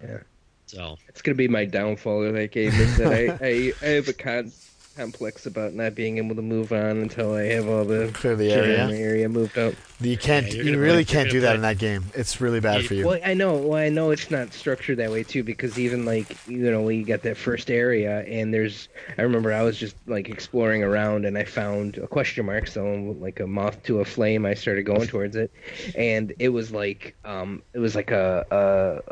Yeah. 0.00 0.18
So 0.66 0.98
It's 1.08 1.20
gonna 1.20 1.34
be 1.34 1.48
my 1.48 1.64
downfall 1.64 2.24
of 2.24 2.34
that 2.34 2.52
game 2.52 2.68
is 2.72 2.96
that 2.98 3.12
I, 3.12 3.38
I, 3.44 3.72
I 3.82 3.88
have 3.94 4.06
a 4.08 4.12
con- 4.12 4.52
complex 4.96 5.46
about 5.46 5.74
not 5.74 5.96
being 5.96 6.18
able 6.18 6.36
to 6.36 6.42
move 6.42 6.70
on 6.72 6.98
until 6.98 7.34
I 7.34 7.44
have 7.46 7.66
all 7.68 7.84
the 7.84 8.10
clear 8.14 8.36
the 8.36 8.52
area. 8.52 8.86
the 8.86 8.96
area 8.96 9.28
moved 9.28 9.58
up. 9.58 9.74
You 10.02 10.16
can't. 10.18 10.46
Yeah, 10.48 10.52
you're 10.54 10.64
you 10.64 10.72
gonna 10.72 10.82
really 10.82 11.04
play- 11.04 11.14
can't 11.14 11.30
do 11.30 11.40
that 11.40 11.48
play- 11.48 11.54
in 11.56 11.62
that 11.62 11.78
game. 11.78 12.04
It's 12.14 12.40
really 12.40 12.60
bad 12.60 12.82
Yeah, 12.82 12.88
for 12.88 12.94
you. 12.94 13.06
Well, 13.06 13.20
I 13.24 13.34
know. 13.34 13.54
Well, 13.56 13.78
I 13.78 13.88
know 13.88 14.10
it's 14.10 14.30
not 14.30 14.52
structured 14.52 14.98
that 14.98 15.10
way 15.10 15.22
too, 15.22 15.42
because 15.44 15.78
even 15.78 16.04
like 16.04 16.26
you 16.46 16.70
know, 16.70 16.82
when 16.82 16.98
you 16.98 17.04
got 17.04 17.22
that 17.22 17.36
first 17.36 17.70
area, 17.70 18.20
and 18.22 18.52
there's, 18.52 18.88
I 19.18 19.22
remember 19.22 19.52
I 19.52 19.62
was 19.62 19.76
just 19.78 19.96
like 20.06 20.28
exploring 20.28 20.82
around, 20.82 21.24
and 21.24 21.36
I 21.38 21.44
found 21.44 21.98
a 21.98 22.06
question 22.06 22.46
mark, 22.46 22.66
so 22.66 23.14
like 23.20 23.40
a 23.40 23.46
moth 23.46 23.82
to 23.84 24.00
a 24.00 24.04
flame. 24.04 24.44
I 24.46 24.54
started 24.54 24.82
going 24.84 25.06
towards 25.08 25.36
it, 25.36 25.50
and 25.96 26.32
it 26.38 26.48
was 26.50 26.72
like, 26.72 27.14
um, 27.24 27.62
it 27.72 27.78
was 27.78 27.94
like 27.94 28.10
a 28.10 28.44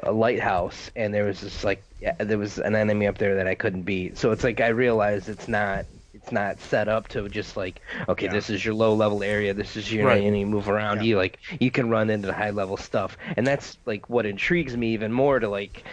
a, 0.04 0.10
a 0.10 0.12
lighthouse, 0.12 0.90
and 0.96 1.12
there 1.14 1.24
was 1.24 1.40
this 1.40 1.64
like, 1.64 1.82
yeah, 2.00 2.14
there 2.18 2.38
was 2.38 2.58
an 2.58 2.74
enemy 2.74 3.06
up 3.06 3.18
there 3.18 3.36
that 3.36 3.46
I 3.46 3.54
couldn't 3.54 3.82
beat. 3.82 4.18
So 4.18 4.30
it's 4.32 4.44
like 4.44 4.60
I 4.60 4.68
realized 4.68 5.28
it's 5.28 5.48
not. 5.48 5.86
It's 6.22 6.32
not 6.32 6.60
set 6.60 6.86
up 6.88 7.08
to 7.08 7.28
just 7.30 7.56
like 7.56 7.80
okay, 8.08 8.26
Yeah. 8.26 8.32
this 8.32 8.50
is 8.50 8.62
your 8.64 8.74
low 8.74 8.94
level 8.94 9.22
area, 9.22 9.54
this 9.54 9.74
is 9.76 9.90
your 9.92 10.06
Right. 10.06 10.22
and 10.22 10.38
you 10.38 10.44
move 10.46 10.68
around. 10.68 10.98
Yeah. 10.98 11.02
You 11.04 11.16
like 11.16 11.38
you 11.60 11.70
can 11.70 11.88
run 11.88 12.10
into 12.10 12.26
the 12.26 12.34
high 12.34 12.50
level 12.50 12.76
stuff, 12.76 13.16
and 13.36 13.46
that's 13.46 13.78
like 13.86 14.08
what 14.10 14.26
intrigues 14.26 14.76
me 14.76 14.92
even 14.92 15.12
more 15.12 15.38
to 15.40 15.48
like 15.48 15.84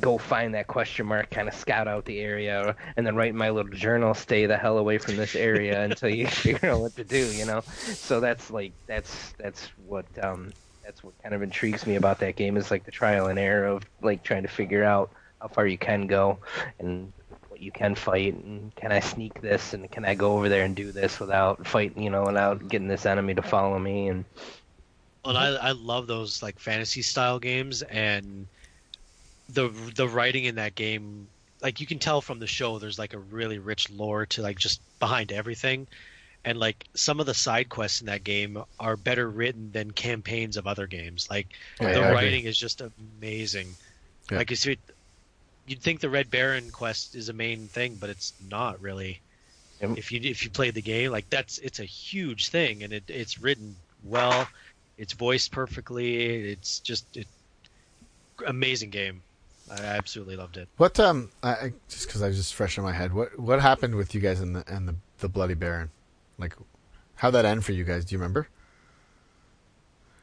go 0.00 0.18
find 0.18 0.54
that 0.54 0.66
question 0.66 1.06
mark, 1.06 1.30
kind 1.30 1.46
of 1.48 1.54
scout 1.54 1.86
out 1.86 2.04
the 2.04 2.18
area, 2.18 2.74
and 2.96 3.06
then 3.06 3.14
write 3.14 3.30
in 3.30 3.36
my 3.36 3.50
little 3.50 3.70
journal, 3.72 4.12
stay 4.12 4.46
the 4.46 4.56
hell 4.56 4.78
away 4.78 4.98
from 4.98 5.16
this 5.16 5.36
area 5.36 5.82
until 5.84 6.08
you 6.08 6.26
figure 6.26 6.70
out 6.70 6.80
what 6.80 6.96
to 6.96 7.04
do. 7.04 7.24
You 7.32 7.44
know, 7.46 7.60
so 7.76 8.18
that's 8.18 8.50
like 8.50 8.72
that's 8.88 9.34
that's 9.38 9.68
what 9.86 10.06
um 10.22 10.52
that's 10.84 11.04
what 11.04 11.14
kind 11.22 11.34
of 11.34 11.42
intrigues 11.42 11.86
me 11.86 11.94
about 11.96 12.18
that 12.20 12.34
game 12.36 12.56
is 12.56 12.70
like 12.72 12.84
the 12.84 12.90
trial 12.92 13.26
and 13.28 13.38
error 13.38 13.66
of 13.66 13.82
like 14.02 14.24
trying 14.24 14.42
to 14.42 14.48
figure 14.48 14.82
out 14.84 15.10
how 15.40 15.48
far 15.48 15.66
you 15.66 15.78
can 15.78 16.06
go 16.06 16.38
and 16.78 17.12
what 17.56 17.62
you 17.62 17.72
can 17.72 17.94
fight 17.94 18.34
and 18.34 18.74
can 18.76 18.92
I 18.92 19.00
sneak 19.00 19.40
this 19.40 19.74
and 19.74 19.90
can 19.90 20.04
I 20.04 20.14
go 20.14 20.36
over 20.36 20.48
there 20.48 20.64
and 20.64 20.76
do 20.76 20.92
this 20.92 21.20
without 21.20 21.66
fighting, 21.66 22.02
you 22.02 22.10
know, 22.10 22.24
without 22.24 22.68
getting 22.68 22.88
this 22.88 23.06
enemy 23.06 23.34
to 23.34 23.42
follow 23.42 23.78
me 23.78 24.08
and 24.08 24.26
Well, 25.24 25.36
I 25.36 25.48
I 25.48 25.72
love 25.72 26.06
those 26.06 26.42
like 26.42 26.58
fantasy 26.60 27.02
style 27.02 27.38
games 27.38 27.82
and 27.82 28.48
the 29.48 29.68
the 29.94 30.08
writing 30.08 30.44
in 30.44 30.56
that 30.56 30.74
game. 30.74 31.30
Like 31.62 31.80
you 31.80 31.86
can 31.86 31.98
tell 31.98 32.20
from 32.22 32.38
the 32.40 32.46
show, 32.46 32.78
there's 32.78 32.98
like 32.98 33.14
a 33.14 33.18
really 33.18 33.58
rich 33.58 33.90
lore 33.90 34.26
to 34.26 34.42
like 34.42 34.58
just 34.58 34.82
behind 35.00 35.32
everything, 35.32 35.88
and 36.44 36.58
like 36.58 36.86
some 36.94 37.20
of 37.20 37.26
the 37.26 37.34
side 37.34 37.68
quests 37.70 38.00
in 38.00 38.06
that 38.08 38.24
game 38.24 38.62
are 38.78 38.96
better 38.96 39.30
written 39.30 39.72
than 39.72 39.92
campaigns 39.92 40.56
of 40.56 40.66
other 40.66 40.86
games. 40.88 41.28
Like 41.30 41.48
Yeah, 41.80 41.92
the 41.92 42.02
I 42.02 42.10
agree. 42.10 42.40
writing 42.40 42.44
is 42.44 42.58
just 42.58 42.82
amazing. 42.82 43.78
Yeah. 44.30 44.38
Like 44.38 44.50
you 44.50 44.56
see, 44.56 44.78
you'd 45.66 45.80
think 45.80 46.00
the 46.00 46.10
Red 46.10 46.30
Baron 46.30 46.70
quest 46.70 47.14
is 47.14 47.28
a 47.28 47.32
main 47.32 47.66
thing, 47.68 47.96
but 48.00 48.10
it's 48.10 48.32
not 48.50 48.80
really. 48.80 49.20
Yep. 49.80 49.98
If 49.98 50.12
you 50.12 50.20
if 50.22 50.42
you 50.44 50.50
play 50.50 50.70
the 50.70 50.82
game, 50.82 51.10
like 51.10 51.28
that's 51.28 51.58
it's 51.58 51.80
a 51.80 51.84
huge 51.84 52.48
thing, 52.48 52.82
and 52.82 52.92
it 52.92 53.04
it's 53.08 53.40
written 53.40 53.76
well, 54.04 54.48
it's 54.96 55.12
voiced 55.12 55.52
perfectly. 55.52 56.50
It's 56.50 56.80
just 56.80 57.16
it, 57.16 57.26
amazing 58.46 58.90
game. 58.90 59.22
I 59.70 59.82
absolutely 59.82 60.36
loved 60.36 60.56
it. 60.56 60.68
What 60.76 60.98
um, 61.00 61.30
I, 61.42 61.50
I 61.50 61.72
just 61.88 62.06
because 62.06 62.22
I 62.22 62.28
was 62.28 62.36
just 62.36 62.54
fresh 62.54 62.78
in 62.78 62.84
my 62.84 62.92
head. 62.92 63.12
What 63.12 63.38
what 63.38 63.60
happened 63.60 63.96
with 63.96 64.14
you 64.14 64.20
guys 64.20 64.40
and 64.40 64.56
the 64.56 64.64
and 64.66 64.88
the 64.88 64.94
the 65.18 65.28
Bloody 65.28 65.54
Baron? 65.54 65.90
Like, 66.38 66.54
how'd 67.16 67.34
that 67.34 67.44
end 67.44 67.64
for 67.64 67.72
you 67.72 67.84
guys? 67.84 68.04
Do 68.04 68.14
you 68.14 68.18
remember? 68.18 68.48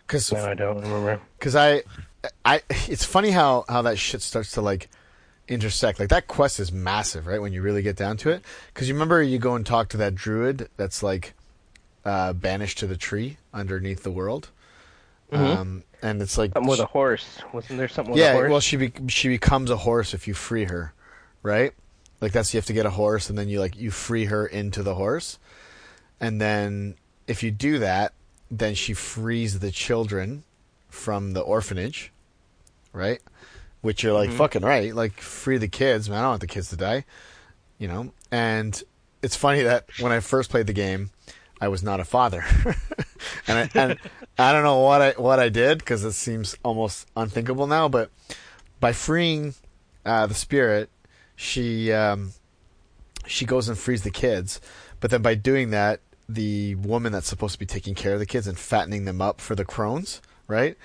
Because 0.07 0.31
no, 0.31 0.45
I 0.45 0.53
don't 0.53 0.81
remember. 0.81 1.21
because 1.37 1.55
I, 1.55 1.83
I, 2.45 2.61
it's 2.69 3.05
funny 3.05 3.31
how 3.31 3.65
how 3.67 3.81
that 3.83 3.97
shit 3.97 4.21
starts 4.21 4.51
to 4.51 4.61
like 4.61 4.89
intersect. 5.47 5.99
Like 5.99 6.09
that 6.09 6.27
quest 6.27 6.59
is 6.59 6.71
massive, 6.71 7.27
right? 7.27 7.41
When 7.41 7.53
you 7.53 7.61
really 7.61 7.81
get 7.81 7.95
down 7.95 8.17
to 8.17 8.29
it. 8.29 8.43
Because 8.73 8.87
you 8.87 8.93
remember 8.95 9.21
you 9.21 9.37
go 9.39 9.55
and 9.55 9.65
talk 9.65 9.89
to 9.89 9.97
that 9.97 10.15
druid 10.15 10.69
that's 10.77 11.03
like 11.03 11.33
uh, 12.05 12.33
banished 12.33 12.77
to 12.79 12.87
the 12.87 12.97
tree 12.97 13.37
underneath 13.53 14.03
the 14.03 14.11
world, 14.11 14.49
Mhm. 15.31 15.37
um, 15.57 15.83
and 16.01 16.21
it's 16.21 16.37
like 16.37 16.51
Something 16.53 16.69
with 16.69 16.79
a 16.81 16.85
horse. 16.85 17.39
Wasn't 17.53 17.77
there 17.79 17.87
something 17.87 18.11
with 18.13 18.19
yeah, 18.19 18.31
a 18.31 18.33
horse? 18.33 18.51
well, 18.51 18.59
she 18.59 18.75
be- 18.77 18.93
she 19.07 19.29
becomes 19.29 19.69
a 19.69 19.77
horse 19.77 20.13
if 20.13 20.27
you 20.27 20.33
free 20.33 20.65
her, 20.65 20.93
right? 21.43 21.73
Like 22.19 22.33
that's 22.33 22.53
you 22.53 22.57
have 22.57 22.65
to 22.65 22.73
get 22.73 22.85
a 22.85 22.89
horse, 22.91 23.29
and 23.29 23.37
then 23.37 23.47
you 23.49 23.59
like 23.59 23.77
you 23.77 23.89
free 23.89 24.25
her 24.25 24.45
into 24.45 24.83
the 24.83 24.95
horse, 24.95 25.39
and 26.19 26.41
then 26.41 26.95
if 27.25 27.41
you 27.41 27.51
do 27.51 27.79
that, 27.79 28.13
then 28.51 28.75
she 28.75 28.93
frees 28.93 29.59
the 29.59 29.71
children 29.71 30.43
from 30.89 31.31
the 31.33 31.41
orphanage, 31.41 32.11
right? 32.91 33.21
Which 33.83 34.01
you're 34.01 34.13
like 34.13 34.31
Mhm. 34.31 34.37
fucking 34.37 34.63
right, 34.63 34.95
like 34.95 35.19
free 35.21 35.57
the 35.59 35.67
kids, 35.67 36.09
man. 36.09 36.17
I 36.17 36.21
don't 36.21 36.29
want 36.31 36.41
the 36.41 36.47
kids 36.47 36.69
to 36.69 36.75
die, 36.77 37.05
you 37.77 37.87
know. 37.87 38.11
And 38.31 38.81
it's 39.21 39.35
funny 39.35 39.61
that 39.61 39.85
when 39.99 40.11
I 40.11 40.19
first 40.21 40.49
played 40.49 40.65
the 40.67 40.73
game, 40.73 41.11
I 41.61 41.67
was 41.67 41.83
not 41.83 41.99
a 41.99 42.03
father, 42.05 42.43
and 43.47 43.59
I, 43.59 43.69
and 43.75 43.99
I 44.39 44.51
don't 44.53 44.63
know 44.63 44.79
what 44.79 45.01
I 45.01 45.11
what 45.11 45.39
I 45.39 45.49
did 45.49 45.77
because 45.79 46.03
it 46.03 46.13
seems 46.13 46.55
almost 46.63 47.07
unthinkable 47.15 47.67
now. 47.67 47.87
But 47.89 48.09
by 48.79 48.91
freeing 48.93 49.53
uh, 50.05 50.25
the 50.27 50.33
spirit, 50.33 50.89
she 51.35 51.91
um, 51.91 52.31
she 53.27 53.45
goes 53.45 53.67
and 53.69 53.77
frees 53.77 54.01
the 54.03 54.11
kids. 54.11 54.59
But 55.01 55.11
then 55.11 55.21
by 55.21 55.35
doing 55.35 55.71
that, 55.71 55.99
the 56.29 56.75
woman 56.75 57.11
that's 57.11 57.27
supposed 57.27 57.53
to 57.53 57.59
be 57.59 57.65
taking 57.65 57.95
care 57.95 58.13
of 58.13 58.19
the 58.19 58.25
kids 58.25 58.47
and 58.47 58.57
fattening 58.57 59.03
them 59.05 59.21
up 59.21 59.39
for 59.41 59.55
the 59.55 59.65
crones, 59.65 60.21
right? 60.47 60.77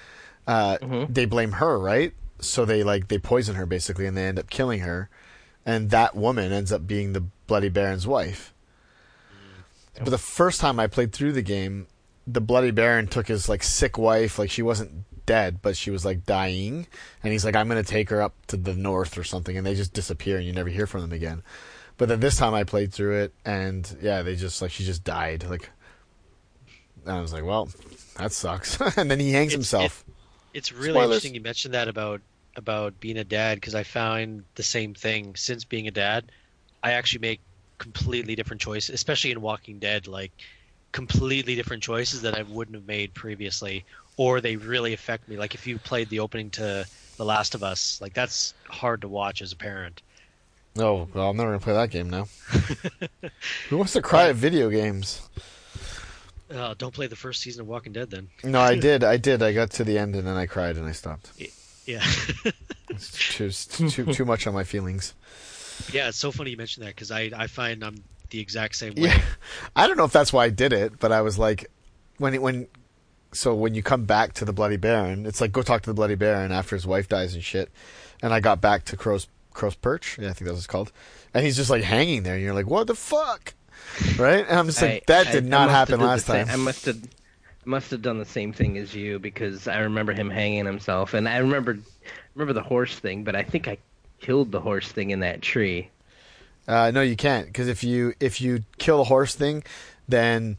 Uh, 0.49 0.79
Mhm. 0.79 1.15
They 1.15 1.25
blame 1.27 1.53
her, 1.53 1.79
right? 1.79 2.13
So 2.41 2.65
they 2.65 2.83
like 2.83 3.09
they 3.09 3.19
poison 3.19 3.57
her 3.57 3.67
basically, 3.67 4.07
and 4.07 4.17
they 4.17 4.27
end 4.27 4.39
up 4.39 4.51
killing 4.51 4.81
her. 4.81 5.09
And 5.67 5.91
that 5.91 6.17
woman 6.17 6.53
ends 6.53 6.73
up 6.73 6.87
being 6.87 7.13
the 7.13 7.21
Bloody 7.47 7.69
Baron's 7.69 8.07
wife. 8.07 8.55
But 9.99 10.11
the 10.11 10.19
first 10.19 10.61
time 10.61 10.79
I 10.79 10.87
played 10.87 11.13
through 11.13 11.33
the 11.33 11.43
game, 11.43 11.89
the 12.27 12.41
Bloody 12.41 12.71
Baron 12.71 13.07
took 13.09 13.27
his 13.29 13.49
like 13.49 13.63
sick 13.63 13.99
wife, 13.99 14.39
like 14.39 14.51
she 14.51 14.63
wasn't 14.63 15.05
dead, 15.27 15.61
but 15.61 15.77
she 15.77 15.91
was 15.91 16.05
like 16.05 16.25
dying, 16.25 16.87
and 17.23 17.33
he's 17.33 17.45
like, 17.45 17.57
"I'm 17.57 17.69
gonna 17.69 17.83
take 17.83 18.09
her 18.11 18.23
up 18.23 18.35
to 18.47 18.57
the 18.57 18.75
north 18.75 19.19
or 19.19 19.25
something," 19.25 19.57
and 19.57 19.67
they 19.67 19.75
just 19.75 19.93
disappear, 19.93 20.37
and 20.39 20.47
you 20.47 20.53
never 20.53 20.69
hear 20.71 20.87
from 20.87 21.01
them 21.03 21.13
again. 21.13 21.43
But 21.97 22.09
then 22.09 22.21
this 22.21 22.37
time 22.37 22.55
I 22.55 22.63
played 22.65 22.93
through 22.93 23.23
it, 23.23 23.35
and 23.45 23.99
yeah, 24.01 24.23
they 24.23 24.37
just 24.37 24.63
like 24.63 24.71
she 24.71 24.85
just 24.85 25.05
died, 25.05 25.45
like. 25.51 25.69
And 27.05 27.17
I 27.17 27.21
was 27.21 27.33
like, 27.33 27.45
"Well, 27.45 27.69
that 28.17 28.33
sucks." 28.33 28.81
and 28.97 29.11
then 29.11 29.19
he 29.21 29.33
hangs 29.33 29.53
It's- 29.53 29.57
himself. 29.71 30.05
It's 30.55 30.73
really 30.73 30.91
Spoilers. 30.93 31.05
interesting 31.11 31.35
you 31.35 31.41
mentioned 31.43 31.75
that 31.75 31.89
about 31.89 32.23
about 32.59 32.99
being 33.01 33.17
a 33.17 33.25
dad 33.25 33.57
because 33.57 33.75
I 33.75 33.85
found 33.85 34.45
the 34.57 34.63
same 34.63 34.93
thing 34.93 35.35
since 35.37 35.65
being 35.65 35.89
a 35.89 35.91
dad. 35.93 36.31
I 36.83 36.93
actually 36.93 37.21
make 37.21 37.41
completely 37.79 38.35
different 38.35 38.61
choices, 38.61 38.95
especially 38.95 39.31
in 39.31 39.41
Walking 39.41 39.79
Dead, 39.79 40.07
like 40.07 40.33
completely 40.93 41.55
different 41.55 41.83
choices 41.83 42.23
that 42.23 42.37
I 42.37 42.43
wouldn't 42.43 42.75
have 42.75 42.87
made 42.87 43.15
previously, 43.15 43.85
or 44.17 44.41
they 44.41 44.57
really 44.57 44.93
affect 44.93 45.29
me. 45.29 45.37
Like 45.37 45.55
if 45.55 45.67
you 45.67 45.79
played 45.79 46.09
the 46.11 46.21
opening 46.21 46.51
to 46.51 46.85
The 47.17 47.25
Last 47.25 47.55
of 47.55 47.63
Us, 47.63 48.01
like 48.01 48.15
that's 48.15 48.55
hard 48.69 49.01
to 49.03 49.09
watch 49.09 49.41
as 49.41 49.53
a 49.53 49.57
parent. 49.57 50.03
oh, 50.79 51.09
well, 51.15 51.31
I'm 51.31 51.37
never 51.37 51.51
gonna 51.51 51.61
play 51.61 51.75
that 51.75 51.91
game 51.91 52.11
now. 52.11 52.29
Who 53.71 53.79
wants 53.79 53.93
to 53.95 54.03
cry 54.03 54.29
at 54.29 54.35
video 54.35 54.69
games? 54.71 55.23
Uh, 56.53 56.75
don't 56.79 56.95
play 56.95 57.07
the 57.07 57.17
first 57.17 57.43
season 57.43 57.61
of 57.61 57.69
Walking 57.69 57.93
Dead 57.93 58.11
then. 58.11 58.29
No, 58.43 58.61
I 58.61 58.75
did. 58.89 59.05
I 59.05 59.19
did. 59.19 59.43
I 59.43 59.53
got 59.53 59.71
to 59.73 59.85
the 59.85 59.99
end 59.99 60.17
and 60.17 60.27
then 60.27 60.37
I 60.37 60.47
cried 60.47 60.77
and 60.77 60.87
I 60.87 60.93
stopped. 60.93 61.31
Yeah. 61.89 62.05
It's 62.91 63.37
too 63.37 63.51
too 63.91 64.13
too 64.15 64.25
much 64.25 64.47
on 64.47 64.55
my 64.55 64.65
feelings. 64.65 65.15
yeah, 65.93 66.09
it's 66.09 66.17
so 66.19 66.33
funny 66.33 66.51
you 66.51 66.57
mentioned 66.57 66.87
that 66.87 66.95
because 66.95 67.11
I, 67.11 67.31
I 67.37 67.47
find 67.47 67.85
I'm 67.85 68.03
the 68.31 68.41
exact 68.41 68.77
same 68.77 68.95
way. 68.95 69.09
Yeah, 69.09 69.21
I 69.77 69.87
don't 69.87 69.97
know 69.99 70.05
if 70.05 70.11
that's 70.13 70.33
why 70.33 70.47
I 70.47 70.51
did 70.51 70.73
it, 70.73 70.99
but 70.99 71.13
I 71.13 71.21
was 71.21 71.39
like, 71.39 71.71
when 72.17 72.35
it, 72.35 72.41
when, 72.43 72.67
so 73.33 73.55
when 73.55 73.75
you 73.75 73.83
come 73.83 74.05
back 74.07 74.33
to 74.35 74.45
the 74.47 74.53
Bloody 74.55 74.79
Baron, 74.79 75.27
it's 75.27 75.41
like 75.41 75.53
go 75.53 75.63
talk 75.63 75.83
to 75.83 75.91
the 75.91 75.95
Bloody 75.95 76.15
Baron 76.15 76.51
after 76.51 76.75
his 76.77 76.87
wife 76.87 77.09
dies 77.09 77.35
and 77.35 77.45
shit. 77.45 77.71
And 78.23 78.33
I 78.33 78.41
got 78.41 78.61
back 78.61 78.85
to 78.87 78.97
Crow's 78.97 79.29
Crow's 79.53 79.75
Perch, 79.77 80.19
yeah, 80.19 80.31
I 80.31 80.33
think 80.33 80.47
that's 80.47 80.53
what 80.53 80.59
it's 80.59 80.67
called, 80.67 80.93
and 81.35 81.45
he's 81.45 81.57
just 81.57 81.71
like 81.71 81.85
hanging 81.85 82.23
there, 82.23 82.35
and 82.35 82.43
you're 82.43 82.55
like, 82.55 82.67
what 82.67 82.87
the 82.87 82.95
fuck, 82.95 83.53
right? 84.19 84.47
And 84.49 84.59
I'm 84.59 84.67
just 84.67 84.81
like, 84.83 84.91
I- 84.91 85.03
that 85.09 85.27
I- 85.29 85.33
did 85.33 85.45
I 85.45 85.49
not 85.49 85.67
must 85.67 85.75
happen 85.77 85.93
did 85.99 86.01
the 86.01 86.07
last 86.09 86.27
same- 86.27 86.47
time. 86.47 86.55
I 86.55 86.57
must 86.65 86.85
have 86.87 86.99
must 87.69 87.91
have 87.91 88.03
done 88.03 88.19
the 88.19 88.25
same 88.25 88.53
thing 88.53 88.79
as 88.79 88.95
you 88.95 89.19
because 89.19 89.69
I 89.69 89.81
remember 89.81 90.13
him 90.13 90.31
hanging 90.31 90.65
himself, 90.65 91.15
and 91.15 91.29
I 91.29 91.39
remember 91.39 91.79
remember 92.35 92.55
the 92.55 92.63
horse 92.63 92.99
thing, 92.99 93.25
but 93.25 93.37
I 93.37 93.43
think 93.43 93.69
I 93.69 93.79
killed 94.21 94.51
the 94.51 94.61
horse 94.61 94.91
thing 94.91 95.11
in 95.11 95.21
that 95.21 95.43
tree. 95.43 95.91
Uh, 96.67 96.91
no, 96.91 97.03
you 97.03 97.15
can't 97.15 97.47
because 97.47 97.69
if 97.69 97.85
you 97.85 98.15
if 98.21 98.41
you 98.41 98.65
kill 98.79 99.03
a 99.03 99.05
horse 99.05 99.35
thing, 99.35 99.63
then 100.09 100.57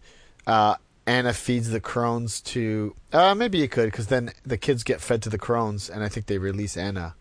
uh, 0.47 0.76
Anna 1.05 1.34
feeds 1.34 1.72
the 1.72 1.82
crones 1.82 2.41
to. 2.41 2.95
Uh, 3.12 3.34
maybe 3.34 3.57
you 3.57 3.68
could 3.68 3.86
because 3.86 4.07
then 4.07 4.32
the 4.45 4.57
kids 4.57 4.84
get 4.84 5.01
fed 5.01 5.22
to 5.24 5.30
the 5.30 5.39
crones, 5.39 5.89
and 5.89 6.03
I 6.03 6.10
think 6.10 6.28
they 6.28 6.38
release 6.38 6.78
Anna, 6.78 7.16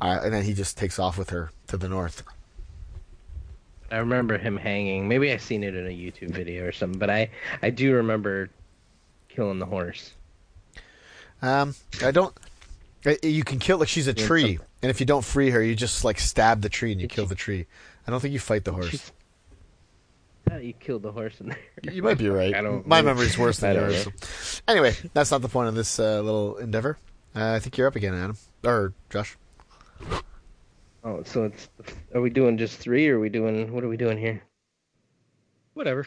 uh, 0.00 0.20
and 0.22 0.34
then 0.34 0.44
he 0.44 0.52
just 0.52 0.76
takes 0.76 0.98
off 0.98 1.16
with 1.16 1.30
her 1.30 1.52
to 1.68 1.76
the 1.76 1.88
north. 1.88 2.24
I 3.90 3.98
remember 3.98 4.38
him 4.38 4.56
hanging. 4.56 5.06
Maybe 5.06 5.30
I 5.32 5.36
seen 5.36 5.62
it 5.62 5.74
in 5.74 5.86
a 5.86 5.90
YouTube 5.90 6.30
video 6.30 6.64
or 6.64 6.72
something, 6.72 6.98
but 6.98 7.10
I 7.10 7.30
I 7.62 7.70
do 7.70 7.94
remember 7.94 8.50
killing 9.34 9.58
the 9.58 9.66
horse. 9.66 10.12
Um, 11.40 11.74
I 12.04 12.10
don't. 12.10 12.34
You 13.22 13.42
can 13.42 13.58
kill 13.58 13.78
like 13.78 13.88
she's 13.88 14.06
a 14.06 14.14
tree, 14.14 14.58
and 14.80 14.90
if 14.90 15.00
you 15.00 15.06
don't 15.06 15.24
free 15.24 15.50
her, 15.50 15.60
you 15.62 15.74
just 15.74 16.04
like 16.04 16.20
stab 16.20 16.62
the 16.62 16.68
tree 16.68 16.92
and 16.92 17.00
you 17.00 17.08
Did 17.08 17.14
kill 17.14 17.24
she- 17.24 17.28
the 17.30 17.34
tree. 17.34 17.66
I 18.06 18.10
don't 18.10 18.20
think 18.20 18.32
you 18.32 18.38
fight 18.38 18.64
the 18.64 18.72
horse. 18.72 18.88
She's- 18.90 19.12
I 20.50 20.58
you 20.58 20.72
killed 20.72 21.02
the 21.02 21.12
horse 21.12 21.40
in 21.40 21.48
there. 21.48 21.58
You 21.94 22.02
might 22.02 22.18
be 22.18 22.28
right. 22.40 22.54
I 22.54 22.60
don't 22.62 22.86
My 22.86 23.00
know. 23.00 23.06
memory's 23.06 23.38
worse 23.38 23.58
than 23.58 23.74
yours. 23.76 24.04
so- 24.04 24.62
Anyway, 24.68 24.94
that's 25.14 25.30
not 25.30 25.40
the 25.42 25.48
point 25.48 25.68
of 25.68 25.74
this 25.74 25.98
uh, 25.98 26.20
little 26.20 26.56
endeavor. 26.58 26.98
Uh, 27.34 27.52
I 27.54 27.58
think 27.58 27.76
you're 27.78 27.86
up 27.86 27.96
again, 27.96 28.14
Adam 28.14 28.36
or 28.64 28.92
Josh. 29.10 29.36
Oh, 31.04 31.22
so 31.24 31.44
it's 31.44 31.68
are 32.14 32.20
we 32.20 32.30
doing 32.30 32.56
just 32.58 32.78
three, 32.78 33.08
or 33.08 33.16
are 33.16 33.20
we 33.20 33.28
doing 33.28 33.72
what 33.72 33.82
are 33.82 33.88
we 33.88 33.96
doing 33.96 34.18
here? 34.18 34.42
Whatever. 35.74 36.06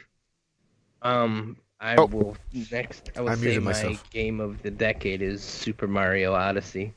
Um, 1.01 1.57
I 1.79 1.97
Oh. 1.97 2.05
will 2.05 2.37
next. 2.71 3.11
I 3.15 3.21
will 3.21 3.29
I 3.29 3.35
say 3.35 3.59
my 3.59 3.61
myself. 3.71 4.09
game 4.11 4.39
of 4.39 4.61
the 4.61 4.71
decade 4.71 5.21
is 5.21 5.43
Super 5.43 5.87
Mario 5.87 6.33
Odyssey. 6.33 6.93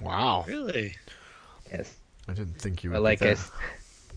Wow, 0.00 0.44
Really? 0.46 0.94
Yes, 1.70 1.96
I 2.28 2.32
didn't 2.34 2.58
think 2.60 2.82
you 2.84 2.90
would. 2.90 2.96
but 2.96 3.02
like 3.02 3.20
pick 3.20 3.38
I, 3.38 3.42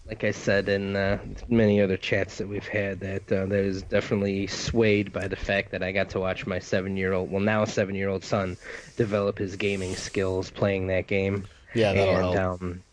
like 0.08 0.24
I 0.24 0.32
said 0.32 0.70
in 0.70 0.96
uh, 0.96 1.20
many 1.48 1.82
other 1.82 1.98
chats 1.98 2.38
that 2.38 2.48
we've 2.48 2.68
had, 2.68 3.00
that 3.02 3.32
uh, 3.32 3.46
that 3.46 3.64
is 3.64 3.84
definitely 3.84 4.48
swayed 4.48 5.12
by 5.12 5.28
the 5.28 5.36
fact 5.36 5.72
that 5.72 5.84
I 5.84 5.92
got 5.92 6.10
to 6.12 6.20
watch 6.20 6.46
my 6.48 6.60
seven-year-old, 6.60 7.32
well 7.32 7.42
now 7.42 7.66
seven-year-old 7.66 8.24
son, 8.24 8.58
develop 8.98 9.38
his 9.38 9.56
gaming 9.56 9.96
skills 9.96 10.50
playing 10.52 10.88
that 10.88 11.08
game. 11.08 11.46
yeah, 11.74 11.94
that'll 11.94 12.16
and 12.18 12.36
help. 12.36 12.62
um, 12.62 12.84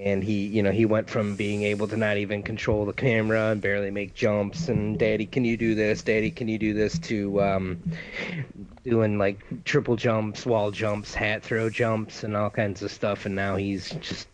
and 0.00 0.24
he, 0.24 0.46
you 0.46 0.62
know, 0.62 0.70
he 0.72 0.86
went 0.86 1.10
from 1.10 1.36
being 1.36 1.62
able 1.62 1.86
to 1.88 1.96
not 1.96 2.16
even 2.16 2.42
control 2.42 2.86
the 2.86 2.92
camera 2.92 3.50
and 3.50 3.60
barely 3.60 3.90
make 3.90 4.14
jumps, 4.14 4.68
and 4.68 4.98
Daddy, 4.98 5.26
can 5.26 5.44
you 5.44 5.56
do 5.56 5.74
this? 5.74 6.02
Daddy, 6.02 6.30
can 6.30 6.48
you 6.48 6.58
do 6.58 6.72
this? 6.74 6.98
To 7.00 7.42
um, 7.42 7.82
doing 8.84 9.18
like 9.18 9.40
triple 9.64 9.96
jumps, 9.96 10.46
wall 10.46 10.70
jumps, 10.70 11.14
hat 11.14 11.42
throw 11.42 11.68
jumps, 11.70 12.24
and 12.24 12.36
all 12.36 12.50
kinds 12.50 12.82
of 12.82 12.90
stuff. 12.90 13.26
And 13.26 13.34
now 13.34 13.56
he's 13.56 13.90
just 13.90 14.26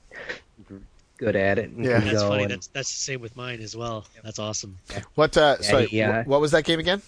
good 1.18 1.34
at 1.36 1.58
it. 1.58 1.70
Yeah. 1.76 1.98
That's 2.00 2.22
funny. 2.22 2.42
and- 2.44 2.52
That's 2.52 2.66
that's 2.68 2.88
the 2.90 3.00
same 3.00 3.20
with 3.20 3.36
mine 3.36 3.60
as 3.60 3.74
well. 3.76 4.06
That's 4.22 4.38
awesome. 4.38 4.78
What? 5.14 5.36
Uh, 5.36 5.56
Yeah, 5.60 5.66
sorry. 5.70 5.88
yeah. 5.90 6.22
wh- 6.24 6.28
what 6.28 6.40
was 6.40 6.52
that 6.52 6.64
game 6.64 6.78
again? 6.78 7.02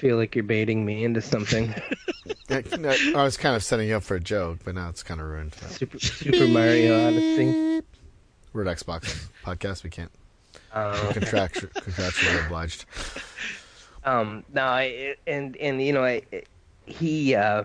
Feel 0.00 0.16
like 0.16 0.34
you're 0.34 0.42
baiting 0.44 0.84
me 0.84 1.04
into 1.04 1.20
something. 1.20 1.74
I 2.50 3.22
was 3.22 3.36
kind 3.36 3.54
of 3.54 3.62
setting 3.62 3.88
you 3.88 3.96
up 3.96 4.02
for 4.02 4.16
a 4.16 4.20
joke, 4.20 4.60
but 4.64 4.74
now 4.74 4.88
it's 4.88 5.02
kind 5.02 5.20
of 5.20 5.26
ruined. 5.26 5.54
Super, 5.68 5.98
Super 5.98 6.48
Mario 6.48 7.06
Odyssey. 7.06 7.82
We're 8.52 8.66
at 8.66 8.76
Xbox 8.78 9.26
podcast. 9.44 9.84
We 9.84 9.90
can't 9.90 10.10
Um, 10.72 10.94
contractu- 11.12 11.72
contractually 11.72 12.46
obliged. 12.46 12.86
Um, 14.04 14.42
no, 14.52 14.62
I, 14.64 15.14
and 15.26 15.56
and 15.58 15.82
you 15.82 15.92
know, 15.92 16.02
I, 16.04 16.22
he 16.86 17.34
uh, 17.34 17.64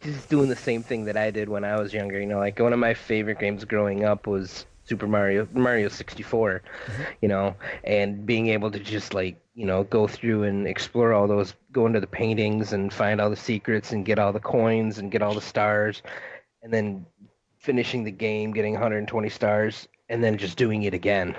just 0.00 0.28
doing 0.28 0.48
the 0.48 0.56
same 0.56 0.82
thing 0.82 1.04
that 1.04 1.16
I 1.16 1.30
did 1.30 1.48
when 1.48 1.64
I 1.64 1.78
was 1.78 1.92
younger. 1.92 2.18
You 2.18 2.26
know, 2.26 2.38
like 2.38 2.58
one 2.58 2.72
of 2.72 2.78
my 2.78 2.94
favorite 2.94 3.38
games 3.38 3.64
growing 3.64 4.04
up 4.04 4.26
was 4.26 4.64
Super 4.86 5.06
Mario 5.06 5.46
Mario 5.52 5.88
64. 5.88 6.62
Mm-hmm. 6.86 7.02
You 7.22 7.28
know, 7.28 7.56
and 7.84 8.24
being 8.26 8.48
able 8.48 8.70
to 8.70 8.78
just 8.78 9.14
like 9.14 9.36
you 9.54 9.66
know 9.66 9.84
go 9.84 10.06
through 10.06 10.44
and 10.44 10.66
explore 10.66 11.12
all 11.12 11.26
those, 11.28 11.54
go 11.72 11.86
into 11.86 12.00
the 12.00 12.06
paintings 12.06 12.72
and 12.72 12.92
find 12.92 13.20
all 13.20 13.30
the 13.30 13.36
secrets 13.36 13.92
and 13.92 14.04
get 14.06 14.18
all 14.18 14.32
the 14.32 14.40
coins 14.40 14.98
and 14.98 15.10
get 15.12 15.22
all 15.22 15.34
the 15.34 15.40
stars, 15.40 16.02
and 16.62 16.72
then 16.72 17.06
finishing 17.58 18.04
the 18.04 18.10
game, 18.12 18.52
getting 18.52 18.74
120 18.74 19.28
stars, 19.28 19.88
and 20.08 20.22
then 20.22 20.38
just 20.38 20.56
doing 20.56 20.84
it 20.84 20.94
again 20.94 21.36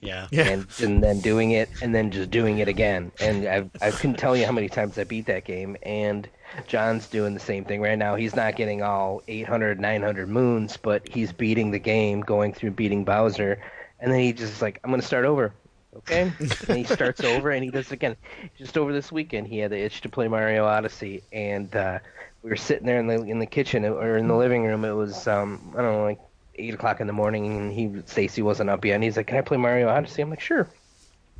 Yeah. 0.00 0.26
Yeah. 0.30 0.48
and, 0.48 0.66
and 0.82 1.02
then 1.02 1.20
doing 1.20 1.50
it 1.52 1.68
and 1.82 1.94
then 1.94 2.10
just 2.10 2.30
doing 2.30 2.58
it 2.58 2.68
again. 2.68 3.12
And 3.20 3.46
I 3.46 3.70
I 3.86 3.90
couldn't 3.92 4.16
tell 4.16 4.36
you 4.36 4.46
how 4.46 4.52
many 4.52 4.68
times 4.68 4.98
I 4.98 5.04
beat 5.04 5.26
that 5.26 5.44
game. 5.44 5.76
And 5.82 6.28
John's 6.66 7.08
doing 7.08 7.34
the 7.34 7.40
same 7.40 7.64
thing 7.64 7.80
right 7.80 7.98
now. 7.98 8.14
He's 8.14 8.34
not 8.34 8.56
getting 8.56 8.82
all 8.82 9.22
800, 9.28 9.80
900 9.80 10.28
moons, 10.28 10.76
but 10.76 11.08
he's 11.08 11.32
beating 11.32 11.70
the 11.70 11.78
game, 11.78 12.20
going 12.20 12.52
through 12.52 12.72
beating 12.72 13.04
Bowser. 13.04 13.62
And 14.00 14.12
then 14.12 14.20
he 14.20 14.32
just 14.32 14.62
like, 14.62 14.80
I'm 14.84 14.90
gonna 14.90 15.02
start 15.02 15.24
over. 15.24 15.52
Okay, 15.96 16.32
and 16.68 16.76
he 16.76 16.84
starts 16.84 17.22
over 17.24 17.50
and 17.50 17.64
he 17.64 17.70
does 17.70 17.86
it 17.86 17.94
again. 17.94 18.16
Just 18.56 18.78
over 18.78 18.92
this 18.92 19.10
weekend, 19.10 19.48
he 19.48 19.58
had 19.58 19.72
the 19.72 19.78
itch 19.78 20.00
to 20.02 20.08
play 20.08 20.28
Mario 20.28 20.64
Odyssey, 20.64 21.22
and 21.32 21.74
uh, 21.74 21.98
we 22.42 22.50
were 22.50 22.56
sitting 22.56 22.86
there 22.86 23.00
in 23.00 23.08
the 23.08 23.22
in 23.22 23.40
the 23.40 23.46
kitchen 23.46 23.84
or 23.84 24.16
in 24.16 24.28
the 24.28 24.36
living 24.36 24.64
room. 24.64 24.84
It 24.84 24.92
was 24.92 25.26
um, 25.26 25.74
I 25.76 25.82
don't 25.82 25.92
know, 25.92 26.04
like 26.04 26.20
eight 26.54 26.74
o'clock 26.74 27.00
in 27.00 27.08
the 27.08 27.12
morning, 27.12 27.46
and 27.46 27.72
he 27.72 27.90
Stacy 28.06 28.40
wasn't 28.40 28.70
up 28.70 28.84
yet, 28.84 28.94
and 28.94 29.02
he's 29.02 29.16
like, 29.16 29.26
"Can 29.26 29.38
I 29.38 29.40
play 29.40 29.56
Mario 29.56 29.88
Odyssey?" 29.88 30.22
I'm 30.22 30.30
like, 30.30 30.40
"Sure." 30.40 30.68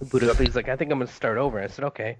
Booted 0.09 0.31
up. 0.31 0.39
He's 0.39 0.56
like, 0.56 0.68
"I 0.68 0.77
think 0.77 0.90
I'm 0.93 0.98
gonna 0.98 1.10
start 1.10 1.36
over." 1.39 1.60
I 1.60 1.66
said, 1.66 1.85
"Okay." 1.86 2.16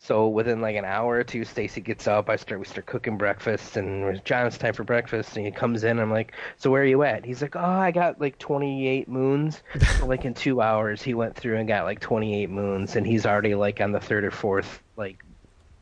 So 0.00 0.28
within 0.28 0.60
like 0.60 0.76
an 0.76 0.84
hour 0.84 1.16
or 1.18 1.24
two, 1.24 1.44
Stacy 1.44 1.80
gets 1.80 2.08
up. 2.08 2.28
I 2.28 2.36
start 2.36 2.58
we 2.60 2.66
start 2.66 2.86
cooking 2.86 3.16
breakfast, 3.16 3.76
and 3.76 4.24
John, 4.24 4.46
it's 4.46 4.58
time 4.58 4.74
for 4.74 4.82
breakfast. 4.84 5.36
And 5.36 5.46
he 5.46 5.52
comes 5.52 5.84
in. 5.84 5.98
I'm 6.00 6.10
like, 6.10 6.32
"So 6.56 6.70
where 6.70 6.82
are 6.82 6.86
you 6.86 7.02
at?" 7.04 7.24
He's 7.24 7.40
like, 7.40 7.54
"Oh, 7.54 7.60
I 7.60 7.92
got 7.92 8.20
like 8.20 8.38
28 8.38 9.08
moons." 9.08 9.62
so 9.98 10.06
like 10.06 10.24
in 10.24 10.34
two 10.34 10.60
hours, 10.60 11.00
he 11.02 11.14
went 11.14 11.36
through 11.36 11.58
and 11.58 11.68
got 11.68 11.84
like 11.84 12.00
28 12.00 12.50
moons, 12.50 12.96
and 12.96 13.06
he's 13.06 13.24
already 13.26 13.54
like 13.54 13.80
on 13.80 13.92
the 13.92 14.00
third 14.00 14.24
or 14.24 14.30
fourth 14.32 14.82
like 14.96 15.22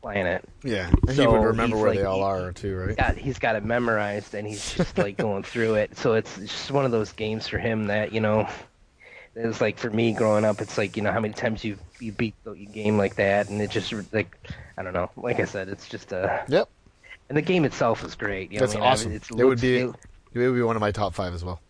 planet. 0.03 0.43
Yeah. 0.63 0.89
And 1.07 1.15
So 1.15 1.21
he 1.21 1.27
would 1.27 1.45
remember 1.45 1.77
where 1.77 1.89
like- 1.89 1.99
they 1.99 2.05
all 2.05 2.23
are 2.23 2.51
too, 2.51 2.75
right? 2.75 2.97
got 2.97 3.17
he's 3.17 3.37
got 3.39 3.55
it 3.55 3.63
memorized 3.63 4.33
and 4.33 4.47
he's 4.47 4.73
just 4.73 4.97
like 4.97 5.15
going 5.17 5.43
through 5.43 5.75
it. 5.75 5.95
So 5.97 6.13
it's 6.13 6.37
just 6.37 6.71
one 6.71 6.85
of 6.85 6.91
those 6.91 7.11
games 7.11 7.47
for 7.47 7.57
him 7.59 7.85
that 7.87 8.11
you 8.11 8.19
know, 8.19 8.47
it's 9.35 9.61
like 9.61 9.77
for 9.77 9.89
me 9.89 10.13
growing 10.13 10.45
up. 10.45 10.61
It's 10.61 10.77
like 10.77 10.97
you 10.97 11.03
know 11.03 11.11
how 11.11 11.19
many 11.19 11.33
times 11.33 11.63
you 11.63 11.77
you 11.99 12.11
beat 12.11 12.35
the 12.43 12.53
game 12.53 12.97
like 12.97 13.15
that, 13.15 13.49
and 13.49 13.61
it 13.61 13.69
just 13.71 13.93
like 14.11 14.37
I 14.77 14.83
don't 14.83 14.93
know. 14.93 15.09
Like 15.15 15.39
I 15.39 15.45
said, 15.45 15.69
it's 15.69 15.87
just 15.87 16.11
a 16.11 16.43
Yep. 16.47 16.69
and 17.29 17.37
the 17.37 17.41
game 17.41 17.65
itself 17.65 18.03
is 18.03 18.15
great. 18.15 18.51
You 18.51 18.59
know 18.59 18.65
That's 18.65 18.75
I 18.75 18.79
mean? 18.79 18.87
Awesome. 19.19 19.39
It 19.39 19.43
would 19.45 19.61
be- 19.61 19.77
it- 19.77 19.95
It 20.33 20.39
would 20.39 20.55
be 20.55 20.61
one 20.61 20.75
of 20.77 20.81
my 20.81 20.91
top 20.91 21.13
five 21.13 21.33
as 21.33 21.43
well. 21.43 21.61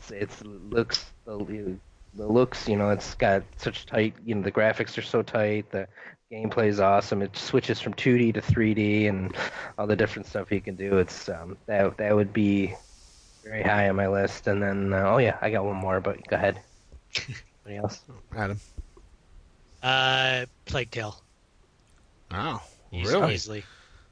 it's, 0.00 0.10
it's 0.10 0.42
looks 0.44 1.12
the, 1.26 1.76
the 2.14 2.26
looks 2.26 2.68
you 2.68 2.76
know 2.76 2.90
it's 2.90 3.14
got 3.14 3.42
such 3.56 3.86
tight 3.86 4.14
you 4.24 4.34
know 4.34 4.42
the 4.42 4.50
graphics 4.50 4.98
are 4.98 5.02
so 5.02 5.22
tight 5.22 5.70
the 5.70 5.86
gameplay 6.32 6.66
is 6.66 6.80
awesome 6.80 7.22
it 7.22 7.36
switches 7.36 7.80
from 7.80 7.94
2d 7.94 8.34
to 8.34 8.40
3d 8.40 9.08
and 9.08 9.36
all 9.78 9.86
the 9.86 9.94
different 9.94 10.26
stuff 10.26 10.50
you 10.50 10.60
can 10.60 10.74
do 10.74 10.98
it's 10.98 11.28
um 11.28 11.56
that 11.66 11.96
that 11.98 12.14
would 12.16 12.32
be 12.32 12.74
very 13.44 13.62
high 13.62 13.88
on 13.88 13.96
my 13.96 14.06
list 14.08 14.46
and 14.46 14.62
then 14.62 14.92
uh, 14.92 15.10
oh 15.10 15.18
yeah 15.18 15.36
i 15.40 15.50
got 15.50 15.64
one 15.64 15.76
more 15.76 16.00
but 16.00 16.24
go 16.28 16.36
ahead 16.36 16.60
anybody 17.66 17.76
else 17.82 18.00
Adam. 18.36 18.60
Uh, 19.82 20.44
Plague 20.66 20.90
Tale. 20.90 21.20
Oh, 22.32 22.62
Eas- 22.92 23.08
really? 23.10 23.34
Easily. 23.34 23.64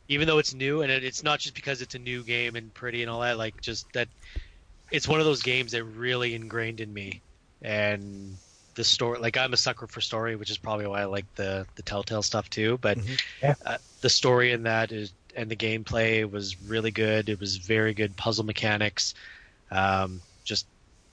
Even 0.08 0.26
though 0.26 0.38
it's 0.38 0.54
new, 0.54 0.80
and 0.82 0.90
it, 0.90 1.04
it's 1.04 1.22
not 1.22 1.38
just 1.40 1.54
because 1.54 1.82
it's 1.82 1.94
a 1.94 1.98
new 1.98 2.22
game 2.22 2.56
and 2.56 2.72
pretty 2.72 3.02
and 3.02 3.10
all 3.10 3.20
that. 3.20 3.36
Like 3.36 3.60
just 3.60 3.92
that, 3.92 4.08
it's 4.90 5.06
one 5.06 5.20
of 5.20 5.26
those 5.26 5.42
games 5.42 5.72
that 5.72 5.84
really 5.84 6.34
ingrained 6.34 6.80
in 6.80 6.92
me, 6.92 7.20
and 7.60 8.34
the 8.74 8.84
story. 8.84 9.18
Like 9.18 9.36
I'm 9.36 9.52
a 9.52 9.56
sucker 9.58 9.86
for 9.86 10.00
story, 10.00 10.36
which 10.36 10.50
is 10.50 10.56
probably 10.56 10.86
why 10.86 11.02
I 11.02 11.04
like 11.04 11.26
the 11.34 11.66
the 11.74 11.82
Telltale 11.82 12.22
stuff 12.22 12.48
too. 12.48 12.78
But 12.80 12.96
Mhm. 12.98 13.20
Yeah. 13.42 13.54
uh, 13.66 13.76
the 14.00 14.08
story 14.08 14.52
in 14.52 14.62
that 14.62 14.90
is 14.90 15.12
and 15.36 15.50
the 15.50 15.56
gameplay 15.56 16.30
was 16.30 16.60
really 16.62 16.90
good. 16.90 17.28
It 17.28 17.40
was 17.40 17.56
very 17.56 17.94
good 17.94 18.16
puzzle 18.16 18.44
mechanics. 18.44 19.14
Um, 19.70 20.20
just 20.44 20.66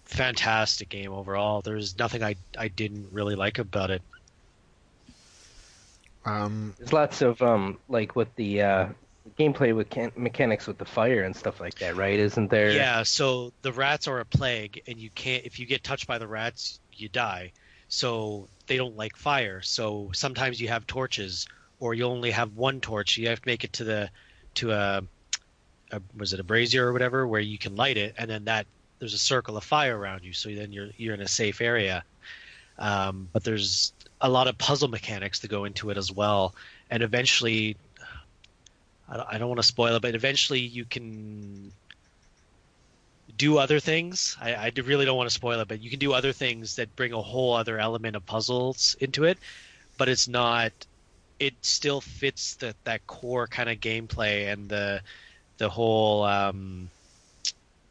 fantastic 0.06 0.90
game 0.90 1.12
overall. 1.12 1.62
There's 1.62 1.98
nothing 1.98 2.24
I 2.24 2.36
I 2.58 2.68
didn't 2.68 3.08
really 3.12 3.36
like 3.36 3.60
about 3.60 3.92
it. 3.92 4.02
Um, 6.26 6.74
there's 6.78 6.94
lots 6.94 7.22
of 7.22 7.42
um 7.42 7.78
like 7.88 8.16
with 8.16 8.34
the 8.36 8.62
uh 8.62 8.88
gameplay 9.40 9.76
with 9.76 9.90
can- 9.90 10.12
mechanics 10.16 10.68
with 10.68 10.78
the 10.78 10.86
fire 10.86 11.24
and 11.24 11.36
stuff 11.36 11.60
like 11.60 11.76
that 11.80 11.96
right 11.96 12.20
isn't 12.20 12.50
there 12.52 12.72
Yeah, 12.72 13.04
so 13.04 13.52
the 13.64 13.72
rats 13.72 14.08
are 14.08 14.20
a 14.20 14.26
plague, 14.26 14.82
and 14.88 14.98
you 15.00 15.10
can't. 15.10 15.46
If 15.46 15.60
you 15.60 15.66
get 15.66 15.84
touched 15.84 16.08
by 16.08 16.18
the 16.20 16.28
rats, 16.28 16.80
you 16.94 17.10
die. 17.10 17.52
So 17.88 18.48
they 18.68 18.78
don't 18.78 18.96
like 18.96 19.16
fire. 19.16 19.62
So 19.62 20.12
sometimes 20.14 20.60
you 20.60 20.68
have 20.68 20.88
torches, 20.88 21.48
or 21.80 21.94
you 21.94 22.06
only 22.06 22.32
have 22.32 22.56
one 22.56 22.82
torch. 22.82 23.18
You 23.18 23.28
have 23.30 23.42
to 23.42 23.48
make 23.48 23.64
it 23.64 23.74
to 23.74 23.84
the 23.84 24.10
to 24.56 24.72
a, 24.72 25.04
a 25.92 26.02
was 26.18 26.34
it 26.34 26.40
a 26.40 26.44
brazier 26.44 26.88
or 26.88 26.94
whatever, 26.94 27.28
where 27.28 27.42
you 27.42 27.58
can 27.58 27.76
light 27.76 27.98
it, 27.98 28.16
and 28.18 28.30
then 28.30 28.46
that 28.46 28.66
there's 29.00 29.14
a 29.14 29.18
circle 29.20 29.58
of 29.58 29.64
fire 29.64 29.98
around 29.98 30.24
you. 30.24 30.34
So 30.34 30.50
then 30.50 30.72
you're 30.72 30.90
you're 30.98 31.14
in 31.14 31.22
a 31.22 31.28
safe 31.28 31.62
area. 31.62 32.04
Um, 32.78 33.30
but 33.32 33.44
there's 33.44 33.94
a 34.20 34.30
lot 34.30 34.48
of 34.48 34.58
puzzle 34.58 34.90
mechanics 34.90 35.40
to 35.40 35.48
go 35.48 35.66
into 35.66 35.90
it 35.90 35.98
as 35.98 36.12
well, 36.12 36.56
and 36.90 37.04
eventually. 37.04 37.78
I 39.08 39.38
don't- 39.38 39.50
want 39.50 39.60
to 39.60 39.64
spoil 39.64 39.96
it, 39.98 40.02
but 40.02 40.16
eventually 40.16 40.62
you 40.62 40.84
can 40.84 41.72
do 43.38 43.58
other 43.58 43.80
things. 43.80 44.36
I, 44.42 44.54
I 44.56 44.72
really 44.84 45.06
don't 45.06 45.18
want 45.18 45.30
to 45.30 45.34
spoil 45.34 45.60
it, 45.60 45.68
but 45.68 45.82
you 45.82 45.90
can 45.90 46.00
do 46.00 46.14
other 46.14 46.32
things 46.32 46.76
that 46.78 46.96
bring 46.96 47.14
a 47.14 47.22
whole 47.22 47.54
other 47.54 47.78
element 47.78 48.16
of 48.16 48.26
puzzles 48.26 48.96
into 49.00 49.26
it. 49.26 49.38
But 49.98 50.10
it's 50.10 50.28
not. 50.28 50.72
It 51.40 51.54
still 51.62 52.02
fits 52.02 52.56
the, 52.56 52.76
that 52.86 53.06
core 53.08 53.48
kind 53.48 53.70
of 53.70 53.80
gameplay 53.80 54.52
and 54.52 54.70
the 54.70 55.02
the 55.58 55.70
whole 55.70 56.24
um, 56.24 56.90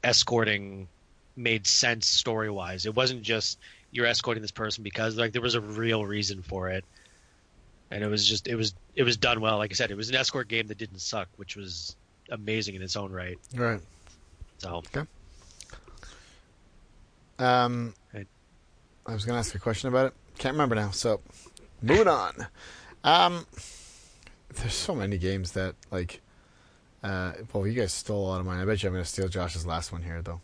escorting 0.03 0.89
made 1.37 1.67
sense 1.67 2.07
story 2.07 2.51
wise. 2.51 2.87
It 2.87 2.95
wasn't 2.95 3.23
just 3.23 3.59
you're 3.91 4.07
escorting 4.07 4.43
this 4.43 4.51
person 4.51 4.85
because 4.85 5.17
like 5.17 5.33
there 5.33 5.43
was 5.43 5.55
a 5.55 5.61
real 5.61 6.05
reason 6.05 6.43
for 6.43 6.71
it, 6.71 6.85
and 7.91 8.03
it 8.03 8.09
was 8.09 8.27
just 8.27 8.47
it 8.49 8.57
was 8.57 8.75
it 8.95 9.03
was 9.03 9.17
done 9.17 9.41
well. 9.41 9.59
Like 9.59 9.73
I 9.73 9.75
said, 9.75 9.91
it 9.91 9.97
was 9.97 10.09
an 10.09 10.17
escort 10.17 10.49
game 10.49 10.67
that 10.69 10.79
didn't 10.79 11.01
suck, 11.01 11.29
which 11.37 11.57
was 11.57 11.97
amazing 12.31 12.75
in 12.75 12.83
its 12.83 12.97
own 12.97 13.13
right. 13.13 13.39
right. 13.55 13.81
So 14.59 14.77
okay. 14.77 15.07
Um, 17.39 17.95
I 19.07 19.13
was 19.13 19.25
going 19.25 19.35
to 19.35 19.39
ask 19.39 19.55
a 19.55 19.59
question 19.59 19.89
about 19.89 20.07
it. 20.07 20.15
Can't 20.39 20.55
remember 20.55 20.75
now. 20.75 20.91
So, 20.91 21.21
moving 21.83 22.09
on. 22.09 22.47
Um, 23.05 23.47
there's 24.55 24.75
so 24.75 24.95
many 24.95 25.19
games 25.19 25.53
that 25.53 25.75
like. 25.91 26.21
Uh, 27.03 27.33
well, 27.53 27.67
you 27.67 27.75
guys 27.79 27.93
stole 27.93 28.27
a 28.27 28.29
lot 28.29 28.41
of 28.41 28.47
mine. 28.47 28.59
I 28.59 28.65
bet 28.65 28.83
you 28.83 28.89
I'm 28.89 28.95
going 28.95 29.05
to 29.05 29.09
steal 29.09 29.29
Josh's 29.29 29.67
last 29.67 29.93
one 29.93 30.01
here, 30.03 30.23
though. 30.23 30.41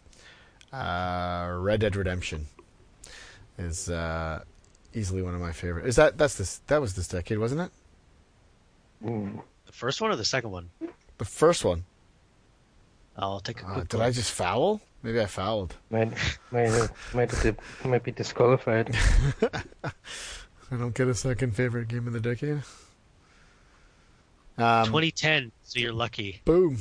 Uh, 0.77 1.57
Red 1.59 1.81
Dead 1.81 1.97
Redemption 1.97 2.47
is 3.57 3.89
uh, 3.89 4.43
easily 4.93 5.23
one 5.23 5.35
of 5.35 5.41
my 5.41 5.53
favorite. 5.53 5.87
Is 5.87 5.97
that 5.97 6.19
that's 6.19 6.35
this 6.37 6.59
that 6.67 6.81
was 6.83 6.95
this 6.95 7.09
decade, 7.09 7.39
wasn't 7.39 7.63
it? 7.63 7.71
The 9.03 9.73
first 9.73 10.03
one 10.03 10.11
or 10.11 10.17
the 10.17 10.25
second 10.25 10.51
one? 10.51 10.69
The 11.17 11.25
first 11.25 11.65
one. 11.65 11.85
I'll 13.17 13.41
take 13.41 13.63
a 13.63 13.67
Uh, 13.67 13.75
did 13.81 13.95
look. 13.95 14.03
I 14.03 14.11
just 14.11 14.31
foul? 14.33 14.81
Maybe 15.03 15.19
I 15.21 15.27
fouled. 15.27 15.75
might 15.91 16.13
might 16.51 16.91
might, 17.15 17.57
might 17.85 18.03
be 18.03 18.13
disqualified 18.13 18.95
I 20.71 20.77
don't 20.77 20.95
get 20.95 21.09
a 21.09 21.15
second 21.15 21.55
favorite 21.57 21.89
game 21.89 22.07
of 22.07 22.13
the 22.13 22.21
decade. 22.21 22.63
Um, 24.59 24.87
2010, 24.87 25.53
so 25.65 25.79
you're 25.81 25.93
lucky. 25.93 26.43
boom. 26.45 26.79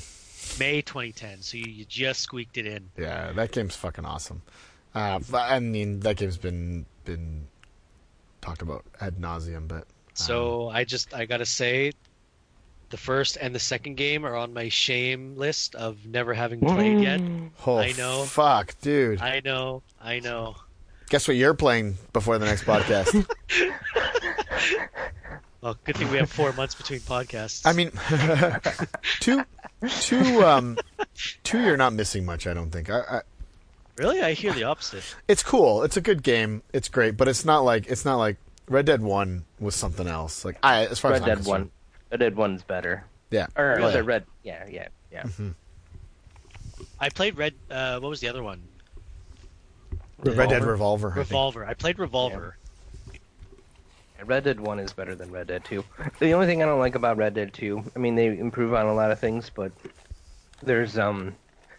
May 0.60 0.82
2010, 0.82 1.42
so 1.42 1.58
you, 1.58 1.66
you 1.66 1.86
just 1.86 2.22
squeaked 2.22 2.58
it 2.58 2.66
in. 2.66 2.90
Yeah, 2.98 3.32
that 3.34 3.52
game's 3.52 3.76
fucking 3.76 4.06
awesome. 4.06 4.42
Uh, 4.96 5.20
I 5.34 5.60
mean, 5.60 6.00
that 6.02 6.18
game's 6.18 6.38
been 6.38 6.86
been 7.06 7.48
talked 8.42 8.62
about 8.62 8.84
ad 9.00 9.18
nauseum, 9.18 9.68
but 9.68 9.86
So 10.14 10.70
I 10.70 10.84
just 10.84 11.14
I 11.14 11.26
gotta 11.26 11.46
say, 11.46 11.92
the 12.90 12.98
first 12.98 13.38
and 13.40 13.54
the 13.54 13.60
second 13.60 13.96
game 13.96 14.26
are 14.26 14.36
on 14.36 14.54
my 14.54 14.70
shame 14.70 15.36
list 15.38 15.76
of 15.76 16.06
never 16.06 16.34
having 16.34 16.60
played 16.60 17.02
yet. 17.02 17.22
Oh, 17.66 17.78
I 17.78 17.92
know. 17.94 18.24
Fuck, 18.24 18.76
dude. 18.82 19.22
I 19.22 19.42
know, 19.44 19.84
I 20.02 20.20
know. 20.20 20.56
Guess 21.10 21.28
what 21.28 21.38
you're 21.38 21.54
playing 21.54 21.98
before 22.14 22.38
the 22.38 22.46
next 22.46 22.64
podcast? 22.64 23.28
Well, 25.62 25.78
good 25.84 25.98
thing 25.98 26.10
we 26.10 26.18
have 26.20 26.32
four 26.32 26.54
months 26.54 26.74
between 26.74 27.02
podcasts. 27.02 27.64
I 27.66 27.74
mean, 27.74 27.92
two, 29.20 29.44
two, 30.00 30.42
um, 30.46 30.78
two. 31.44 31.60
You're 31.60 31.76
not 31.76 31.92
missing 31.92 32.24
much. 32.24 32.48
I 32.48 32.54
don't 32.54 32.72
think. 32.72 32.90
I, 32.90 33.00
I, 33.00 33.22
really, 33.98 34.22
I 34.22 34.32
hear 34.32 34.54
the 34.54 34.64
opposite. 34.64 35.04
it's 35.28 35.44
cool. 35.44 35.84
It's 35.84 35.98
a 35.98 36.02
good 36.02 36.24
game. 36.24 36.64
It's 36.72 36.88
great, 36.88 37.18
but 37.18 37.28
it's 37.28 37.44
not 37.44 37.66
like 37.66 37.88
it's 37.88 38.06
not 38.06 38.16
like 38.16 38.38
Red 38.70 38.86
Dead 38.86 39.02
One 39.02 39.44
was 39.60 39.76
something 39.76 40.08
else. 40.08 40.46
Like 40.46 40.58
I, 40.64 40.86
as 40.86 40.98
far 40.98 41.12
Red 41.12 41.18
as 41.18 41.22
I'm 41.24 41.28
Dead 41.28 41.38
concerned. 41.40 41.64
One. 41.64 41.72
Red 42.12 42.20
Dead 42.22 42.36
One's 42.38 42.64
better. 42.64 43.04
Yeah. 43.30 43.48
Or 43.58 43.68
Really? 43.72 43.82
was 43.82 43.96
it 43.96 44.06
Red? 44.06 44.24
Yeah, 44.44 44.66
yeah, 44.70 44.88
yeah. 45.12 45.26
I 47.02 47.10
played 47.10 47.38
Red. 47.38 47.54
Uh, 47.70 48.00
what 48.00 48.08
was 48.08 48.22
the 48.22 48.30
other 48.30 48.44
one? 48.44 48.64
Red 50.24 50.50
Dead 50.50 50.64
Revolver. 50.64 51.12
I. 51.16 51.20
Revolver. 51.20 51.66
I 51.66 51.74
played 51.74 52.00
Revolver. 52.00 52.58
Red 54.26 54.44
Dead 54.44 54.60
One 54.60 54.80
is 54.80 54.92
better 54.92 55.16
than 55.16 55.32
Red 55.32 55.48
Dead 55.48 55.64
Two. 55.64 55.84
The 56.20 56.34
only 56.34 56.46
thing 56.46 56.62
I 56.62 56.66
don't 56.66 56.80
like 56.80 56.96
about 56.96 57.16
Red 57.18 57.34
Dead 57.34 57.54
Two, 57.54 57.84
I 57.96 58.00
mean, 58.00 58.16
they 58.16 58.28
improve 58.38 58.74
on 58.74 58.86
a 58.86 58.94
lot 58.94 59.12
of 59.12 59.20
things, 59.20 59.50
but 59.50 59.72
there's 60.62 60.98
um, 60.98 61.36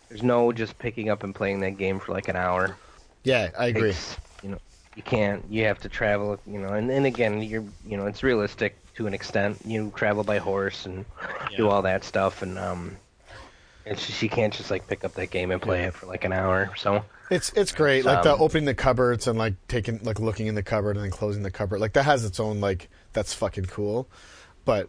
there's 0.09 0.23
no 0.23 0.51
just 0.53 0.79
picking 0.79 1.11
up 1.11 1.23
and 1.23 1.35
playing 1.35 1.61
that 1.61 1.77
game 1.77 2.01
for 2.01 2.13
like 2.13 2.29
an 2.29 2.37
hour. 2.37 2.77
Yeah, 3.25 3.51
I 3.59 3.67
agree. 3.67 3.91
Takes- 3.93 4.17
you 4.43 4.49
know, 4.49 4.59
you 4.97 5.03
can't. 5.03 5.45
You 5.51 5.65
have 5.65 5.81
to 5.81 5.91
travel. 5.91 6.41
You 6.47 6.61
know, 6.61 6.69
and, 6.73 6.91
and 6.91 7.05
again, 7.05 7.43
you're 7.43 7.65
you 7.87 7.99
know, 7.99 8.07
it's 8.07 8.23
realistic 8.23 8.75
to 8.95 9.07
an 9.07 9.13
extent. 9.13 9.59
You 9.67 9.93
travel 9.95 10.25
by 10.25 10.39
horse 10.39 10.87
and 10.87 11.05
do 11.59 11.69
all 11.69 11.83
that 11.83 12.05
stuff, 12.05 12.41
and 12.41 12.59
um, 12.59 12.97
and 13.85 13.99
she, 13.99 14.25
you 14.27 14.31
can't 14.31 14.55
just 14.55 14.71
like 14.71 14.89
pick 14.89 15.05
up 15.05 15.13
that 15.15 15.31
game 15.31 15.51
and 15.51 15.61
play 15.61 15.83
Yeah. 15.83 15.89
it 15.89 15.95
for 15.95 16.07
like 16.07 16.25
an 16.25 16.33
hour. 16.33 16.71
So 16.79 17.05
It's 17.31 17.51
it's 17.53 17.73
great. 17.73 18.05
Like 18.05 18.23
the 18.25 18.35
Um, 18.35 18.43
opening 18.43 18.65
the 18.65 18.75
cupboards 18.75 19.27
and 19.29 19.39
like 19.39 19.55
taking 19.69 20.01
like 20.03 20.19
looking 20.19 20.49
in 20.49 20.55
the 20.57 20.63
cupboard 20.63 20.97
and 20.97 21.05
then 21.05 21.11
closing 21.13 21.43
the 21.43 21.51
cupboard. 21.51 21.81
Like 21.81 21.93
that 21.95 22.03
has 22.05 22.25
its 22.25 22.41
own 22.41 22.61
like 22.61 22.89
that's 23.13 23.33
fucking 23.33 23.67
cool. 23.67 24.09
But 24.65 24.89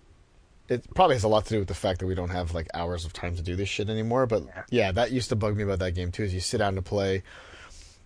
it 0.68 0.84
probably 0.96 1.16
has 1.16 1.24
a 1.24 1.28
lot 1.28 1.46
to 1.46 1.50
do 1.54 1.60
with 1.60 1.68
the 1.68 1.74
fact 1.74 2.00
that 2.00 2.08
we 2.08 2.16
don't 2.16 2.30
have 2.30 2.54
like 2.54 2.68
hours 2.74 3.06
of 3.06 3.14
time 3.14 3.36
to 3.36 3.42
do 3.44 3.56
this 3.56 3.70
shit 3.70 3.90
anymore. 3.90 4.26
But 4.26 4.44
Yeah. 4.46 4.64
yeah, 4.70 4.92
that 4.94 5.12
used 5.12 5.30
to 5.30 5.36
bug 5.36 5.56
me 5.56 5.64
about 5.64 5.80
that 5.80 5.92
game 5.94 6.12
too. 6.12 6.24
Is 6.24 6.34
you 6.34 6.40
sit 6.40 6.58
down 6.58 6.76
to 6.76 6.82
play, 6.82 7.24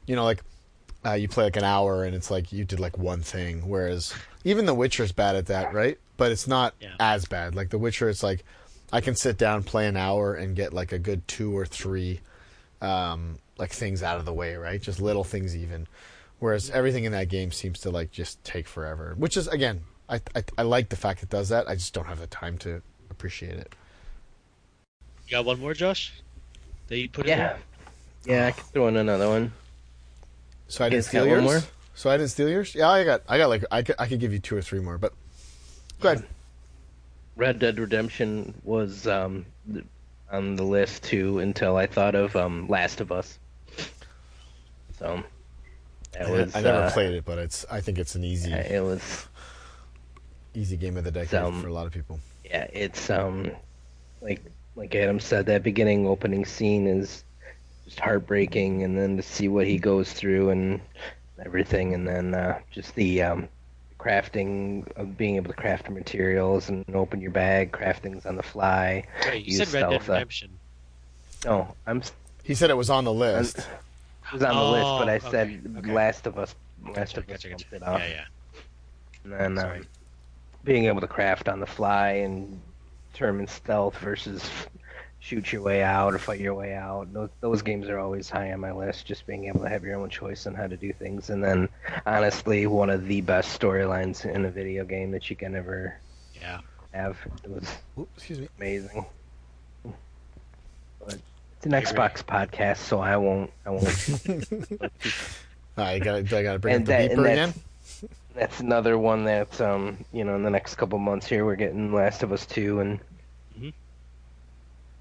you 0.06 0.16
know, 0.16 0.24
like 0.26 0.41
uh, 1.06 1.14
you 1.14 1.28
play 1.28 1.44
like 1.45 1.56
an 1.56 1.64
hour 1.64 2.03
and 2.03 2.16
it's 2.16 2.30
like 2.32 2.52
you 2.52 2.66
did 2.66 2.80
like 2.80 2.98
one 2.98 3.22
thing. 3.22 3.70
Whereas 3.70 4.14
even 4.44 4.66
The 4.66 4.74
Witcher's 4.74 5.12
bad 5.12 5.36
at 5.36 5.45
that, 5.48 5.74
right? 5.74 5.98
But 6.18 6.32
it's 6.32 6.48
not 6.48 6.74
Yeah. 6.82 6.95
as 6.99 7.26
bad. 7.26 7.56
Like 7.56 7.70
The 7.70 7.78
Witcher, 7.78 8.10
it's 8.10 8.24
like 8.24 8.44
I 8.91 8.99
can 9.02 9.16
sit 9.16 9.38
down, 9.38 9.64
play 9.64 9.88
an 9.88 9.95
hour, 9.98 10.34
and 10.34 10.56
get 10.56 10.74
like 10.74 10.91
a 10.91 10.99
good 10.99 11.28
two 11.28 11.56
or 11.57 11.66
three 11.66 12.20
um, 12.82 13.40
like 13.57 13.72
things 13.72 14.03
out 14.03 14.18
of 14.19 14.26
the 14.26 14.34
way, 14.34 14.56
right? 14.56 14.82
Just 14.82 14.99
little 15.02 15.23
things 15.23 15.56
even. 15.56 15.88
Whereas 16.40 16.69
everything 16.69 17.06
in 17.06 17.11
that 17.14 17.30
game 17.30 17.52
seems 17.52 17.80
to 17.82 17.90
like 17.90 18.11
just 18.11 18.44
take 18.44 18.68
forever, 18.68 19.15
which 19.18 19.38
is 19.38 19.48
again, 19.48 19.82
I, 20.10 20.22
I 20.36 20.44
I 20.57 20.61
like 20.64 20.90
the 20.90 20.95
fact 20.95 21.23
it 21.23 21.30
does 21.30 21.49
that. 21.49 21.68
I 21.68 21.76
just 21.76 21.94
don't 21.94 22.07
have 22.07 22.19
the 22.19 22.27
time 22.27 22.57
to 22.60 22.82
appreciate 23.10 23.53
it. 23.53 23.73
You 25.27 25.32
got 25.32 25.45
one 25.45 25.60
more, 25.60 25.73
Josh? 25.73 26.14
That 26.88 26.98
you 26.98 27.10
put 27.10 27.26
in 27.26 27.30
yeah, 27.30 27.57
there? 28.26 28.38
yeah, 28.38 28.48
I 28.48 28.52
could 28.52 28.65
throw 28.65 28.88
in 28.90 28.98
another 28.98 29.27
one. 29.30 29.52
So 30.68 30.84
I 30.84 30.88
You 30.88 30.91
didn't 30.91 31.06
steal 31.06 31.26
got 31.26 31.32
one 31.32 31.44
yours. 31.44 31.52
more? 31.64 31.69
So 31.95 32.10
I 32.10 32.18
didn't 32.18 32.30
steal 32.32 32.49
yours. 32.49 32.76
Yeah, 32.76 32.90
I 32.90 33.03
got 33.03 33.22
I 33.27 33.38
got 33.38 33.48
like 33.49 33.64
I 33.72 33.82
could, 33.82 33.95
I 33.98 34.07
could 34.07 34.19
give 34.19 34.34
you 34.34 34.40
two 34.40 34.56
or 34.57 34.61
three 34.61 34.80
more, 34.82 34.98
but 34.98 35.14
go 36.02 36.11
ahead. 36.11 36.26
Red 37.38 37.60
Dead 37.60 37.80
Redemption 37.80 38.53
was 38.64 39.07
um, 39.07 39.45
on 40.32 40.56
the 40.56 40.64
list 40.64 41.03
too 41.03 41.40
until 41.40 41.76
I 41.77 41.88
thought 41.88 42.15
of 42.15 42.36
um, 42.36 42.68
Last 42.68 43.02
of 43.02 43.11
Us. 43.11 43.40
So 44.99 45.23
that 46.13 46.27
I, 46.27 46.31
was 46.31 46.55
I 46.55 46.61
never 46.61 46.84
uh, 46.84 46.91
played 46.91 47.13
it, 47.13 47.26
but 47.26 47.38
it's 47.39 47.65
I 47.69 47.81
think 47.81 47.97
it's 47.99 48.15
an 48.15 48.23
easy 48.23 48.53
uh, 48.53 48.57
It 48.57 48.81
was 48.84 49.27
easy 50.53 50.77
game 50.77 50.97
of 50.97 51.03
the 51.03 51.11
decade 51.11 51.30
Some- 51.30 51.61
for 51.61 51.67
a 51.67 51.73
lot 51.73 51.85
of 51.88 51.93
people. 51.93 52.19
yeah. 52.43 52.67
It's 52.73 53.09
um 53.09 53.51
like 54.22 54.41
like 54.76 54.93
Adam 54.95 55.19
said, 55.19 55.45
that 55.47 55.63
beginning 55.63 56.05
opening 56.07 56.45
scene 56.45 56.88
is 56.88 57.23
just 57.85 57.99
heartbreaking, 57.99 58.84
and 58.84 58.97
then 58.97 59.15
to 59.17 59.23
see 59.23 59.47
what 59.47 59.67
he 59.67 59.77
goes 59.77 60.11
through 60.11 60.49
and 60.49 60.81
everything, 61.43 61.93
and 61.93 62.05
then 62.07 62.34
uh, 62.34 62.59
just 62.72 62.93
the 62.95 63.22
um, 63.22 63.47
crafting 63.99 64.85
of 64.97 65.17
being 65.17 65.35
able 65.38 65.47
to 65.49 65.53
craft 65.55 65.89
materials 65.89 66.67
and 66.67 66.84
open 66.93 67.22
your 67.22 67.31
bag, 67.31 67.72
craft 67.72 68.03
things 68.03 68.26
on 68.26 68.35
the 68.35 68.43
fly. 68.43 69.05
Wait, 69.27 69.45
you 69.45 69.55
said 69.57 69.72
Red 69.72 69.89
Dead 69.91 70.01
uh, 70.09 70.13
Redemption. 70.13 70.49
No, 71.45 71.73
I'm. 71.88 72.01
He 72.43 72.53
said 72.55 72.69
it 72.69 72.77
was 72.77 72.89
on 72.89 73.05
the 73.05 73.13
list. 73.13 73.59
It 73.59 73.67
was 74.31 74.43
on 74.43 74.57
the 74.57 74.65
list, 74.65 74.95
but 74.95 75.10
I 75.10 75.19
Oh, 75.23 75.30
said 75.30 75.47
okay, 75.47 75.60
okay. 75.77 75.91
Last 75.93 76.26
of 76.27 76.38
Us. 76.38 76.56
Last 76.85 77.18
Gotcha, 77.18 77.18
of 77.18 77.30
Us 77.30 77.43
gotcha, 77.43 77.49
bumped 77.49 77.72
gotcha. 77.72 77.76
it 77.76 77.84
up. 77.84 77.99
Yeah, 77.99 78.07
yeah. 78.07 78.26
And 79.23 79.34
then 79.34 79.57
Sorry. 79.57 79.81
um, 79.81 79.88
being 80.64 80.85
able 80.85 81.02
to 81.02 81.07
craft 81.07 81.47
on 81.47 81.60
the 81.60 81.65
fly 81.65 82.10
and 82.11 82.61
determine 83.11 83.47
stealth 83.47 83.97
versus 83.99 84.49
shoot 85.19 85.52
your 85.52 85.61
way 85.61 85.81
out 85.84 86.14
or 86.14 86.19
fight 86.19 86.39
your 86.39 86.53
way 86.53 86.73
out. 86.73 87.11
Those, 87.14 87.30
those 87.41 87.61
games 87.61 87.88
are 87.89 87.99
always 87.99 88.30
high 88.30 88.52
on 88.52 88.60
my 88.60 88.72
list. 88.72 89.06
Just 89.06 89.26
being 89.26 89.45
able 89.45 89.61
to 89.61 89.69
have 89.69 89.84
your 89.84 89.95
own 89.95 90.10
choice 90.10 90.45
on 90.47 90.53
how 90.53 90.68
to 90.68 90.77
do 90.77 90.93
things, 90.93 91.30
and 91.30 91.43
then 91.43 91.69
honestly, 92.06 92.68
one 92.68 92.89
of 92.89 93.06
the 93.07 93.22
best 93.22 93.60
storylines 93.60 94.26
in 94.26 94.45
a 94.45 94.52
video 94.52 94.85
game 94.85 95.11
that 95.11 95.30
you 95.30 95.35
can 95.35 95.56
ever 95.56 95.99
Yeah. 96.34 96.61
have. 96.93 97.18
It 97.43 97.49
was 97.49 97.77
Oops, 97.99 98.11
excuse 98.18 98.39
me. 98.39 98.49
amazing. 98.57 99.06
But 100.99 101.19
it's 101.65 101.73
an 101.73 101.73
I. 101.73 101.81
Xbox 101.81 102.23
podcast, 102.23 102.77
so 102.77 102.99
I 102.99 103.17
won't. 103.17 103.51
I 103.65 103.69
won't. 103.71 104.91
I 105.77 105.99
got 105.99 106.15
I 106.33 106.43
got 106.43 106.53
to 106.53 106.59
bring 106.59 106.75
And 106.75 106.83
up 106.83 106.87
the 106.87 106.91
that- 106.93 107.11
and 107.11 107.19
beeper 107.19 107.23
that's- 107.23 107.49
again. 107.49 107.61
That's 108.35 108.59
another 108.59 108.97
one 108.97 109.23
that 109.25 109.61
um, 109.61 110.03
you 110.11 110.25
know 110.25 110.35
in 110.35 110.43
the 110.43 110.49
next 110.49 110.75
couple 110.75 110.99
months 110.99 111.25
here 111.25 111.45
we're 111.45 111.55
getting 111.55 111.93
Last 111.93 112.21
of 112.21 112.33
Us 112.33 112.45
two 112.45 112.81
and 112.81 112.99
Mhm. 113.57 113.73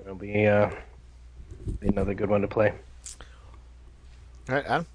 it'll 0.01 0.15
be 0.15 0.47
uh 0.47 0.71
be 1.81 1.89
another 1.89 2.15
good 2.15 2.31
one 2.31 2.43
to 2.43 2.49
play. 2.49 2.73
All 4.49 4.55
right, 4.55 4.65
Adam. 4.67 4.87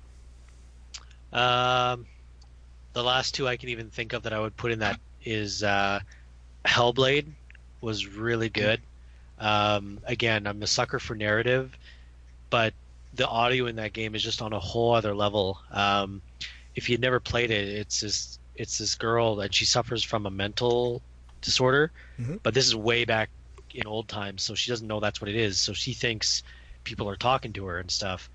Um, 1.34 2.06
the 2.94 3.04
last 3.04 3.36
two 3.36 3.46
I 3.48 3.58
can 3.58 3.70
even 3.70 3.90
think 3.90 4.14
of 4.14 4.24
that 4.24 4.32
I 4.34 4.40
would 4.40 4.56
put 4.56 4.72
in 4.72 4.80
that 4.80 5.00
is 5.26 5.62
uh, 5.62 6.00
Hellblade 6.66 7.26
was 7.82 8.08
really 8.08 8.48
good. 8.50 8.80
Um, 9.40 10.00
again, 10.06 10.48
I'm 10.48 10.62
a 10.62 10.68
sucker 10.68 11.00
for 11.00 11.16
narrative, 11.16 11.78
but 12.50 12.74
the 13.14 13.28
audio 13.28 13.66
in 13.68 13.76
that 13.78 13.94
game 13.94 14.16
is 14.16 14.24
just 14.24 14.42
on 14.42 14.54
a 14.54 14.60
whole 14.60 14.94
other 14.94 15.16
level. 15.16 15.60
Um, 15.72 16.22
if 16.76 16.90
you'd 16.90 17.02
never 17.02 17.20
played 17.20 17.52
it, 17.52 17.68
it's 17.68 18.02
this 18.02 18.40
it's 18.56 18.78
this 18.78 18.96
girl 18.96 19.38
that 19.38 19.56
she 19.56 19.64
suffers 19.64 20.04
from 20.04 20.26
a 20.26 20.30
mental 20.30 21.02
disorder, 21.42 21.92
Mhm. 22.20 22.40
but 22.44 22.54
this 22.54 22.68
is 22.68 22.76
way 22.76 23.06
back 23.06 23.30
in 23.74 23.88
old 23.88 24.10
times, 24.10 24.44
so 24.44 24.54
she 24.54 24.70
doesn't 24.70 24.88
know 24.88 25.00
that's 25.00 25.22
what 25.22 25.30
it 25.30 25.36
is. 25.36 25.60
So 25.62 25.72
she 25.72 25.94
thinks 25.94 26.44
people 26.84 27.10
are 27.10 27.16
talking 27.16 27.54
to 27.54 27.66
her 27.68 27.80
and 27.80 27.90
stuff. 27.90 28.30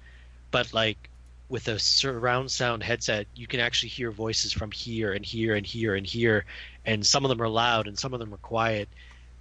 But 0.51 0.73
like 0.73 1.11
with 1.51 1.69
a 1.69 1.79
surround 1.79 2.51
sound 2.51 2.83
headset, 2.83 3.27
you 3.35 3.47
can 3.47 3.61
actually 3.61 3.91
hear 3.91 4.11
voices 4.11 4.53
from 4.53 4.71
here 4.71 5.13
and 5.13 5.25
here 5.27 5.55
and 5.55 5.67
here 5.67 5.95
and 5.95 6.07
here, 6.07 6.47
and 6.87 7.07
some 7.07 7.25
of 7.27 7.29
them 7.29 7.43
are 7.43 7.49
loud 7.49 7.87
and 7.87 7.99
some 7.99 8.15
of 8.15 8.21
them 8.21 8.33
are 8.33 8.39
quiet. 8.39 8.89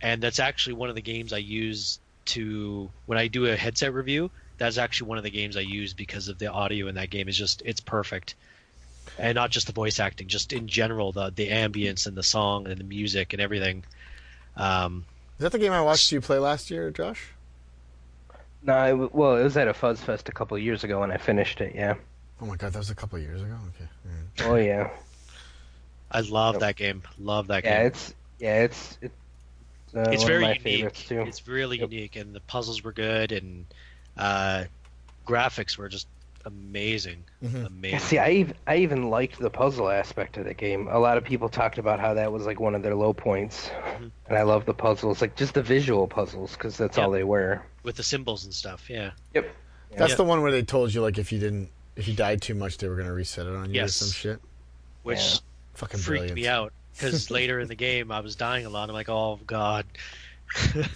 And 0.03 0.21
that's 0.21 0.39
actually 0.39 0.73
one 0.73 0.89
of 0.89 0.95
the 0.95 1.01
games 1.01 1.34
I 1.34 1.38
use 1.39 1.99
to 2.25 2.91
when 3.07 3.17
I 3.17 3.27
do 3.27 3.45
a 3.47 3.55
headset 3.55 3.93
review. 3.93 4.30
That's 4.57 4.77
actually 4.77 5.07
one 5.09 5.17
of 5.17 5.23
the 5.23 5.31
games 5.31 5.57
I 5.57 5.61
use 5.61 5.93
because 5.93 6.27
of 6.27 6.38
the 6.38 6.47
audio 6.51 6.88
in 6.88 6.95
that 6.95 7.09
game 7.09 7.27
is 7.30 7.38
just 7.38 7.63
it's 7.65 7.80
perfect, 7.81 8.35
and 9.17 9.34
not 9.35 9.49
just 9.49 9.65
the 9.67 9.73
voice 9.73 9.99
acting, 9.99 10.27
just 10.27 10.53
in 10.53 10.67
general 10.67 11.11
the 11.13 11.31
the 11.31 11.47
ambience 11.49 12.05
and 12.05 12.15
the 12.15 12.23
song 12.23 12.67
and 12.67 12.77
the 12.80 12.84
music 12.84 13.34
and 13.34 13.41
everything. 13.41 13.85
Um, 14.55 15.05
Is 15.39 15.43
that 15.43 15.51
the 15.53 15.59
game 15.59 15.71
I 15.71 15.81
watched 15.81 16.11
you 16.11 16.21
play 16.21 16.38
last 16.38 16.69
year, 16.69 16.91
Josh? 16.91 17.30
No, 18.61 18.73
I 18.73 18.89
w 18.91 19.09
well 19.13 19.38
it 19.38 19.43
was 19.43 19.57
at 19.57 19.67
a 19.67 19.73
Fuzz 19.73 20.01
Fest 20.01 20.30
a 20.30 20.31
couple 20.31 20.55
of 20.57 20.63
years 20.63 20.84
ago 20.84 21.03
and 21.03 21.11
I 21.11 21.17
finished 21.17 21.61
it. 21.61 21.75
Yeah. 21.75 21.95
Oh 22.41 22.45
my 22.45 22.55
god, 22.55 22.73
that 22.73 22.80
was 22.80 22.89
a 22.89 22.95
couple 22.95 23.17
of 23.17 23.23
years 23.23 23.41
ago. 23.41 23.57
Okay. 23.75 23.89
all 24.05 24.11
right. 24.11 24.30
Oh 24.39 24.55
yeah. 24.55 24.89
I 26.11 26.21
love 26.21 26.53
Yep. 26.55 26.59
that 26.59 26.75
game. 26.75 27.03
Love 27.17 27.47
that 27.47 27.63
Yeah, 27.63 27.80
game. 27.80 27.88
it's 27.88 28.13
yeah 28.39 28.63
it's 28.63 28.97
it's, 29.01 29.15
uh, 29.95 30.09
it's 30.11 30.23
one 30.23 30.27
very 30.27 30.35
of 30.37 30.41
my 30.41 30.47
unique. 30.49 30.61
favorites 30.61 31.07
too. 31.07 31.21
It's 31.21 31.47
really 31.47 31.79
Yep. 31.79 31.91
unique, 31.91 32.15
and 32.15 32.33
the 32.35 32.39
puzzles 32.41 32.83
were 32.83 32.91
good, 32.93 33.31
and 33.31 33.65
uh, 34.17 34.65
graphics 35.27 35.77
were 35.77 35.89
just 35.89 36.07
amazing, 36.45 37.23
Mhm. 37.43 37.67
amazing. 37.67 37.91
Yeah, 37.91 37.97
see, 37.99 38.17
I 38.19 38.29
even, 38.31 38.53
I 38.67 38.77
even 38.77 39.09
liked 39.09 39.39
the 39.39 39.49
puzzle 39.49 39.89
aspect 39.89 40.35
of 40.37 40.45
the 40.45 40.53
game. 40.53 40.87
A 40.89 40.99
lot 40.99 41.17
of 41.17 41.23
people 41.23 41.47
talked 41.47 41.77
about 41.77 41.99
how 42.01 42.13
that 42.15 42.31
was 42.33 42.45
like 42.45 42.59
one 42.59 42.75
of 42.75 42.83
their 42.83 42.95
low 42.95 43.13
points, 43.13 43.69
Mhm. 43.69 44.11
and 44.27 44.37
I 44.37 44.41
love 44.43 44.65
the 44.65 44.73
puzzles, 44.73 45.21
like 45.21 45.35
just 45.37 45.53
the 45.53 45.63
visual 45.63 46.05
puzzles, 46.07 46.51
because 46.53 46.77
that's 46.77 46.97
all 46.97 47.11
they 47.11 47.23
were. 47.23 47.61
with 47.83 47.95
the 47.97 48.03
symbols 48.03 48.45
and 48.45 48.53
stuff. 48.53 48.89
Yeah, 48.89 49.11
Yep. 49.33 49.53
That's 49.97 50.11
Yeah. 50.11 50.15
the 50.15 50.23
one 50.23 50.41
where 50.41 50.51
they 50.51 50.63
told 50.63 50.93
you 50.93 51.01
like 51.01 51.17
if 51.17 51.31
you 51.33 51.39
didn't 51.39 51.69
if 51.97 52.07
you 52.07 52.15
died 52.15 52.41
too 52.41 52.55
much 52.55 52.77
they 52.77 52.87
were 52.87 52.95
gonna 52.95 53.13
reset 53.13 53.45
it 53.45 53.53
on 53.53 53.69
you 53.69 53.75
Yes. 53.81 54.01
or 54.01 54.05
some 54.05 54.11
shit. 54.13 54.39
which 55.03 55.19
Yeah. 55.19 55.37
Fucking 55.75 55.99
freaked 55.99 56.19
brilliant. 56.21 56.35
me 56.35 56.47
out 56.47 56.71
because 56.93 57.29
later 57.31 57.59
in 57.59 57.67
the 57.67 57.75
game 57.75 58.11
I 58.11 58.19
was 58.21 58.35
dying 58.35 58.65
a 58.65 58.69
lot. 58.69 58.89
I'm 58.89 58.95
like, 58.95 59.09
oh 59.09 59.39
god, 59.45 59.85
because 60.73 60.91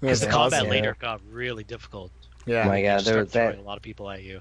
That's 0.00 0.20
the 0.20 0.26
combat 0.30 0.60
awesome. 0.60 0.70
later 0.70 0.96
got 0.98 1.20
really 1.30 1.64
difficult. 1.64 2.10
Yeah, 2.46 2.64
Oh 2.64 2.68
my 2.68 2.82
god, 2.82 3.00
there 3.00 3.14
start 3.14 3.24
was 3.24 3.32
that. 3.32 3.46
throwing 3.52 3.64
a 3.64 3.68
lot 3.68 3.76
of 3.76 3.82
people 3.82 4.10
at 4.10 4.22
you. 4.22 4.40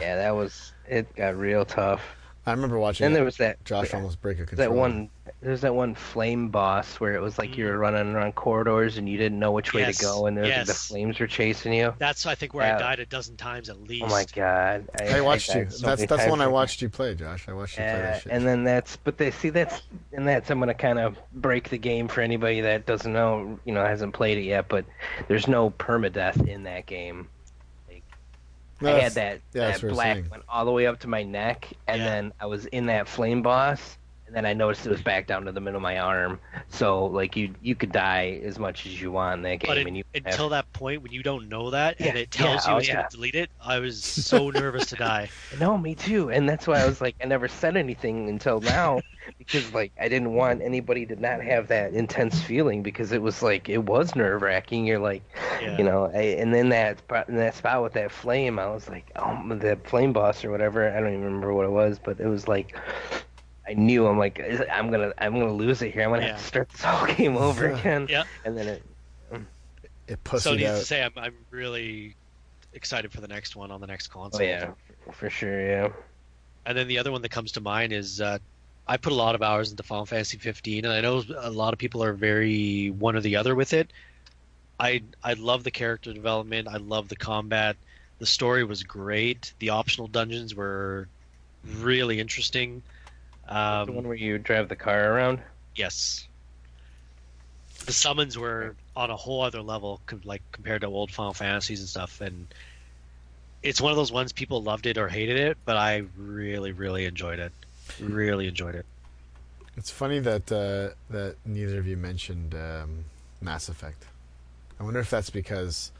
Yeah, 0.00 0.16
that 0.16 0.34
was. 0.34 0.72
It 0.86 1.14
got 1.16 1.36
real 1.38 1.64
tough. 1.64 2.02
I 2.46 2.50
remember 2.50 2.78
watching. 2.78 3.06
And 3.06 3.16
there 3.16 3.24
was 3.24 3.38
that. 3.38 3.64
Josh 3.64 3.94
almost 3.94 4.20
break 4.20 4.38
a 4.38 4.44
controller. 4.44 4.68
that 4.68 4.74
one. 4.76 5.10
There's 5.40 5.62
that 5.62 5.74
one 5.74 5.94
flame 5.94 6.48
boss 6.48 7.00
where 7.00 7.14
it 7.14 7.20
was 7.20 7.38
like 7.38 7.56
you 7.56 7.64
were 7.64 7.76
mm. 7.76 7.80
running 7.80 8.14
around 8.14 8.34
corridors 8.34 8.98
and 8.98 9.08
you 9.08 9.16
didn't 9.16 9.38
know 9.38 9.52
which 9.52 9.72
way 9.72 9.82
Yes, 9.82 9.98
to 9.98 10.04
go, 10.04 10.26
and 10.26 10.36
there 10.36 10.44
was, 10.44 10.52
like, 10.52 10.66
the 10.66 10.74
flames 10.74 11.18
were 11.18 11.26
chasing 11.26 11.72
you. 11.72 11.94
That's 11.98 12.26
I 12.26 12.34
think 12.34 12.52
where 12.52 12.66
Yeah. 12.66 12.76
I 12.76 12.78
died 12.78 13.00
a 13.00 13.06
dozen 13.06 13.36
times 13.36 13.70
at 13.70 13.76
oh 13.76 13.84
least. 13.86 14.04
Oh 14.04 14.08
my 14.08 14.26
god! 14.34 14.88
I 15.00 15.20
watched 15.22 15.54
you. 15.54 15.68
so 15.70 15.86
That's 15.86 16.04
that's 16.06 16.24
the 16.24 16.30
one 16.30 16.40
I 16.40 16.46
watched 16.46 16.82
you 16.82 16.90
play, 16.90 17.14
Josh. 17.14 17.48
I 17.48 17.52
watched 17.54 17.78
you 17.78 17.84
play 17.84 17.92
that 17.92 18.22
shit. 18.22 18.32
and 18.32 18.46
then 18.46 18.64
that's 18.64 18.96
but 18.96 19.16
they 19.16 19.30
see 19.30 19.50
that's 19.50 19.82
and 20.12 20.26
that's 20.28 20.50
I'm 20.50 20.58
gonna 20.58 20.74
kind 20.74 20.98
of 20.98 21.16
break 21.32 21.70
the 21.70 21.78
game 21.78 22.08
for 22.08 22.20
anybody 22.20 22.60
that 22.62 22.84
doesn't 22.84 23.12
know, 23.12 23.58
you 23.64 23.72
know, 23.72 23.84
hasn't 23.84 24.12
played 24.12 24.38
it 24.38 24.44
yet. 24.44 24.68
But 24.68 24.84
there's 25.28 25.48
no 25.48 25.70
permadeath 25.70 26.46
in 26.46 26.64
that 26.64 26.86
game. 26.86 27.28
I 28.82 28.90
had 29.00 29.12
that 29.12 29.40
yeah, 29.52 29.70
that 29.76 29.80
black 29.88 30.30
went 30.30 30.42
all 30.48 30.64
the 30.64 30.72
way 30.72 30.86
up 30.86 31.00
to 31.00 31.08
my 31.08 31.22
neck, 31.22 31.68
and 31.86 32.00
Yeah. 32.00 32.08
then 32.08 32.32
I 32.40 32.46
was 32.46 32.66
in 32.66 32.86
that 32.86 33.08
flame 33.08 33.42
boss, 33.42 33.98
and 34.26 34.34
then 34.34 34.44
I 34.46 34.52
noticed 34.52 34.86
it 34.86 34.90
was 34.90 35.02
back 35.02 35.26
down 35.26 35.44
to 35.46 35.52
the 35.52 35.60
middle 35.60 35.76
of 35.76 35.82
my 35.82 35.98
arm. 35.98 36.40
So 36.68 37.06
like 37.06 37.36
you 37.36 37.54
you 37.60 37.74
could 37.74 37.92
die 37.92 38.40
as 38.44 38.58
much 38.58 38.86
as 38.86 39.00
you 39.00 39.12
want 39.12 39.38
in 39.38 39.42
that 39.42 39.60
game, 39.60 39.86
But 39.86 39.86
and 39.86 39.96
you 39.96 40.04
until 40.14 40.48
that 40.50 40.72
point 40.72 41.02
when 41.02 41.12
you 41.12 41.22
don't 41.22 41.48
know 41.48 41.70
that 41.70 41.96
and 42.00 42.16
it 42.16 42.30
tells 42.30 42.66
yeah, 42.66 42.66
you 42.66 42.74
oh, 42.74 42.78
it's 42.78 42.88
yeah. 42.88 42.94
gonna 42.94 43.04
delete 43.10 43.34
it, 43.34 43.50
I 43.60 43.78
was 43.80 44.04
so 44.04 44.50
nervous 44.50 44.86
to 44.86 44.96
die. 44.96 45.32
No, 45.50 45.78
me 45.78 45.94
too. 45.94 46.30
And 46.30 46.48
that's 46.48 46.66
why 46.66 46.80
I 46.80 46.86
was 46.86 47.00
like, 47.00 47.16
I 47.22 47.26
never 47.26 47.48
said 47.48 47.76
anything 47.76 48.28
until 48.28 48.60
now 48.60 49.02
because, 49.38 49.72
like, 49.72 49.92
I 50.00 50.08
didn't 50.08 50.34
want 50.34 50.62
anybody 50.62 51.06
to 51.06 51.16
not 51.16 51.42
have 51.42 51.68
that 51.68 51.92
intense 51.94 52.40
feeling 52.42 52.82
because 52.82 53.12
it 53.12 53.22
was 53.22 53.42
like, 53.42 53.68
it 53.68 53.78
was 53.84 54.14
nerve 54.14 54.42
wracking. 54.42 54.86
You're 54.86 54.98
like, 54.98 55.22
Yeah. 55.60 55.78
you 55.78 55.84
know, 55.84 56.06
I, 56.12 56.20
and 56.40 56.52
then 56.54 56.70
that 56.70 56.98
spot, 56.98 57.28
in 57.28 57.36
that 57.36 57.54
spot 57.54 57.82
with 57.82 57.92
that 57.94 58.10
flame, 58.10 58.58
I 58.58 58.66
was 58.68 58.88
like, 58.88 59.10
oh, 59.16 59.40
the 59.56 59.78
flame 59.84 60.12
boss 60.12 60.44
or 60.44 60.50
whatever. 60.50 60.88
I 60.90 61.00
don't 61.00 61.10
even 61.10 61.24
remember 61.24 61.54
what 61.54 61.66
it 61.66 61.70
was, 61.72 61.98
but 61.98 62.20
it 62.20 62.26
was 62.28 62.48
like, 62.48 62.76
I 63.66 63.74
knew 63.74 64.06
I'm 64.06 64.18
like, 64.18 64.40
I'm 64.70 64.90
gonna, 64.90 65.12
I'm 65.18 65.32
gonna 65.38 65.52
lose 65.52 65.80
it 65.82 65.92
here. 65.92 66.02
I'm 66.02 66.10
gonna 66.10 66.22
Yeah. 66.22 66.28
have 66.32 66.40
to 66.40 66.44
start 66.46 66.68
this 66.70 66.82
whole 66.82 67.06
game 67.16 67.36
over 67.36 67.70
again. 67.70 68.06
Yeah. 68.10 68.24
And 68.44 68.56
then 68.56 68.68
it, 68.68 68.82
it 70.06 70.22
pushed 70.24 70.46
out. 70.46 70.50
So 70.50 70.52
pussied 70.52 70.56
needless 70.58 70.76
out. 70.76 70.80
to 70.80 70.84
say, 70.86 71.02
I'm, 71.02 71.12
I'm 71.16 71.34
really 71.50 72.14
excited 72.74 73.10
for 73.12 73.20
the 73.20 73.28
next 73.28 73.56
one 73.56 73.70
on 73.70 73.80
the 73.80 73.86
next 73.86 74.08
console. 74.08 74.40
oh 74.40 74.44
yeah, 74.44 74.72
for 75.12 75.30
sure, 75.30 75.66
yeah. 75.66 75.88
And 76.66 76.76
then 76.76 76.88
the 76.88 76.98
other 76.98 77.12
one 77.12 77.22
that 77.22 77.30
comes 77.30 77.52
to 77.52 77.60
mind 77.60 77.92
is 77.92 78.20
uh, 78.20 78.38
I 78.86 78.96
put 78.98 79.12
a 79.12 79.16
lot 79.16 79.34
of 79.34 79.42
hours 79.42 79.70
into 79.70 79.82
Final 79.82 80.04
Fantasy 80.06 80.36
15, 80.38 80.84
and 80.84 80.92
I 80.92 81.00
know 81.00 81.22
a 81.38 81.50
lot 81.50 81.72
of 81.72 81.78
people 81.78 82.02
are 82.02 82.12
very 82.12 82.90
one 82.90 83.16
or 83.16 83.20
the 83.20 83.36
other 83.36 83.54
with 83.54 83.72
it. 83.72 83.92
I 84.78 85.02
I 85.22 85.34
love 85.34 85.64
the 85.64 85.70
character 85.70 86.12
development. 86.12 86.68
I 86.68 86.76
love 86.78 87.08
the 87.08 87.16
combat. 87.16 87.76
The 88.18 88.26
story 88.26 88.64
was 88.64 88.82
great. 88.82 89.54
The 89.58 89.70
optional 89.70 90.08
dungeons 90.08 90.54
were 90.54 91.08
really 91.78 92.18
interesting. 92.20 92.82
The 93.84 93.92
Um, 93.92 93.92
one 93.92 94.06
where 94.08 94.16
you 94.16 94.38
drive 94.38 94.68
the 94.68 94.76
car 94.76 95.12
around. 95.12 95.42
yes, 95.74 96.28
the 97.86 97.92
summons 97.92 98.38
were 98.38 98.76
on 98.96 99.10
a 99.10 99.16
whole 99.16 99.42
other 99.42 99.62
level, 99.62 100.00
like 100.24 100.42
compared 100.52 100.80
to 100.82 100.86
old 100.86 101.10
Final 101.10 101.34
Fantasies 101.34 101.80
and 101.80 101.88
stuff. 101.88 102.20
And 102.20 102.46
it's 103.62 103.80
one 103.80 103.90
of 103.92 103.96
those 103.96 104.12
ones 104.12 104.32
people 104.32 104.62
loved 104.62 104.86
it 104.86 104.98
or 104.98 105.08
hated 105.08 105.36
it, 105.38 105.58
but 105.64 105.76
I 105.76 106.04
really, 106.16 106.72
really 106.72 107.04
enjoyed 107.04 107.38
it. 107.38 107.52
Really 107.98 108.46
enjoyed 108.46 108.74
it. 108.74 108.86
It's 109.76 109.90
funny 109.90 110.20
that 110.20 110.50
uh, 110.52 110.94
that 111.10 111.36
neither 111.44 111.78
of 111.78 111.86
you 111.86 111.96
mentioned 111.96 112.54
um, 112.54 113.04
Mass 113.40 113.68
Effect. 113.68 114.06
I 114.78 114.84
wonder 114.84 115.00
if 115.00 115.10
that's 115.10 115.30
because. 115.30 115.92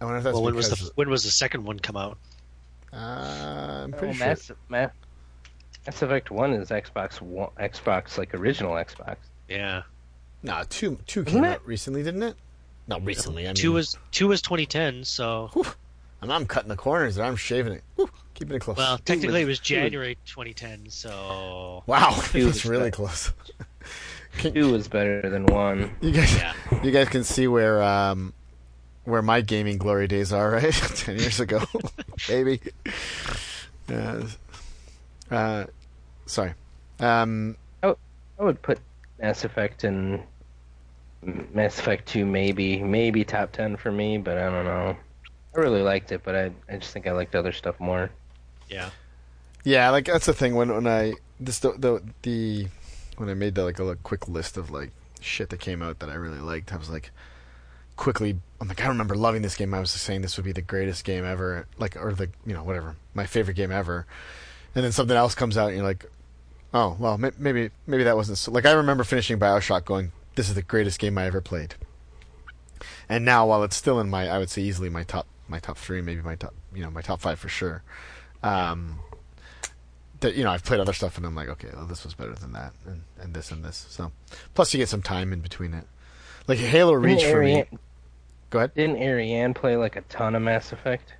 I 0.00 0.04
wonder 0.04 0.18
if 0.18 0.24
that's 0.24 0.34
well, 0.34 0.42
when 0.42 0.54
was 0.54 0.68
because. 0.68 0.88
the 0.88 0.92
when 0.94 1.08
was 1.10 1.24
the 1.24 1.30
second 1.30 1.64
one 1.64 1.78
come 1.78 1.96
out? 1.96 2.18
uh, 2.92 2.96
I'm 3.84 3.94
Oh, 3.94 3.96
pretty 3.98 4.14
sure. 4.14 4.24
Mass, 4.28 4.50
Ma- 4.68 4.88
Mass 5.86 6.00
Effect 6.02 6.30
One 6.30 6.52
is 6.52 6.68
Xbox 6.70 7.20
One, 7.20 7.50
Xbox 7.58 8.18
like 8.18 8.34
original 8.34 8.72
Xbox. 8.72 9.16
Yeah, 9.48 9.82
No, 10.42 10.62
two 10.68 10.98
two 11.06 11.20
Isn't 11.22 11.32
came 11.32 11.44
it? 11.44 11.48
out 11.48 11.66
recently, 11.66 12.02
didn't 12.02 12.22
it? 12.22 12.36
Not 12.86 13.04
recently. 13.04 13.44
I 13.44 13.48
mean, 13.48 13.54
two 13.54 13.72
was 13.72 13.96
two 14.10 14.28
was 14.28 14.42
2010. 14.42 15.04
So 15.04 15.50
I'm, 16.20 16.30
I'm 16.30 16.46
cutting 16.46 16.68
the 16.68 16.76
corners. 16.76 17.16
there. 17.16 17.24
I'm 17.24 17.36
shaving 17.36 17.74
it. 17.74 17.84
Whew, 17.96 18.10
keeping 18.34 18.56
it 18.56 18.60
close. 18.60 18.76
well, 18.76 18.98
technically 18.98 19.42
it 19.42 19.46
was 19.46 19.58
January 19.58 20.16
2010. 20.26 20.86
So 20.90 21.82
wow, 21.86 22.10
Two 22.10 22.44
that's 22.44 22.64
was 22.64 22.66
really 22.66 22.84
good. 22.90 22.94
close. 22.94 23.32
Can- 24.38 24.54
Two 24.54 24.72
was 24.72 24.88
better 24.88 25.28
than 25.28 25.44
one. 25.46 25.90
you 26.00 26.10
guys, 26.12 26.34
yeah, 26.34 26.54
you 26.82 26.90
guys 26.90 27.08
can 27.10 27.22
see 27.22 27.46
where 27.46 27.82
um, 27.82 28.32
where 29.04 29.20
my 29.20 29.42
gaming 29.42 29.76
glory 29.76 30.06
days 30.08 30.32
are, 30.32 30.50
right? 30.52 30.72
Ten 30.96 31.18
years 31.18 31.38
ago, 31.40 31.60
baby. 32.28 32.60
Uh, 33.92 34.22
uh, 35.32 35.66
sorry. 36.26 36.54
Um, 37.00 37.56
I 37.82 37.94
would 38.38 38.62
put 38.62 38.78
Mass 39.20 39.44
Effect 39.44 39.84
and 39.84 40.22
Mass 41.22 41.78
Effect 41.78 42.08
Two 42.08 42.26
maybe 42.26 42.82
maybe 42.82 43.24
top 43.24 43.52
ten 43.52 43.76
for 43.76 43.92
me, 43.92 44.18
but 44.18 44.38
I 44.38 44.50
don't 44.50 44.64
know. 44.64 44.96
I 45.54 45.58
really 45.60 45.82
liked 45.82 46.12
it, 46.12 46.22
but 46.24 46.34
I 46.34 46.50
I 46.68 46.76
just 46.76 46.92
think 46.92 47.06
I 47.06 47.12
liked 47.12 47.34
other 47.34 47.52
stuff 47.52 47.78
more. 47.78 48.10
yeah. 48.68 48.90
Yeah, 49.64 49.90
like 49.90 50.06
that's 50.06 50.26
the 50.26 50.32
thing 50.32 50.56
when 50.56 50.74
when 50.74 50.88
I 50.88 51.14
this 51.38 51.60
the 51.60 51.72
the, 51.72 52.02
the 52.22 52.66
when 53.16 53.28
I 53.28 53.34
made 53.34 53.54
the 53.54 53.62
like 53.62 53.78
a 53.78 53.84
little 53.84 54.00
quick 54.02 54.26
list 54.26 54.56
of 54.56 54.72
like 54.72 54.90
shit 55.20 55.50
that 55.50 55.60
came 55.60 55.82
out 55.82 56.00
that 56.00 56.10
I 56.10 56.14
really 56.14 56.40
liked, 56.40 56.72
I 56.72 56.76
was 56.76 56.90
like 56.90 57.12
quickly 57.94 58.40
I'm 58.60 58.66
like 58.66 58.82
I 58.82 58.88
remember 58.88 59.14
loving 59.14 59.42
this 59.42 59.54
game. 59.54 59.72
I 59.72 59.78
was 59.78 59.92
saying 59.92 60.22
this 60.22 60.36
would 60.36 60.44
be 60.44 60.50
the 60.52 60.62
greatest 60.62 61.04
game 61.04 61.24
ever, 61.24 61.68
like 61.78 61.94
or 61.94 62.12
the 62.12 62.30
you 62.44 62.54
know 62.54 62.64
whatever 62.64 62.96
my 63.14 63.24
favorite 63.26 63.54
game 63.54 63.70
ever, 63.70 64.04
and 64.74 64.84
then 64.84 64.92
something 64.92 65.16
else 65.16 65.34
comes 65.34 65.56
out 65.56 65.68
and 65.68 65.76
you're 65.76 65.86
like, 65.86 66.06
oh 66.74 66.96
well 66.98 67.18
maybe 67.18 67.70
maybe 67.86 68.04
that 68.04 68.16
wasn't 68.16 68.38
so. 68.38 68.50
like 68.50 68.66
I 68.66 68.72
remember 68.72 69.04
finishing 69.04 69.38
Bioshock 69.38 69.84
going 69.84 70.12
this 70.34 70.48
is 70.48 70.54
the 70.54 70.62
greatest 70.62 70.98
game 70.98 71.18
I 71.18 71.26
ever 71.26 71.40
played, 71.40 71.74
and 73.08 73.24
now 73.24 73.46
while 73.46 73.62
it's 73.62 73.76
still 73.76 74.00
in 74.00 74.08
my 74.08 74.28
I 74.28 74.38
would 74.38 74.50
say 74.50 74.62
easily 74.62 74.88
my 74.88 75.02
top 75.02 75.26
my 75.48 75.58
top 75.58 75.76
three 75.76 76.00
maybe 76.00 76.22
my 76.22 76.36
top 76.36 76.54
you 76.74 76.82
know 76.82 76.90
my 76.90 77.02
top 77.02 77.20
five 77.20 77.38
for 77.38 77.48
sure. 77.48 77.82
Um, 78.42 78.98
that 80.22 80.34
you 80.34 80.44
know 80.44 80.50
I've 80.50 80.64
played 80.64 80.80
other 80.80 80.92
stuff 80.92 81.16
and 81.16 81.26
I'm 81.26 81.34
like, 81.34 81.48
okay, 81.48 81.68
well, 81.74 81.86
this 81.86 82.04
was 82.04 82.14
better 82.14 82.34
than 82.34 82.52
that, 82.52 82.72
and, 82.86 83.02
and 83.20 83.34
this 83.34 83.50
and 83.50 83.64
this. 83.64 83.86
So 83.90 84.10
plus 84.54 84.72
you 84.72 84.78
get 84.78 84.88
some 84.88 85.02
time 85.02 85.32
in 85.32 85.40
between 85.40 85.74
it. 85.74 85.84
Like 86.48 86.58
Halo 86.58 86.94
Reach 86.94 87.20
Didn't 87.20 87.32
for 87.32 87.42
me. 87.42 87.64
Go 88.50 88.58
ahead. 88.58 88.74
didn't 88.74 88.96
Ariane 88.96 89.54
play 89.54 89.76
like 89.76 89.96
a 89.96 90.02
ton 90.02 90.34
of 90.34 90.42
Mass 90.42 90.72
Effect? 90.72 91.14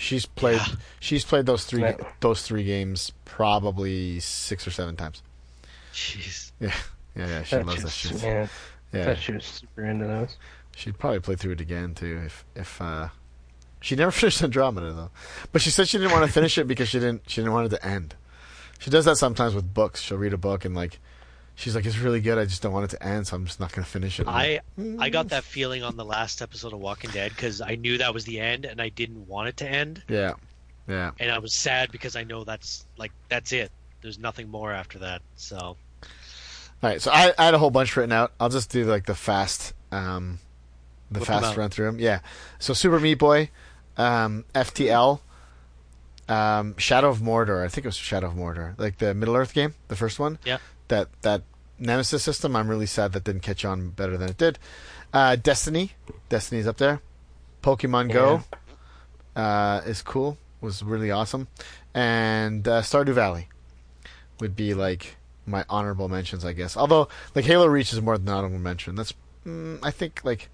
She's 0.00 0.24
played. 0.24 0.56
Yeah. 0.56 0.74
She's 0.98 1.24
played 1.26 1.44
those 1.44 1.66
three. 1.66 1.82
Right. 1.82 2.00
Those 2.20 2.40
three 2.42 2.64
games 2.64 3.12
probably 3.26 4.18
six 4.20 4.66
or 4.66 4.70
seven 4.70 4.96
times. 4.96 5.22
Jeez. 5.92 6.52
Yeah, 6.58 6.72
yeah, 7.14 7.26
yeah. 7.26 7.42
She 7.42 7.56
Thought 7.56 7.66
loves 7.66 7.78
she 7.94 8.08
that 8.08 8.14
shit. 8.14 8.22
Yeah, 8.22 8.46
I 8.94 8.96
Yeah, 8.96 9.04
thought 9.04 9.18
she 9.18 9.32
was 9.32 9.44
super 9.44 9.84
into 9.84 10.06
those. 10.06 10.38
she'd 10.74 10.98
probably 10.98 11.20
play 11.20 11.34
through 11.36 11.52
it 11.52 11.60
again 11.60 11.94
too 11.94 12.22
if 12.24 12.44
if 12.56 12.80
uh, 12.80 13.08
she 13.82 13.94
never 13.94 14.10
finished 14.20 14.42
Andromeda 14.42 14.92
though. 14.94 15.10
But 15.52 15.60
she 15.60 15.68
said 15.70 15.86
she 15.86 15.98
didn't 15.98 16.12
want 16.12 16.24
to 16.26 16.32
finish 16.32 16.56
it 16.56 16.66
because 16.66 16.88
she 16.88 16.98
didn't. 16.98 17.22
She 17.28 17.42
didn't 17.42 17.52
want 17.52 17.66
it 17.70 17.76
to 17.76 17.86
end. 17.86 18.14
She 18.78 18.88
does 18.90 19.04
that 19.04 19.16
sometimes 19.18 19.54
with 19.54 19.74
books. 19.74 20.00
She'll 20.00 20.16
read 20.16 20.32
a 20.32 20.38
book 20.38 20.64
and 20.64 20.74
like, 20.74 20.98
she's 21.54 21.74
like, 21.74 21.84
it's 21.84 21.98
really 21.98 22.20
good. 22.20 22.38
I 22.38 22.44
just 22.44 22.62
don't 22.62 22.72
want 22.72 22.84
it 22.84 22.96
to 22.96 23.02
end, 23.06 23.26
so 23.26 23.36
I'm 23.36 23.46
just 23.46 23.60
not 23.60 23.72
going 23.72 23.84
to 23.84 23.90
finish 23.90 24.20
it. 24.20 24.26
I 24.28 24.60
I 24.98 25.10
got 25.10 25.28
that 25.28 25.44
feeling 25.44 25.82
on 25.82 25.96
the 25.96 26.04
last 26.04 26.42
episode 26.42 26.72
of 26.72 26.80
Walking 26.80 27.10
Dead 27.10 27.30
because 27.30 27.60
I 27.60 27.74
knew 27.76 27.98
that 27.98 28.14
was 28.14 28.24
the 28.24 28.40
end 28.40 28.64
and 28.64 28.80
I 28.80 28.88
didn't 28.88 29.26
want 29.28 29.48
it 29.48 29.56
to 29.58 29.68
end, 29.68 30.02
yeah, 30.08 30.34
yeah. 30.88 31.10
and 31.18 31.30
I 31.30 31.38
was 31.38 31.54
sad 31.54 31.92
because 31.92 32.16
I 32.16 32.24
know 32.24 32.44
that's 32.44 32.86
like 32.96 33.12
that's 33.28 33.52
it. 33.52 33.70
There's 34.02 34.18
nothing 34.18 34.48
more 34.48 34.72
after 34.72 34.98
that. 35.00 35.22
So 35.36 35.56
All 35.58 35.76
right, 36.82 37.00
so 37.02 37.10
I, 37.10 37.34
I 37.38 37.44
had 37.44 37.54
a 37.54 37.58
whole 37.58 37.70
bunch 37.70 37.96
written 37.96 38.12
out. 38.12 38.32
I'll 38.40 38.48
just 38.48 38.70
do 38.70 38.84
like 38.84 39.04
the 39.06 39.14
fast, 39.14 39.74
um, 39.92 40.38
the 41.10 41.20
Whip 41.20 41.28
fast 41.28 41.56
run 41.56 41.68
through 41.70 41.86
them. 41.86 41.98
Yeah. 41.98 42.20
So 42.58 42.72
Super 42.72 42.98
Meat 42.98 43.14
Boy, 43.14 43.50
um, 43.98 44.44
FTL, 44.54 45.20
um, 46.28 46.76
Shadow 46.78 47.10
of 47.10 47.18
Mordor. 47.18 47.62
I 47.64 47.68
think 47.68 47.84
it 47.84 47.88
was 47.88 47.96
Shadow 47.96 48.28
of 48.28 48.34
Mordor, 48.34 48.78
like 48.78 48.98
the 48.98 49.12
Middle 49.12 49.36
Earth 49.36 49.52
game, 49.52 49.74
the 49.88 49.96
first 49.96 50.18
one. 50.18 50.38
Yeah. 50.44 50.58
That 50.90 51.08
that 51.22 51.42
Nemesis 51.78 52.22
system. 52.22 52.54
I'm 52.54 52.68
really 52.68 52.86
sad 52.86 53.12
that 53.12 53.24
didn't 53.24 53.42
catch 53.42 53.64
on 53.64 53.90
better 53.90 54.16
than 54.18 54.28
it 54.28 54.36
did. 54.36 54.58
Uh, 55.12 55.36
Destiny, 55.36 55.92
Destiny's 56.28 56.66
up 56.66 56.76
there. 56.76 57.00
Pokemon 57.62 58.12
Go, 58.12 58.42
uh, 59.34 59.80
is 59.86 60.02
cool. 60.02 60.38
Was 60.60 60.82
really 60.82 61.10
awesome, 61.10 61.48
and 61.94 62.68
uh, 62.68 62.82
Stardew 62.82 63.14
Valley 63.14 63.48
would 64.40 64.54
be 64.54 64.74
like 64.74 65.16
my 65.46 65.64
honorable 65.68 66.08
mentions, 66.08 66.44
I 66.44 66.52
guess. 66.52 66.76
Although 66.76 67.08
like 67.34 67.44
Halo 67.46 67.66
Reach 67.66 67.92
is 67.92 68.00
more 68.02 68.18
than 68.18 68.28
an 68.28 68.34
honorable 68.34 68.58
mention. 68.58 68.94
That's 68.94 69.14
mm, 69.46 69.78
I 69.82 69.90
think 69.90 70.20
like 70.22 70.50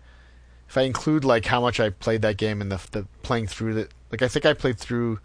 if 0.68 0.76
I 0.76 0.82
include 0.82 1.24
like 1.24 1.46
how 1.46 1.60
much 1.60 1.80
I 1.80 1.90
played 1.90 2.22
that 2.22 2.36
game 2.36 2.60
and 2.60 2.70
the 2.70 2.80
the 2.92 3.06
playing 3.22 3.46
through 3.48 3.74
the 3.74 3.88
like 4.12 4.22
I 4.22 4.28
think 4.28 4.46
I 4.46 4.54
played 4.54 4.78
through 4.78 5.18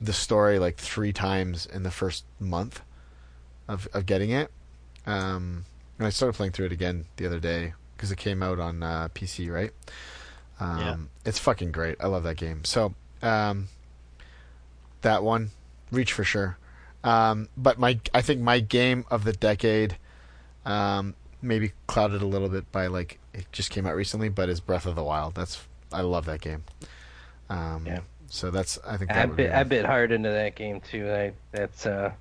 the 0.00 0.12
story 0.12 0.58
like 0.58 0.76
three 0.76 1.12
times 1.12 1.66
in 1.66 1.82
the 1.82 1.90
first 1.90 2.24
month 2.38 2.82
of 3.68 3.88
of 3.92 4.06
getting 4.06 4.30
it. 4.30 4.50
Um, 5.06 5.64
and 5.98 6.06
I 6.06 6.10
started 6.10 6.34
playing 6.34 6.52
through 6.52 6.66
it 6.66 6.72
again 6.72 7.04
the 7.16 7.26
other 7.26 7.40
day 7.40 7.74
because 7.96 8.10
it 8.10 8.18
came 8.18 8.42
out 8.42 8.58
on 8.58 8.82
uh, 8.82 9.08
PC, 9.14 9.50
right? 9.50 9.72
Um, 10.60 10.78
Yeah. 10.78 10.96
It's 11.24 11.38
fucking 11.38 11.72
great. 11.72 11.96
I 12.00 12.06
love 12.06 12.22
that 12.24 12.36
game. 12.36 12.64
So 12.64 12.94
um, 13.22 13.68
that 15.02 15.22
one, 15.22 15.50
Reach 15.90 16.12
for 16.12 16.24
sure. 16.24 16.58
Um, 17.04 17.48
but 17.56 17.78
my, 17.78 18.00
I 18.12 18.22
think 18.22 18.40
my 18.40 18.60
game 18.60 19.04
of 19.10 19.24
the 19.24 19.32
decade, 19.32 19.96
um, 20.64 21.14
maybe 21.42 21.72
clouded 21.86 22.22
a 22.22 22.26
little 22.26 22.48
bit 22.48 22.70
by 22.72 22.86
like 22.86 23.18
it 23.32 23.46
just 23.52 23.70
came 23.70 23.86
out 23.86 23.94
recently, 23.94 24.28
but 24.28 24.48
is 24.48 24.60
Breath 24.60 24.86
of 24.86 24.96
the 24.96 25.04
Wild. 25.04 25.34
That's 25.34 25.62
I 25.92 26.00
love 26.00 26.24
that 26.24 26.40
game. 26.40 26.64
Um, 27.50 27.84
Yeah. 27.86 28.00
So 28.28 28.50
that's 28.50 28.78
I 28.86 28.96
think 28.96 29.10
that 29.10 29.18
I 29.18 29.26
bit 29.26 29.52
I 29.52 29.62
bit 29.64 29.84
hard 29.84 30.10
into 30.10 30.30
that 30.30 30.56
game 30.56 30.80
too. 30.80 31.08
I 31.12 31.32
that's 31.52 31.86
uh 31.86 32.12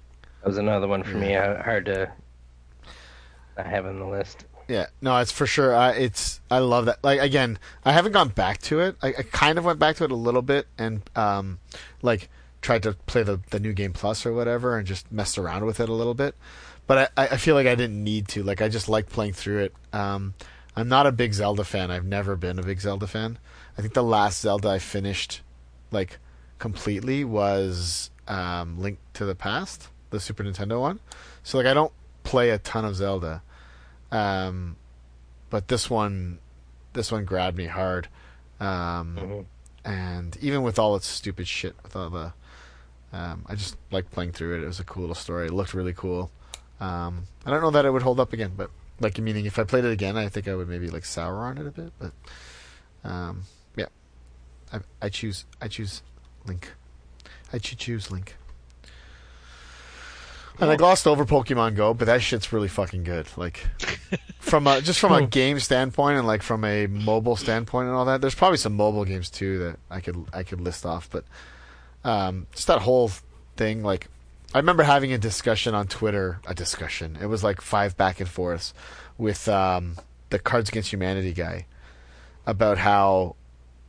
that 0.43 0.49
was 0.49 0.57
another 0.57 0.87
one 0.87 1.03
for 1.03 1.15
me. 1.17 1.35
uh, 1.35 1.63
Hard 1.63 1.85
to 1.85 2.11
not 3.57 3.65
have 3.65 3.85
on 3.85 3.99
the 3.99 4.05
list. 4.05 4.45
Yeah, 4.67 4.87
no, 5.01 5.17
it's 5.17 5.31
for 5.31 5.45
sure. 5.45 5.75
I, 5.75 5.91
it's 5.91 6.41
I 6.51 6.59
love 6.59 6.85
that. 6.85 7.03
Like 7.03 7.21
again, 7.21 7.59
I 7.85 7.93
haven't 7.93 8.11
gone 8.11 8.29
back 8.29 8.59
to 8.63 8.79
it. 8.81 8.95
I, 9.01 9.09
I 9.09 9.21
kind 9.23 9.57
of 9.57 9.65
went 9.65 9.79
back 9.79 9.95
to 9.97 10.03
it 10.03 10.11
a 10.11 10.15
little 10.15 10.41
bit 10.41 10.67
and 10.77 11.01
um, 11.15 11.59
like 12.01 12.29
tried 12.61 12.83
to 12.83 12.93
play 12.93 13.23
the 13.23 13.39
the 13.51 13.59
new 13.59 13.73
game 13.73 13.93
plus 13.93 14.25
or 14.25 14.33
whatever 14.33 14.77
and 14.77 14.85
just 14.87 15.11
messed 15.11 15.37
around 15.37 15.65
with 15.65 15.79
it 15.79 15.89
a 15.89 15.93
little 15.93 16.13
bit. 16.13 16.35
But 16.87 17.11
I, 17.15 17.27
I 17.27 17.37
feel 17.37 17.55
like 17.55 17.67
I 17.67 17.75
didn't 17.75 18.03
need 18.03 18.27
to. 18.29 18.43
Like 18.43 18.61
I 18.61 18.67
just 18.69 18.89
like 18.89 19.07
playing 19.09 19.33
through 19.33 19.59
it. 19.59 19.73
Um, 19.93 20.33
I'm 20.75 20.89
not 20.89 21.05
a 21.07 21.11
big 21.11 21.33
Zelda 21.33 21.63
fan. 21.63 21.91
I've 21.91 22.05
never 22.05 22.35
been 22.35 22.57
a 22.59 22.63
big 22.63 22.79
Zelda 22.81 23.07
fan. 23.07 23.37
I 23.77 23.81
think 23.81 23.93
the 23.93 24.03
last 24.03 24.41
Zelda 24.41 24.69
I 24.69 24.79
finished 24.79 25.41
like 25.91 26.19
completely 26.57 27.23
was 27.25 28.09
um, 28.27 28.79
Link 28.79 28.97
to 29.13 29.25
the 29.25 29.35
Past, 29.35 29.89
the 30.13 30.19
Super 30.19 30.43
Nintendo 30.43 30.79
one. 30.79 30.99
So 31.43 31.57
like 31.57 31.67
I 31.67 31.73
don't 31.73 31.91
play 32.23 32.51
a 32.51 32.57
ton 32.59 32.85
of 32.85 32.95
Zelda. 32.95 33.41
Um, 34.11 34.75
but 35.49 35.67
this 35.67 35.89
one, 35.89 36.39
this 36.93 37.11
one 37.11 37.25
grabbed 37.25 37.57
me 37.57 37.65
hard. 37.65 38.07
Um, 38.59 39.17
Mhm. 39.17 39.45
and 39.83 40.37
even 40.37 40.61
with 40.63 40.77
all 40.79 40.95
its 40.95 41.07
stupid 41.07 41.47
shit, 41.47 41.75
with 41.83 41.95
all 41.95 42.09
the, 42.09 42.33
um, 43.11 43.43
I 43.47 43.55
just 43.55 43.75
liked 43.91 44.11
playing 44.11 44.31
through 44.33 44.55
it. 44.59 44.63
It 44.63 44.67
was 44.67 44.79
a 44.79 44.83
cool 44.83 45.01
little 45.01 45.15
story. 45.15 45.47
It 45.47 45.53
looked 45.53 45.73
really 45.73 45.93
cool. 45.93 46.31
Um, 46.79 47.23
I 47.45 47.49
don't 47.49 47.61
know 47.61 47.71
that 47.71 47.85
it 47.85 47.91
would 47.91 48.03
hold 48.03 48.19
up 48.19 48.33
again, 48.33 48.53
but 48.55 48.69
like 48.99 49.17
meaning 49.19 49.45
if 49.45 49.57
I 49.57 49.63
played 49.63 49.83
it 49.83 49.91
again, 49.91 50.15
I 50.15 50.29
think 50.29 50.47
I 50.47 50.55
would 50.55 50.69
maybe 50.69 50.89
like 50.89 51.05
sour 51.05 51.39
on 51.45 51.57
it 51.57 51.65
a 51.67 51.71
bit. 51.71 51.91
But 51.99 52.11
um, 53.03 53.43
yeah, 53.75 53.87
I, 54.71 54.79
I 55.01 55.09
choose 55.09 55.45
I 55.59 55.67
choose 55.67 56.03
Link. 56.45 56.71
I 57.51 57.57
choose 57.57 58.11
Link. 58.11 58.35
And 60.59 60.69
I 60.69 60.75
glossed 60.75 61.07
over 61.07 61.25
Pokemon 61.25 61.75
Go, 61.75 61.93
but 61.93 62.05
that 62.05 62.21
shit's 62.21 62.53
really 62.53 62.67
fucking 62.67 63.03
good. 63.03 63.27
Like 63.35 63.67
from 64.39 64.67
a, 64.67 64.81
just 64.81 64.99
from 64.99 65.11
a 65.11 65.25
game 65.25 65.59
standpoint 65.59 66.17
and 66.17 66.27
like 66.27 66.43
from 66.43 66.63
a 66.63 66.87
mobile 66.87 67.35
standpoint 67.35 67.87
and 67.87 67.95
all 67.95 68.05
that. 68.05 68.21
There's 68.21 68.35
probably 68.35 68.57
some 68.57 68.73
mobile 68.75 69.05
games 69.05 69.29
too 69.29 69.59
that 69.59 69.79
I 69.89 69.99
could 69.99 70.25
I 70.31 70.43
could 70.43 70.61
list 70.61 70.85
off, 70.85 71.09
but 71.09 71.25
um, 72.03 72.47
just 72.53 72.67
that 72.67 72.81
whole 72.81 73.11
thing. 73.55 73.83
Like 73.83 74.07
I 74.53 74.59
remember 74.59 74.83
having 74.83 75.11
a 75.11 75.17
discussion 75.17 75.73
on 75.73 75.87
Twitter. 75.87 76.39
A 76.45 76.53
discussion. 76.53 77.17
It 77.19 77.25
was 77.25 77.43
like 77.43 77.61
five 77.61 77.97
back 77.97 78.19
and 78.19 78.29
forths 78.29 78.73
with 79.17 79.47
um, 79.47 79.97
the 80.29 80.39
Cards 80.39 80.69
Against 80.69 80.91
Humanity 80.91 81.33
guy 81.33 81.65
about 82.45 82.77
how 82.77 83.35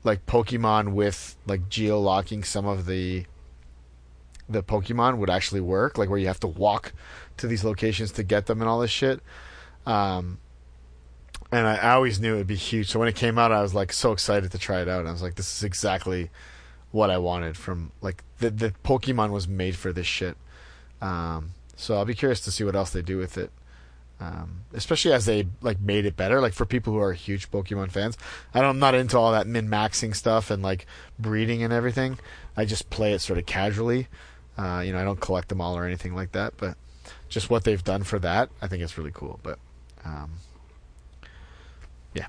like 0.05 0.25
Pokemon 0.27 0.93
with 0.93 1.37
like 1.47 1.69
geo 1.69 2.01
locking 2.01 2.45
some 2.45 2.67
of 2.67 2.87
the 2.87 3.27
the 4.49 4.63
Pokemon 4.63 5.19
would 5.19 5.31
actually 5.31 5.61
work, 5.61 5.99
like 5.99 6.09
where 6.09 6.19
you 6.19 6.27
have 6.27 6.41
to 6.41 6.47
walk 6.47 6.93
to 7.39 7.47
these 7.47 7.65
locations 7.65 8.13
to 8.13 8.23
get 8.23 8.47
them 8.47 8.61
and 8.61 8.69
all 8.69 8.81
this 8.81 8.91
shit. 8.91 9.21
Um, 9.87 10.39
and 11.51 11.67
I, 11.67 11.77
I 11.77 11.91
always 11.93 12.21
knew 12.21 12.35
it 12.35 12.39
would 12.39 12.47
be 12.47 12.57
huge. 12.57 12.89
So 12.91 12.99
when 12.99 13.09
it 13.09 13.17
came 13.17 13.39
out, 13.39 13.53
I 13.53 13.63
was 13.63 13.75
like 13.75 13.93
so 13.93 14.13
excited 14.13 14.51
to 14.53 14.59
try 14.59 14.81
it 14.81 14.89
out. 14.89 15.07
I 15.07 15.13
was 15.13 15.23
like, 15.23 15.37
this 15.37 15.57
is 15.57 15.63
exactly 15.63 16.31
what 16.91 17.11
I 17.11 17.19
wanted 17.19 17.57
from 17.57 17.91
like 18.01 18.23
the 18.39 18.51
the 18.51 18.73
Pokemon 18.85 19.31
was 19.31 19.49
made 19.49 19.77
for 19.77 19.93
this 19.93 20.07
shit. 20.07 20.37
Um, 21.01 21.55
so 21.77 21.97
I'll 21.97 22.05
be 22.05 22.15
curious 22.15 22.41
to 22.43 22.51
see 22.51 22.65
what 22.65 22.77
else 22.77 22.91
they 22.91 23.03
do 23.03 23.19
with 23.19 23.37
it. 23.37 23.51
Um, 24.21 24.61
especially 24.73 25.13
as 25.13 25.27
they 25.27 25.49
like 25.61 25.81
made 25.81 26.07
it 26.07 26.17
better, 26.17 26.41
like 26.41 26.53
for 26.53 26.65
people 26.65 26.93
who 26.93 27.01
are 27.01 27.13
huge 27.13 27.51
Pokemon 27.51 27.91
fans. 27.91 28.17
I 28.55 28.61
don't, 28.61 28.71
I'm 28.71 28.79
not 28.79 28.95
into 28.95 29.19
all 29.19 29.33
that 29.33 29.47
min 29.47 29.69
maxing 29.69 30.15
stuff 30.15 30.51
and 30.51 30.63
like 30.63 30.87
breeding 31.19 31.63
and 31.63 31.73
everything. 31.73 32.19
I 32.57 32.65
just 32.65 32.91
play 32.91 33.13
it 33.13 33.19
sort 33.19 33.41
of 33.41 33.47
casually. 33.47 34.07
Uh, 34.57 34.83
you 34.85 34.93
know, 34.93 35.01
I 35.01 35.05
don't 35.05 35.21
collect 35.21 35.49
them 35.49 35.61
all 35.61 35.77
or 35.77 35.85
anything 35.85 36.15
like 36.15 36.33
that, 36.33 36.55
but 36.57 36.77
just 37.29 37.51
what 37.51 37.65
they've 37.65 37.83
done 37.83 38.05
for 38.05 38.19
that, 38.21 38.49
I 38.63 38.69
think 38.69 38.83
it's 38.83 38.97
really 38.97 39.11
cool. 39.13 39.41
But 39.43 39.59
um, 40.05 40.31
yeah, 42.15 42.27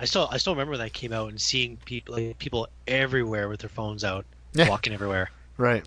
I 0.00 0.04
still 0.04 0.28
I 0.30 0.36
still 0.38 0.52
remember 0.54 0.72
when 0.72 0.80
that 0.80 0.92
came 0.92 1.12
out 1.12 1.28
and 1.30 1.40
seeing 1.40 1.76
people 1.84 2.14
like, 2.14 2.38
people 2.38 2.68
everywhere 2.86 3.48
with 3.48 3.60
their 3.60 3.68
phones 3.70 4.04
out, 4.04 4.24
Yeah. 4.52 4.68
walking 4.68 4.92
everywhere. 4.92 5.30
right, 5.56 5.84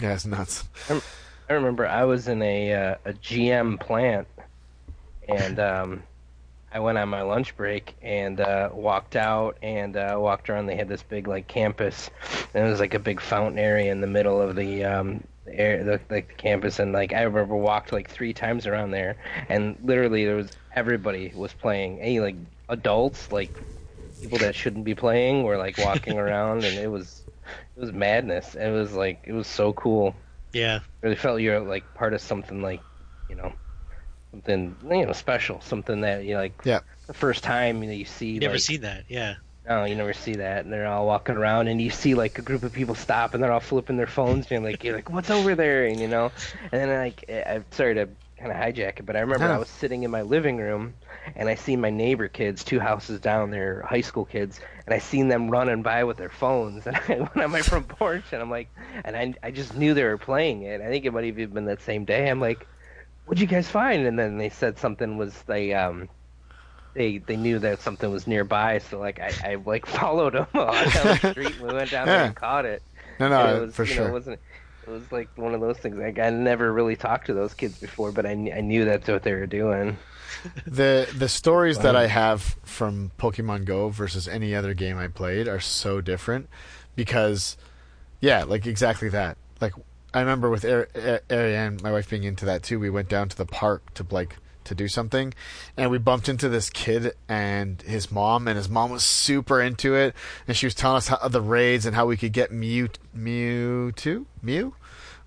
yeah, 0.00 0.14
it's 0.14 0.26
nuts. 0.26 0.64
I 1.50 1.52
remember 1.54 1.86
I 1.86 2.04
was 2.04 2.28
in 2.28 2.40
a 2.42 2.72
uh, 2.72 2.94
a 3.04 3.12
GM 3.14 3.80
plant, 3.80 4.28
and 5.28 5.58
um, 5.58 6.02
I 6.70 6.80
went 6.80 6.98
on 6.98 7.08
my 7.08 7.22
lunch 7.22 7.56
break 7.56 7.96
and 8.02 8.40
uh, 8.40 8.70
walked 8.72 9.16
out 9.16 9.58
and 9.62 9.96
uh, 9.96 10.16
walked 10.18 10.50
around. 10.50 10.66
They 10.66 10.76
had 10.76 10.88
this 10.88 11.02
big 11.02 11.26
like 11.26 11.48
campus, 11.48 12.10
and 12.54 12.66
it 12.66 12.70
was 12.70 12.80
like 12.80 12.94
a 12.94 12.98
big 12.98 13.20
fountain 13.20 13.58
area 13.58 13.90
in 13.92 14.00
the 14.00 14.06
middle 14.06 14.40
of 14.40 14.56
the 14.56 14.84
um, 14.84 15.24
air, 15.46 15.82
the, 15.84 16.00
like 16.10 16.28
the 16.28 16.34
campus. 16.34 16.78
And 16.78 16.92
like 16.92 17.12
I 17.12 17.22
remember 17.22 17.56
walked 17.56 17.92
like 17.92 18.10
three 18.10 18.32
times 18.34 18.66
around 18.66 18.90
there, 18.90 19.16
and 19.48 19.78
literally 19.82 20.24
there 20.24 20.36
was 20.36 20.52
everybody 20.74 21.32
was 21.34 21.54
playing. 21.54 22.00
Any 22.00 22.20
like 22.20 22.36
adults, 22.68 23.32
like 23.32 23.62
people 24.20 24.40
that 24.40 24.54
shouldn't 24.54 24.84
be 24.84 24.94
playing, 24.94 25.44
were 25.44 25.58
like 25.58 25.78
walking 25.78 26.16
around, 26.18 26.64
and 26.64 26.78
it 26.78 26.88
was 26.88 27.26
it 27.76 27.80
was 27.80 27.92
madness. 27.92 28.54
It 28.54 28.70
was 28.70 28.94
like 28.94 29.22
it 29.26 29.32
was 29.32 29.46
so 29.48 29.72
cool 29.74 30.14
Yeah, 30.52 30.80
really 31.02 31.16
felt 31.16 31.40
you're 31.40 31.60
like 31.60 31.94
part 31.94 32.14
of 32.14 32.20
something 32.20 32.62
like 32.62 32.82
you 33.28 33.36
know 33.36 33.52
something 34.38 34.76
you 34.98 35.06
know 35.06 35.12
special 35.12 35.60
something 35.60 36.02
that 36.02 36.24
you 36.24 36.36
like 36.36 36.52
Yeah. 36.64 36.80
the 37.06 37.14
first 37.14 37.42
time 37.42 37.82
you, 37.82 37.88
know, 37.88 37.94
you 37.94 38.04
see 38.04 38.30
you 38.30 38.40
never 38.40 38.54
like, 38.54 38.62
seen 38.62 38.82
that. 38.82 39.04
Yeah, 39.08 39.36
no 39.68 39.84
you 39.84 39.94
never 39.94 40.12
see 40.12 40.34
that 40.36 40.64
and 40.64 40.72
they're 40.72 40.86
all 40.86 41.06
walking 41.06 41.36
around 41.36 41.68
and 41.68 41.80
you 41.80 41.90
see 41.90 42.14
like 42.14 42.38
a 42.38 42.42
group 42.42 42.62
of 42.62 42.72
people 42.72 42.94
stop 42.94 43.34
and 43.34 43.42
they're 43.42 43.52
all 43.52 43.60
flipping 43.60 43.96
their 43.96 44.06
phones 44.06 44.46
and 44.46 44.50
you're 44.50 44.60
like 44.70 44.84
you're 44.84 44.94
like 44.96 45.10
what's 45.10 45.30
over 45.30 45.54
there 45.54 45.86
and 45.86 46.00
you 46.00 46.08
know 46.08 46.30
and 46.62 46.70
then 46.72 46.88
like 46.88 47.24
I- 47.28 47.54
I'm 47.54 47.64
sorry 47.72 47.94
to 47.94 48.08
kind 48.38 48.52
of 48.52 48.56
hijack 48.56 49.00
it 49.00 49.06
but 49.06 49.16
I 49.16 49.20
remember 49.20 49.48
No. 49.48 49.54
I 49.54 49.58
was 49.58 49.68
sitting 49.68 50.04
in 50.04 50.10
my 50.12 50.22
living 50.22 50.58
room 50.58 50.94
and 51.34 51.48
I 51.48 51.56
see 51.56 51.74
my 51.76 51.90
neighbor 51.90 52.28
kids 52.28 52.62
two 52.62 52.78
houses 52.78 53.18
down 53.20 53.50
they're 53.50 53.82
high 53.82 54.00
school 54.02 54.24
kids 54.24 54.60
and 54.86 54.94
I 54.94 54.98
seen 55.00 55.26
them 55.28 55.50
running 55.50 55.82
by 55.82 56.04
with 56.04 56.16
their 56.18 56.28
phones 56.30 56.86
and 56.86 56.96
I 56.96 57.18
went 57.18 57.36
on 57.36 57.50
my 57.50 57.62
front 57.62 57.88
porch 57.88 58.24
and 58.32 58.40
I'm 58.40 58.50
like 58.50 58.68
and 59.04 59.16
I 59.16 59.34
I 59.42 59.50
just 59.50 59.74
knew 59.76 59.92
they 59.94 60.04
were 60.04 60.18
playing 60.18 60.62
it 60.62 60.80
I 60.80 60.86
think 60.86 61.04
it 61.04 61.12
might 61.12 61.24
have 61.24 61.38
even 61.38 61.52
been 61.54 61.64
that 61.66 61.82
same 61.82 62.04
day 62.04 62.30
I'm 62.30 62.40
like 62.40 62.64
what'd 63.28 63.40
you 63.40 63.46
guys 63.46 63.68
find? 63.68 64.06
And 64.06 64.18
then 64.18 64.38
they 64.38 64.48
said 64.48 64.78
something 64.78 65.18
was 65.18 65.42
they 65.42 65.74
um 65.74 66.08
they 66.94 67.18
they 67.18 67.36
knew 67.36 67.58
that 67.58 67.80
something 67.80 68.10
was 68.10 68.26
nearby 68.26 68.78
so 68.78 68.98
like 68.98 69.20
I, 69.20 69.32
I 69.44 69.54
like 69.56 69.86
followed 69.86 70.32
them 70.34 70.46
on 70.54 70.74
down 70.88 71.18
the 71.22 71.30
street. 71.32 71.56
And 71.56 71.68
we 71.68 71.74
went 71.74 71.90
down 71.90 72.06
there 72.06 72.24
and 72.24 72.34
caught 72.34 72.64
it. 72.64 72.82
No, 73.20 73.26
and 73.26 73.34
no, 73.34 73.56
it 73.56 73.66
was, 73.66 73.74
for 73.74 73.84
you 73.84 73.90
know, 73.90 73.96
sure. 73.96 74.08
it 74.08 74.12
wasn't 74.12 74.40
it 74.86 74.90
was 74.90 75.12
like 75.12 75.28
one 75.36 75.54
of 75.54 75.60
those 75.60 75.76
things 75.76 75.96
like 75.96 76.18
I 76.18 76.30
never 76.30 76.72
really 76.72 76.96
talked 76.96 77.26
to 77.26 77.34
those 77.34 77.52
kids 77.52 77.78
before 77.78 78.12
but 78.12 78.24
I, 78.24 78.30
I 78.30 78.62
knew 78.62 78.84
that's 78.86 79.06
what 79.08 79.22
they 79.22 79.32
were 79.32 79.46
doing. 79.46 79.96
The 80.66 81.12
the 81.16 81.28
stories 81.28 81.78
that 81.78 81.96
I 81.96 82.06
have 82.06 82.56
from 82.62 83.10
Pokemon 83.18 83.64
Go 83.64 83.88
versus 83.88 84.28
any 84.28 84.54
other 84.54 84.72
game 84.72 84.96
I 84.96 85.08
played 85.08 85.48
are 85.48 85.58
so 85.58 86.00
different 86.00 86.48
because 86.94 87.56
yeah, 88.20 88.44
like 88.44 88.66
exactly 88.66 89.08
that. 89.08 89.36
Like 89.60 89.72
I 90.18 90.22
remember 90.22 90.50
with 90.50 90.64
Ar- 90.64 90.88
Ar- 90.96 91.22
Ariane, 91.30 91.78
my 91.80 91.92
wife 91.92 92.10
being 92.10 92.24
into 92.24 92.44
that 92.46 92.64
too. 92.64 92.80
We 92.80 92.90
went 92.90 93.08
down 93.08 93.28
to 93.28 93.36
the 93.36 93.46
park 93.46 93.94
to 93.94 94.04
like 94.10 94.36
to 94.64 94.74
do 94.74 94.88
something, 94.88 95.32
and 95.76 95.92
we 95.92 95.98
bumped 95.98 96.28
into 96.28 96.48
this 96.48 96.70
kid 96.70 97.12
and 97.28 97.80
his 97.82 98.10
mom, 98.10 98.48
and 98.48 98.56
his 98.56 98.68
mom 98.68 98.90
was 98.90 99.04
super 99.04 99.62
into 99.62 99.94
it, 99.94 100.16
and 100.48 100.56
she 100.56 100.66
was 100.66 100.74
telling 100.74 100.96
us 100.96 101.06
how 101.06 101.28
the 101.28 101.40
raids 101.40 101.86
and 101.86 101.94
how 101.94 102.06
we 102.06 102.16
could 102.16 102.32
get 102.32 102.50
Mew 102.50 102.88
Mewtwo 103.16 104.26
Mew. 104.42 104.74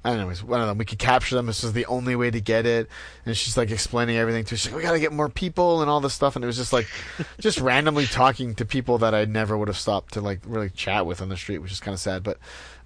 I 0.04 0.10
don't 0.10 0.18
know, 0.18 0.26
it 0.26 0.30
was 0.30 0.44
one 0.44 0.60
of 0.60 0.68
them. 0.68 0.78
We 0.78 0.84
could 0.84 1.00
capture 1.00 1.36
them. 1.36 1.46
This 1.46 1.64
was 1.64 1.72
the 1.72 1.86
only 1.86 2.18
way 2.18 2.30
to 2.30 2.42
get 2.42 2.66
it. 2.66 2.90
And 3.26 3.38
she's 3.38 3.56
like 3.56 3.72
explaining 3.72 4.18
everything 4.18 4.44
to 4.46 4.56
us. 4.56 4.62
She's 4.62 4.72
like, 4.72 4.78
we 4.78 4.84
got 4.84 4.94
to 4.94 5.00
get 5.00 5.14
more 5.14 5.30
people 5.30 5.82
and 5.82 5.92
all 5.92 6.02
this 6.02 6.14
stuff. 6.14 6.36
And 6.36 6.44
it 6.44 6.48
was 6.48 6.58
just 6.58 6.74
like, 6.74 6.88
just 7.40 7.60
randomly 7.60 8.08
talking 8.08 8.56
to 8.56 8.66
people 8.66 8.98
that 8.98 9.14
I 9.14 9.26
never 9.26 9.56
would 9.56 9.68
have 9.68 9.78
stopped 9.78 10.16
to 10.16 10.22
like 10.22 10.40
really 10.44 10.72
chat 10.72 11.06
with 11.06 11.22
on 11.22 11.30
the 11.30 11.38
street, 11.38 11.60
which 11.60 11.72
is 11.72 11.80
kind 11.80 11.94
of 11.94 12.00
sad. 12.00 12.24
But, 12.24 12.40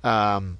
um, 0.03 0.57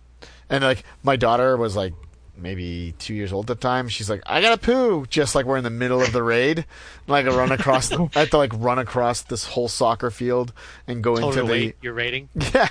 and 0.50 0.64
like 0.64 0.84
my 1.04 1.16
daughter 1.16 1.58
was 1.58 1.76
like 1.76 1.94
maybe 2.38 2.94
two 3.00 3.14
years 3.14 3.32
old 3.32 3.50
at 3.50 3.60
the 3.60 3.68
time. 3.68 3.88
She's 3.88 4.10
like, 4.10 4.22
I 4.26 4.42
got 4.42 4.60
to 4.60 4.66
poo. 4.66 5.06
Just 5.08 5.36
like 5.36 5.46
we're 5.46 5.58
in 5.58 5.64
the 5.64 5.70
middle 5.70 6.02
of 6.02 6.12
the 6.12 6.24
raid. 6.24 6.66
Like 7.08 7.28
I 7.28 7.30
run 7.30 7.52
across, 7.52 7.92
I 7.94 8.08
had 8.14 8.32
to 8.32 8.38
like 8.40 8.52
run 8.56 8.80
across 8.80 9.22
this 9.22 9.46
whole 9.46 9.68
soccer 9.68 10.10
field 10.10 10.54
and 10.88 11.04
go 11.04 11.16
total 11.16 11.30
into 11.42 11.54
the, 11.54 11.76
you're 11.80 11.94
rating. 11.94 12.30
yeah. 12.36 12.70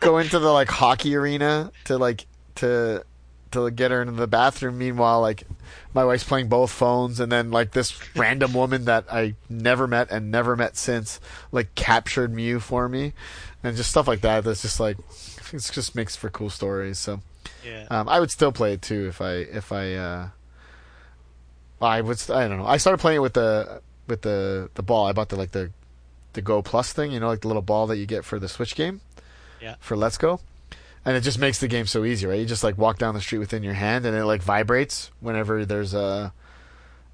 Go 0.00 0.18
into 0.18 0.40
the 0.40 0.50
like 0.50 0.68
hockey 0.68 1.14
arena 1.14 1.70
to 1.84 1.98
like 1.98 2.26
to 2.56 3.04
to 3.52 3.70
get 3.70 3.92
her 3.92 4.02
into 4.02 4.14
the 4.14 4.26
bathroom. 4.26 4.76
Meanwhile, 4.76 5.20
like 5.20 5.44
my 5.94 6.04
wife's 6.04 6.24
playing 6.24 6.48
both 6.48 6.72
phones, 6.72 7.20
and 7.20 7.30
then 7.30 7.52
like 7.52 7.70
this 7.70 7.96
random 8.16 8.54
woman 8.54 8.86
that 8.86 9.04
I 9.08 9.36
never 9.48 9.86
met 9.86 10.10
and 10.10 10.32
never 10.32 10.56
met 10.56 10.76
since, 10.76 11.20
like 11.52 11.76
captured 11.76 12.34
Mew 12.34 12.58
for 12.58 12.88
me, 12.88 13.12
and 13.62 13.76
just 13.76 13.90
stuff 13.90 14.08
like 14.08 14.22
that. 14.22 14.42
That's 14.42 14.62
just 14.62 14.80
like 14.80 14.96
it 15.52 15.70
just 15.72 15.94
makes 15.94 16.16
for 16.16 16.30
cool 16.30 16.50
stories. 16.50 16.98
So 16.98 17.20
Yeah. 17.64 17.86
um, 17.90 18.08
I 18.08 18.20
would 18.20 18.30
still 18.30 18.52
play 18.52 18.72
it 18.74 18.82
too 18.82 19.06
if 19.08 19.20
I 19.20 19.32
if 19.32 19.72
I 19.72 19.94
uh, 19.94 20.28
I 21.80 22.00
would 22.00 22.18
I 22.30 22.48
don't 22.48 22.58
know. 22.58 22.66
I 22.66 22.76
started 22.76 22.98
playing 22.98 23.16
it 23.16 23.22
with 23.22 23.34
the 23.34 23.82
with 24.06 24.22
the 24.22 24.70
the 24.74 24.82
ball. 24.82 25.06
I 25.06 25.12
bought 25.12 25.28
the 25.30 25.36
like 25.36 25.52
the 25.52 25.70
the 26.34 26.42
Go 26.42 26.62
Plus 26.62 26.92
thing, 26.92 27.12
you 27.12 27.20
know, 27.20 27.28
like 27.28 27.40
the 27.40 27.48
little 27.48 27.62
ball 27.62 27.86
that 27.88 27.96
you 27.98 28.06
get 28.06 28.24
for 28.24 28.38
the 28.38 28.48
Switch 28.48 28.74
game. 28.74 29.00
Yeah. 29.60 29.74
For 29.80 29.96
Let's 29.96 30.16
Go. 30.18 30.40
And 31.04 31.16
it 31.16 31.22
just 31.22 31.38
makes 31.38 31.58
the 31.58 31.66
game 31.68 31.86
so 31.86 32.04
easy, 32.04 32.26
right? 32.26 32.38
You 32.38 32.46
just 32.46 32.62
like 32.62 32.78
walk 32.78 32.98
down 32.98 33.14
the 33.14 33.20
street 33.20 33.38
within 33.40 33.62
your 33.64 33.74
hand 33.74 34.06
and 34.06 34.16
it 34.16 34.24
like 34.24 34.40
vibrates 34.40 35.10
whenever 35.20 35.64
there's 35.66 35.94
a 35.94 36.32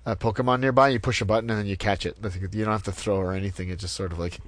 a 0.05 0.15
Pokemon 0.17 0.61
nearby. 0.61 0.89
You 0.89 1.01
push 1.01 1.21
a 1.23 1.25
button 1.25 1.49
and 1.51 1.59
then 1.59 1.67
you 1.67 1.77
catch 1.77 2.05
it. 2.05 2.17
You 2.53 2.65
don't 2.65 2.73
have 2.73 2.83
to 2.85 2.93
throw 2.93 3.17
or 3.17 3.33
anything. 3.33 3.71
It 3.71 3.79
just 3.79 3.95
sort 3.97 4.13
of 4.13 4.19
like 4.19 4.39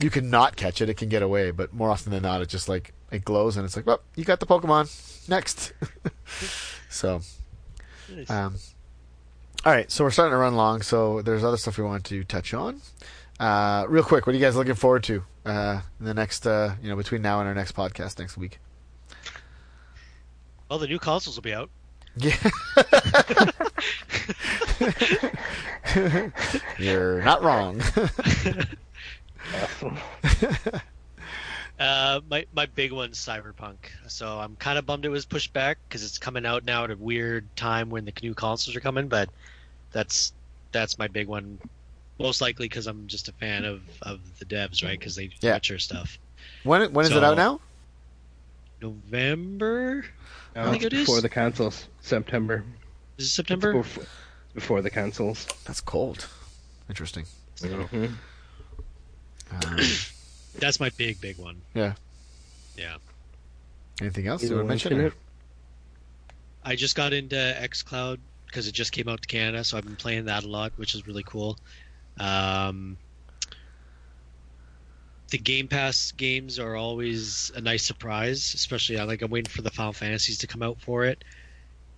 you 0.00 0.10
can 0.10 0.30
not 0.30 0.56
catch 0.56 0.80
it. 0.80 0.88
It 0.88 0.94
can 0.96 1.08
get 1.08 1.22
away, 1.22 1.50
but 1.50 1.72
more 1.72 1.90
often 1.90 2.10
than 2.12 2.22
not, 2.22 2.40
it 2.42 2.48
just 2.48 2.68
like 2.68 2.92
it 3.10 3.24
glows 3.24 3.56
and 3.56 3.64
it's 3.64 3.76
like, 3.76 3.86
well, 3.86 4.00
you 4.16 4.24
got 4.24 4.40
the 4.40 4.46
Pokemon. 4.46 5.28
Next. 5.28 5.72
so, 6.90 7.20
Nice. 8.12 8.30
um, 8.30 8.56
all 9.64 9.72
right. 9.72 9.90
So 9.90 10.04
we're 10.04 10.10
starting 10.10 10.32
to 10.32 10.36
run 10.38 10.54
long. 10.56 10.82
So 10.82 11.22
there's 11.22 11.44
other 11.44 11.56
stuff 11.56 11.76
we 11.78 11.84
want 11.84 12.04
to 12.06 12.24
touch 12.24 12.54
on. 12.54 12.80
Uh, 13.38 13.84
real 13.88 14.02
quick, 14.02 14.26
what 14.26 14.34
are 14.34 14.38
you 14.38 14.44
guys 14.44 14.56
looking 14.56 14.74
forward 14.74 15.02
to 15.04 15.22
uh, 15.46 15.80
in 15.98 16.06
the 16.06 16.14
next, 16.14 16.46
uh, 16.46 16.74
you 16.82 16.88
know, 16.88 16.96
between 16.96 17.22
now 17.22 17.40
and 17.40 17.48
our 17.48 17.54
next 17.54 17.74
podcast 17.74 18.18
next 18.18 18.36
week? 18.36 18.58
well, 20.68 20.78
the 20.78 20.86
new 20.86 20.98
consoles 20.98 21.36
will 21.36 21.42
be 21.42 21.52
out. 21.54 21.68
Yeah. 22.16 22.36
You're 26.78 27.22
not 27.22 27.42
wrong. 27.42 27.80
Awesome. 29.54 29.98
Uh, 31.78 32.20
my 32.28 32.44
my 32.52 32.66
big 32.66 32.92
one's 32.92 33.18
Cyberpunk. 33.18 33.76
So 34.06 34.38
I'm 34.38 34.54
kind 34.56 34.78
of 34.78 34.84
bummed 34.84 35.06
it 35.06 35.08
was 35.08 35.24
pushed 35.24 35.54
back 35.54 35.78
because 35.88 36.04
it's 36.04 36.18
coming 36.18 36.44
out 36.44 36.62
now 36.66 36.84
at 36.84 36.90
a 36.90 36.96
weird 36.96 37.46
time 37.56 37.88
when 37.88 38.04
the 38.04 38.12
new 38.22 38.34
consoles 38.34 38.76
are 38.76 38.80
coming. 38.80 39.08
But 39.08 39.30
that's 39.90 40.34
that's 40.72 40.98
my 40.98 41.08
big 41.08 41.26
one. 41.26 41.58
Most 42.18 42.42
likely 42.42 42.68
because 42.68 42.86
I'm 42.86 43.06
just 43.06 43.28
a 43.28 43.32
fan 43.32 43.64
of, 43.64 43.80
of 44.02 44.20
the 44.38 44.44
devs, 44.44 44.84
right? 44.84 44.98
Because 44.98 45.16
they 45.16 45.28
do 45.28 45.36
Yeah. 45.40 45.54
Witcher 45.54 45.78
stuff. 45.78 46.18
when 46.64 46.92
when 46.92 47.06
is 47.06 47.12
it 47.12 47.24
out 47.24 47.38
now? 47.38 47.60
November 48.82 50.04
No, 50.54 50.62
I 50.64 50.70
think 50.72 50.82
it's 50.82 50.84
it 50.84 50.92
is. 50.92 51.06
before 51.06 51.22
the 51.22 51.30
consoles. 51.30 51.86
September. 52.02 52.62
is 53.16 53.24
it 53.24 53.28
September? 53.30 53.72
Before, 53.72 54.04
before 54.54 54.82
the 54.82 54.90
consoles. 54.90 55.46
That's 55.64 55.80
cold. 55.80 56.28
Interesting. 56.90 57.24
Mhm. 57.58 58.12
Um, 59.52 59.78
That's 60.58 60.80
my 60.80 60.90
big 60.90 61.20
big 61.20 61.38
one. 61.38 61.60
Yeah. 61.74 61.94
Yeah. 62.76 62.96
anything 64.00 64.26
else 64.26 64.42
You 64.42 64.50
you 64.50 64.54
want 64.56 64.66
to 64.66 64.68
mention 64.68 64.98
mention? 64.98 65.06
it? 65.08 65.12
I 66.64 66.76
just 66.76 66.94
got 66.96 67.12
into 67.12 67.36
XCloud 67.36 68.18
because 68.46 68.66
it 68.68 68.72
just 68.72 68.92
came 68.92 69.08
out 69.08 69.22
to 69.22 69.28
Canada, 69.28 69.64
so 69.64 69.76
I've 69.78 69.84
been 69.84 69.96
playing 69.96 70.24
that 70.26 70.44
a 70.44 70.48
lot, 70.48 70.72
which 70.76 70.94
is 70.94 71.06
really 71.06 71.22
cool. 71.22 71.56
Um, 72.18 72.96
the 75.30 75.38
Game 75.38 75.68
Pass 75.68 76.12
games 76.12 76.58
are 76.58 76.74
always 76.76 77.52
a 77.54 77.60
nice 77.60 77.84
surprise, 77.84 78.52
especially 78.54 78.98
I 78.98 79.04
like 79.04 79.22
I'm 79.22 79.30
waiting 79.30 79.50
for 79.50 79.62
the 79.62 79.70
Final 79.70 79.92
Fantasies 79.92 80.38
to 80.38 80.46
come 80.46 80.62
out 80.62 80.80
for 80.80 81.04
it. 81.04 81.22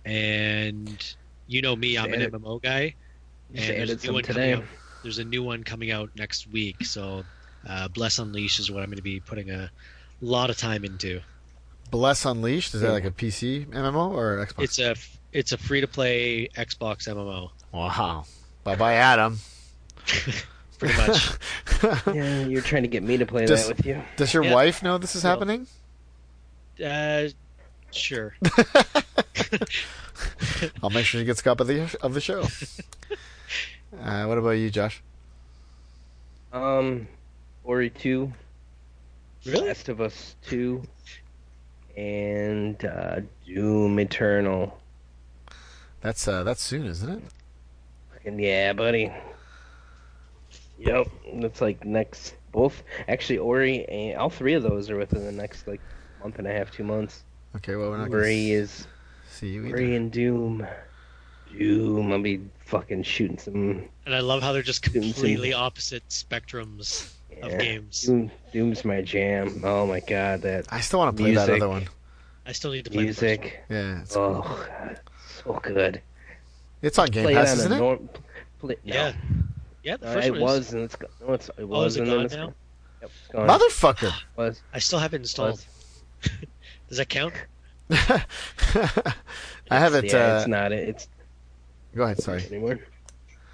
And 0.05 1.15
you 1.47 1.61
know 1.61 1.75
me, 1.75 1.97
I'm 1.97 2.13
an 2.13 2.21
MMO 2.31 2.61
guy. 2.61 2.93
And 3.55 3.57
there's 3.57 3.69
added 3.69 3.89
a 3.89 3.93
new 3.93 3.99
some 3.99 4.13
one 4.15 4.23
coming 4.23 4.41
today. 4.41 4.53
out. 4.53 4.63
There's 5.01 5.17
a 5.19 5.23
new 5.25 5.43
one 5.43 5.63
coming 5.63 5.91
out 5.91 6.09
next 6.15 6.47
week, 6.51 6.85
so 6.85 7.23
uh, 7.67 7.87
Bless 7.89 8.19
Unleashed 8.19 8.59
is 8.59 8.69
what 8.71 8.81
I'm 8.83 8.87
going 8.89 8.97
to 8.97 9.03
be 9.03 9.19
putting 9.19 9.49
a 9.51 9.69
lot 10.21 10.49
of 10.49 10.57
time 10.57 10.83
into. 10.85 11.21
Bless 11.91 12.25
Unleashed 12.25 12.73
is 12.73 12.81
that 12.81 12.91
like 12.91 13.05
a 13.05 13.11
PC 13.11 13.67
MMO 13.67 14.11
or 14.11 14.45
Xbox? 14.45 14.63
It's 14.63 14.79
a 14.79 14.95
it's 15.31 15.51
a 15.51 15.57
free 15.57 15.81
to 15.81 15.87
play 15.87 16.47
Xbox 16.55 17.07
MMO, 17.07 17.49
wow. 17.71 18.25
Bye 18.63 18.75
bye, 18.75 18.93
Adam. 18.95 19.39
pretty 20.79 20.97
much. 20.97 21.29
Yeah, 22.13 22.45
you're 22.45 22.61
trying 22.61 22.83
to 22.83 22.87
get 22.87 23.03
me 23.03 23.17
to 23.17 23.25
play 23.25 23.45
Just- 23.45 23.67
that 23.67 23.77
with 23.77 23.85
you. 23.85 24.01
Does 24.15 24.33
your 24.33 24.43
Yeah. 24.45 24.53
wife 24.53 24.81
know 24.83 24.97
this 24.97 25.15
is 25.17 25.23
Well, 25.25 25.33
happening? 25.33 25.67
Uh, 26.83 27.27
sure. 27.91 28.35
I'll 30.81 30.89
make 30.89 31.05
sure 31.05 31.19
she 31.19 31.25
gets 31.25 31.41
a 31.41 31.43
copy 31.43 31.61
of 31.61 31.67
the 31.67 31.97
of 32.01 32.13
the 32.13 32.21
show. 32.21 32.43
uh, 34.01 34.25
what 34.25 34.37
about 34.37 34.51
you, 34.51 34.69
Josh? 34.69 35.01
Um, 36.53 37.07
Ori 37.63 37.89
two, 37.89 38.31
Really? 39.45 39.67
Last 39.67 39.89
of 39.89 40.01
Us 40.01 40.35
two, 40.45 40.83
and 41.97 42.83
uh, 42.85 43.21
Doom 43.45 43.99
Eternal. 43.99 44.79
That's 46.01 46.27
uh, 46.27 46.43
that's 46.43 46.61
soon, 46.61 46.85
isn't 46.85 47.09
it? 47.09 47.23
Fucking 48.13 48.39
yeah, 48.39 48.73
buddy. 48.73 49.11
Yep, 50.79 51.07
that's 51.35 51.61
like 51.61 51.85
next. 51.85 52.35
Both 52.51 52.83
actually, 53.07 53.39
Ori 53.39 53.87
and 53.89 54.17
all 54.17 54.29
three 54.29 54.53
of 54.53 54.63
those 54.63 54.89
are 54.89 54.97
within 54.97 55.25
the 55.25 55.31
next 55.31 55.67
like 55.67 55.81
month 56.21 56.39
and 56.39 56.47
a 56.47 56.51
half, 56.51 56.71
two 56.71 56.83
months. 56.83 57.23
Okay, 57.55 57.75
well 57.75 57.89
we're 57.89 57.97
not 57.97 58.09
gonna 58.09 58.23
Ori 58.23 58.51
is 58.51 58.87
see 59.29 59.49
you 59.49 59.65
either. 59.65 59.75
Ori 59.75 59.95
and 59.95 60.11
Doom. 60.11 60.65
Doom. 61.57 62.11
I'll 62.11 62.21
be 62.21 62.41
fucking 62.65 63.03
shooting 63.03 63.37
some. 63.37 63.87
And 64.05 64.15
I 64.15 64.19
love 64.19 64.41
how 64.41 64.53
they're 64.53 64.61
just 64.61 64.83
Doom 64.83 65.03
Sim- 65.03 65.13
completely 65.13 65.53
opposite 65.53 66.07
spectrums 66.09 67.11
of 67.45 67.51
Yeah. 67.51 67.57
games. 67.57 68.01
Doom, 68.01 68.31
Doom's 68.51 68.85
my 68.85 69.01
jam. 69.01 69.61
Oh 69.63 69.85
my 69.85 69.99
god, 69.99 70.41
that 70.41 70.65
I 70.71 70.79
still 70.81 70.99
want 70.99 71.15
to 71.15 71.21
play 71.23 71.33
that 71.35 71.49
other 71.49 71.69
one. 71.69 71.87
I 72.45 72.51
still 72.51 72.71
need 72.71 72.85
to 72.85 72.91
play 72.91 73.05
the 73.05 73.13
first 73.13 73.21
one. 73.21 73.29
music. 73.39 73.63
Yeah, 73.69 74.01
it's, 74.01 74.15
Oh, 74.17 74.41
God, 74.41 74.99
so 75.43 75.59
good. 75.63 76.01
it's 76.81 76.99
on 76.99 77.07
Game 77.09 77.23
Play 77.25 77.33
Pass, 77.35 77.47
it 77.49 77.51
on 77.51 77.57
isn't 77.59 77.71
a 77.71 77.75
it? 77.75 77.79
norm. 77.79 78.09
Play, 78.59 78.75
no. 78.83 78.93
Yeah. 78.95 79.13
Yeah, 79.83 79.97
the 79.97 80.17
Uh, 80.17 80.21
it 80.21 80.31
one 80.31 80.41
was, 80.41 80.67
is. 80.67 80.73
and 80.73 80.83
it's 80.83 80.95
gone. 80.95 81.09
No, 81.25 81.33
it's, 81.33 81.49
it 81.49 81.55
Oh, 81.59 81.65
was, 81.65 81.93
is 81.93 81.97
it 81.97 82.01
and 82.03 82.11
gone 82.11 82.25
it's 82.25 82.33
now? 82.35 82.53
Yep, 83.01 83.11
it's 83.11 83.27
gone. 83.33 83.47
Motherfucker! 83.49 84.13
was, 84.37 84.61
I 84.73 84.79
still 84.79 84.99
have 84.99 85.13
it 85.13 85.17
installed. 85.17 85.63
Does 86.89 86.97
that 86.97 87.09
count? 87.09 87.33
I 87.89 88.25
have 89.69 89.93
it. 89.95 90.05
Yeah, 90.05 90.35
uh, 90.35 90.37
it's 90.39 90.47
not. 90.47 90.71
It's 90.71 91.07
Go 91.95 92.03
ahead. 92.03 92.19
Sorry. 92.21 92.43
anymore. 92.45 92.79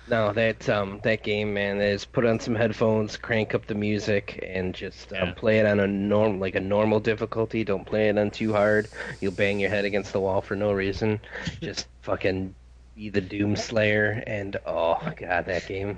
No, 0.10 0.34
that 0.34 0.68
um 0.70 1.00
that 1.04 1.22
game, 1.22 1.54
man, 1.54 1.80
is 1.80 2.04
put 2.04 2.26
on 2.26 2.40
some 2.40 2.56
headphones, 2.56 3.16
crank 3.16 3.54
up 3.54 3.68
the 3.68 3.76
music, 3.76 4.44
and 4.48 4.74
just 4.74 5.14
um, 5.14 5.36
play 5.36 5.60
it 5.60 5.66
on 5.68 5.80
a 5.80 5.88
norm 5.88 6.40
like 6.40 6.56
a 6.56 6.60
normal 6.60 7.00
difficulty. 7.00 7.64
Don't 7.64 7.86
play 7.86 8.10
it 8.10 8.18
on 8.18 8.32
too 8.32 8.52
hard. 8.52 8.88
You'll 9.22 9.34
bang 9.34 9.60
your 9.60 9.70
head 9.70 9.86
against 9.86 10.12
the 10.12 10.20
wall 10.20 10.42
for 10.42 10.56
no 10.56 10.72
reason. 10.72 11.20
just 11.62 11.88
fucking 12.02 12.56
be 12.96 13.10
the 13.10 13.22
Doom 13.22 13.56
Slayer, 13.56 14.24
and 14.26 14.58
oh 14.66 14.98
god, 15.16 15.46
that 15.46 15.68
game. 15.68 15.98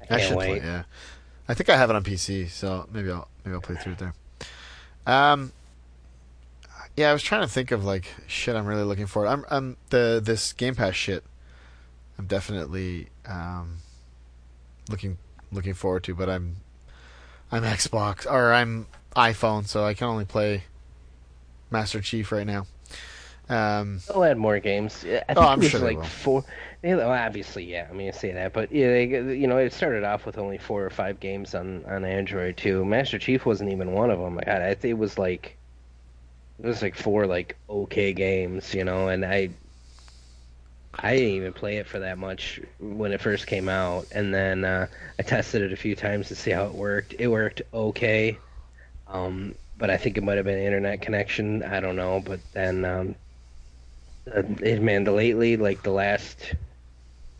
I 0.00 0.04
I 0.04 0.06
can't 0.06 0.22
should 0.22 0.36
wait. 0.38 0.60
play. 0.60 0.70
Yeah, 0.70 0.84
I 1.46 1.54
think 1.54 1.68
I 1.68 1.76
have 1.76 1.90
it 1.90 1.96
on 1.96 2.04
PC, 2.04 2.48
so 2.48 2.88
maybe 2.90 3.10
I'll 3.10 3.28
maybe 3.44 3.54
I'll 3.54 3.60
play 3.60 3.76
through 3.76 3.92
it 3.92 3.98
there. 3.98 4.14
Um, 5.06 5.52
yeah, 6.96 7.10
I 7.10 7.12
was 7.12 7.22
trying 7.22 7.42
to 7.42 7.48
think 7.48 7.70
of 7.70 7.84
like 7.84 8.06
shit 8.26 8.56
I'm 8.56 8.64
really 8.64 8.84
looking 8.84 9.06
for. 9.06 9.26
I'm 9.26 9.44
I'm 9.50 9.76
the 9.90 10.22
this 10.24 10.54
Game 10.54 10.74
Pass 10.74 10.94
shit. 10.94 11.22
I'm 12.18 12.26
definitely 12.26 13.08
um 13.28 13.78
looking 14.88 15.18
looking 15.50 15.74
forward 15.74 16.04
to, 16.04 16.14
but 16.14 16.28
I'm 16.28 16.56
I'm 17.50 17.62
Xbox 17.62 18.30
or 18.30 18.52
I'm 18.52 18.86
iPhone, 19.16 19.66
so 19.66 19.84
I 19.84 19.94
can 19.94 20.06
only 20.08 20.24
play 20.24 20.64
Master 21.70 22.00
Chief 22.00 22.32
right 22.32 22.46
now. 22.46 22.66
Um, 23.48 24.00
They'll 24.08 24.24
add 24.24 24.38
more 24.38 24.58
games. 24.60 25.04
I 25.04 25.22
Oh, 25.36 25.42
I'm 25.42 25.60
sure 25.60 25.80
they 25.80 25.86
like 25.86 25.96
will. 25.98 26.04
four. 26.04 26.44
well, 26.82 27.10
obviously, 27.10 27.64
yeah. 27.64 27.86
I 27.90 27.92
mean, 27.92 28.08
I 28.08 28.12
say 28.12 28.32
that, 28.32 28.52
but 28.52 28.72
yeah, 28.72 28.86
they, 28.88 29.04
you 29.36 29.46
know, 29.46 29.58
it 29.58 29.72
started 29.72 30.04
off 30.04 30.24
with 30.24 30.38
only 30.38 30.58
four 30.58 30.84
or 30.84 30.90
five 30.90 31.20
games 31.20 31.54
on 31.54 31.84
on 31.86 32.04
Android 32.04 32.56
too. 32.56 32.84
Master 32.84 33.18
Chief 33.18 33.44
wasn't 33.44 33.70
even 33.70 33.92
one 33.92 34.10
of 34.10 34.18
them. 34.18 34.38
I, 34.46 34.50
I 34.50 34.76
it 34.82 34.96
was 34.96 35.18
like 35.18 35.56
it 36.62 36.66
was 36.66 36.80
like 36.80 36.94
four 36.94 37.26
like 37.26 37.56
okay 37.68 38.12
games, 38.12 38.72
you 38.74 38.84
know, 38.84 39.08
and 39.08 39.24
I 39.24 39.50
I 40.94 41.16
didn't 41.16 41.34
even 41.34 41.52
play 41.52 41.76
it 41.78 41.86
for 41.86 42.00
that 42.00 42.18
much 42.18 42.60
when 42.78 43.12
it 43.12 43.20
first 43.20 43.46
came 43.46 43.68
out, 43.68 44.06
and 44.12 44.32
then 44.34 44.64
uh, 44.64 44.86
I 45.18 45.22
tested 45.22 45.62
it 45.62 45.72
a 45.72 45.76
few 45.76 45.94
times 45.96 46.28
to 46.28 46.34
see 46.36 46.50
how 46.50 46.66
it 46.66 46.74
worked. 46.74 47.14
It 47.18 47.28
worked 47.28 47.62
okay, 47.72 48.38
um, 49.06 49.54
but 49.78 49.90
I 49.90 49.96
think 49.96 50.16
it 50.18 50.22
might 50.22 50.36
have 50.36 50.44
been 50.44 50.58
internet 50.58 51.00
connection. 51.00 51.62
I 51.62 51.80
don't 51.80 51.96
know, 51.96 52.20
but 52.20 52.40
then 52.52 52.84
um, 52.84 53.14
uh, 54.34 54.42
it, 54.60 54.82
man, 54.82 55.04
lately 55.04 55.56
like 55.56 55.82
the 55.82 55.90
last 55.92 56.54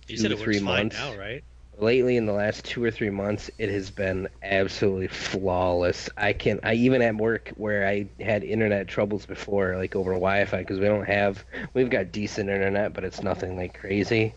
You 0.08 0.16
Two 0.16 0.16
said 0.16 0.30
to 0.30 0.36
it 0.36 0.38
three 0.38 0.58
works 0.58 0.60
fine 0.60 0.90
months. 0.90 0.96
now, 0.96 1.12
right? 1.14 1.44
Lately 1.82 2.16
in 2.16 2.26
the 2.26 2.32
last 2.32 2.64
two 2.64 2.82
or 2.82 2.92
three 2.92 3.10
months 3.10 3.50
it 3.58 3.68
has 3.68 3.90
been 3.90 4.28
absolutely 4.42 5.08
flawless. 5.08 6.08
I 6.16 6.32
can 6.32 6.60
i 6.62 6.74
even 6.74 7.02
at 7.02 7.16
work 7.16 7.52
where 7.56 7.86
i 7.86 8.06
had 8.20 8.44
internet 8.44 8.86
troubles 8.86 9.26
before 9.26 9.76
like 9.76 9.96
over 9.96 10.12
wi-fi 10.12 10.58
because 10.58 10.78
we 10.78 10.86
don't 10.86 11.06
have 11.06 11.44
we've 11.74 11.90
got 11.90 12.12
decent 12.12 12.48
internet 12.48 12.94
but 12.94 13.04
it's 13.04 13.22
nothing 13.22 13.56
like 13.56 13.78
crazy. 13.78 14.32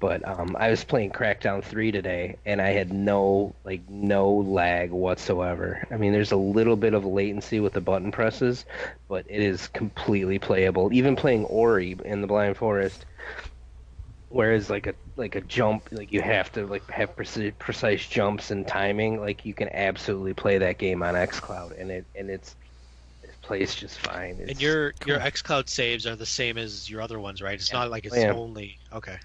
But 0.00 0.26
um 0.26 0.56
i 0.58 0.70
was 0.70 0.82
playing 0.82 1.12
crackdown 1.12 1.62
3 1.62 1.92
today 1.92 2.36
and 2.44 2.60
i 2.60 2.70
had 2.70 2.92
no 2.92 3.54
like 3.64 3.88
no 3.88 4.32
lag 4.32 4.90
whatsoever. 4.90 5.86
I 5.92 5.96
mean 5.96 6.12
there's 6.12 6.32
a 6.32 6.36
little 6.36 6.76
bit 6.76 6.94
of 6.94 7.04
latency 7.04 7.60
with 7.60 7.74
the 7.74 7.80
button 7.80 8.10
presses 8.10 8.64
but 9.08 9.24
it 9.28 9.40
is 9.40 9.68
completely 9.68 10.38
playable. 10.38 10.92
Even 10.92 11.16
playing 11.16 11.44
ori 11.46 11.96
in 12.04 12.20
the 12.20 12.26
blind 12.26 12.56
forest 12.56 13.06
Whereas 14.30 14.68
like 14.70 14.86
a 14.86 14.94
like 15.16 15.36
a 15.36 15.40
jump, 15.40 15.88
like 15.92 16.12
you 16.12 16.20
have 16.22 16.52
to 16.52 16.66
like 16.66 16.88
have 16.90 17.16
precise, 17.16 17.52
precise 17.58 18.06
jumps 18.06 18.50
and 18.50 18.66
timing. 18.66 19.20
Like 19.20 19.44
you 19.46 19.54
can 19.54 19.68
absolutely 19.70 20.34
play 20.34 20.58
that 20.58 20.78
game 20.78 21.02
on 21.02 21.14
XCloud, 21.16 21.80
and 21.80 21.90
it 21.90 22.06
and 22.14 22.30
it's 22.30 22.56
it 23.22 23.30
plays 23.42 23.74
just 23.74 23.98
fine. 23.98 24.40
It's, 24.40 24.52
And 24.52 24.60
your 24.60 24.94
your 25.04 25.20
XCloud 25.20 25.68
saves 25.68 26.06
are 26.06 26.16
the 26.16 26.26
same 26.26 26.58
as 26.58 26.88
your 26.90 27.02
other 27.02 27.20
ones, 27.20 27.40
right? 27.42 27.54
It's 27.54 27.72
Yeah. 27.72 27.78
not 27.78 27.90
like 27.90 28.04
it's 28.06 28.14
Oh, 28.14 28.20
yeah. 28.20 28.32
only 28.32 28.78
okay. 28.92 29.18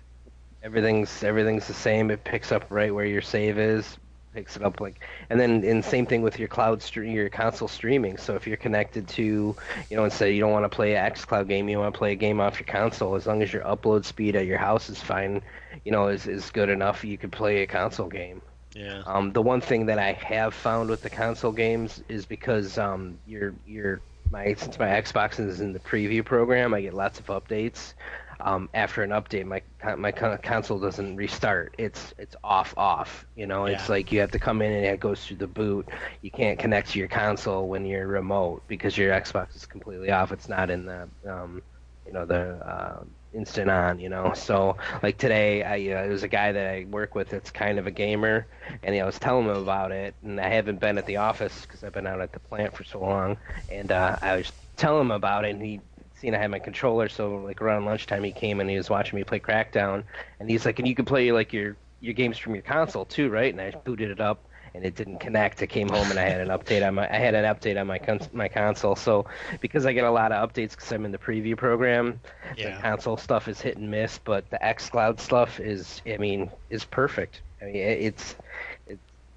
everything's 0.61 1.23
everything's 1.23 1.67
the 1.67 1.73
same. 1.73 2.09
It 2.11 2.23
picks 2.23 2.51
up 2.51 2.65
right 2.71 2.93
where 2.93 3.05
your 3.05 3.21
save 3.21 3.57
is, 3.59 3.97
picks 4.33 4.55
it 4.55 4.63
up 4.63 4.79
like, 4.79 4.99
and 5.29 5.39
then 5.39 5.63
and 5.63 5.83
same 5.83 6.05
thing 6.05 6.21
with 6.21 6.39
your 6.39 6.47
cloud 6.47 6.81
stream, 6.81 7.13
your 7.13 7.29
console 7.29 7.67
streaming. 7.67 8.17
So 8.17 8.35
if 8.35 8.47
you're 8.47 8.57
connected 8.57 9.07
to, 9.09 9.55
you 9.89 9.97
know, 9.97 10.05
instead 10.05 10.33
you 10.33 10.39
don't 10.39 10.51
want 10.51 10.65
to 10.65 10.75
play 10.75 10.95
an 10.95 11.11
XCloud 11.11 11.47
game, 11.47 11.69
you 11.69 11.79
want 11.79 11.93
to 11.93 11.97
play 11.97 12.13
a 12.13 12.15
game 12.15 12.39
off 12.39 12.59
your 12.59 12.67
console. 12.67 13.15
As 13.15 13.27
long 13.27 13.41
as 13.41 13.53
your 13.53 13.63
upload 13.63 14.05
speed 14.05 14.35
at 14.35 14.45
your 14.45 14.57
house 14.57 14.89
is 14.89 14.99
fine, 14.99 15.41
you 15.85 15.91
know, 15.91 16.07
is 16.07 16.27
is 16.27 16.49
good 16.51 16.69
enough, 16.69 17.03
you 17.03 17.17
could 17.17 17.31
play 17.31 17.61
a 17.63 17.67
console 17.67 18.09
game. 18.09 18.41
Yeah. 18.75 19.03
Um, 19.05 19.31
the 19.31 19.41
one 19.41 19.61
thing 19.61 19.85
that 19.87 19.99
I 19.99 20.13
have 20.13 20.53
found 20.53 20.89
with 20.89 21.01
the 21.01 21.09
console 21.09 21.51
games 21.51 22.01
is 22.09 22.25
because 22.25 22.77
um, 22.77 23.19
your 23.27 23.53
your 23.65 24.01
my 24.31 24.53
since 24.55 24.79
my 24.79 24.87
Xbox 24.87 25.39
is 25.39 25.61
in 25.61 25.73
the 25.73 25.79
preview 25.79 26.25
program, 26.25 26.73
I 26.73 26.81
get 26.81 26.93
lots 26.93 27.19
of 27.19 27.27
updates. 27.27 27.93
Um, 28.39 28.69
after 28.73 29.03
an 29.03 29.11
update, 29.11 29.45
my 29.45 29.61
my 29.95 30.11
console 30.11 30.79
doesn't 30.79 31.15
restart. 31.15 31.75
It's 31.77 32.13
it's 32.17 32.35
off 32.43 32.73
off. 32.77 33.25
You 33.35 33.47
know, 33.47 33.65
it's 33.65 33.89
like 33.89 34.11
you 34.11 34.19
have 34.21 34.31
to 34.31 34.39
come 34.39 34.61
in 34.61 34.71
and 34.71 34.85
it 34.85 34.99
goes 34.99 35.25
through 35.25 35.37
the 35.37 35.47
boot. 35.47 35.87
You 36.21 36.31
can't 36.31 36.59
connect 36.59 36.91
to 36.91 36.99
your 36.99 37.07
console 37.07 37.67
when 37.67 37.85
you're 37.85 38.07
remote 38.07 38.63
because 38.67 38.97
your 38.97 39.11
Xbox 39.13 39.55
is 39.55 39.65
completely 39.65 40.11
off. 40.11 40.31
It's 40.31 40.49
not 40.49 40.69
in 40.69 40.85
the 40.85 41.07
um, 41.27 41.61
you 42.05 42.13
know 42.13 42.25
the 42.25 42.55
uh, 42.55 43.03
instant 43.33 43.69
on. 43.69 43.99
You 43.99 44.09
know, 44.09 44.33
so 44.33 44.77
like 45.01 45.17
today, 45.17 45.63
I 45.63 45.93
uh, 45.93 46.07
there's 46.07 46.23
a 46.23 46.27
guy 46.27 46.51
that 46.51 46.73
I 46.73 46.85
work 46.85 47.15
with 47.15 47.29
that's 47.29 47.51
kind 47.51 47.79
of 47.79 47.87
a 47.87 47.91
gamer, 47.91 48.47
and 48.83 48.95
I 48.95 49.03
was 49.05 49.19
telling 49.19 49.45
him 49.45 49.57
about 49.57 49.91
it, 49.91 50.15
and 50.23 50.39
I 50.39 50.49
haven't 50.49 50.79
been 50.79 50.97
at 50.97 51.05
the 51.05 51.17
office 51.17 51.61
because 51.65 51.83
I've 51.83 51.93
been 51.93 52.07
out 52.07 52.21
at 52.21 52.31
the 52.31 52.39
plant 52.39 52.75
for 52.75 52.83
so 52.83 52.99
long, 52.99 53.37
and 53.71 53.91
uh, 53.91 54.17
I 54.21 54.37
was 54.37 54.51
telling 54.77 55.01
him 55.01 55.11
about 55.11 55.45
it, 55.45 55.51
and 55.51 55.61
he 55.61 55.81
seen 56.23 56.33
I 56.33 56.37
had 56.37 56.51
my 56.51 56.59
controller, 56.59 57.09
so 57.09 57.35
like 57.35 57.61
around 57.61 57.85
lunchtime 57.85 58.23
he 58.23 58.31
came 58.31 58.61
and 58.61 58.69
he 58.69 58.77
was 58.77 58.89
watching 58.89 59.17
me 59.17 59.23
play 59.25 59.39
Crackdown, 59.39 60.03
and 60.39 60.49
he's 60.49 60.65
like, 60.65 60.79
and 60.79 60.87
you 60.87 60.95
can 60.95 61.05
play 61.05 61.31
like 61.33 61.51
your 61.51 61.75
your 61.99 62.13
games 62.13 62.37
from 62.37 62.55
your 62.55 62.63
console 62.63 63.05
too, 63.05 63.29
right? 63.29 63.53
And 63.53 63.61
I 63.61 63.71
booted 63.71 64.09
it 64.09 64.19
up. 64.21 64.39
And 64.75 64.83
it 64.83 64.95
didn't 64.95 65.19
connect. 65.19 65.61
I 65.61 65.67
came 65.67 65.87
home 65.87 66.09
and 66.09 66.17
I 66.19 66.23
had 66.27 66.41
an 66.41 66.47
update 66.47 66.83
on 66.87 66.95
my 66.95 67.07
I 67.07 67.17
had 67.19 67.35
an 67.35 67.45
update 67.45 67.79
on 67.79 67.85
my 67.85 67.99
cons- 67.99 68.33
my 68.33 68.47
console. 68.47 68.95
So 68.95 69.27
because 69.61 69.85
I 69.85 69.93
get 69.93 70.03
a 70.03 70.09
lot 70.09 70.31
of 70.31 70.49
updates 70.49 70.71
because 70.71 70.91
I'm 70.91 71.05
in 71.05 71.11
the 71.11 71.19
preview 71.19 71.55
program, 71.55 72.19
Yeah. 72.57 72.75
the 72.77 72.81
console 72.81 73.15
stuff 73.15 73.47
is 73.47 73.61
hit 73.61 73.77
and 73.77 73.91
miss, 73.91 74.17
but 74.17 74.49
the 74.49 74.57
XCloud 74.57 75.19
stuff 75.19 75.59
is, 75.59 76.01
I 76.07 76.17
mean, 76.17 76.49
is 76.71 76.85
perfect. 76.85 77.41
I 77.61 77.65
mean, 77.65 77.75
it, 77.75 77.99
it's, 78.01 78.35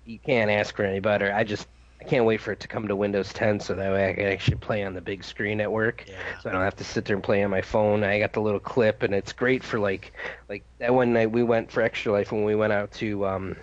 you 0.06 0.18
can't 0.20 0.50
ask 0.50 0.74
for 0.74 0.84
any 0.84 1.00
better. 1.00 1.30
I 1.30 1.44
just, 1.44 1.68
I 2.00 2.04
can't 2.04 2.24
wait 2.24 2.40
for 2.40 2.52
it 2.52 2.60
to 2.60 2.68
come 2.68 2.88
to 2.88 2.96
Windows 2.96 3.32
10 3.32 3.60
so 3.60 3.74
that 3.74 3.92
way 3.92 4.10
I 4.10 4.12
can 4.12 4.26
actually 4.26 4.58
play 4.58 4.84
on 4.84 4.94
the 4.94 5.00
big 5.00 5.24
screen 5.24 5.60
at 5.60 5.70
work. 5.70 6.04
Yeah. 6.06 6.14
So 6.42 6.50
I 6.50 6.52
don't 6.52 6.62
have 6.62 6.76
to 6.76 6.84
sit 6.84 7.04
there 7.04 7.16
and 7.16 7.22
play 7.22 7.42
on 7.42 7.50
my 7.50 7.62
phone. 7.62 8.04
I 8.04 8.18
got 8.18 8.32
the 8.32 8.40
little 8.40 8.60
clip, 8.60 9.02
and 9.02 9.14
it's 9.14 9.32
great 9.32 9.64
for 9.64 9.78
like, 9.78 10.12
like 10.48 10.64
that 10.78 10.94
one 10.94 11.12
night 11.12 11.30
we 11.30 11.42
went 11.42 11.70
for 11.70 11.82
Extra 11.82 12.12
Life 12.12 12.32
when 12.32 12.44
we 12.44 12.54
went 12.54 12.72
out 12.72 12.92
to 12.92 13.26
um, 13.26 13.56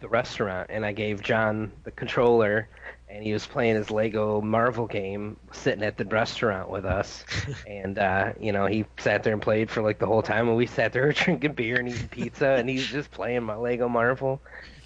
the 0.00 0.08
restaurant, 0.08 0.70
and 0.70 0.86
I 0.86 0.92
gave 0.92 1.22
John 1.22 1.72
the 1.84 1.90
controller, 1.90 2.68
and 3.08 3.22
he 3.24 3.32
was 3.32 3.46
playing 3.46 3.74
his 3.74 3.90
Lego 3.90 4.40
Marvel 4.40 4.86
game, 4.86 5.36
sitting 5.52 5.82
at 5.82 5.96
the 5.96 6.04
restaurant 6.04 6.68
with 6.68 6.84
us, 6.84 7.24
and 7.66 7.98
uh, 7.98 8.32
you 8.40 8.52
know 8.52 8.66
he 8.66 8.84
sat 8.98 9.24
there 9.24 9.32
and 9.32 9.42
played 9.42 9.70
for 9.70 9.82
like 9.82 9.98
the 9.98 10.06
whole 10.06 10.22
time, 10.22 10.48
and 10.48 10.56
we 10.56 10.66
sat 10.66 10.92
there 10.92 11.10
drinking 11.12 11.54
beer 11.54 11.76
and 11.80 11.88
eating 11.88 12.08
pizza, 12.08 12.50
and 12.50 12.68
he's 12.68 12.86
just 12.86 13.10
playing 13.10 13.42
my 13.42 13.56
Lego 13.56 13.88
Marvel. 13.88 14.40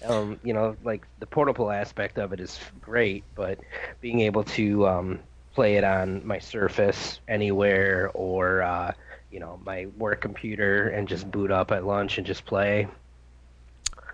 Um, 0.05 0.39
you 0.43 0.53
know, 0.53 0.75
like 0.83 1.05
the 1.19 1.25
portable 1.25 1.71
aspect 1.71 2.17
of 2.17 2.33
it 2.33 2.39
is 2.39 2.59
great, 2.81 3.23
but 3.35 3.59
being 4.01 4.19
able 4.21 4.43
to 4.43 4.87
um, 4.87 5.19
play 5.53 5.75
it 5.75 5.83
on 5.83 6.25
my 6.25 6.39
Surface 6.39 7.19
anywhere 7.27 8.11
or 8.13 8.61
uh, 8.61 8.93
you 9.31 9.39
know 9.39 9.59
my 9.65 9.87
work 9.97 10.21
computer 10.21 10.89
and 10.89 11.07
just 11.07 11.29
boot 11.31 11.51
up 11.51 11.71
at 11.71 11.85
lunch 11.85 12.17
and 12.17 12.27
just 12.27 12.45
play. 12.45 12.87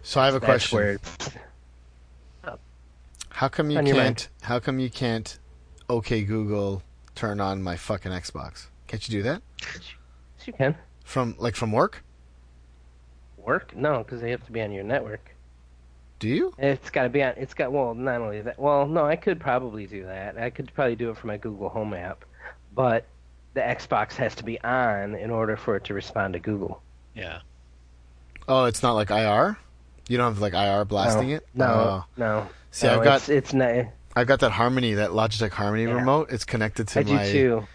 So 0.01 0.21
I 0.21 0.25
have 0.25 0.35
a 0.35 0.39
That's 0.39 0.67
question. 0.67 0.77
where 0.77 0.91
it's, 0.93 1.29
How 3.29 3.47
come 3.47 3.69
you 3.71 3.81
can't? 3.81 4.27
How 4.41 4.59
come 4.59 4.79
you 4.79 4.89
can't? 4.89 5.37
Okay, 5.89 6.23
Google, 6.23 6.83
turn 7.15 7.41
on 7.41 7.63
my 7.63 7.75
fucking 7.75 8.11
Xbox. 8.11 8.67
Can't 8.87 9.07
you 9.07 9.19
do 9.19 9.23
that 9.23 9.41
yes, 9.61 10.45
you 10.45 10.53
can 10.53 10.75
from 11.03 11.35
like 11.37 11.55
from 11.55 11.71
work? 11.71 12.03
work. 13.37 13.75
No, 13.75 13.99
because 13.99 14.21
they 14.21 14.31
have 14.31 14.45
to 14.45 14.51
be 14.51 14.61
on 14.61 14.71
your 14.71 14.83
network. 14.83 15.31
Do 16.19 16.27
you? 16.27 16.53
It's 16.57 16.89
got 16.89 17.03
to 17.03 17.09
be 17.09 17.23
on. 17.23 17.33
It's 17.37 17.53
got 17.53 17.71
well, 17.71 17.93
not 17.95 18.19
only 18.21 18.41
that. 18.41 18.59
Well, 18.59 18.85
no, 18.87 19.05
I 19.05 19.15
could 19.15 19.39
probably 19.39 19.87
do 19.87 20.03
that. 20.05 20.37
I 20.37 20.49
could 20.49 20.71
probably 20.73 20.95
do 20.95 21.09
it 21.09 21.17
for 21.17 21.27
my 21.27 21.37
Google 21.37 21.69
Home 21.69 21.93
app, 21.93 22.25
but 22.75 23.05
the 23.53 23.61
Xbox 23.61 24.13
has 24.13 24.35
to 24.35 24.43
be 24.43 24.59
on 24.61 25.15
in 25.15 25.31
order 25.31 25.55
for 25.55 25.75
it 25.77 25.85
to 25.85 25.93
respond 25.93 26.33
to 26.33 26.39
Google. 26.39 26.81
Yeah. 27.15 27.39
Oh, 28.47 28.65
it's 28.65 28.83
not 28.83 28.93
like 28.93 29.09
IR. 29.11 29.57
You 30.09 30.17
don't 30.17 30.33
have 30.33 30.39
like 30.41 30.53
IR 30.53 30.85
blasting 30.85 31.29
no, 31.29 31.35
it. 31.35 31.47
No, 31.53 31.65
Oh. 31.65 32.05
no. 32.17 32.49
See, 32.71 32.87
no, 32.87 32.97
I've 32.97 33.03
got 33.03 33.15
It's, 33.17 33.29
it's 33.29 33.53
not. 33.53 33.85
I've 34.15 34.27
got 34.27 34.39
that 34.41 34.51
Harmony, 34.51 34.95
that 34.95 35.11
Logitech 35.11 35.51
Harmony 35.51 35.83
Yeah. 35.85 35.93
remote. 35.93 36.31
It's 36.31 36.45
connected 36.45 36.87
to 36.89 36.99
I 36.99 37.03
do 37.03 37.13
my. 37.13 37.25
too. 37.31 37.67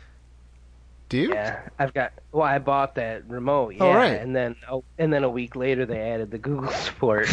Do 1.15 1.21
you? 1.21 1.29
Yeah, 1.33 1.69
I've 1.79 1.95
got. 1.95 2.13
Well, 2.33 2.43
I 2.43 2.59
bought 2.59 2.97
that 2.97 3.29
remote. 3.29 3.75
Yeah, 3.77 3.85
Oh, 3.85 3.93
right. 3.95 4.21
and 4.21 4.35
then 4.35 4.57
oh, 4.69 4.85
and 4.99 5.13
then 5.13 5.23
a 5.23 5.31
week 5.31 5.55
later 5.55 5.87
they 5.87 6.01
added 6.11 6.31
the 6.33 6.39
Google 6.39 6.69
support. 6.73 7.29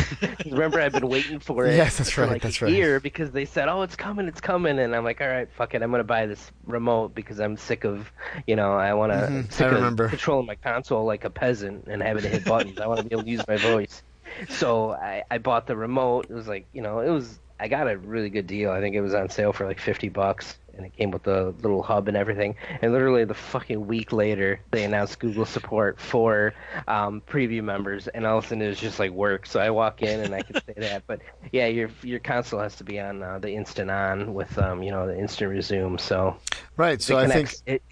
Remember, 0.45 0.79
I've 0.79 0.93
been 0.93 1.09
waiting 1.09 1.39
for 1.39 1.65
it. 1.67 1.75
Yes, 1.77 1.97
that's 1.97 2.11
for 2.11 2.21
right, 2.21 2.29
Like 2.29 2.41
that's 2.43 2.61
a 2.61 2.65
right. 2.65 2.73
year 2.75 2.99
because 2.99 3.31
they 3.31 3.45
said, 3.45 3.67
"Oh, 3.69 3.81
it's 3.81 3.95
coming, 3.95 4.27
it's 4.27 4.39
coming," 4.39 4.77
and 4.77 4.95
I'm 4.95 5.03
like, 5.03 5.19
"All 5.19 5.27
right, 5.27 5.51
fuck 5.51 5.73
it, 5.73 5.81
I'm 5.81 5.89
gonna 5.91 6.03
buy 6.03 6.27
this 6.27 6.51
remote 6.65 7.15
because 7.15 7.39
I'm 7.39 7.57
sick 7.57 7.83
of, 7.83 8.11
you 8.45 8.55
know, 8.55 8.73
I 8.73 8.93
want 8.93 9.11
to 9.13 9.33
Mhm, 9.33 9.51
sick 9.51 9.65
I 9.67 9.69
of 9.71 9.73
remember. 9.75 10.09
controlling 10.09 10.45
my 10.45 10.55
console 10.55 11.03
like 11.05 11.25
a 11.25 11.31
peasant 11.31 11.87
and 11.87 12.03
having 12.03 12.21
to 12.23 12.29
hit 12.29 12.45
buttons. 12.45 12.79
I 12.79 12.85
want 12.87 12.99
to 12.99 13.03
be 13.03 13.13
able 13.15 13.23
to 13.23 13.29
use 13.31 13.47
my 13.47 13.57
voice." 13.57 14.03
So 14.49 14.91
I, 14.91 15.23
I 15.31 15.37
bought 15.39 15.67
the 15.67 15.75
remote. 15.75 16.27
It 16.29 16.33
was 16.33 16.47
like, 16.47 16.67
you 16.71 16.81
know, 16.81 16.99
it 16.99 17.09
was. 17.09 17.39
I 17.61 17.67
got 17.67 17.87
a 17.87 17.95
really 17.97 18.29
good 18.31 18.47
deal. 18.47 18.71
I 18.71 18.81
think 18.81 18.95
it 18.95 19.01
was 19.01 19.13
on 19.13 19.29
sale 19.29 19.53
for 19.53 19.67
like 19.67 19.79
fifty 19.79 20.09
bucks, 20.09 20.57
and 20.75 20.83
it 20.83 20.97
came 20.97 21.11
with 21.11 21.21
the 21.21 21.53
little 21.61 21.83
hub 21.83 22.07
and 22.07 22.17
everything. 22.17 22.55
And 22.81 22.91
literally 22.91 23.23
the 23.23 23.35
fucking 23.35 23.85
week 23.85 24.11
later, 24.11 24.59
they 24.71 24.83
announced 24.83 25.19
Google 25.19 25.45
support 25.45 25.99
for 25.99 26.55
um, 26.87 27.21
preview 27.29 27.63
members, 27.63 28.07
and 28.07 28.25
all 28.25 28.39
of 28.39 28.45
a 28.45 28.47
sudden 28.47 28.63
it 28.63 28.67
was 28.69 28.79
just 28.79 28.97
like 28.97 29.11
work. 29.11 29.45
So 29.45 29.59
I 29.59 29.69
walk 29.69 30.01
in 30.01 30.21
and 30.21 30.33
I 30.33 30.41
can 30.41 30.55
say 30.55 30.73
that. 30.77 31.03
But 31.05 31.21
yeah, 31.51 31.67
your 31.67 31.91
your 32.01 32.19
console 32.19 32.59
has 32.61 32.75
to 32.77 32.83
be 32.83 32.99
on 32.99 33.21
uh, 33.21 33.37
the 33.37 33.51
instant 33.51 33.91
on 33.91 34.33
with 34.33 34.57
um, 34.57 34.81
you 34.81 34.89
know, 34.89 35.05
the 35.05 35.17
instant 35.19 35.51
resume. 35.51 35.97
So 35.97 36.37
Right. 36.77 36.99
So 36.99 37.19
it 37.19 37.25
I 37.25 37.27
think 37.27 37.53
it, 37.67 37.83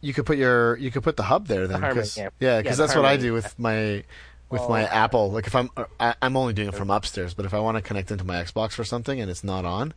you 0.00 0.14
could 0.14 0.26
put 0.26 0.36
your 0.36 0.76
you 0.78 0.90
could 0.90 1.04
put 1.04 1.16
the 1.16 1.22
hub 1.22 1.46
there 1.46 1.68
then. 1.68 1.80
'cause- 1.80 2.16
yeah. 2.16 2.30
yeah, 2.40 2.56
Yeah, 2.56 2.62
because 2.62 2.76
the 2.76 2.82
that's 2.84 2.96
what 2.96 3.04
I 3.04 3.16
do 3.16 3.32
with 3.34 3.56
my 3.56 4.02
with 4.50 4.60
Oh. 4.62 4.68
my 4.68 4.84
Apple. 4.84 5.30
Like 5.30 5.46
if 5.46 5.54
I'm 5.54 5.70
I, 6.00 6.14
I'm 6.22 6.36
only 6.36 6.52
doing 6.52 6.68
it 6.68 6.74
from 6.74 6.90
upstairs, 6.90 7.34
but 7.34 7.44
if 7.46 7.54
I 7.54 7.58
want 7.60 7.76
to 7.76 7.82
connect 7.82 8.10
into 8.10 8.24
my 8.24 8.36
Xbox 8.36 8.72
for 8.72 8.84
something 8.84 9.20
and 9.20 9.30
it's 9.30 9.44
not 9.44 9.64
on, 9.64 9.92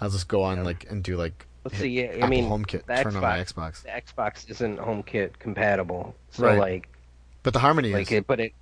I'll 0.00 0.10
just 0.10 0.28
go 0.28 0.42
on 0.42 0.62
like 0.64 0.90
and 0.90 1.02
do 1.02 1.16
like 1.16 1.46
Let's 1.64 1.76
hit 1.76 1.82
see, 1.82 1.88
yeah, 1.88 2.04
I 2.04 2.16
Apple 2.18 2.28
mean, 2.28 2.44
HomeKit, 2.48 2.86
the 2.86 2.94
turn 3.02 3.16
on 3.16 3.22
my 3.22 3.38
Xbox- 3.38 3.82
Xbox. 3.82 3.82
the 3.82 3.88
Xbox 4.22 4.50
isn't 4.50 4.78
HomeKit 4.78 5.38
compatible. 5.38 6.14
So 6.30 6.44
Right. 6.46 6.58
like 6.58 6.88
But 7.42 7.52
the 7.52 7.58
Harmony 7.58 7.92
like 7.92 8.12
is. 8.12 8.18
it, 8.18 8.26
but 8.26 8.40
it 8.40 8.52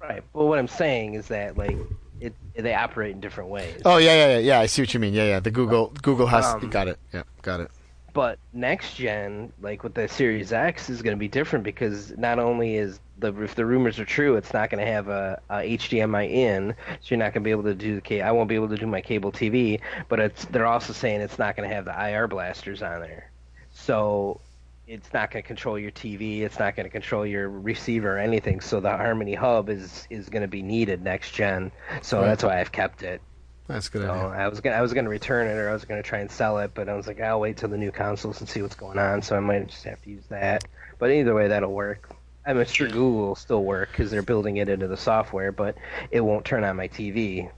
right. 0.00 0.22
But 0.32 0.44
what 0.44 0.58
I'm 0.58 0.68
saying 0.68 1.14
is 1.14 1.28
that 1.28 1.56
like 1.56 1.76
it 2.20 2.34
they 2.54 2.74
operate 2.74 3.12
in 3.12 3.20
different 3.20 3.50
ways. 3.50 3.80
Oh 3.84 3.98
yeah, 3.98 4.14
yeah, 4.14 4.28
yeah, 4.34 4.38
yeah. 4.38 4.60
I 4.60 4.66
see 4.66 4.82
what 4.82 4.92
you 4.92 5.00
mean. 5.00 5.14
Yeah, 5.14 5.24
yeah. 5.26 5.40
The 5.40 5.50
Google 5.52 5.92
Google 6.02 6.26
has 6.26 6.44
Um, 6.46 6.68
got 6.68 6.88
it. 6.88 6.98
Yeah, 7.14 7.22
got 7.42 7.60
it. 7.60 7.70
But 8.12 8.38
next 8.52 8.96
gen, 8.96 9.52
like 9.60 9.84
with 9.84 9.94
the 9.94 10.08
Series 10.08 10.52
X, 10.52 10.90
is 10.90 11.02
going 11.02 11.14
to 11.16 11.18
be 11.20 11.28
different 11.28 11.64
because 11.64 12.12
not 12.18 12.40
only 12.40 12.74
is 12.76 12.98
the 13.18 13.34
if 13.42 13.54
the 13.54 13.66
rumors 13.66 13.98
are 13.98 14.04
true, 14.04 14.36
it's 14.36 14.52
not 14.52 14.70
going 14.70 14.84
to 14.84 14.90
have 14.90 15.08
a, 15.08 15.40
a 15.50 15.62
HDMI 15.64 16.24
in, 16.26 16.74
so 16.88 16.98
you're 17.08 17.18
not 17.18 17.32
going 17.34 17.42
to 17.42 17.48
be 17.48 17.50
able 17.50 17.64
to 17.64 17.74
do 17.74 17.96
the 17.96 18.00
ca- 18.02 18.22
I 18.22 18.32
won't 18.32 18.48
be 18.48 18.54
able 18.54 18.68
to 18.68 18.76
do 18.78 18.86
my 18.86 19.00
cable 19.00 19.32
TV, 19.32 19.80
but 20.08 20.20
it's 20.20 20.44
they're 20.46 20.66
also 20.66 20.92
saying 20.92 21.20
it's 21.20 21.38
not 21.38 21.56
going 21.56 21.68
to 21.68 21.74
have 21.74 21.84
the 21.84 21.92
IR 21.92 22.28
blasters 22.28 22.82
on 22.82 23.00
there. 23.00 23.30
So 23.70 24.40
it's 24.86 25.12
not 25.12 25.30
going 25.30 25.42
to 25.42 25.46
control 25.46 25.78
your 25.78 25.90
TV. 25.90 26.42
It's 26.42 26.58
not 26.58 26.76
going 26.76 26.84
to 26.86 26.90
control 26.90 27.26
your 27.26 27.48
receiver 27.50 28.16
or 28.16 28.18
anything. 28.18 28.60
So 28.60 28.80
the 28.80 28.90
Harmony 28.90 29.34
Hub 29.34 29.68
is 29.68 30.06
is 30.10 30.28
going 30.28 30.42
to 30.42 30.48
be 30.48 30.62
needed 30.62 31.02
next 31.02 31.32
gen. 31.32 31.72
So 32.02 32.22
Right. 32.22 32.26
that's 32.26 32.42
why 32.44 32.60
I've 32.60 32.72
kept 32.72 33.02
it. 33.02 33.22
That's 33.66 33.88
good 33.88 34.02
So 34.06 34.10
idea. 34.10 34.28
I 34.28 34.48
was 34.48 34.60
gonna 34.60 34.76
I 34.76 34.82
was 34.82 34.94
gonna 34.94 35.08
return 35.10 35.48
it 35.48 35.54
or 35.58 35.68
I 35.70 35.72
was 35.72 35.84
gonna 35.84 36.02
try 36.02 36.20
and 36.20 36.30
sell 36.30 36.58
it, 36.58 36.72
but 36.74 36.88
I 36.88 36.94
was 36.94 37.06
like 37.06 37.20
I'll 37.20 37.40
wait 37.40 37.56
till 37.58 37.68
the 37.68 37.78
new 37.78 37.92
consoles 37.92 38.40
and 38.40 38.48
see 38.48 38.62
what's 38.62 38.76
going 38.76 38.98
on. 38.98 39.22
So 39.22 39.36
I 39.36 39.40
might 39.40 39.66
just 39.68 39.84
have 39.84 40.00
to 40.02 40.10
use 40.10 40.26
that. 40.28 40.68
But 40.98 41.10
either 41.10 41.34
way, 41.34 41.48
that'll 41.48 41.72
work. 41.74 42.10
I'm 42.48 42.64
sure 42.64 42.88
Google 42.88 43.28
will 43.28 43.34
still 43.34 43.62
work 43.62 43.90
because 43.90 44.10
they're 44.10 44.22
building 44.22 44.56
it 44.56 44.70
into 44.70 44.88
the 44.88 44.96
software, 44.96 45.52
but 45.52 45.76
it 46.10 46.20
won't 46.20 46.46
turn 46.46 46.64
on 46.64 46.76
my 46.76 46.88
TV. 46.88 47.50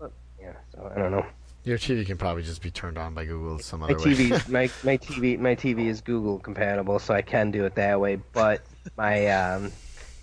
But, 0.00 0.10
yeah, 0.40 0.54
so 0.74 0.90
I 0.92 0.98
don't 0.98 1.12
know. 1.12 1.24
Your 1.62 1.78
TV 1.78 2.04
can 2.04 2.16
probably 2.16 2.42
just 2.42 2.62
be 2.62 2.70
turned 2.70 2.98
on 2.98 3.14
by 3.14 3.24
Google 3.24 3.60
some 3.60 3.80
My 3.80 3.86
other 3.86 3.98
way. 3.98 4.14
TV, 4.14 4.48
my 4.48 4.70
my 4.84 4.98
TV, 4.98 5.38
my 5.38 5.54
TV 5.54 5.86
is 5.86 6.00
Google 6.00 6.40
compatible, 6.40 6.98
so 6.98 7.14
I 7.14 7.22
can 7.22 7.52
do 7.52 7.64
it 7.64 7.76
that 7.76 8.00
way. 8.00 8.18
But 8.32 8.62
my 8.96 9.28
um, 9.28 9.70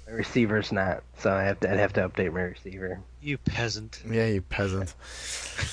my 0.07 0.13
receiver's 0.13 0.73
not, 0.73 1.03
so 1.19 1.31
I 1.31 1.43
have 1.43 1.59
to 1.61 1.71
I'd 1.71 1.79
have 1.79 1.93
to 1.93 2.07
update 2.07 2.33
my 2.33 2.41
receiver. 2.41 2.99
You 3.21 3.37
peasant. 3.37 4.01
Yeah, 4.09 4.27
you 4.27 4.41
peasant. 4.41 4.93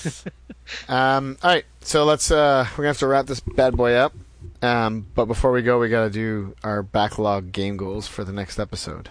um, 0.87 1.37
all 1.43 1.49
right, 1.49 1.65
so 1.81 2.05
let's 2.05 2.31
uh, 2.31 2.65
we're 2.71 2.83
gonna 2.83 2.87
have 2.89 2.99
to 2.99 3.07
wrap 3.07 3.25
this 3.27 3.41
bad 3.41 3.75
boy 3.75 3.93
up. 3.93 4.13
Um, 4.61 5.07
but 5.15 5.25
before 5.25 5.51
we 5.51 5.61
go, 5.63 5.79
we 5.79 5.89
gotta 5.89 6.09
do 6.09 6.55
our 6.63 6.83
backlog 6.83 7.51
game 7.51 7.77
goals 7.77 8.07
for 8.07 8.23
the 8.23 8.31
next 8.31 8.59
episode. 8.59 9.09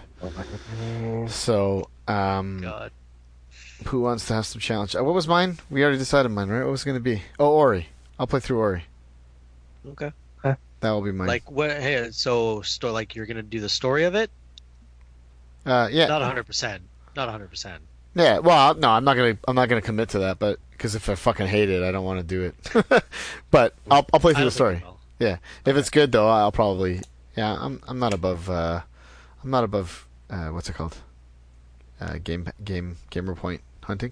So, 1.27 1.89
um, 2.07 2.61
God. 2.61 2.91
who 3.87 4.01
wants 4.01 4.27
to 4.27 4.33
have 4.35 4.45
some 4.45 4.61
challenge? 4.61 4.95
Uh, 4.95 5.03
what 5.03 5.13
was 5.13 5.27
mine? 5.27 5.59
We 5.69 5.83
already 5.83 5.97
decided 5.97 6.29
mine, 6.29 6.49
right? 6.49 6.63
What 6.63 6.71
was 6.71 6.83
it 6.83 6.85
gonna 6.85 6.99
be? 6.99 7.23
Oh, 7.39 7.49
Ori. 7.51 7.89
I'll 8.19 8.27
play 8.27 8.39
through 8.39 8.59
Ori. 8.59 8.83
Okay. 9.87 10.11
That 10.43 10.91
will 10.91 11.01
be 11.01 11.11
mine. 11.11 11.27
Like 11.27 11.49
what? 11.51 11.69
Hey, 11.69 12.09
so 12.11 12.61
sto- 12.61 12.91
like 12.91 13.13
you're 13.15 13.27
gonna 13.27 13.43
do 13.43 13.59
the 13.59 13.69
story 13.69 14.03
of 14.03 14.15
it? 14.15 14.31
uh, 15.65 15.87
yeah, 15.91 16.07
Not 16.07 16.21
100. 16.21 16.43
percent 16.43 16.81
Not 17.15 17.27
100. 17.27 17.49
percent 17.49 17.83
yeah. 18.15 18.39
Well, 18.39 18.73
no, 18.75 18.89
I'm 18.89 19.03
not 19.03 19.15
gonna, 19.15 19.37
I'm 19.47 19.55
not 19.55 19.69
gonna 19.69 19.81
commit 19.81 20.09
to 20.09 20.19
that, 20.19 20.39
but 20.39 20.59
because 20.71 20.95
if 20.95 21.07
I 21.07 21.15
fucking 21.15 21.45
hate 21.47 21.69
it, 21.69 21.83
I 21.83 21.91
don't 21.91 22.03
want 22.03 22.19
to 22.19 22.25
do 22.25 22.41
it. 22.43 23.03
but 23.51 23.75
I'll, 23.89 24.05
I'll 24.11 24.19
play 24.19 24.33
through 24.33 24.45
the 24.45 24.51
story. 24.51 24.83
Yeah, 25.21 25.37
if 25.65 25.77
it's 25.77 25.89
good 25.91 26.11
though, 26.11 26.27
I'll 26.27 26.51
probably. 26.51 27.01
Yeah, 27.37 27.55
I'm. 27.59 27.79
I'm 27.87 27.99
not 27.99 28.13
above. 28.13 28.49
Uh, 28.49 28.81
I'm 29.43 29.51
not 29.51 29.63
above. 29.63 30.07
Uh, 30.29 30.47
what's 30.47 30.67
it 30.69 30.73
called? 30.73 30.97
Uh, 31.99 32.17
game 32.23 32.47
game 32.63 32.97
gamer 33.11 33.35
point 33.35 33.61
hunting. 33.83 34.11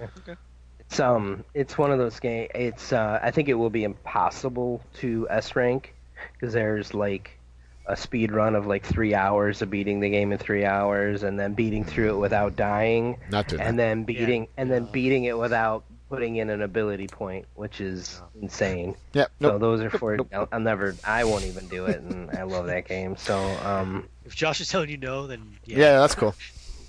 Okay. 0.00 0.34
It's 0.80 0.98
um, 1.00 1.44
it's 1.54 1.78
one 1.78 1.92
of 1.92 1.98
those 1.98 2.18
game. 2.18 2.48
It's 2.54 2.92
uh, 2.92 3.20
I 3.22 3.30
think 3.30 3.48
it 3.48 3.54
will 3.54 3.70
be 3.70 3.84
impossible 3.84 4.82
to 4.94 5.26
S 5.30 5.54
rank 5.54 5.94
because 6.32 6.52
there's 6.52 6.94
like 6.94 7.38
a 7.86 7.96
speed 7.96 8.32
run 8.32 8.54
of 8.56 8.66
like 8.66 8.84
three 8.84 9.14
hours 9.14 9.62
of 9.62 9.70
beating 9.70 10.00
the 10.00 10.10
game 10.10 10.32
in 10.32 10.38
three 10.38 10.64
hours, 10.64 11.22
and 11.22 11.38
then 11.38 11.54
beating 11.54 11.84
through 11.84 12.14
it 12.16 12.18
without 12.18 12.56
dying, 12.56 13.18
Not 13.30 13.48
doing 13.48 13.62
and 13.62 13.78
that. 13.78 13.82
then 13.82 14.04
beating 14.04 14.48
and 14.56 14.70
then 14.70 14.86
beating 14.90 15.24
it 15.24 15.38
without 15.38 15.84
putting 16.08 16.36
in 16.36 16.50
an 16.50 16.62
ability 16.62 17.06
point, 17.06 17.46
which 17.54 17.80
is 17.80 18.20
insane. 18.40 18.96
Yeah. 19.12 19.26
So 19.40 19.58
those 19.58 19.80
are 19.80 19.90
for 19.90 20.16
Nope. 20.16 20.28
I'll, 20.32 20.48
I'll 20.52 20.60
never. 20.60 20.94
I 21.04 21.24
won't 21.24 21.44
even 21.44 21.68
do 21.68 21.86
it, 21.86 22.00
and 22.00 22.30
I 22.30 22.42
love 22.44 22.66
that 22.66 22.86
game. 22.86 23.16
So 23.16 23.38
um, 23.64 24.08
If 24.24 24.34
Josh 24.34 24.60
is 24.60 24.68
telling 24.68 24.88
you 24.90 24.96
no, 24.96 25.26
then 25.26 25.56
yeah. 25.64 25.78
Yeah, 25.78 25.98
that's 26.00 26.14
cool. 26.14 26.34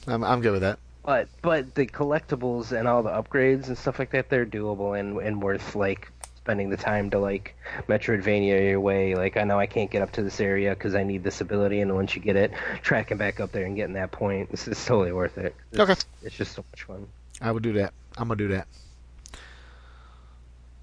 I'm. 0.08 0.24
I'm 0.24 0.42
good 0.42 0.54
with 0.54 0.62
that. 0.62 0.80
But 1.04 1.28
but 1.42 1.76
the 1.76 1.86
collectibles 1.86 2.78
and 2.78 2.88
all 2.88 3.04
the 3.04 3.10
upgrades 3.10 3.68
and 3.68 3.78
stuff 3.78 4.00
like 4.00 4.12
that, 4.12 4.30
they're 4.30 4.46
doable 4.46 5.00
and 5.00 5.18
and 5.20 5.42
worth 5.42 5.76
like 5.76 6.12
spending 6.38 6.70
the 6.70 6.78
time 6.78 7.10
to 7.12 7.20
like 7.20 7.56
Metroidvania 7.88 8.70
your 8.70 8.80
way. 8.80 9.16
Like 9.16 9.38
I 9.38 9.44
know 9.44 9.60
I 9.60 9.66
can't 9.66 9.90
get 9.92 10.02
up 10.02 10.12
to 10.14 10.24
this 10.24 10.40
area 10.40 10.72
because 10.72 10.96
I 10.96 11.04
need 11.04 11.24
this 11.24 11.42
ability, 11.42 11.82
and 11.82 11.94
once 11.96 12.16
you 12.16 12.22
get 12.22 12.36
it, 12.36 12.52
tracking 12.82 13.18
back 13.18 13.40
up 13.40 13.52
there 13.52 13.66
and 13.66 13.76
getting 13.76 13.94
that 13.94 14.12
point, 14.12 14.52
this 14.52 14.68
is 14.68 14.84
totally 14.86 15.12
worth 15.12 15.38
it. 15.38 15.56
It's, 15.72 15.80
Okay. 15.80 15.96
it's 16.24 16.36
just 16.36 16.54
so 16.54 16.64
much 16.72 16.84
fun. 16.84 17.08
I 17.42 17.52
will 17.52 17.60
do 17.60 17.74
that. 17.74 17.94
I'm 18.18 18.28
gonna 18.28 18.38
do 18.38 18.50
that. 18.50 18.68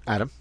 Adam. 0.07 0.31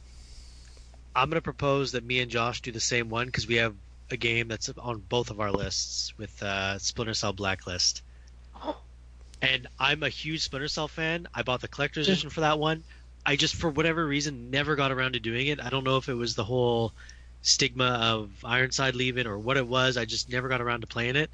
I'm 1.14 1.30
gonna 1.30 1.40
propose 1.40 1.92
that 1.92 2.04
me 2.04 2.20
and 2.20 2.30
Josh 2.30 2.60
do 2.60 2.72
the 2.72 2.80
same 2.80 3.08
one 3.08 3.26
because 3.26 3.46
we 3.46 3.56
have 3.56 3.74
a 4.10 4.16
game 4.16 4.48
that's 4.48 4.70
on 4.78 4.98
both 5.08 5.30
of 5.30 5.40
our 5.40 5.50
lists 5.50 6.16
with 6.18 6.42
uh, 6.42 6.78
Splinter 6.78 7.14
Cell 7.14 7.32
Blacklist. 7.32 8.02
And 9.42 9.66
I'm 9.78 10.02
a 10.02 10.08
huge 10.08 10.42
Splinter 10.42 10.68
Cell 10.68 10.88
fan. 10.88 11.28
I 11.34 11.42
bought 11.42 11.60
the 11.60 11.68
collector's 11.68 12.08
edition 12.08 12.30
for 12.30 12.40
that 12.40 12.58
one. 12.58 12.84
I 13.24 13.36
just, 13.36 13.56
for 13.56 13.68
whatever 13.68 14.06
reason, 14.06 14.50
never 14.50 14.76
got 14.76 14.92
around 14.92 15.12
to 15.12 15.20
doing 15.20 15.48
it. 15.48 15.60
I 15.60 15.68
don't 15.68 15.84
know 15.84 15.96
if 15.96 16.08
it 16.08 16.14
was 16.14 16.34
the 16.34 16.44
whole 16.44 16.92
stigma 17.42 17.84
of 17.84 18.30
Ironside 18.44 18.94
leaving 18.94 19.26
or 19.26 19.38
what 19.38 19.56
it 19.56 19.66
was. 19.66 19.96
I 19.96 20.04
just 20.04 20.30
never 20.30 20.48
got 20.48 20.60
around 20.60 20.82
to 20.82 20.86
playing 20.86 21.16
it. 21.16 21.30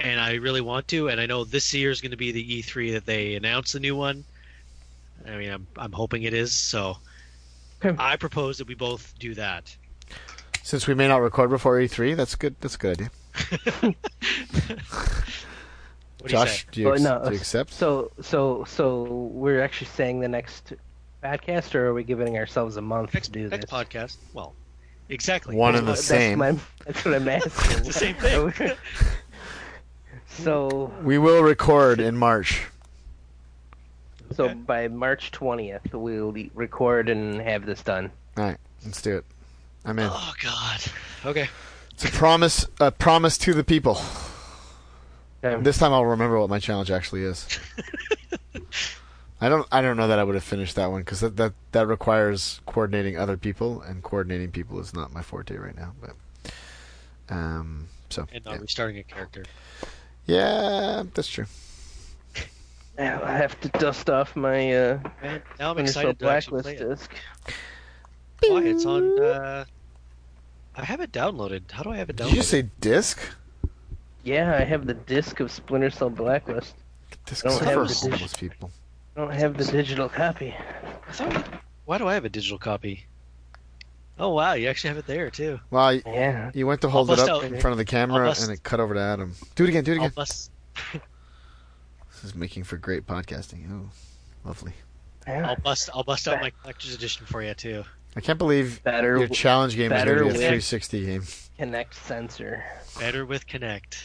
And 0.00 0.20
I 0.20 0.34
really 0.34 0.60
want 0.60 0.88
to. 0.88 1.08
And 1.08 1.20
I 1.20 1.26
know 1.26 1.44
this 1.44 1.74
year 1.74 1.90
is 1.90 2.00
going 2.00 2.12
to 2.12 2.16
be 2.16 2.32
the 2.32 2.62
E3 2.62 2.92
that 2.92 3.06
they 3.06 3.34
announce 3.34 3.72
the 3.72 3.80
new 3.80 3.96
one. 3.96 4.24
I 5.26 5.36
mean, 5.36 5.50
I'm, 5.50 5.66
I'm 5.76 5.92
hoping 5.92 6.22
it 6.22 6.32
is. 6.32 6.52
So 6.52 6.96
Okay. 7.84 7.96
I 7.98 8.16
propose 8.16 8.58
that 8.58 8.66
we 8.68 8.74
both 8.74 9.14
do 9.18 9.34
that. 9.34 9.76
Since 10.62 10.86
we 10.86 10.94
may 10.94 11.08
not 11.08 11.18
record 11.20 11.50
before 11.50 11.76
E3, 11.76 12.16
that's 12.16 12.34
good. 12.36 12.56
That's 12.60 12.76
a 12.76 12.78
good 12.78 13.00
idea. 13.82 13.94
What 16.20 16.30
do 16.30 16.36
you 16.38 16.44
Josh, 16.44 16.66
do 16.72 16.80
you, 16.80 16.86
Well, 16.88 16.98
no, 17.00 17.22
do 17.26 17.30
you 17.32 17.36
accept? 17.36 17.70
So 17.74 18.10
so 18.22 18.64
so 18.64 19.02
we're 19.02 19.60
actually 19.60 19.88
saying 19.88 20.20
the 20.20 20.28
next 20.28 20.72
podcast, 21.22 21.74
or 21.74 21.88
are 21.88 21.92
we 21.94 22.02
giving 22.02 22.38
ourselves 22.38 22.78
a 22.78 22.80
month 22.80 23.12
Next, 23.12 23.26
to 23.26 23.32
do 23.32 23.48
next 23.50 23.66
this? 23.66 23.70
podcast. 23.70 24.16
Well, 24.32 24.54
exactly. 25.10 25.54
One 25.54 25.72
Next 25.74 25.80
and 25.80 25.88
the 25.88 25.92
pod- 25.92 25.96
That's 25.98 26.06
same. 26.06 26.38
my- 26.38 26.58
that's 26.86 27.04
what 27.04 27.14
I'm 27.14 27.28
asking. 27.28 27.76
It's 27.78 27.86
the 27.86 27.92
same 27.92 28.14
thing. 28.14 28.72
so 30.28 30.90
We 31.02 31.18
will 31.18 31.42
record 31.42 32.00
in 32.00 32.16
March. 32.16 32.62
So 34.34 34.44
Okay. 34.46 34.54
by 34.54 34.88
March 34.88 35.30
20th, 35.32 35.92
we'll 35.92 36.32
record 36.54 37.08
and 37.08 37.40
have 37.40 37.66
this 37.66 37.82
done. 37.82 38.10
All 38.36 38.44
right, 38.44 38.56
let's 38.84 39.00
do 39.02 39.16
it. 39.18 39.24
I'm 39.84 39.98
in. 39.98 40.08
Oh 40.10 40.32
God. 40.42 40.80
Okay. 41.24 41.48
It's 41.92 42.04
a 42.04 42.08
promise. 42.10 42.66
A 42.80 42.90
promise 42.90 43.38
to 43.38 43.54
the 43.54 43.62
people. 43.64 44.00
Okay. 45.44 45.62
This 45.62 45.78
time 45.78 45.92
I'll 45.92 46.06
remember 46.06 46.38
what 46.40 46.48
my 46.50 46.58
challenge 46.58 46.90
actually 46.90 47.22
is. 47.22 47.46
I 49.40 49.48
don't. 49.48 49.66
I 49.70 49.82
don't 49.82 49.96
know 49.98 50.08
that 50.08 50.18
I 50.18 50.24
would 50.24 50.34
have 50.36 50.44
finished 50.44 50.74
that 50.76 50.90
one 50.90 51.02
because 51.02 51.20
that, 51.20 51.36
that 51.36 51.52
that 51.72 51.86
requires 51.86 52.60
coordinating 52.66 53.18
other 53.18 53.36
people, 53.36 53.82
and 53.82 54.02
coordinating 54.02 54.50
people 54.52 54.80
is 54.80 54.94
not 54.94 55.12
my 55.12 55.20
forte 55.22 55.54
right 55.56 55.76
now. 55.76 55.92
But 56.00 56.54
um, 57.28 57.88
so 58.08 58.26
And 58.32 58.44
not 58.44 58.54
yeah. 58.54 58.60
restarting 58.62 58.98
a 58.98 59.02
character. 59.02 59.44
yeah, 60.26 61.02
that's 61.14 61.28
true. 61.28 61.44
Now 62.98 63.20
I 63.24 63.32
have 63.32 63.60
to 63.62 63.68
dust 63.70 64.08
off 64.08 64.36
my 64.36 64.72
uh, 64.72 64.98
Man, 65.22 65.42
now 65.58 65.70
I'm 65.70 65.86
Splinter 65.86 65.92
Cell 65.92 66.10
excited 66.10 66.18
to 66.18 66.24
Blacklist 66.24 66.64
play 66.64 66.74
it. 66.76 66.88
disc. 66.88 67.10
Why? 68.46 68.62
It's 68.62 68.84
on. 68.86 69.18
Uh, 69.20 69.64
I 70.76 70.84
have 70.84 71.00
it 71.00 71.12
downloaded. 71.12 71.70
How 71.70 71.82
do 71.82 71.90
I 71.90 71.96
have 71.96 72.10
it 72.10 72.16
downloaded? 72.16 72.28
Did 72.30 72.36
you 72.36 72.42
say 72.42 72.62
disc? 72.80 73.20
Yeah, 74.22 74.56
I 74.58 74.64
have 74.64 74.86
the 74.86 74.94
disc 74.94 75.40
of 75.40 75.50
Splinter 75.50 75.90
Cell 75.90 76.10
Blacklist. 76.10 76.74
Discs 77.26 77.44
I 77.44 77.48
don't 77.50 77.62
have 77.64 77.72
for 77.74 77.80
the 77.82 77.88
disc. 77.88 78.02
homeless 78.02 78.34
people. 78.34 78.70
I 79.16 79.20
don't 79.20 79.32
have 79.32 79.56
the 79.56 79.64
digital 79.64 80.08
copy. 80.08 80.54
I 81.08 81.12
thought- 81.12 81.46
Why 81.84 81.98
do 81.98 82.08
I 82.08 82.14
have 82.14 82.24
a 82.24 82.28
digital 82.28 82.58
copy? 82.58 83.06
Oh 84.18 84.30
wow, 84.30 84.52
you 84.54 84.68
actually 84.68 84.88
have 84.88 84.98
it 84.98 85.06
there 85.06 85.30
too. 85.30 85.58
Well, 85.70 85.94
Yeah. 85.94 86.50
you 86.54 86.66
went 86.66 86.80
to 86.82 86.88
hold 86.88 87.10
it 87.10 87.18
up 87.18 87.28
out- 87.28 87.44
in 87.44 87.60
front 87.60 87.72
of 87.72 87.78
the 87.78 87.84
camera, 87.84 88.32
and 88.40 88.50
it 88.50 88.62
cut 88.62 88.78
over 88.80 88.94
to 88.94 89.00
Adam. 89.00 89.34
Do 89.56 89.64
it 89.64 89.70
again. 89.70 89.84
Do 89.84 89.92
it 89.92 89.98
I'll 90.00 90.06
again. 90.06 91.00
bust. 92.24 92.32
This 92.32 92.34
is 92.34 92.40
making 92.40 92.64
for 92.64 92.76
great 92.76 93.06
podcasting. 93.06 93.70
Oh, 93.70 93.90
lovely. 94.48 94.72
yeah. 95.26 95.48
I'll 95.48 95.56
bust. 95.56 95.90
I'll 95.94 96.04
bust 96.04 96.26
out 96.28 96.40
my 96.40 96.50
collector's 96.50 96.94
edition 96.94 97.26
for 97.26 97.42
you 97.42 97.54
too. 97.54 97.84
I 98.16 98.20
can't 98.20 98.38
believe 98.38 98.82
Better 98.84 99.18
your 99.18 99.28
challenge 99.28 99.74
game 99.76 99.90
is 99.92 99.96
going 99.96 100.00
better 100.00 100.14
to 100.18 100.20
be 100.24 100.28
a 100.30 100.32
with- 100.32 100.36
360 100.36 101.06
game. 101.06 101.22
Kinect 101.58 101.94
sensor. 101.94 102.64
Better 102.98 103.26
with 103.26 103.46
Kinect. 103.46 104.02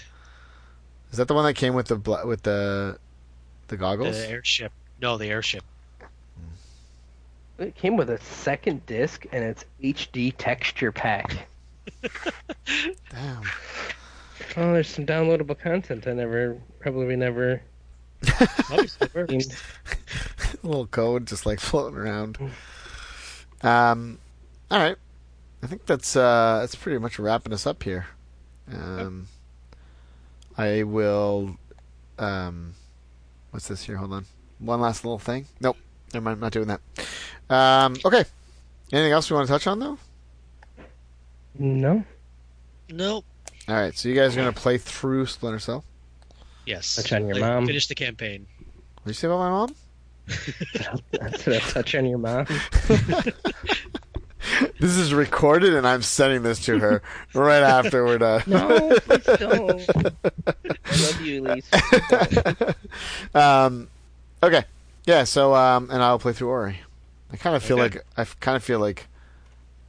Is 1.12 1.18
that 1.18 1.28
the 1.28 1.34
one 1.34 1.46
that 1.46 1.56
came 1.56 1.74
with 1.74 1.88
the 1.88 1.96
with 2.26 2.44
the 2.44 2.98
the 3.68 3.78
goggles? 3.78 4.18
The 4.18 4.30
airship. 4.30 4.72
No, 5.02 5.18
the 5.18 5.28
airship. 5.28 5.64
Hmm. 6.00 7.64
It 7.64 7.76
came 7.76 7.98
with 7.98 8.10
a 8.10 8.20
second 8.22 8.86
disc 8.86 9.26
and 9.32 9.44
it's 9.44 9.66
HD 9.82 10.34
texture 10.38 10.92
pack. 10.92 11.48
Damn. 13.12 13.44
Oh, 14.58 14.74
there's 14.74 14.88
some 14.88 15.06
downloadable 15.06 15.58
content 15.58 16.08
I 16.08 16.14
never, 16.14 16.58
probably 16.80 17.16
never 17.16 17.54
seen. 17.58 17.62
A 17.62 17.62
little 20.64 20.88
code 20.88 21.26
just 21.26 21.46
like 21.46 21.60
floating 21.60 21.98
around. 21.98 22.38
Um, 23.62 24.20
all 24.70 24.80
right. 24.80 24.98
I 25.62 25.68
think 25.68 25.86
that's 25.86 26.16
uh 26.16 26.60
that's 26.62 26.76
pretty 26.76 27.00
much 27.00 27.20
wrapping 27.20 27.54
us 27.54 27.68
up 27.68 27.84
here. 27.84 28.08
Um, 28.72 29.28
I 30.58 30.84
will. 30.84 31.58
Um, 32.18 32.74
what's 33.52 33.68
this 33.68 33.84
here? 33.84 33.98
Hold 33.98 34.14
on. 34.14 34.26
One 34.60 34.82
last 34.82 35.04
little 35.04 35.20
thing. 35.20 35.46
Nope. 35.60 35.78
Never 36.14 36.24
mind. 36.24 36.36
I'm 36.36 36.42
not 36.42 36.52
doing 36.52 36.68
that. 36.68 36.82
Um, 37.50 37.96
okay. 38.06 38.26
Anything 38.92 39.12
else 39.12 39.30
we 39.30 39.36
want 39.36 39.48
to 39.48 39.54
touch 39.54 39.68
on 39.68 39.80
though? 39.80 39.98
No. 41.58 42.04
Nope. 42.90 43.26
All 43.68 43.76
right, 43.76 43.96
so 43.96 44.10
you 44.10 44.16
guys 44.16 44.36
are 44.36 44.40
gonna 44.40 44.52
play 44.52 44.80
through 44.80 45.28
Splinter 45.28 45.60
Cell. 45.60 45.84
Yes. 46.66 46.96
Touch 46.96 47.14
on 47.14 47.26
your 47.28 47.36
Like, 47.36 47.42
mom. 47.44 47.66
Finish 47.68 47.88
the 47.88 47.96
campaign. 47.96 48.46
What 48.58 49.06
did 49.06 49.10
you 49.10 49.14
say 49.14 49.28
about 49.28 49.40
my 49.40 49.50
mom? 49.50 49.76
Did 51.12 51.56
I 51.56 51.60
touch 51.60 51.96
on 51.96 52.06
your 52.06 52.20
mom? 52.20 52.46
This 54.80 54.96
is 54.96 55.14
recorded, 55.14 55.74
and 55.74 55.86
I'm 55.86 56.02
sending 56.02 56.44
this 56.44 56.64
to 56.66 56.80
her 56.80 57.02
right 57.34 57.62
after 57.62 58.06
we're 58.06 58.18
done. 58.18 58.42
No, 58.48 58.98
please 59.02 59.26
don't. 59.38 59.90
I 60.86 61.02
love 61.02 61.22
you, 61.22 61.46
Elise. 61.46 61.70
um, 63.36 63.90
okay, 64.42 64.64
yeah. 65.06 65.26
So, 65.26 65.54
um, 65.54 65.90
and 65.92 66.02
I'll 66.02 66.20
play 66.20 66.32
through 66.34 66.50
Ori. 66.50 66.80
I 67.32 67.38
kind 67.38 67.56
of 67.56 67.64
feel 67.64 67.80
Okay. 67.82 67.98
like 67.98 68.06
I 68.18 68.24
kind 68.40 68.56
of 68.56 68.64
feel 68.64 68.80
like 68.80 69.08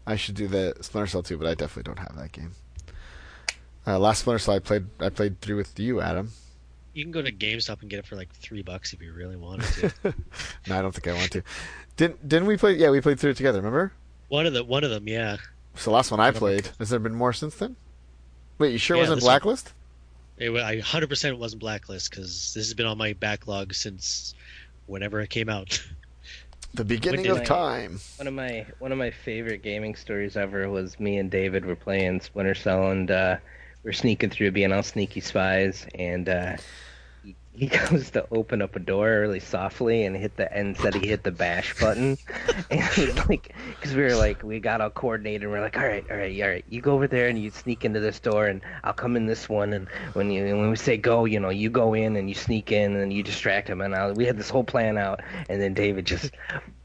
I 0.07 0.17
should 0.17 0.35
do 0.35 0.49
the 0.49 0.75
Splinter 0.81 1.07
Cell 1.07 1.23
too, 1.23 1.39
but 1.39 1.47
I 1.47 1.55
definitely 1.55 1.85
don't 1.85 2.01
have 2.01 2.17
that 2.19 2.33
game. 2.33 2.53
Uh, 3.87 3.99
last 4.01 4.21
Splinter 4.21 4.41
Cell 4.41 4.55
I 4.55 4.59
played, 4.59 4.87
I 4.99 5.09
played 5.11 5.41
through 5.41 5.57
with 5.57 5.79
you, 5.79 6.01
Adam. 6.01 6.33
You 6.93 7.05
can 7.05 7.13
go 7.13 7.23
to 7.23 7.31
GameStop 7.31 7.81
and 7.83 7.91
get 7.91 7.99
it 8.01 8.07
for 8.07 8.17
like 8.17 8.31
three 8.35 8.63
bucks 8.63 8.93
if 8.93 9.01
you 9.01 9.13
really 9.13 9.37
wanted 9.37 9.67
to. 9.75 10.15
No, 10.69 10.79
I 10.79 10.83
don't 10.83 10.93
think 10.93 11.07
I 11.09 11.13
want 11.19 11.31
to. 11.33 11.43
Didn't 11.97 12.29
didn't 12.29 12.47
we 12.49 12.57
play? 12.57 12.75
Yeah, 12.75 12.91
we 12.91 13.01
played 13.01 13.19
through 13.21 13.31
it 13.31 13.37
together. 13.37 13.59
Remember? 13.59 13.93
one 14.29 14.47
of 14.47 14.53
the 14.53 14.63
one 14.65 14.85
of 14.85 14.91
them, 14.91 15.09
yeah. 15.09 15.37
It's 15.75 15.85
the 15.85 15.91
last 15.91 16.11
one 16.11 16.21
I 16.21 16.31
played. 16.31 16.71
Has 16.79 16.91
there 16.91 16.99
been 16.99 17.15
more 17.15 17.33
since 17.33 17.55
then? 17.57 17.77
Wait, 18.59 18.73
you 18.73 18.79
sure 18.79 18.97
it 18.97 19.01
wasn't 19.01 19.17
this 19.19 19.25
one- 19.25 19.33
Blacklist? 19.33 19.73
It, 20.39 20.51
wa- 20.51 20.61
I 20.61 20.77
100% 20.79 21.39
wasn't 21.39 21.61
Blacklist 21.61 22.11
because 22.11 22.55
this 22.55 22.67
has 22.67 22.75
been 22.75 22.87
on 22.87 22.97
my 22.99 23.13
backlog 23.15 23.75
since 23.75 24.35
whenever 24.87 25.21
it 25.21 25.31
came 25.31 25.49
out. 25.49 25.83
The 26.73 26.85
beginning 26.85 27.27
of 27.27 27.39
I- 27.39 27.45
time. 27.45 27.99
One 28.19 28.29
of 28.29 28.35
my 28.35 28.65
one 28.79 28.93
of 28.93 28.99
my 28.99 29.11
favorite 29.11 29.63
gaming 29.65 29.97
stories 29.97 30.37
ever 30.37 30.69
was 30.71 31.01
me 31.01 31.19
and 31.19 31.29
David 31.29 31.65
were 31.65 31.75
playing 31.75 32.21
Splinter 32.21 32.55
Cell 32.55 32.93
and 32.93 33.11
uh, 33.11 33.37
we're 33.83 33.93
sneaking 33.93 34.31
through, 34.31 34.51
being 34.51 34.73
all 34.73 34.83
sneaky 34.83 35.21
spies, 35.21 35.87
and 35.95 36.29
uh, 36.29 36.57
he, 37.53 37.67
goes 37.67 38.11
to 38.11 38.27
open 38.31 38.63
up 38.63 38.77
a 38.77 38.79
door 38.79 39.21
really 39.21 39.41
softly 39.41 40.05
and 40.05 40.17
hit 40.17 40.37
the 40.37 40.53
and 40.53 40.77
said 40.77 40.95
he 40.95 41.09
hit 41.09 41.23
the 41.23 41.31
bash 41.31 41.79
button, 41.79 42.17
and 42.71 42.81
it 42.99 43.15
was 43.15 43.29
like 43.29 43.55
because 43.69 43.95
we 43.95 44.03
were 44.03 44.15
like 44.15 44.43
we 44.43 44.61
got 44.61 44.81
all 44.81 44.91
coordinated, 44.91 45.43
and 45.43 45.51
we're 45.51 45.61
like 45.61 45.77
all 45.77 45.87
right, 45.87 46.05
all 46.11 46.17
right, 46.17 46.41
all 46.43 46.49
right, 46.49 46.65
you 46.69 46.81
go 46.81 46.93
over 46.93 47.07
there 47.07 47.29
and 47.29 47.39
you 47.39 47.51
sneak 47.51 47.85
into 47.85 48.01
this 48.01 48.21
door, 48.21 48.47
and 48.47 48.61
I'll 48.85 48.93
come 48.93 49.17
in 49.17 49.27
this 49.27 49.49
one, 49.49 49.73
and 49.73 49.89
when 50.13 50.31
you 50.31 50.45
when 50.57 50.71
we 50.71 50.77
say 50.77 50.97
go, 50.97 51.25
you 51.25 51.41
know, 51.41 51.51
you 51.51 51.71
go 51.71 51.95
in 51.95 52.17
and 52.17 52.29
you 52.29 52.35
sneak 52.35 52.73
in 52.73 52.97
and 52.97 53.13
you 53.13 53.23
distract 53.23 53.69
him, 53.69 53.81
and 53.81 53.95
I, 53.95 54.13
we 54.13 54.27
had 54.27 54.37
this 54.37 54.51
whole 54.51 54.65
plan 54.65 54.99
out, 54.99 55.21
and 55.49 55.61
then 55.61 55.75
David 55.75 56.07
just 56.07 56.33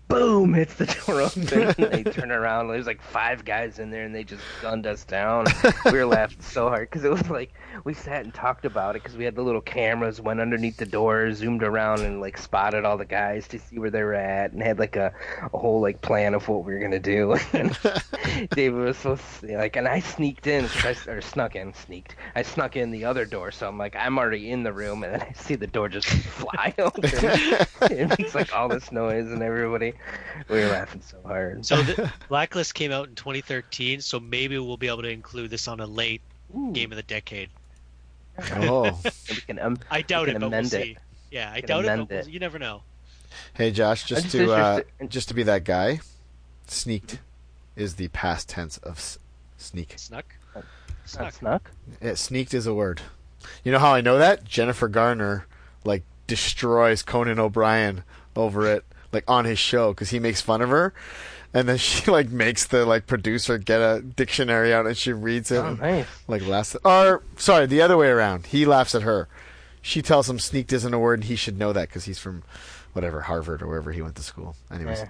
boom 0.07 0.53
hits 0.53 0.75
the 0.75 0.85
door 0.85 1.21
open. 1.23 1.73
and 1.83 1.91
they 1.91 2.03
turn 2.03 2.31
around 2.31 2.67
there's 2.67 2.85
like 2.85 3.01
five 3.01 3.43
guys 3.43 3.79
in 3.79 3.89
there 3.89 4.03
and 4.05 4.13
they 4.13 4.23
just 4.23 4.43
gunned 4.61 4.85
us 4.87 5.03
down. 5.03 5.45
We 5.85 5.99
were 5.99 6.05
laughing 6.05 6.41
so 6.41 6.69
hard 6.69 6.89
because 6.89 7.03
it 7.03 7.11
was 7.11 7.29
like 7.29 7.53
we 7.83 7.93
sat 7.93 8.23
and 8.23 8.33
talked 8.33 8.65
about 8.65 8.95
it 8.95 9.03
because 9.03 9.17
we 9.17 9.23
had 9.23 9.35
the 9.35 9.41
little 9.43 9.61
cameras 9.61 10.19
went 10.19 10.39
underneath 10.39 10.77
the 10.77 10.85
door 10.85 11.31
zoomed 11.33 11.63
around 11.63 12.01
and 12.01 12.19
like 12.21 12.37
spotted 12.37 12.85
all 12.85 12.97
the 12.97 13.05
guys 13.05 13.47
to 13.49 13.59
see 13.59 13.77
where 13.77 13.91
they 13.91 14.03
were 14.03 14.13
at 14.15 14.51
and 14.51 14.61
had 14.61 14.79
like 14.79 14.95
a, 14.95 15.13
a 15.53 15.57
whole 15.57 15.79
like 15.81 16.01
plan 16.01 16.33
of 16.33 16.47
what 16.47 16.63
we 16.65 16.73
were 16.73 16.79
gonna 16.79 16.99
do. 16.99 17.35
And 17.53 17.77
david 18.51 18.73
was 18.79 18.97
supposed 18.97 19.21
so 19.21 19.47
like 19.47 19.75
and 19.75 19.87
i 19.87 19.99
sneaked 19.99 20.47
in 20.47 20.67
I, 20.83 20.95
or 21.07 21.21
snuck 21.21 21.55
in 21.55 21.73
sneaked. 21.73 22.15
I 22.35 22.41
snuck 22.41 22.75
in 22.75 22.91
the 22.91 23.05
other 23.05 23.25
door 23.25 23.51
so 23.51 23.67
i'm 23.67 23.77
like 23.77 23.95
i'm 23.95 24.17
already 24.17 24.51
in 24.51 24.63
the 24.63 24.73
room 24.73 25.03
and 25.03 25.13
then 25.13 25.21
i 25.21 25.31
see 25.33 25.55
the 25.55 25.67
door 25.67 25.87
just 25.89 26.07
fly 26.07 26.73
open. 26.77 27.03
It 27.05 28.19
makes 28.19 28.35
like 28.35 28.53
all 28.53 28.67
this 28.67 28.91
noise 28.91 29.27
and 29.31 29.41
everybody 29.41 29.93
we 30.49 30.59
were 30.59 30.67
laughing 30.67 31.01
so 31.01 31.17
hard. 31.25 31.65
So 31.65 31.81
the, 31.81 32.11
Blacklist 32.29 32.73
came 32.73 32.91
out 32.91 33.07
in 33.09 33.15
2013, 33.15 34.01
so 34.01 34.19
maybe 34.19 34.57
we'll 34.57 34.77
be 34.77 34.87
able 34.87 35.01
to 35.03 35.09
include 35.09 35.49
this 35.49 35.67
on 35.67 35.79
a 35.79 35.85
late 35.85 36.21
Ooh, 36.55 36.71
game 36.73 36.91
of 36.91 36.95
the 36.97 37.03
decade. 37.03 37.49
Oh, 38.53 38.99
we 39.29 39.35
can, 39.35 39.59
um, 39.59 39.77
I 39.89 40.01
doubt 40.01 40.27
can 40.27 40.37
it, 40.37 40.39
but 40.39 40.49
we'll 40.49 40.59
amend 40.59 40.67
it. 40.67 40.71
see. 40.71 40.97
Yeah, 41.31 41.51
I 41.53 41.61
doubt 41.61 41.85
it, 41.85 41.97
but 41.97 42.09
we'll- 42.09 42.19
it. 42.19 42.29
you 42.29 42.39
never 42.39 42.59
know. 42.59 42.81
hey 43.53 43.71
Josh, 43.71 44.03
just 44.05 44.23
just 44.23 44.35
to 44.35 44.51
uh, 44.53 44.81
just 45.07 45.27
to 45.29 45.33
be 45.33 45.43
that 45.43 45.63
guy, 45.63 45.99
sneaked 46.67 47.19
is 47.75 47.95
the 47.95 48.07
past 48.09 48.49
tense 48.49 48.77
of 48.79 48.97
s- 48.97 49.19
sneak. 49.57 49.93
Snuck? 49.97 50.35
Snuck. 51.05 51.33
snuck. 51.33 51.71
Yeah, 52.01 52.15
sneaked 52.15 52.53
is 52.53 52.65
a 52.67 52.73
word. 52.73 53.01
You 53.63 53.71
know 53.71 53.79
how 53.79 53.93
I 53.93 54.01
know 54.01 54.17
that? 54.17 54.43
Jennifer 54.43 54.87
Garner 54.87 55.45
like 55.83 56.03
destroys 56.27 57.03
Conan 57.03 57.39
O'Brien 57.39 58.03
over 58.35 58.65
it, 58.71 58.83
like 59.11 59.23
on 59.27 59.45
his 59.45 59.59
show, 59.59 59.93
because 59.93 60.09
he 60.09 60.19
makes 60.19 60.41
fun 60.41 60.61
of 60.61 60.69
her, 60.69 60.93
and 61.53 61.67
then 61.69 61.77
she 61.79 62.09
like 62.11 62.29
makes 62.29 62.65
the 62.65 62.85
like 62.85 63.07
producer 63.07 63.57
get 63.57 63.79
a 63.79 64.01
dictionary 64.01 64.73
out 64.73 64.85
and 64.87 64.97
she 64.97 65.13
reads 65.13 65.51
it, 65.51 65.57
Oh, 65.57 65.67
and, 65.67 65.79
nice. 65.79 66.07
like 66.27 66.45
laughs. 66.45 66.75
Or 66.83 67.23
sorry, 67.37 67.65
the 67.65 67.81
other 67.81 67.97
way 67.97 68.07
around. 68.09 68.47
He 68.47 68.65
laughs 68.65 68.93
at 68.95 69.01
her. 69.03 69.27
She 69.81 70.01
tells 70.01 70.27
him 70.29 70.39
sneaked 70.39 70.73
isn't 70.73 70.93
a 70.93 70.99
word, 70.99 71.19
and 71.19 71.23
he 71.25 71.35
should 71.35 71.57
know 71.59 71.71
that 71.73 71.89
because 71.89 72.05
he's 72.05 72.17
from 72.19 72.41
whatever 72.93 73.21
Harvard 73.21 73.61
or 73.61 73.67
wherever 73.67 73.91
he 73.91 74.01
went 74.01 74.15
to 74.15 74.23
school. 74.23 74.55
Anyways, 74.71 74.99
Yeah. 74.99 75.09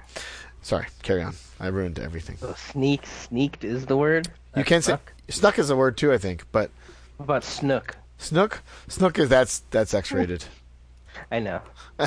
sorry, 0.61 0.87
carry 1.03 1.23
on. 1.23 1.35
I 1.59 1.67
ruined 1.67 1.97
everything. 1.99 2.35
So 2.37 2.53
sneak, 2.57 3.05
sneaked 3.05 3.63
is 3.63 3.85
the 3.85 3.95
word. 3.95 4.27
You 4.55 4.63
can't 4.63 4.67
can 4.67 4.81
say 4.81 4.87
snuck? 4.91 5.13
snuck 5.29 5.59
is 5.59 5.69
a 5.69 5.75
word 5.77 5.95
too, 5.97 6.11
I 6.11 6.17
think, 6.17 6.43
but 6.51 6.71
What 7.17 7.23
about 7.25 7.43
snook? 7.45 7.95
snook, 8.17 8.61
snook 8.89 9.17
is 9.19 9.29
that's 9.29 9.59
that's 9.71 9.93
X 9.93 10.11
rated. 10.11 10.43
I 11.31 11.39
know. 11.39 11.61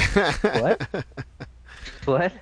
What? 0.43 0.86
What? 2.09 2.33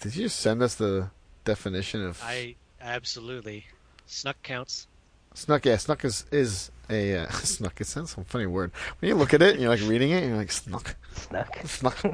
Did 0.00 0.14
you 0.16 0.24
just 0.24 0.40
send 0.40 0.62
us 0.62 0.74
the 0.74 1.08
definition 1.44 2.04
of 2.04 2.20
I 2.22 2.54
absolutely. 2.80 3.64
Snuck 4.06 4.42
counts. 4.42 4.86
snuck? 5.34 5.64
Yeah, 5.64 5.76
snuck 5.78 6.04
is 6.04 6.24
is 6.30 6.70
a 6.90 7.16
uh, 7.18 7.28
snuck. 7.30 7.80
It 7.80 7.86
sounds 7.86 8.10
some 8.10 8.24
funny 8.24 8.46
word. 8.46 8.72
When 8.98 9.08
you 9.08 9.14
look 9.14 9.32
at 9.32 9.40
it 9.40 9.52
and 9.52 9.60
you're 9.60 9.70
like 9.70 9.80
reading 9.88 10.10
it, 10.10 10.18
and 10.22 10.28
you're 10.30 10.36
like 10.38 10.52
snuck, 10.52 10.96
Snuck. 11.14 11.56
snuck, 11.64 12.04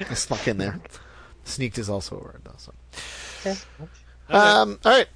I 0.00 0.14
snuck 0.14 0.48
in 0.48 0.58
there. 0.58 0.80
Sneaked 1.44 1.78
is 1.78 1.88
also 1.88 2.16
a 2.16 2.22
word, 2.24 2.40
though. 2.42 2.56
So. 2.58 2.72
Okay. 3.46 3.56
Um. 4.30 4.80
All 4.84 4.92
right. 4.92 5.06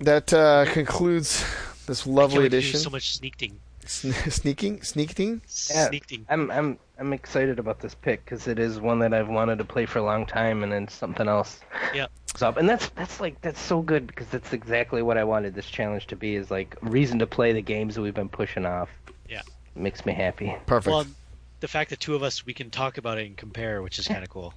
That 0.00 0.32
uh, 0.32 0.66
concludes 0.72 1.44
this 1.86 2.06
I 2.06 2.10
lovely 2.10 2.34
can't 2.34 2.42
wait 2.42 2.50
do 2.50 2.56
edition. 2.58 2.80
So 2.80 2.90
much 2.90 3.14
sneaking. 3.16 3.58
Sn- 3.86 4.12
sneaking, 4.30 4.82
sneaking. 4.82 5.40
Yeah. 5.70 5.88
Sneaking. 5.88 6.26
I'm 6.28 6.50
I'm 6.50 6.78
I'm 7.00 7.12
excited 7.14 7.58
about 7.58 7.80
this 7.80 7.94
pick 7.94 8.22
because 8.24 8.46
it 8.46 8.58
is 8.58 8.78
one 8.78 8.98
that 8.98 9.14
I've 9.14 9.28
wanted 9.28 9.56
to 9.58 9.64
play 9.64 9.86
for 9.86 10.00
a 10.00 10.02
long 10.04 10.26
time, 10.26 10.62
and 10.62 10.70
then 10.70 10.86
something 10.86 11.26
else 11.26 11.60
Yeah. 11.94 12.06
comes 12.30 12.42
up, 12.42 12.56
and 12.58 12.68
that's 12.68 12.90
that's 12.90 13.20
like 13.20 13.40
that's 13.40 13.58
so 13.60 13.80
good 13.80 14.06
because 14.06 14.26
that's 14.26 14.52
exactly 14.52 15.00
what 15.00 15.16
I 15.16 15.24
wanted 15.24 15.54
this 15.54 15.64
challenge 15.66 16.06
to 16.08 16.16
be 16.16 16.36
is 16.36 16.50
like 16.50 16.76
reason 16.82 17.18
to 17.20 17.26
play 17.26 17.52
the 17.54 17.62
games 17.62 17.94
that 17.94 18.02
we've 18.02 18.12
been 18.14 18.28
pushing 18.28 18.66
off. 18.66 18.90
Yeah. 19.28 19.40
makes 19.74 20.04
me 20.04 20.12
happy. 20.12 20.54
Perfect. 20.66 20.92
Well, 20.92 21.06
the 21.60 21.68
fact 21.68 21.88
that 21.90 22.00
two 22.00 22.14
of 22.14 22.22
us 22.22 22.44
we 22.44 22.52
can 22.52 22.68
talk 22.70 22.98
about 22.98 23.16
it 23.18 23.26
and 23.26 23.36
compare, 23.36 23.80
which 23.80 23.98
is 23.98 24.06
kind 24.06 24.22
of 24.22 24.28
cool. 24.28 24.52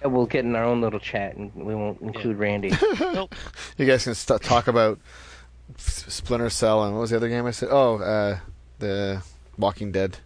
Yeah, 0.00 0.08
we'll 0.08 0.26
get 0.26 0.44
in 0.46 0.56
our 0.56 0.64
own 0.64 0.80
little 0.80 1.00
chat, 1.00 1.36
and 1.36 1.54
we 1.54 1.74
won't 1.74 2.00
include 2.00 2.38
Randy. 2.38 2.72
nope. 3.00 3.34
you 3.76 3.84
guys 3.86 4.04
can 4.04 4.14
st- 4.14 4.40
talk 4.42 4.68
about 4.68 4.98
Splinter 5.76 6.48
Cell 6.50 6.82
and 6.84 6.94
what 6.94 7.00
was 7.02 7.10
the 7.10 7.16
other 7.16 7.28
game 7.28 7.44
I 7.44 7.50
said? 7.50 7.68
Oh, 7.70 7.98
uh, 7.98 8.38
the 8.78 9.22
Walking 9.58 9.92
Dead. 9.92 10.18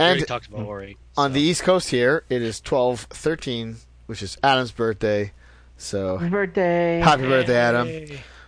We 0.00 0.06
And 0.06 0.26
talked 0.26 0.46
about 0.48 0.64
Ori. 0.66 0.96
on 1.16 1.32
the 1.34 1.40
East 1.40 1.62
Coast 1.62 1.90
here, 1.90 2.24
it 2.30 2.40
is 2.40 2.60
twelve 2.60 3.00
thirteen, 3.10 3.76
which 4.06 4.22
is 4.22 4.38
Adam's 4.42 4.72
birthday. 4.72 5.32
So 5.76 6.16
Happy 6.18 6.30
birthday! 6.30 7.00
happy 7.00 7.22
birthday, 7.22 7.56
Adam! 7.56 7.88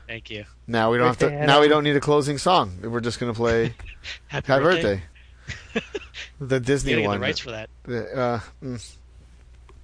Thank 0.07 0.31
you. 0.31 0.45
Now 0.67 0.91
we 0.91 0.99
don't 0.99 1.09
have 1.09 1.19
Birthday, 1.19 1.41
to. 1.41 1.47
Now 1.47 1.61
we 1.61 1.69
don't 1.69 1.85
need 1.85 1.97
a 1.97 2.01
closing 2.01 2.39
song. 2.39 2.79
We're 2.83 3.01
just 3.01 3.19
gonna 3.21 3.35
play 3.35 3.75
Happy, 4.29 4.47
Happy 4.47 4.63
birthday. 4.63 5.03
Birthday. 5.75 5.87
the 6.41 6.61
Disney 6.61 6.93
gotta 6.93 7.03
get 7.03 7.09
one. 7.09 7.21
the 7.21 7.27
rights 7.27 7.39
for 7.41 7.51
that. 7.51 7.69
Uh, 7.87 8.41
mm. 8.63 8.97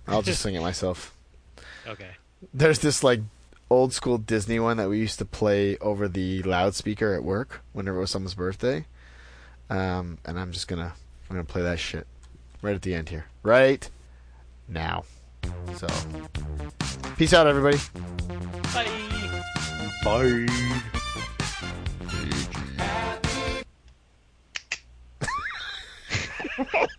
I'll 0.06 0.22
just 0.22 0.40
sing 0.40 0.54
it 0.54 0.60
myself. 0.62 1.14
Okay. 1.86 2.10
There's 2.54 2.78
this 2.78 3.02
like 3.04 3.20
old 3.70 3.92
school 3.92 4.16
Disney 4.18 4.58
one 4.58 4.78
that 4.78 4.88
we 4.88 4.98
used 4.98 5.18
to 5.18 5.24
play 5.26 5.76
over 5.78 6.08
the 6.08 6.42
loudspeaker 6.44 7.12
at 7.14 7.22
work 7.22 7.62
whenever 7.72 7.98
it 7.98 8.00
was 8.00 8.10
someone's 8.10 8.34
birthday. 8.34 8.86
Um, 9.70 10.18
and 10.24 10.38
I'm 10.40 10.52
just 10.52 10.68
gonna 10.68 10.94
I'm 11.28 11.36
going 11.36 11.46
to 11.46 11.52
play 11.52 11.62
that 11.62 11.78
shit 11.78 12.06
right 12.62 12.74
at 12.74 12.82
the 12.82 12.94
end 12.94 13.08
here. 13.10 13.26
Right 13.42 13.88
now. 14.66 15.04
So, 15.76 15.86
peace 17.16 17.34
out, 17.34 17.46
everybody. 17.46 17.78
Bye. 18.72 18.88
Bye. 20.04 20.46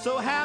so 0.00 0.16
have 0.16 0.39